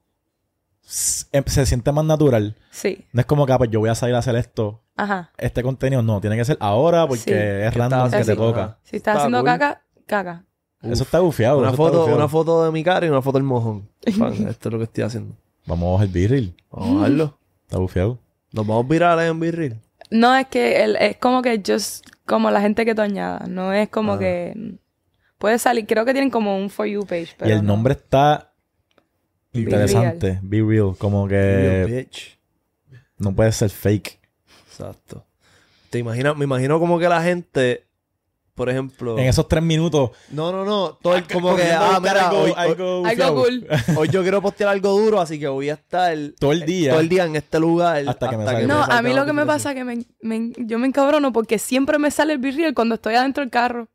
em- 1.31 1.43
Se 1.45 1.65
siente 1.65 1.91
más 1.91 2.05
natural. 2.05 2.55
Sí, 2.71 3.05
No 3.11 3.19
es 3.21 3.25
como 3.25 3.45
que, 3.45 3.53
ah, 3.53 3.57
pues 3.57 3.69
yo 3.71 3.79
voy 3.79 3.89
a 3.89 3.95
salir 3.95 4.15
a 4.15 4.19
hacer 4.19 4.35
esto, 4.35 4.83
ajá. 4.95 5.31
este 5.37 5.63
contenido. 5.63 6.01
No, 6.01 6.21
tiene 6.21 6.37
que 6.37 6.45
ser 6.45 6.57
ahora 6.59 7.07
porque 7.07 7.21
Sí. 7.23 7.31
es 7.31 7.73
¿Qué 7.73 7.79
random 7.79 8.11
que 8.11 8.23
te 8.23 8.35
toca. 8.35 8.77
Si 8.83 8.97
estás 8.97 9.13
Está 9.15 9.19
haciendo 9.23 9.39
cool. 9.39 9.45
caca, 9.45 9.81
caca. 10.05 10.43
Eso 10.83 11.03
está 11.03 11.19
bufiado. 11.19 11.57
Una 11.57 11.73
foto, 11.73 12.05
una 12.05 12.27
foto 12.27 12.63
de 12.65 12.71
mi 12.71 12.83
cara 12.83 13.05
y 13.05 13.09
una 13.09 13.21
foto 13.21 13.37
del 13.39 13.43
mojón. 13.47 13.89
Pan, 14.19 14.33
esto 14.47 14.69
es 14.69 14.73
lo 14.73 14.77
que 14.77 14.83
estoy 14.85 15.03
haciendo. 15.03 15.35
Vamos 15.65 15.87
a 15.87 15.91
bajar 15.93 16.05
el 16.07 16.13
birril. 16.13 16.55
Vamos 16.71 16.99
a 16.99 17.03
verlo. 17.09 17.37
Está 17.65 17.77
bufiado. 17.79 18.19
Nos 18.53 18.65
vamos 18.65 18.87
virales 18.87 19.29
en 19.29 19.39
Virril. 19.39 19.81
No, 20.09 20.33
es 20.35 20.47
que 20.47 20.83
el- 20.83 20.95
es 20.95 21.17
como 21.17 21.41
que 21.41 21.61
just 21.65 22.05
como 22.25 22.49
la 22.49 22.61
gente 22.61 22.85
que 22.85 22.95
tú 22.95 23.01
añadas. 23.01 23.49
No 23.49 23.73
es 23.73 23.89
como 23.89 24.13
Ah. 24.13 24.19
que... 24.19 24.77
Puede 25.37 25.59
salir, 25.59 25.85
creo 25.85 26.03
que 26.05 26.13
tienen 26.13 26.29
como 26.31 26.57
un 26.57 26.69
For 26.69 26.85
You 26.87 27.05
page. 27.05 27.29
Pero 27.37 27.49
y 27.49 27.53
el 27.53 27.61
no. 27.63 27.73
nombre 27.73 27.93
está 27.93 28.53
interesante. 29.53 30.39
Be 30.41 30.61
real. 30.61 30.95
Como 30.97 31.27
Real 31.27 31.85
que 31.87 31.95
bitch. 31.95 32.37
no 33.19 33.33
puede 33.35 33.51
ser 33.51 33.69
fake. 33.69 34.19
Exacto. 34.69 35.25
Te 35.89 35.99
imaginas, 35.99 36.35
me 36.37 36.43
imagino 36.45 36.79
como 36.79 36.99
que 36.99 37.07
la 37.07 37.21
gente, 37.23 37.85
por 38.55 38.69
ejemplo. 38.69 39.17
En 39.17 39.25
esos 39.25 39.47
tres 39.47 39.63
minutos. 39.63 40.11
No, 40.31 40.51
no, 40.51 40.65
no. 40.65 40.95
Todo 41.01 41.15
el, 41.15 41.25
como 41.27 41.55
que, 41.55 41.71
ah, 41.71 41.99
mira, 42.01 42.29
algo- 42.29 42.41
hoy, 42.41 42.53
algo 42.55 43.05
Algo 43.05 43.35
cool. 43.43 43.67
hoy 43.97 44.09
yo 44.09 44.21
quiero 44.21 44.41
postear 44.41 44.69
algo 44.71 44.89
duro, 44.99 45.21
así 45.21 45.39
que 45.39 45.47
voy 45.47 45.69
a 45.69 45.73
estar 45.75 46.15
Todo 46.39 46.51
el 46.51 46.65
día. 46.65 46.91
todo 46.91 46.99
el 46.99 47.09
día 47.09 47.25
en 47.25 47.35
este 47.35 47.59
lugar 47.59 48.03
Hasta 48.07 48.29
que 48.29 48.37
me 48.37 48.43
salga. 48.45 48.67
No, 48.67 48.83
a 48.83 49.01
mí 49.01 49.13
lo 49.13 49.25
que 49.25 49.33
me 49.33 49.45
pasa 49.45 49.69
es 49.71 49.75
que 49.75 49.83
me, 49.83 50.03
me- 50.21 50.51
yo 50.57 50.77
me 50.77 50.87
encabrono 50.87 51.31
porque 51.31 51.57
siempre 51.59 51.97
me 51.99 52.11
sale 52.11 52.33
el 52.33 52.39
virreal 52.39 52.73
cuando 52.73 52.95
estoy 52.95 53.15
adentro 53.15 53.41
del 53.43 53.49
carro. 53.51 53.87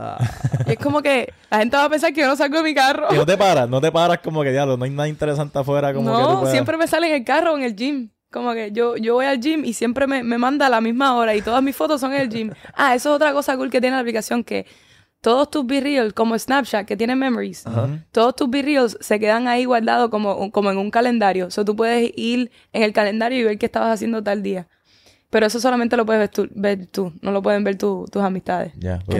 Ah, 0.00 0.18
Y 0.66 0.72
es 0.72 0.78
como 0.78 1.02
que 1.02 1.32
la 1.50 1.58
gente 1.58 1.76
va 1.76 1.84
a 1.84 1.88
pensar 1.90 2.12
que 2.12 2.20
yo 2.20 2.28
no 2.28 2.36
salgo 2.36 2.58
de 2.58 2.62
mi 2.62 2.74
carro. 2.74 3.08
Y 3.10 3.14
no 3.16 3.26
te 3.26 3.36
paras, 3.36 3.68
no 3.68 3.80
te 3.80 3.90
paras 3.90 4.18
como 4.22 4.42
que 4.42 4.52
diablo, 4.52 4.76
no 4.76 4.84
hay 4.84 4.90
nada 4.90 5.08
interesante 5.08 5.58
afuera 5.58 5.92
como 5.92 6.10
que 6.10 6.22
tú 6.22 6.28
No, 6.28 6.38
puedas- 6.40 6.52
siempre 6.52 6.76
me 6.76 6.86
sale 6.86 7.08
en 7.08 7.14
el 7.14 7.24
carro 7.24 7.54
o 7.54 7.56
en 7.56 7.64
el 7.64 7.74
gym. 7.74 8.10
Como 8.30 8.52
que 8.52 8.70
yo, 8.72 8.96
yo 8.96 9.14
voy 9.14 9.24
al 9.26 9.40
gym 9.40 9.64
y 9.64 9.72
siempre 9.72 10.06
me, 10.06 10.22
me 10.22 10.36
manda 10.38 10.66
a 10.66 10.68
la 10.68 10.80
misma 10.82 11.16
hora 11.16 11.34
y 11.34 11.40
todas 11.40 11.62
mis 11.62 11.74
fotos 11.74 12.00
son 12.00 12.12
en 12.12 12.20
el 12.20 12.28
gym. 12.28 12.50
Ah, 12.74 12.94
eso 12.94 13.08
es 13.10 13.16
otra 13.16 13.32
cosa 13.32 13.56
cool 13.56 13.70
que 13.70 13.80
tiene 13.80 13.96
la 13.96 14.00
aplicación 14.00 14.44
que 14.44 14.66
todos 15.20 15.50
tus 15.50 15.66
B-Reels, 15.66 16.12
como 16.12 16.38
Snapchat, 16.38 16.86
que 16.86 16.96
tiene 16.96 17.16
memories, 17.16 17.64
todos 18.12 18.36
tus 18.36 18.48
B-Reels 18.48 18.98
se 19.00 19.18
quedan 19.18 19.48
ahí 19.48 19.64
guardados 19.64 20.10
como, 20.10 20.52
como 20.52 20.70
en 20.70 20.78
un 20.78 20.90
calendario. 20.92 21.46
O 21.46 21.50
sea, 21.50 21.64
tú 21.64 21.74
puedes 21.74 22.12
ir 22.16 22.52
en 22.72 22.82
el 22.84 22.92
calendario 22.92 23.38
y 23.40 23.42
ver 23.42 23.58
qué 23.58 23.66
estabas 23.66 23.94
haciendo 23.94 24.22
tal 24.22 24.42
día. 24.44 24.68
Pero 25.30 25.46
eso 25.46 25.58
solamente 25.58 25.96
lo 25.96 26.06
puedes 26.06 26.20
ver 26.20 26.28
tú, 26.28 26.48
ver 26.54 26.86
tú. 26.86 27.12
no 27.20 27.32
lo 27.32 27.42
pueden 27.42 27.64
ver 27.64 27.76
tu- 27.76 28.06
tus 28.12 28.22
amistades. 28.22 28.72
Ya, 28.76 29.00
Qué 29.08 29.18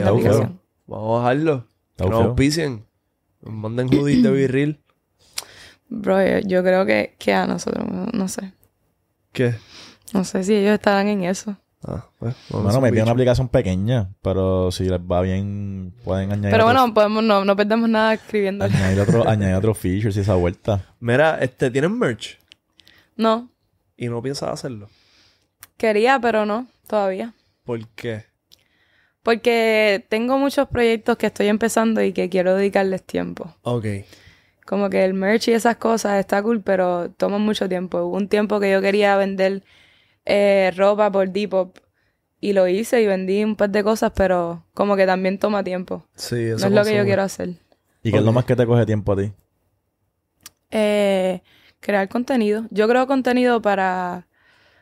vamos 0.89 1.19
a 1.19 1.23
bajarlo. 1.23 1.65
Está 1.91 2.03
Que 2.05 2.09
nos 2.09 2.21
auspicien. 2.25 2.85
Nos 3.41 3.53
manden 3.53 3.87
hoodies 3.87 4.23
de 4.23 4.31
virril. 4.31 4.79
Bro, 5.89 6.21
yo, 6.25 6.39
yo 6.47 6.63
creo 6.63 6.85
que, 6.85 7.15
que 7.17 7.33
a 7.33 7.47
nosotros, 7.47 7.85
no, 8.13 8.27
sé. 8.27 8.53
¿Qué? 9.31 9.55
No 10.13 10.23
sé 10.23 10.43
si 10.43 10.53
ellos 10.55 10.73
estarán 10.73 11.07
en 11.07 11.23
eso. 11.23 11.55
Ah, 11.83 12.05
pues, 12.19 12.35
Bueno, 12.49 12.69
me 12.81 12.89
pide 12.89 12.91
bicho. 12.91 13.03
una 13.03 13.11
aplicación 13.13 13.47
pequeña, 13.47 14.09
pero 14.21 14.69
si 14.71 14.83
les 14.83 14.99
va 14.99 15.21
bien, 15.21 15.93
pueden 16.03 16.31
añadir 16.31 16.51
Pero 16.51 16.65
otros- 16.65 16.79
bueno, 16.81 16.93
podemos, 16.93 17.23
no, 17.23 17.45
no 17.45 17.55
perdemos 17.55 17.89
nada 17.89 18.13
escribiendo. 18.15 18.65
añadir 18.65 18.99
otros 18.99 19.25
añadir 19.27 19.55
otros 19.55 19.77
features 19.77 20.17
y 20.17 20.19
esa 20.19 20.35
vuelta. 20.35 20.85
Mira, 20.99 21.37
este, 21.39 21.71
¿tienen 21.71 21.97
merch? 21.97 22.37
No, 23.15 23.49
Y 23.97 24.07
no 24.09 24.21
piensas 24.21 24.49
hacerlo. 24.49 24.89
quería, 25.77 26.19
pero 26.19 26.45
no, 26.45 26.67
todavía. 26.87 27.33
¿Por 27.63 27.87
qué? 27.89 28.25
Porque 29.29 30.03
tengo 30.09 30.39
muchos 30.39 30.67
proyectos 30.69 31.15
que 31.15 31.27
estoy 31.27 31.49
empezando 31.49 32.01
y 32.01 32.13
que 32.13 32.29
quiero 32.29 32.55
dedicarles 32.55 33.03
tiempo. 33.03 33.55
Ok. 33.61 33.85
Como 34.65 34.89
que 34.89 35.05
el 35.05 35.13
merch 35.13 35.49
y 35.49 35.51
esas 35.51 35.75
cosas 35.75 36.19
está 36.19 36.41
cool, 36.41 36.63
pero 36.63 37.11
toman 37.11 37.41
mucho 37.41 37.69
tiempo. 37.69 37.99
Hubo 37.99 38.17
un 38.17 38.27
tiempo 38.27 38.59
que 38.59 38.71
yo 38.71 38.81
quería 38.81 39.15
vender 39.17 39.61
eh, 40.25 40.73
ropa 40.75 41.11
por 41.11 41.29
Depop 41.29 41.77
y 42.41 42.53
lo 42.53 42.67
hice 42.67 43.03
y 43.03 43.05
vendí 43.05 43.43
un 43.43 43.55
par 43.55 43.69
de 43.69 43.83
cosas, 43.83 44.13
pero 44.15 44.65
como 44.73 44.95
que 44.95 45.05
también 45.05 45.37
toma 45.37 45.63
tiempo. 45.63 46.07
Sí, 46.15 46.45
eso 46.45 46.61
no 46.61 46.65
es 46.65 46.71
lo 46.71 46.83
que 46.83 46.97
yo 46.97 47.03
quiero 47.03 47.21
hacer. 47.21 47.49
¿Y 48.01 48.09
qué 48.09 48.17
es 48.17 48.23
lo 48.23 48.31
más 48.31 48.45
que 48.45 48.55
te 48.55 48.65
coge 48.65 48.87
tiempo 48.87 49.11
a 49.11 49.17
ti? 49.17 49.31
Eh, 50.71 51.43
crear 51.79 52.09
contenido. 52.09 52.65
Yo 52.71 52.87
creo 52.87 53.05
contenido 53.05 53.61
para 53.61 54.25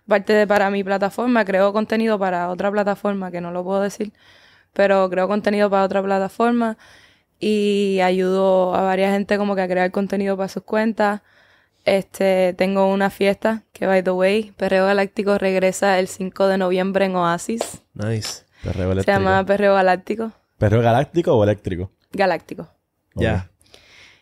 parte 0.07 0.33
de 0.33 0.47
para 0.47 0.69
mi 0.69 0.83
plataforma, 0.83 1.45
creo 1.45 1.73
contenido 1.73 2.17
para 2.17 2.49
otra 2.49 2.71
plataforma 2.71 3.31
que 3.31 3.41
no 3.41 3.51
lo 3.51 3.63
puedo 3.63 3.81
decir, 3.81 4.13
pero 4.73 5.09
creo 5.09 5.27
contenido 5.27 5.69
para 5.69 5.83
otra 5.83 6.01
plataforma 6.01 6.77
y 7.39 7.99
ayudo 8.01 8.73
a 8.75 8.81
varias 8.81 9.11
gente 9.13 9.37
como 9.37 9.55
que 9.55 9.61
a 9.61 9.67
crear 9.67 9.91
contenido 9.91 10.35
para 10.37 10.49
sus 10.49 10.63
cuentas. 10.63 11.21
Este, 11.85 12.53
tengo 12.53 12.87
una 12.91 13.09
fiesta 13.09 13.63
que 13.71 13.87
by 13.87 14.03
the 14.03 14.11
way, 14.11 14.51
Perreo 14.57 14.85
Galáctico 14.85 15.37
regresa 15.37 15.99
el 15.99 16.07
5 16.07 16.47
de 16.47 16.57
noviembre 16.57 17.05
en 17.05 17.15
Oasis. 17.15 17.81
Nice. 17.93 18.43
Perreo 18.63 18.87
Se 18.87 18.91
eléctrico. 18.91 19.19
llama 19.19 19.45
Perreo 19.45 19.73
Galáctico. 19.75 20.31
¿Perreo 20.57 20.81
galáctico 20.81 21.33
o 21.33 21.43
eléctrico? 21.43 21.91
Galáctico. 22.11 22.67
Ya. 23.15 23.49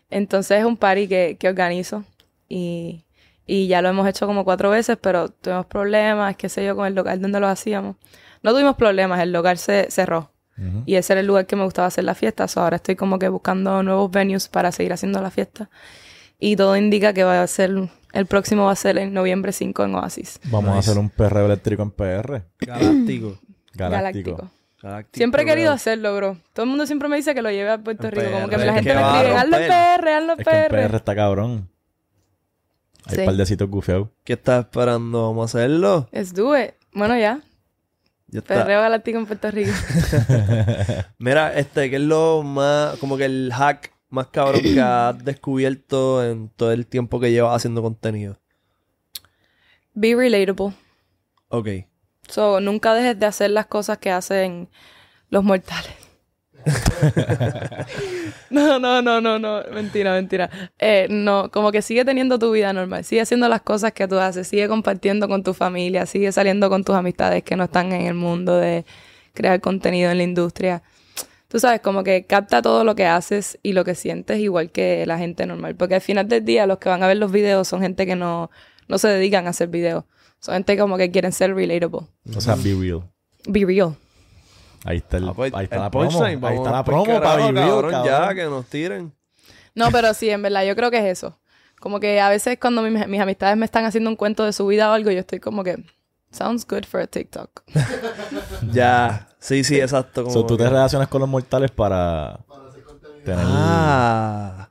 Entonces 0.09 0.59
es 0.59 0.65
un 0.65 0.77
party 0.77 1.07
que, 1.07 1.37
que 1.39 1.47
organizo 1.47 2.03
y, 2.49 3.05
y 3.45 3.67
ya 3.67 3.81
lo 3.81 3.89
hemos 3.89 4.07
hecho 4.07 4.27
como 4.27 4.43
cuatro 4.43 4.69
veces, 4.69 4.97
pero 4.99 5.29
tuvimos 5.29 5.65
problemas, 5.65 6.35
qué 6.35 6.49
sé 6.49 6.65
yo, 6.65 6.75
con 6.75 6.87
el 6.87 6.95
local 6.95 7.21
donde 7.21 7.39
lo 7.39 7.47
hacíamos. 7.47 7.95
No 8.43 8.51
tuvimos 8.51 8.75
problemas, 8.75 9.19
el 9.21 9.31
local 9.31 9.57
se 9.57 9.87
cerró 9.89 10.31
y 10.85 10.95
ese 10.95 11.11
era 11.13 11.19
el 11.19 11.27
lugar 11.27 11.45
que 11.47 11.57
me 11.57 11.65
gustaba 11.65 11.87
hacer 11.87 12.05
la 12.05 12.15
fiesta. 12.15 12.47
So, 12.47 12.61
ahora 12.61 12.77
estoy 12.77 12.95
como 12.95 13.19
que 13.19 13.27
buscando 13.27 13.83
nuevos 13.83 14.09
venues 14.09 14.47
para 14.47 14.71
seguir 14.71 14.93
haciendo 14.93 15.21
la 15.21 15.29
fiesta 15.29 15.69
y 16.39 16.55
todo 16.55 16.75
indica 16.77 17.13
que 17.13 17.23
va 17.23 17.41
a 17.41 17.47
ser, 17.47 17.71
el 18.13 18.25
próximo 18.25 18.65
va 18.65 18.71
a 18.71 18.75
ser 18.75 18.97
en 18.97 19.13
noviembre 19.13 19.51
5 19.51 19.83
en 19.85 19.95
Oasis. 19.95 20.39
Vamos 20.45 20.75
a 20.75 20.79
hacer 20.79 20.97
un 20.97 21.09
perreo 21.09 21.45
eléctrico 21.45 21.83
en 21.83 21.91
PR. 21.91 22.43
Galáctico. 22.59 23.39
Galáctico. 23.73 24.49
Galáctico. 24.81 25.17
Siempre 25.17 25.41
he 25.41 25.45
querido 25.45 25.69
bro. 25.69 25.75
hacerlo, 25.75 26.15
bro. 26.15 26.37
Todo 26.53 26.63
el 26.63 26.69
mundo 26.69 26.85
siempre 26.85 27.09
me 27.09 27.15
dice 27.15 27.33
que 27.33 27.41
lo 27.41 27.49
lleve 27.49 27.71
a 27.71 27.77
Puerto 27.77 28.07
En 28.07 28.11
Rico. 28.13 28.31
Como 28.31 28.47
que 28.47 28.57
la 28.57 28.65
es 28.65 28.73
gente 28.75 28.89
que 28.89 28.95
me 28.95 29.01
escribe, 29.01 29.35
hazlo 29.35 29.57
en. 29.57 29.67
PR, 29.67 30.07
hazlo 30.09 30.33
en 30.33 30.39
Es 30.39 30.47
que 30.47 30.55
en 30.55 30.67
PR. 30.67 30.87
PR 30.87 30.95
está 30.95 31.15
cabrón. 31.15 31.69
Hay 33.07 33.15
Sí. 33.15 33.19
un 33.21 33.25
par 33.27 33.35
de 33.35 33.45
sitios 33.45 33.69
gufiados. 33.69 34.09
¿Qué 34.23 34.33
estás 34.33 34.65
esperando? 34.65 35.27
¿Vamos 35.29 35.53
a 35.55 35.59
hacerlo? 35.59 36.09
Let's 36.11 36.33
do 36.33 36.57
it. 36.57 36.71
Bueno, 36.93 37.17
ya. 37.17 37.41
Ya 38.27 38.39
está. 38.39 38.55
Perreo 38.55 38.81
galáctico 38.81 39.17
en 39.19 39.25
Puerto 39.27 39.51
Rico. 39.51 39.71
Mira, 41.19 41.53
este, 41.57 41.89
¿qué 41.89 41.97
es 41.97 42.01
lo 42.01 42.41
más, 42.43 42.97
como 42.97 43.17
que 43.17 43.25
el 43.25 43.51
hack 43.53 43.91
más 44.09 44.27
cabrón 44.27 44.61
que 44.61 44.79
has 44.81 45.23
descubierto 45.23 46.23
en 46.23 46.49
todo 46.49 46.71
el 46.71 46.87
tiempo 46.87 47.19
que 47.19 47.31
llevas 47.31 47.55
haciendo 47.55 47.81
contenido? 47.81 48.37
Be 49.93 50.15
relatable. 50.15 50.73
Ok. 51.49 51.67
So, 52.27 52.59
nunca 52.59 52.93
dejes 52.95 53.19
de 53.19 53.25
hacer 53.27 53.51
las 53.51 53.67
cosas 53.67 53.99
que 53.99 54.09
hacen 54.11 54.69
los 55.29 55.43
mortales. 55.43 55.93
no, 58.49 58.79
no, 58.79 59.01
no, 59.01 59.21
no, 59.21 59.39
no. 59.39 59.63
Mentira, 59.73 60.13
mentira. 60.13 60.49
Eh, 60.79 61.07
no, 61.09 61.51
como 61.51 61.71
que 61.71 61.81
sigue 61.81 62.03
teniendo 62.05 62.39
tu 62.39 62.51
vida 62.51 62.73
normal. 62.73 63.03
Sigue 63.03 63.21
haciendo 63.21 63.47
las 63.49 63.61
cosas 63.61 63.93
que 63.93 64.07
tú 64.07 64.17
haces. 64.17 64.47
Sigue 64.47 64.67
compartiendo 64.67 65.27
con 65.27 65.43
tu 65.43 65.53
familia. 65.53 66.05
Sigue 66.05 66.31
saliendo 66.31 66.69
con 66.69 66.83
tus 66.83 66.95
amistades 66.95 67.43
que 67.43 67.55
no 67.55 67.65
están 67.65 67.91
en 67.91 68.01
el 68.01 68.13
mundo 68.13 68.55
de 68.57 68.85
crear 69.33 69.61
contenido 69.61 70.11
en 70.11 70.17
la 70.17 70.23
industria. 70.23 70.81
Tú 71.47 71.59
sabes, 71.59 71.81
como 71.81 72.03
que 72.03 72.25
capta 72.25 72.61
todo 72.61 72.83
lo 72.83 72.95
que 72.95 73.05
haces 73.05 73.59
y 73.61 73.73
lo 73.73 73.85
que 73.85 73.95
sientes 73.95 74.39
igual 74.39 74.71
que 74.71 75.05
la 75.05 75.17
gente 75.17 75.45
normal. 75.45 75.75
Porque 75.75 75.95
al 75.95 76.01
final 76.01 76.27
del 76.27 76.43
día 76.43 76.65
los 76.65 76.79
que 76.79 76.89
van 76.89 77.03
a 77.03 77.07
ver 77.07 77.17
los 77.17 77.31
videos 77.31 77.67
son 77.67 77.81
gente 77.81 78.05
que 78.05 78.15
no, 78.15 78.49
no 78.87 78.97
se 78.97 79.07
dedican 79.07 79.45
a 79.47 79.51
hacer 79.51 79.67
videos. 79.67 80.05
Son 80.39 80.55
gente 80.55 80.77
como 80.77 80.97
que 80.97 81.11
quieren 81.11 81.31
ser 81.31 81.55
relatable. 81.55 82.07
O 82.35 82.41
sea, 82.41 82.55
be 82.55 82.73
real. 82.73 83.03
Be 83.47 83.65
real. 83.65 83.95
Ahí 84.85 84.97
está, 84.97 85.17
el, 85.17 85.27
Ah, 85.29 85.33
pues, 85.33 85.53
ahí 85.53 85.63
está 85.65 85.75
el 85.77 85.81
la 85.81 85.91
promo. 85.91 86.23
Ahí 86.23 86.35
está 86.35 86.71
la 86.71 86.83
promo 86.85 87.05
para 87.05 87.19
carajo, 87.19 87.53
cabrón, 87.53 87.91
cabrón. 87.91 88.05
ya, 88.05 88.33
que 88.35 88.43
nos 88.45 88.65
tiren. 88.67 89.13
No, 89.73 89.89
pero 89.91 90.13
sí, 90.13 90.29
en 90.29 90.41
verdad, 90.41 90.63
yo 90.65 90.75
creo 90.75 90.89
que 90.91 90.99
es 90.99 91.05
eso. 91.17 91.37
Como 91.79 91.99
que 91.99 92.21
a 92.21 92.29
veces 92.29 92.57
cuando 92.61 92.81
mi- 92.83 92.91
mis 93.07 93.19
amistades 93.19 93.57
me 93.57 93.65
están 93.65 93.83
haciendo 93.85 94.09
un 94.09 94.15
cuento 94.15 94.43
de 94.45 94.53
su 94.53 94.65
vida 94.67 94.89
o 94.89 94.93
algo, 94.93 95.11
yo 95.11 95.19
estoy 95.19 95.39
como 95.39 95.63
que, 95.63 95.83
sounds 96.31 96.65
good 96.67 96.85
for 96.85 97.01
a 97.01 97.07
TikTok. 97.07 97.63
Ya. 98.71 99.27
Sí, 99.39 99.63
sí, 99.63 99.79
exacto. 99.79 100.23
como 100.23 100.33
So, 100.33 100.45
tú 100.45 100.57
te 100.57 100.67
relacionas 100.69 101.07
con 101.07 101.19
los 101.21 101.29
mortales 101.29 101.71
para 101.71 102.39
tener... 103.23 103.39
Ah. 103.45 104.69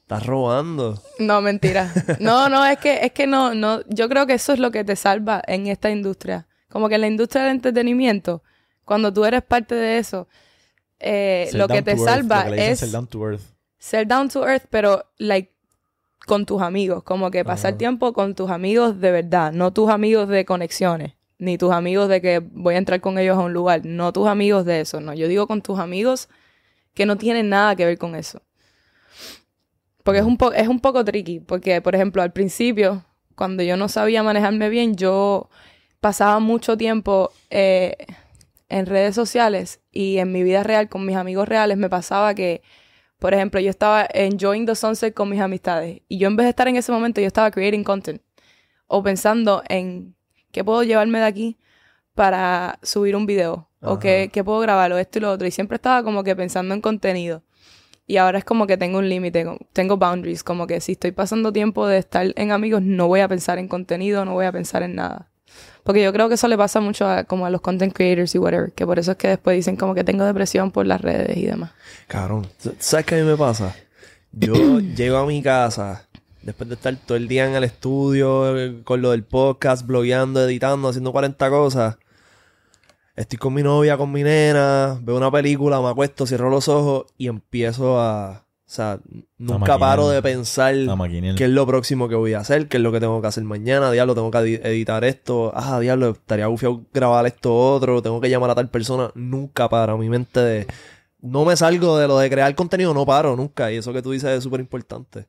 Estás 0.00 0.26
robando. 0.26 1.00
No, 1.20 1.40
mentira. 1.40 1.92
No, 2.18 2.48
no, 2.48 2.66
es 2.66 2.78
que, 2.78 3.04
es 3.04 3.12
que 3.12 3.28
no, 3.28 3.54
no, 3.54 3.80
yo 3.86 4.08
creo 4.08 4.26
que 4.26 4.32
eso 4.34 4.52
es 4.52 4.58
lo 4.58 4.72
que 4.72 4.82
te 4.82 4.96
salva 4.96 5.40
en 5.46 5.68
esta 5.68 5.88
industria. 5.90 6.48
Como 6.68 6.88
que 6.88 6.96
en 6.96 7.02
la 7.02 7.06
industria 7.06 7.42
del 7.44 7.52
entretenimiento, 7.52 8.42
cuando 8.90 9.12
tú 9.12 9.24
eres 9.24 9.42
parte 9.44 9.76
de 9.76 9.98
eso, 9.98 10.26
eh, 10.98 11.48
lo 11.54 11.68
que 11.68 11.82
te 11.82 11.92
earth, 11.92 12.00
salva 12.04 12.42
es 12.72 12.80
ser 12.80 12.90
down 12.90 13.06
to 13.06 13.24
earth. 13.24 13.42
ser 13.78 14.04
down 14.08 14.28
to 14.28 14.44
earth, 14.44 14.64
pero 14.68 15.04
like 15.18 15.52
con 16.26 16.44
tus 16.44 16.60
amigos, 16.60 17.04
como 17.04 17.30
que 17.30 17.44
pasar 17.44 17.74
tiempo 17.78 18.12
con 18.12 18.34
tus 18.34 18.50
amigos 18.50 19.00
de 19.00 19.12
verdad, 19.12 19.52
no 19.52 19.72
tus 19.72 19.88
amigos 19.90 20.26
de 20.28 20.44
conexiones, 20.44 21.12
ni 21.38 21.56
tus 21.56 21.70
amigos 21.72 22.08
de 22.08 22.20
que 22.20 22.40
voy 22.40 22.74
a 22.74 22.78
entrar 22.78 23.00
con 23.00 23.16
ellos 23.16 23.38
a 23.38 23.42
un 23.42 23.52
lugar, 23.52 23.82
no 23.84 24.12
tus 24.12 24.26
amigos 24.26 24.64
de 24.64 24.80
eso, 24.80 25.00
no, 25.00 25.14
yo 25.14 25.28
digo 25.28 25.46
con 25.46 25.62
tus 25.62 25.78
amigos 25.78 26.28
que 26.92 27.06
no 27.06 27.16
tienen 27.16 27.48
nada 27.48 27.76
que 27.76 27.86
ver 27.86 27.96
con 27.96 28.16
eso. 28.16 28.42
Porque 30.02 30.18
es 30.18 30.26
un, 30.26 30.36
po- 30.36 30.52
es 30.52 30.66
un 30.66 30.80
poco 30.80 31.04
tricky, 31.04 31.38
porque 31.38 31.80
por 31.80 31.94
ejemplo 31.94 32.22
al 32.22 32.32
principio, 32.32 33.04
cuando 33.36 33.62
yo 33.62 33.76
no 33.76 33.88
sabía 33.88 34.22
manejarme 34.24 34.68
bien, 34.68 34.96
yo 34.96 35.48
pasaba 36.00 36.40
mucho 36.40 36.76
tiempo 36.76 37.30
eh, 37.50 37.96
en 38.70 38.86
redes 38.86 39.14
sociales 39.14 39.80
y 39.92 40.18
en 40.18 40.32
mi 40.32 40.42
vida 40.42 40.62
real 40.62 40.88
con 40.88 41.04
mis 41.04 41.16
amigos 41.16 41.48
reales 41.48 41.76
me 41.76 41.90
pasaba 41.90 42.34
que, 42.34 42.62
por 43.18 43.34
ejemplo, 43.34 43.60
yo 43.60 43.68
estaba 43.68 44.08
enjoying 44.14 44.64
the 44.64 44.74
sunset 44.74 45.12
con 45.12 45.28
mis 45.28 45.40
amistades 45.40 46.00
y 46.08 46.18
yo 46.18 46.28
en 46.28 46.36
vez 46.36 46.46
de 46.46 46.50
estar 46.50 46.68
en 46.68 46.76
ese 46.76 46.92
momento 46.92 47.20
yo 47.20 47.26
estaba 47.26 47.50
creating 47.50 47.84
content 47.84 48.22
o 48.86 49.02
pensando 49.02 49.62
en 49.68 50.14
qué 50.52 50.64
puedo 50.64 50.82
llevarme 50.82 51.18
de 51.18 51.26
aquí 51.26 51.58
para 52.14 52.78
subir 52.82 53.16
un 53.16 53.26
video 53.26 53.68
o 53.82 53.98
qué, 53.98 54.30
qué 54.32 54.44
puedo 54.44 54.60
grabar 54.60 54.92
o 54.92 54.98
esto 54.98 55.18
y 55.18 55.22
lo 55.22 55.30
otro 55.30 55.46
y 55.46 55.50
siempre 55.50 55.76
estaba 55.76 56.02
como 56.02 56.22
que 56.22 56.36
pensando 56.36 56.74
en 56.74 56.80
contenido. 56.80 57.42
Y 58.06 58.16
ahora 58.16 58.38
es 58.38 58.44
como 58.44 58.66
que 58.66 58.76
tengo 58.76 58.98
un 58.98 59.08
límite, 59.08 59.46
tengo 59.72 59.96
boundaries, 59.96 60.42
como 60.42 60.66
que 60.66 60.80
si 60.80 60.92
estoy 60.92 61.12
pasando 61.12 61.52
tiempo 61.52 61.86
de 61.86 61.98
estar 61.98 62.32
en 62.34 62.50
amigos, 62.50 62.82
no 62.82 63.06
voy 63.06 63.20
a 63.20 63.28
pensar 63.28 63.58
en 63.58 63.68
contenido, 63.68 64.24
no 64.24 64.34
voy 64.34 64.46
a 64.46 64.52
pensar 64.52 64.82
en 64.82 64.96
nada. 64.96 65.29
Porque 65.82 66.02
yo 66.02 66.12
creo 66.12 66.28
que 66.28 66.34
eso 66.34 66.48
le 66.48 66.58
pasa 66.58 66.80
mucho 66.80 67.08
a, 67.08 67.24
como 67.24 67.46
a 67.46 67.50
los 67.50 67.60
content 67.60 67.92
creators 67.92 68.34
y 68.34 68.38
whatever, 68.38 68.72
que 68.72 68.86
por 68.86 68.98
eso 68.98 69.12
es 69.12 69.16
que 69.16 69.28
después 69.28 69.56
dicen 69.56 69.76
como 69.76 69.94
que 69.94 70.04
tengo 70.04 70.24
depresión 70.24 70.70
por 70.70 70.86
las 70.86 71.00
redes 71.00 71.36
y 71.36 71.46
demás. 71.46 71.72
Cabrón, 72.06 72.46
¿sabes 72.78 73.06
qué 73.06 73.16
a 73.16 73.18
mí 73.18 73.24
me 73.24 73.36
pasa? 73.36 73.74
Yo 74.32 74.52
llego 74.96 75.16
a 75.16 75.26
mi 75.26 75.42
casa 75.42 76.06
después 76.42 76.68
de 76.68 76.74
estar 76.74 76.94
todo 76.96 77.16
el 77.16 77.28
día 77.28 77.46
en 77.46 77.54
el 77.54 77.64
estudio 77.64 78.82
con 78.84 79.02
lo 79.02 79.10
del 79.10 79.24
podcast, 79.24 79.86
blogueando, 79.86 80.44
editando, 80.44 80.88
haciendo 80.88 81.12
40 81.12 81.50
cosas. 81.50 81.98
Estoy 83.16 83.38
con 83.38 83.52
mi 83.52 83.62
novia, 83.62 83.96
con 83.96 84.10
mi 84.10 84.22
nena, 84.22 84.98
veo 85.02 85.16
una 85.16 85.30
película, 85.30 85.80
me 85.80 85.88
acuesto, 85.88 86.26
cierro 86.26 86.48
los 86.48 86.68
ojos 86.68 87.06
y 87.18 87.28
empiezo 87.28 88.00
a... 88.00 88.46
O 88.70 88.72
sea, 88.72 89.00
nunca 89.36 89.76
paro 89.80 90.08
de 90.10 90.22
pensar 90.22 90.72
qué 91.36 91.44
es 91.46 91.50
lo 91.50 91.66
próximo 91.66 92.08
que 92.08 92.14
voy 92.14 92.34
a 92.34 92.38
hacer, 92.38 92.68
qué 92.68 92.76
es 92.76 92.82
lo 92.84 92.92
que 92.92 93.00
tengo 93.00 93.20
que 93.20 93.26
hacer 93.26 93.42
mañana, 93.42 93.90
diablo, 93.90 94.14
tengo 94.14 94.30
que 94.30 94.38
edi- 94.38 94.60
editar 94.64 95.02
esto, 95.02 95.50
ah, 95.56 95.80
diablo, 95.80 96.10
estaría 96.10 96.46
bufiado 96.46 96.82
grabar 96.94 97.26
esto 97.26 97.52
otro, 97.52 98.00
tengo 98.00 98.20
que 98.20 98.30
llamar 98.30 98.50
a 98.50 98.54
tal 98.54 98.68
persona, 98.70 99.10
nunca 99.16 99.68
paro, 99.68 99.98
mi 99.98 100.08
mente 100.08 100.38
de... 100.38 100.66
No 101.20 101.44
me 101.44 101.56
salgo 101.56 101.98
de 101.98 102.06
lo 102.06 102.16
de 102.20 102.30
crear 102.30 102.54
contenido, 102.54 102.94
no 102.94 103.04
paro 103.04 103.34
nunca, 103.34 103.72
y 103.72 103.76
eso 103.78 103.92
que 103.92 104.02
tú 104.02 104.12
dices 104.12 104.30
es 104.30 104.44
súper 104.44 104.60
importante. 104.60 105.26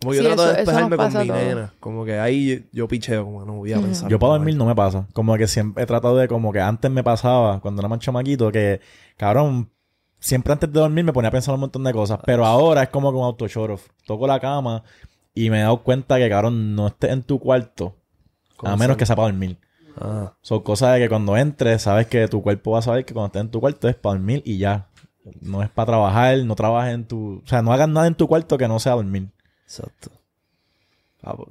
Como 0.00 0.12
que 0.12 0.16
yo 0.16 0.22
Sí, 0.22 0.26
trato 0.28 0.42
de 0.46 0.48
eso- 0.48 0.56
despejarme 0.62 0.96
con 0.96 1.12
mi 1.12 1.28
nena, 1.28 1.74
como 1.78 2.04
que 2.06 2.18
ahí 2.18 2.66
yo, 2.72 2.88
picheo, 2.88 3.24
como 3.26 3.44
no 3.44 3.52
voy 3.52 3.74
a 3.74 3.80
pensar. 3.82 4.08
Yo 4.10 4.18
para 4.18 4.32
dormir 4.32 4.56
no 4.56 4.64
me 4.64 4.74
pasa. 4.74 5.06
Como 5.12 5.36
que 5.36 5.46
siempre 5.46 5.84
he 5.84 5.86
tratado 5.86 6.16
de, 6.16 6.26
como 6.26 6.50
que 6.54 6.60
antes 6.60 6.90
me 6.90 7.04
pasaba, 7.04 7.60
cuando 7.60 7.82
era 7.82 7.88
más 7.90 7.98
chamaquito, 7.98 8.50
que, 8.50 8.80
cabrón, 9.18 9.68
siempre 10.22 10.52
antes 10.52 10.72
de 10.72 10.78
dormir 10.80 11.04
me 11.04 11.12
ponía 11.12 11.28
a 11.28 11.32
pensar 11.32 11.52
un 11.54 11.60
montón 11.60 11.84
de 11.84 11.92
cosas. 11.92 12.20
Pero 12.24 12.46
ahora 12.46 12.84
es 12.84 12.88
como 12.88 13.10
que 13.10 13.18
un 13.18 13.24
auto 13.24 13.46
shut 13.48 13.70
off. 13.70 13.88
Toco 14.06 14.26
la 14.26 14.40
cama 14.40 14.82
y 15.34 15.50
me 15.50 15.58
he 15.58 15.62
dado 15.62 15.82
cuenta 15.82 16.16
que, 16.18 16.28
cabrón, 16.28 16.74
no 16.74 16.86
estés 16.86 17.10
en 17.10 17.22
tu 17.22 17.38
cuarto. 17.38 17.96
A 18.62 18.76
menos 18.76 18.96
que 18.96 19.04
sea 19.04 19.16
para 19.16 19.28
dormir. 19.28 19.58
Ah, 19.96 20.32
Son 20.40 20.60
cosas 20.60 20.94
de 20.94 21.00
que 21.00 21.08
cuando 21.08 21.36
entres, 21.36 21.82
sabes 21.82 22.06
que 22.06 22.26
tu 22.28 22.40
cuerpo 22.42 22.70
va 22.70 22.78
a 22.78 22.82
saber 22.82 23.04
que 23.04 23.12
cuando 23.12 23.26
estés 23.26 23.40
en 23.42 23.50
tu 23.50 23.60
cuarto 23.60 23.88
es 23.88 23.96
para 23.96 24.14
dormir 24.14 24.42
y 24.44 24.58
ya. 24.58 24.88
No 25.40 25.62
es 25.62 25.68
para 25.70 25.86
trabajar, 25.86 26.38
no 26.38 26.54
trabajes 26.54 26.94
en 26.94 27.04
tu... 27.06 27.42
O 27.44 27.46
sea, 27.48 27.60
no 27.62 27.72
hagas 27.72 27.88
nada 27.88 28.06
en 28.06 28.14
tu 28.14 28.26
cuarto 28.28 28.56
que 28.56 28.68
no 28.68 28.78
sea 28.78 28.92
dormir. 28.94 29.28
exacto. 29.64 30.10
Ah, 31.22 31.34
pues, 31.36 31.48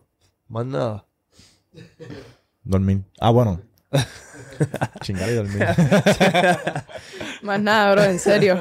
más 0.49 0.65
nada. 0.65 1.05
Dormir. 2.63 3.03
Ah, 3.19 3.29
bueno. 3.29 3.61
Chingar 5.01 5.29
y 5.29 5.33
dormir. 5.33 5.65
Más 7.41 7.59
nada, 7.59 7.91
bro, 7.93 8.03
en 8.03 8.19
serio. 8.19 8.59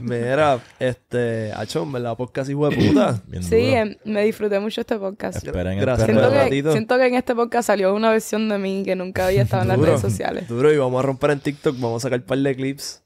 Mira, 0.00 0.58
este, 0.80 1.52
Achón, 1.52 1.92
¿verdad? 1.92 2.16
Podcast 2.16 2.50
hijo 2.50 2.68
de 2.68 2.76
puta. 2.76 3.20
Bien 3.28 3.42
Sí, 3.44 3.56
duro. 3.68 3.76
em, 3.76 3.96
me 4.04 4.24
disfruté 4.24 4.58
mucho 4.58 4.80
este 4.80 4.96
podcast. 4.98 5.44
Esperen, 5.44 5.78
Gracias. 5.78 6.06
Siento 6.06 6.30
que, 6.32 6.62
siento 6.72 6.96
que 6.98 7.06
en 7.06 7.14
este 7.14 7.34
podcast 7.34 7.68
salió 7.68 7.94
una 7.94 8.10
versión 8.10 8.48
de 8.48 8.58
mí 8.58 8.82
que 8.84 8.96
nunca 8.96 9.26
había 9.26 9.42
estado 9.42 9.62
en 9.62 9.68
las 9.68 9.76
Duro. 9.76 9.88
redes 9.90 10.00
sociales. 10.00 10.48
Duro, 10.48 10.72
y 10.72 10.76
vamos 10.76 10.98
a 10.98 11.06
romper 11.06 11.30
en 11.30 11.40
TikTok, 11.40 11.76
vamos 11.78 12.02
a 12.02 12.06
sacar 12.06 12.18
un 12.20 12.26
par 12.26 12.38
de 12.38 12.56
clips. 12.56 13.02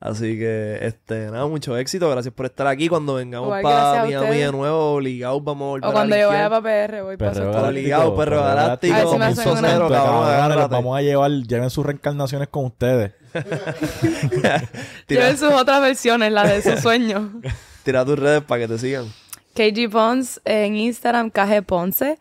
Así 0.00 0.38
que, 0.38 0.78
este, 0.82 1.26
nada, 1.26 1.46
mucho 1.46 1.76
éxito. 1.76 2.08
Gracias 2.08 2.32
por 2.32 2.46
estar 2.46 2.68
aquí. 2.68 2.88
Cuando 2.88 3.14
vengamos 3.14 3.48
Igual, 3.48 3.62
para 3.62 4.04
Miami 4.04 4.36
de 4.36 4.52
nuevo, 4.52 4.94
obligados, 4.94 5.42
vamos 5.42 5.62
a 5.62 5.68
volver 5.70 5.90
O 5.90 5.92
cuando 5.92 6.14
a 6.14 6.18
yo 6.18 6.28
vaya 6.28 6.48
para 6.48 6.86
PR, 6.86 7.02
voy 7.02 7.16
para. 7.16 7.68
Obligado, 7.68 8.16
perro 8.16 8.42
galáctico, 8.42 9.18
cero, 9.34 9.88
cabrón, 9.90 10.70
vamos 10.70 10.96
a 10.96 11.02
llevar, 11.02 11.30
lleven 11.30 11.70
sus 11.70 11.84
reencarnaciones 11.84 12.48
con 12.48 12.66
ustedes. 12.66 13.12
Lleven 15.08 15.36
sus 15.36 15.52
otras 15.52 15.82
versiones, 15.82 16.32
la 16.32 16.46
de 16.46 16.62
sus 16.62 16.80
sueños. 16.80 17.30
tira 17.82 18.04
tus 18.04 18.18
redes 18.18 18.42
para 18.42 18.62
que 18.62 18.68
te 18.68 18.78
sigan. 18.78 19.06
KG 19.54 19.90
Pons 19.90 20.40
en 20.44 20.76
Instagram, 20.76 21.30
KG 21.30 21.62
Ponce. 21.64 22.18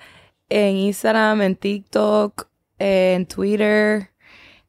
En 0.49 0.77
Instagram, 0.77 1.41
en 1.41 1.55
TikTok, 1.55 2.47
en 2.79 3.25
Twitter, 3.25 4.11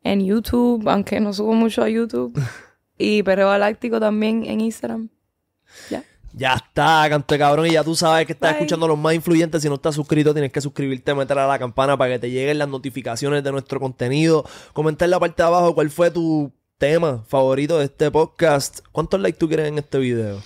en 0.02 0.24
YouTube, 0.24 0.88
aunque 0.88 1.20
no 1.20 1.32
subo 1.32 1.54
mucho 1.54 1.82
a 1.82 1.88
YouTube. 1.88 2.38
Y 2.99 3.22
Perreo 3.22 3.49
Galáctico 3.49 4.01
también 4.01 4.44
en 4.44 4.61
Instagram. 4.61 5.09
Ya. 5.90 6.05
Ya 6.32 6.55
está, 6.55 7.07
canto 7.09 7.34
de 7.34 7.38
cabrón. 7.38 7.66
Y 7.66 7.72
ya 7.72 7.82
tú 7.82 7.94
sabes 7.94 8.26
que 8.26 8.32
estás 8.32 8.51
Bye. 8.51 8.59
escuchando 8.59 8.86
a 8.86 8.88
los 8.90 8.99
más 8.99 9.14
influyentes. 9.14 9.62
Si 9.62 9.68
no 9.68 9.76
estás 9.76 9.94
suscrito, 9.94 10.32
tienes 10.32 10.53
que 10.53 10.61
suscribirte, 10.61 11.14
meter 11.14 11.38
a 11.38 11.46
la 11.46 11.59
campana 11.59 11.96
para 11.96 12.14
que 12.14 12.18
te 12.18 12.30
lleguen 12.30 12.59
las 12.59 12.68
notificaciones 12.68 13.42
de 13.42 13.53
nuestro 13.53 13.80
contenido. 13.80 14.44
Comentar 14.72 15.07
en 15.07 15.12
la 15.12 15.20
parte 15.20 15.42
de 15.42 15.46
abajo 15.46 15.74
cuál 15.74 15.90
fue 15.90 16.11
tu 16.11 16.53
tema 16.76 17.24
favorito 17.26 17.78
de 17.78 17.86
este 17.86 18.11
podcast. 18.11 18.80
¿Cuántos 18.92 19.20
likes 19.20 19.38
tú 19.38 19.49
quieres 19.49 19.68
en 19.68 19.78
este 19.78 19.99
video? 19.99 20.40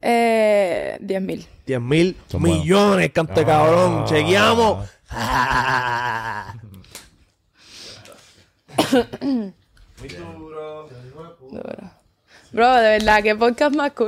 Eh, 0.00 0.96
10 1.00 1.22
mil. 1.22 1.46
10 1.66 1.80
mil 1.80 2.16
millones, 2.38 3.10
canto 3.12 3.34
de 3.34 3.46
cabrón. 3.46 4.04
Chequeamos. 4.06 4.88
Bro, 12.52 12.74
de 12.74 12.88
verdad, 12.98 13.22
qué 13.22 13.36
podcast 13.36 13.74
más 13.74 13.92
cool. 13.92 13.98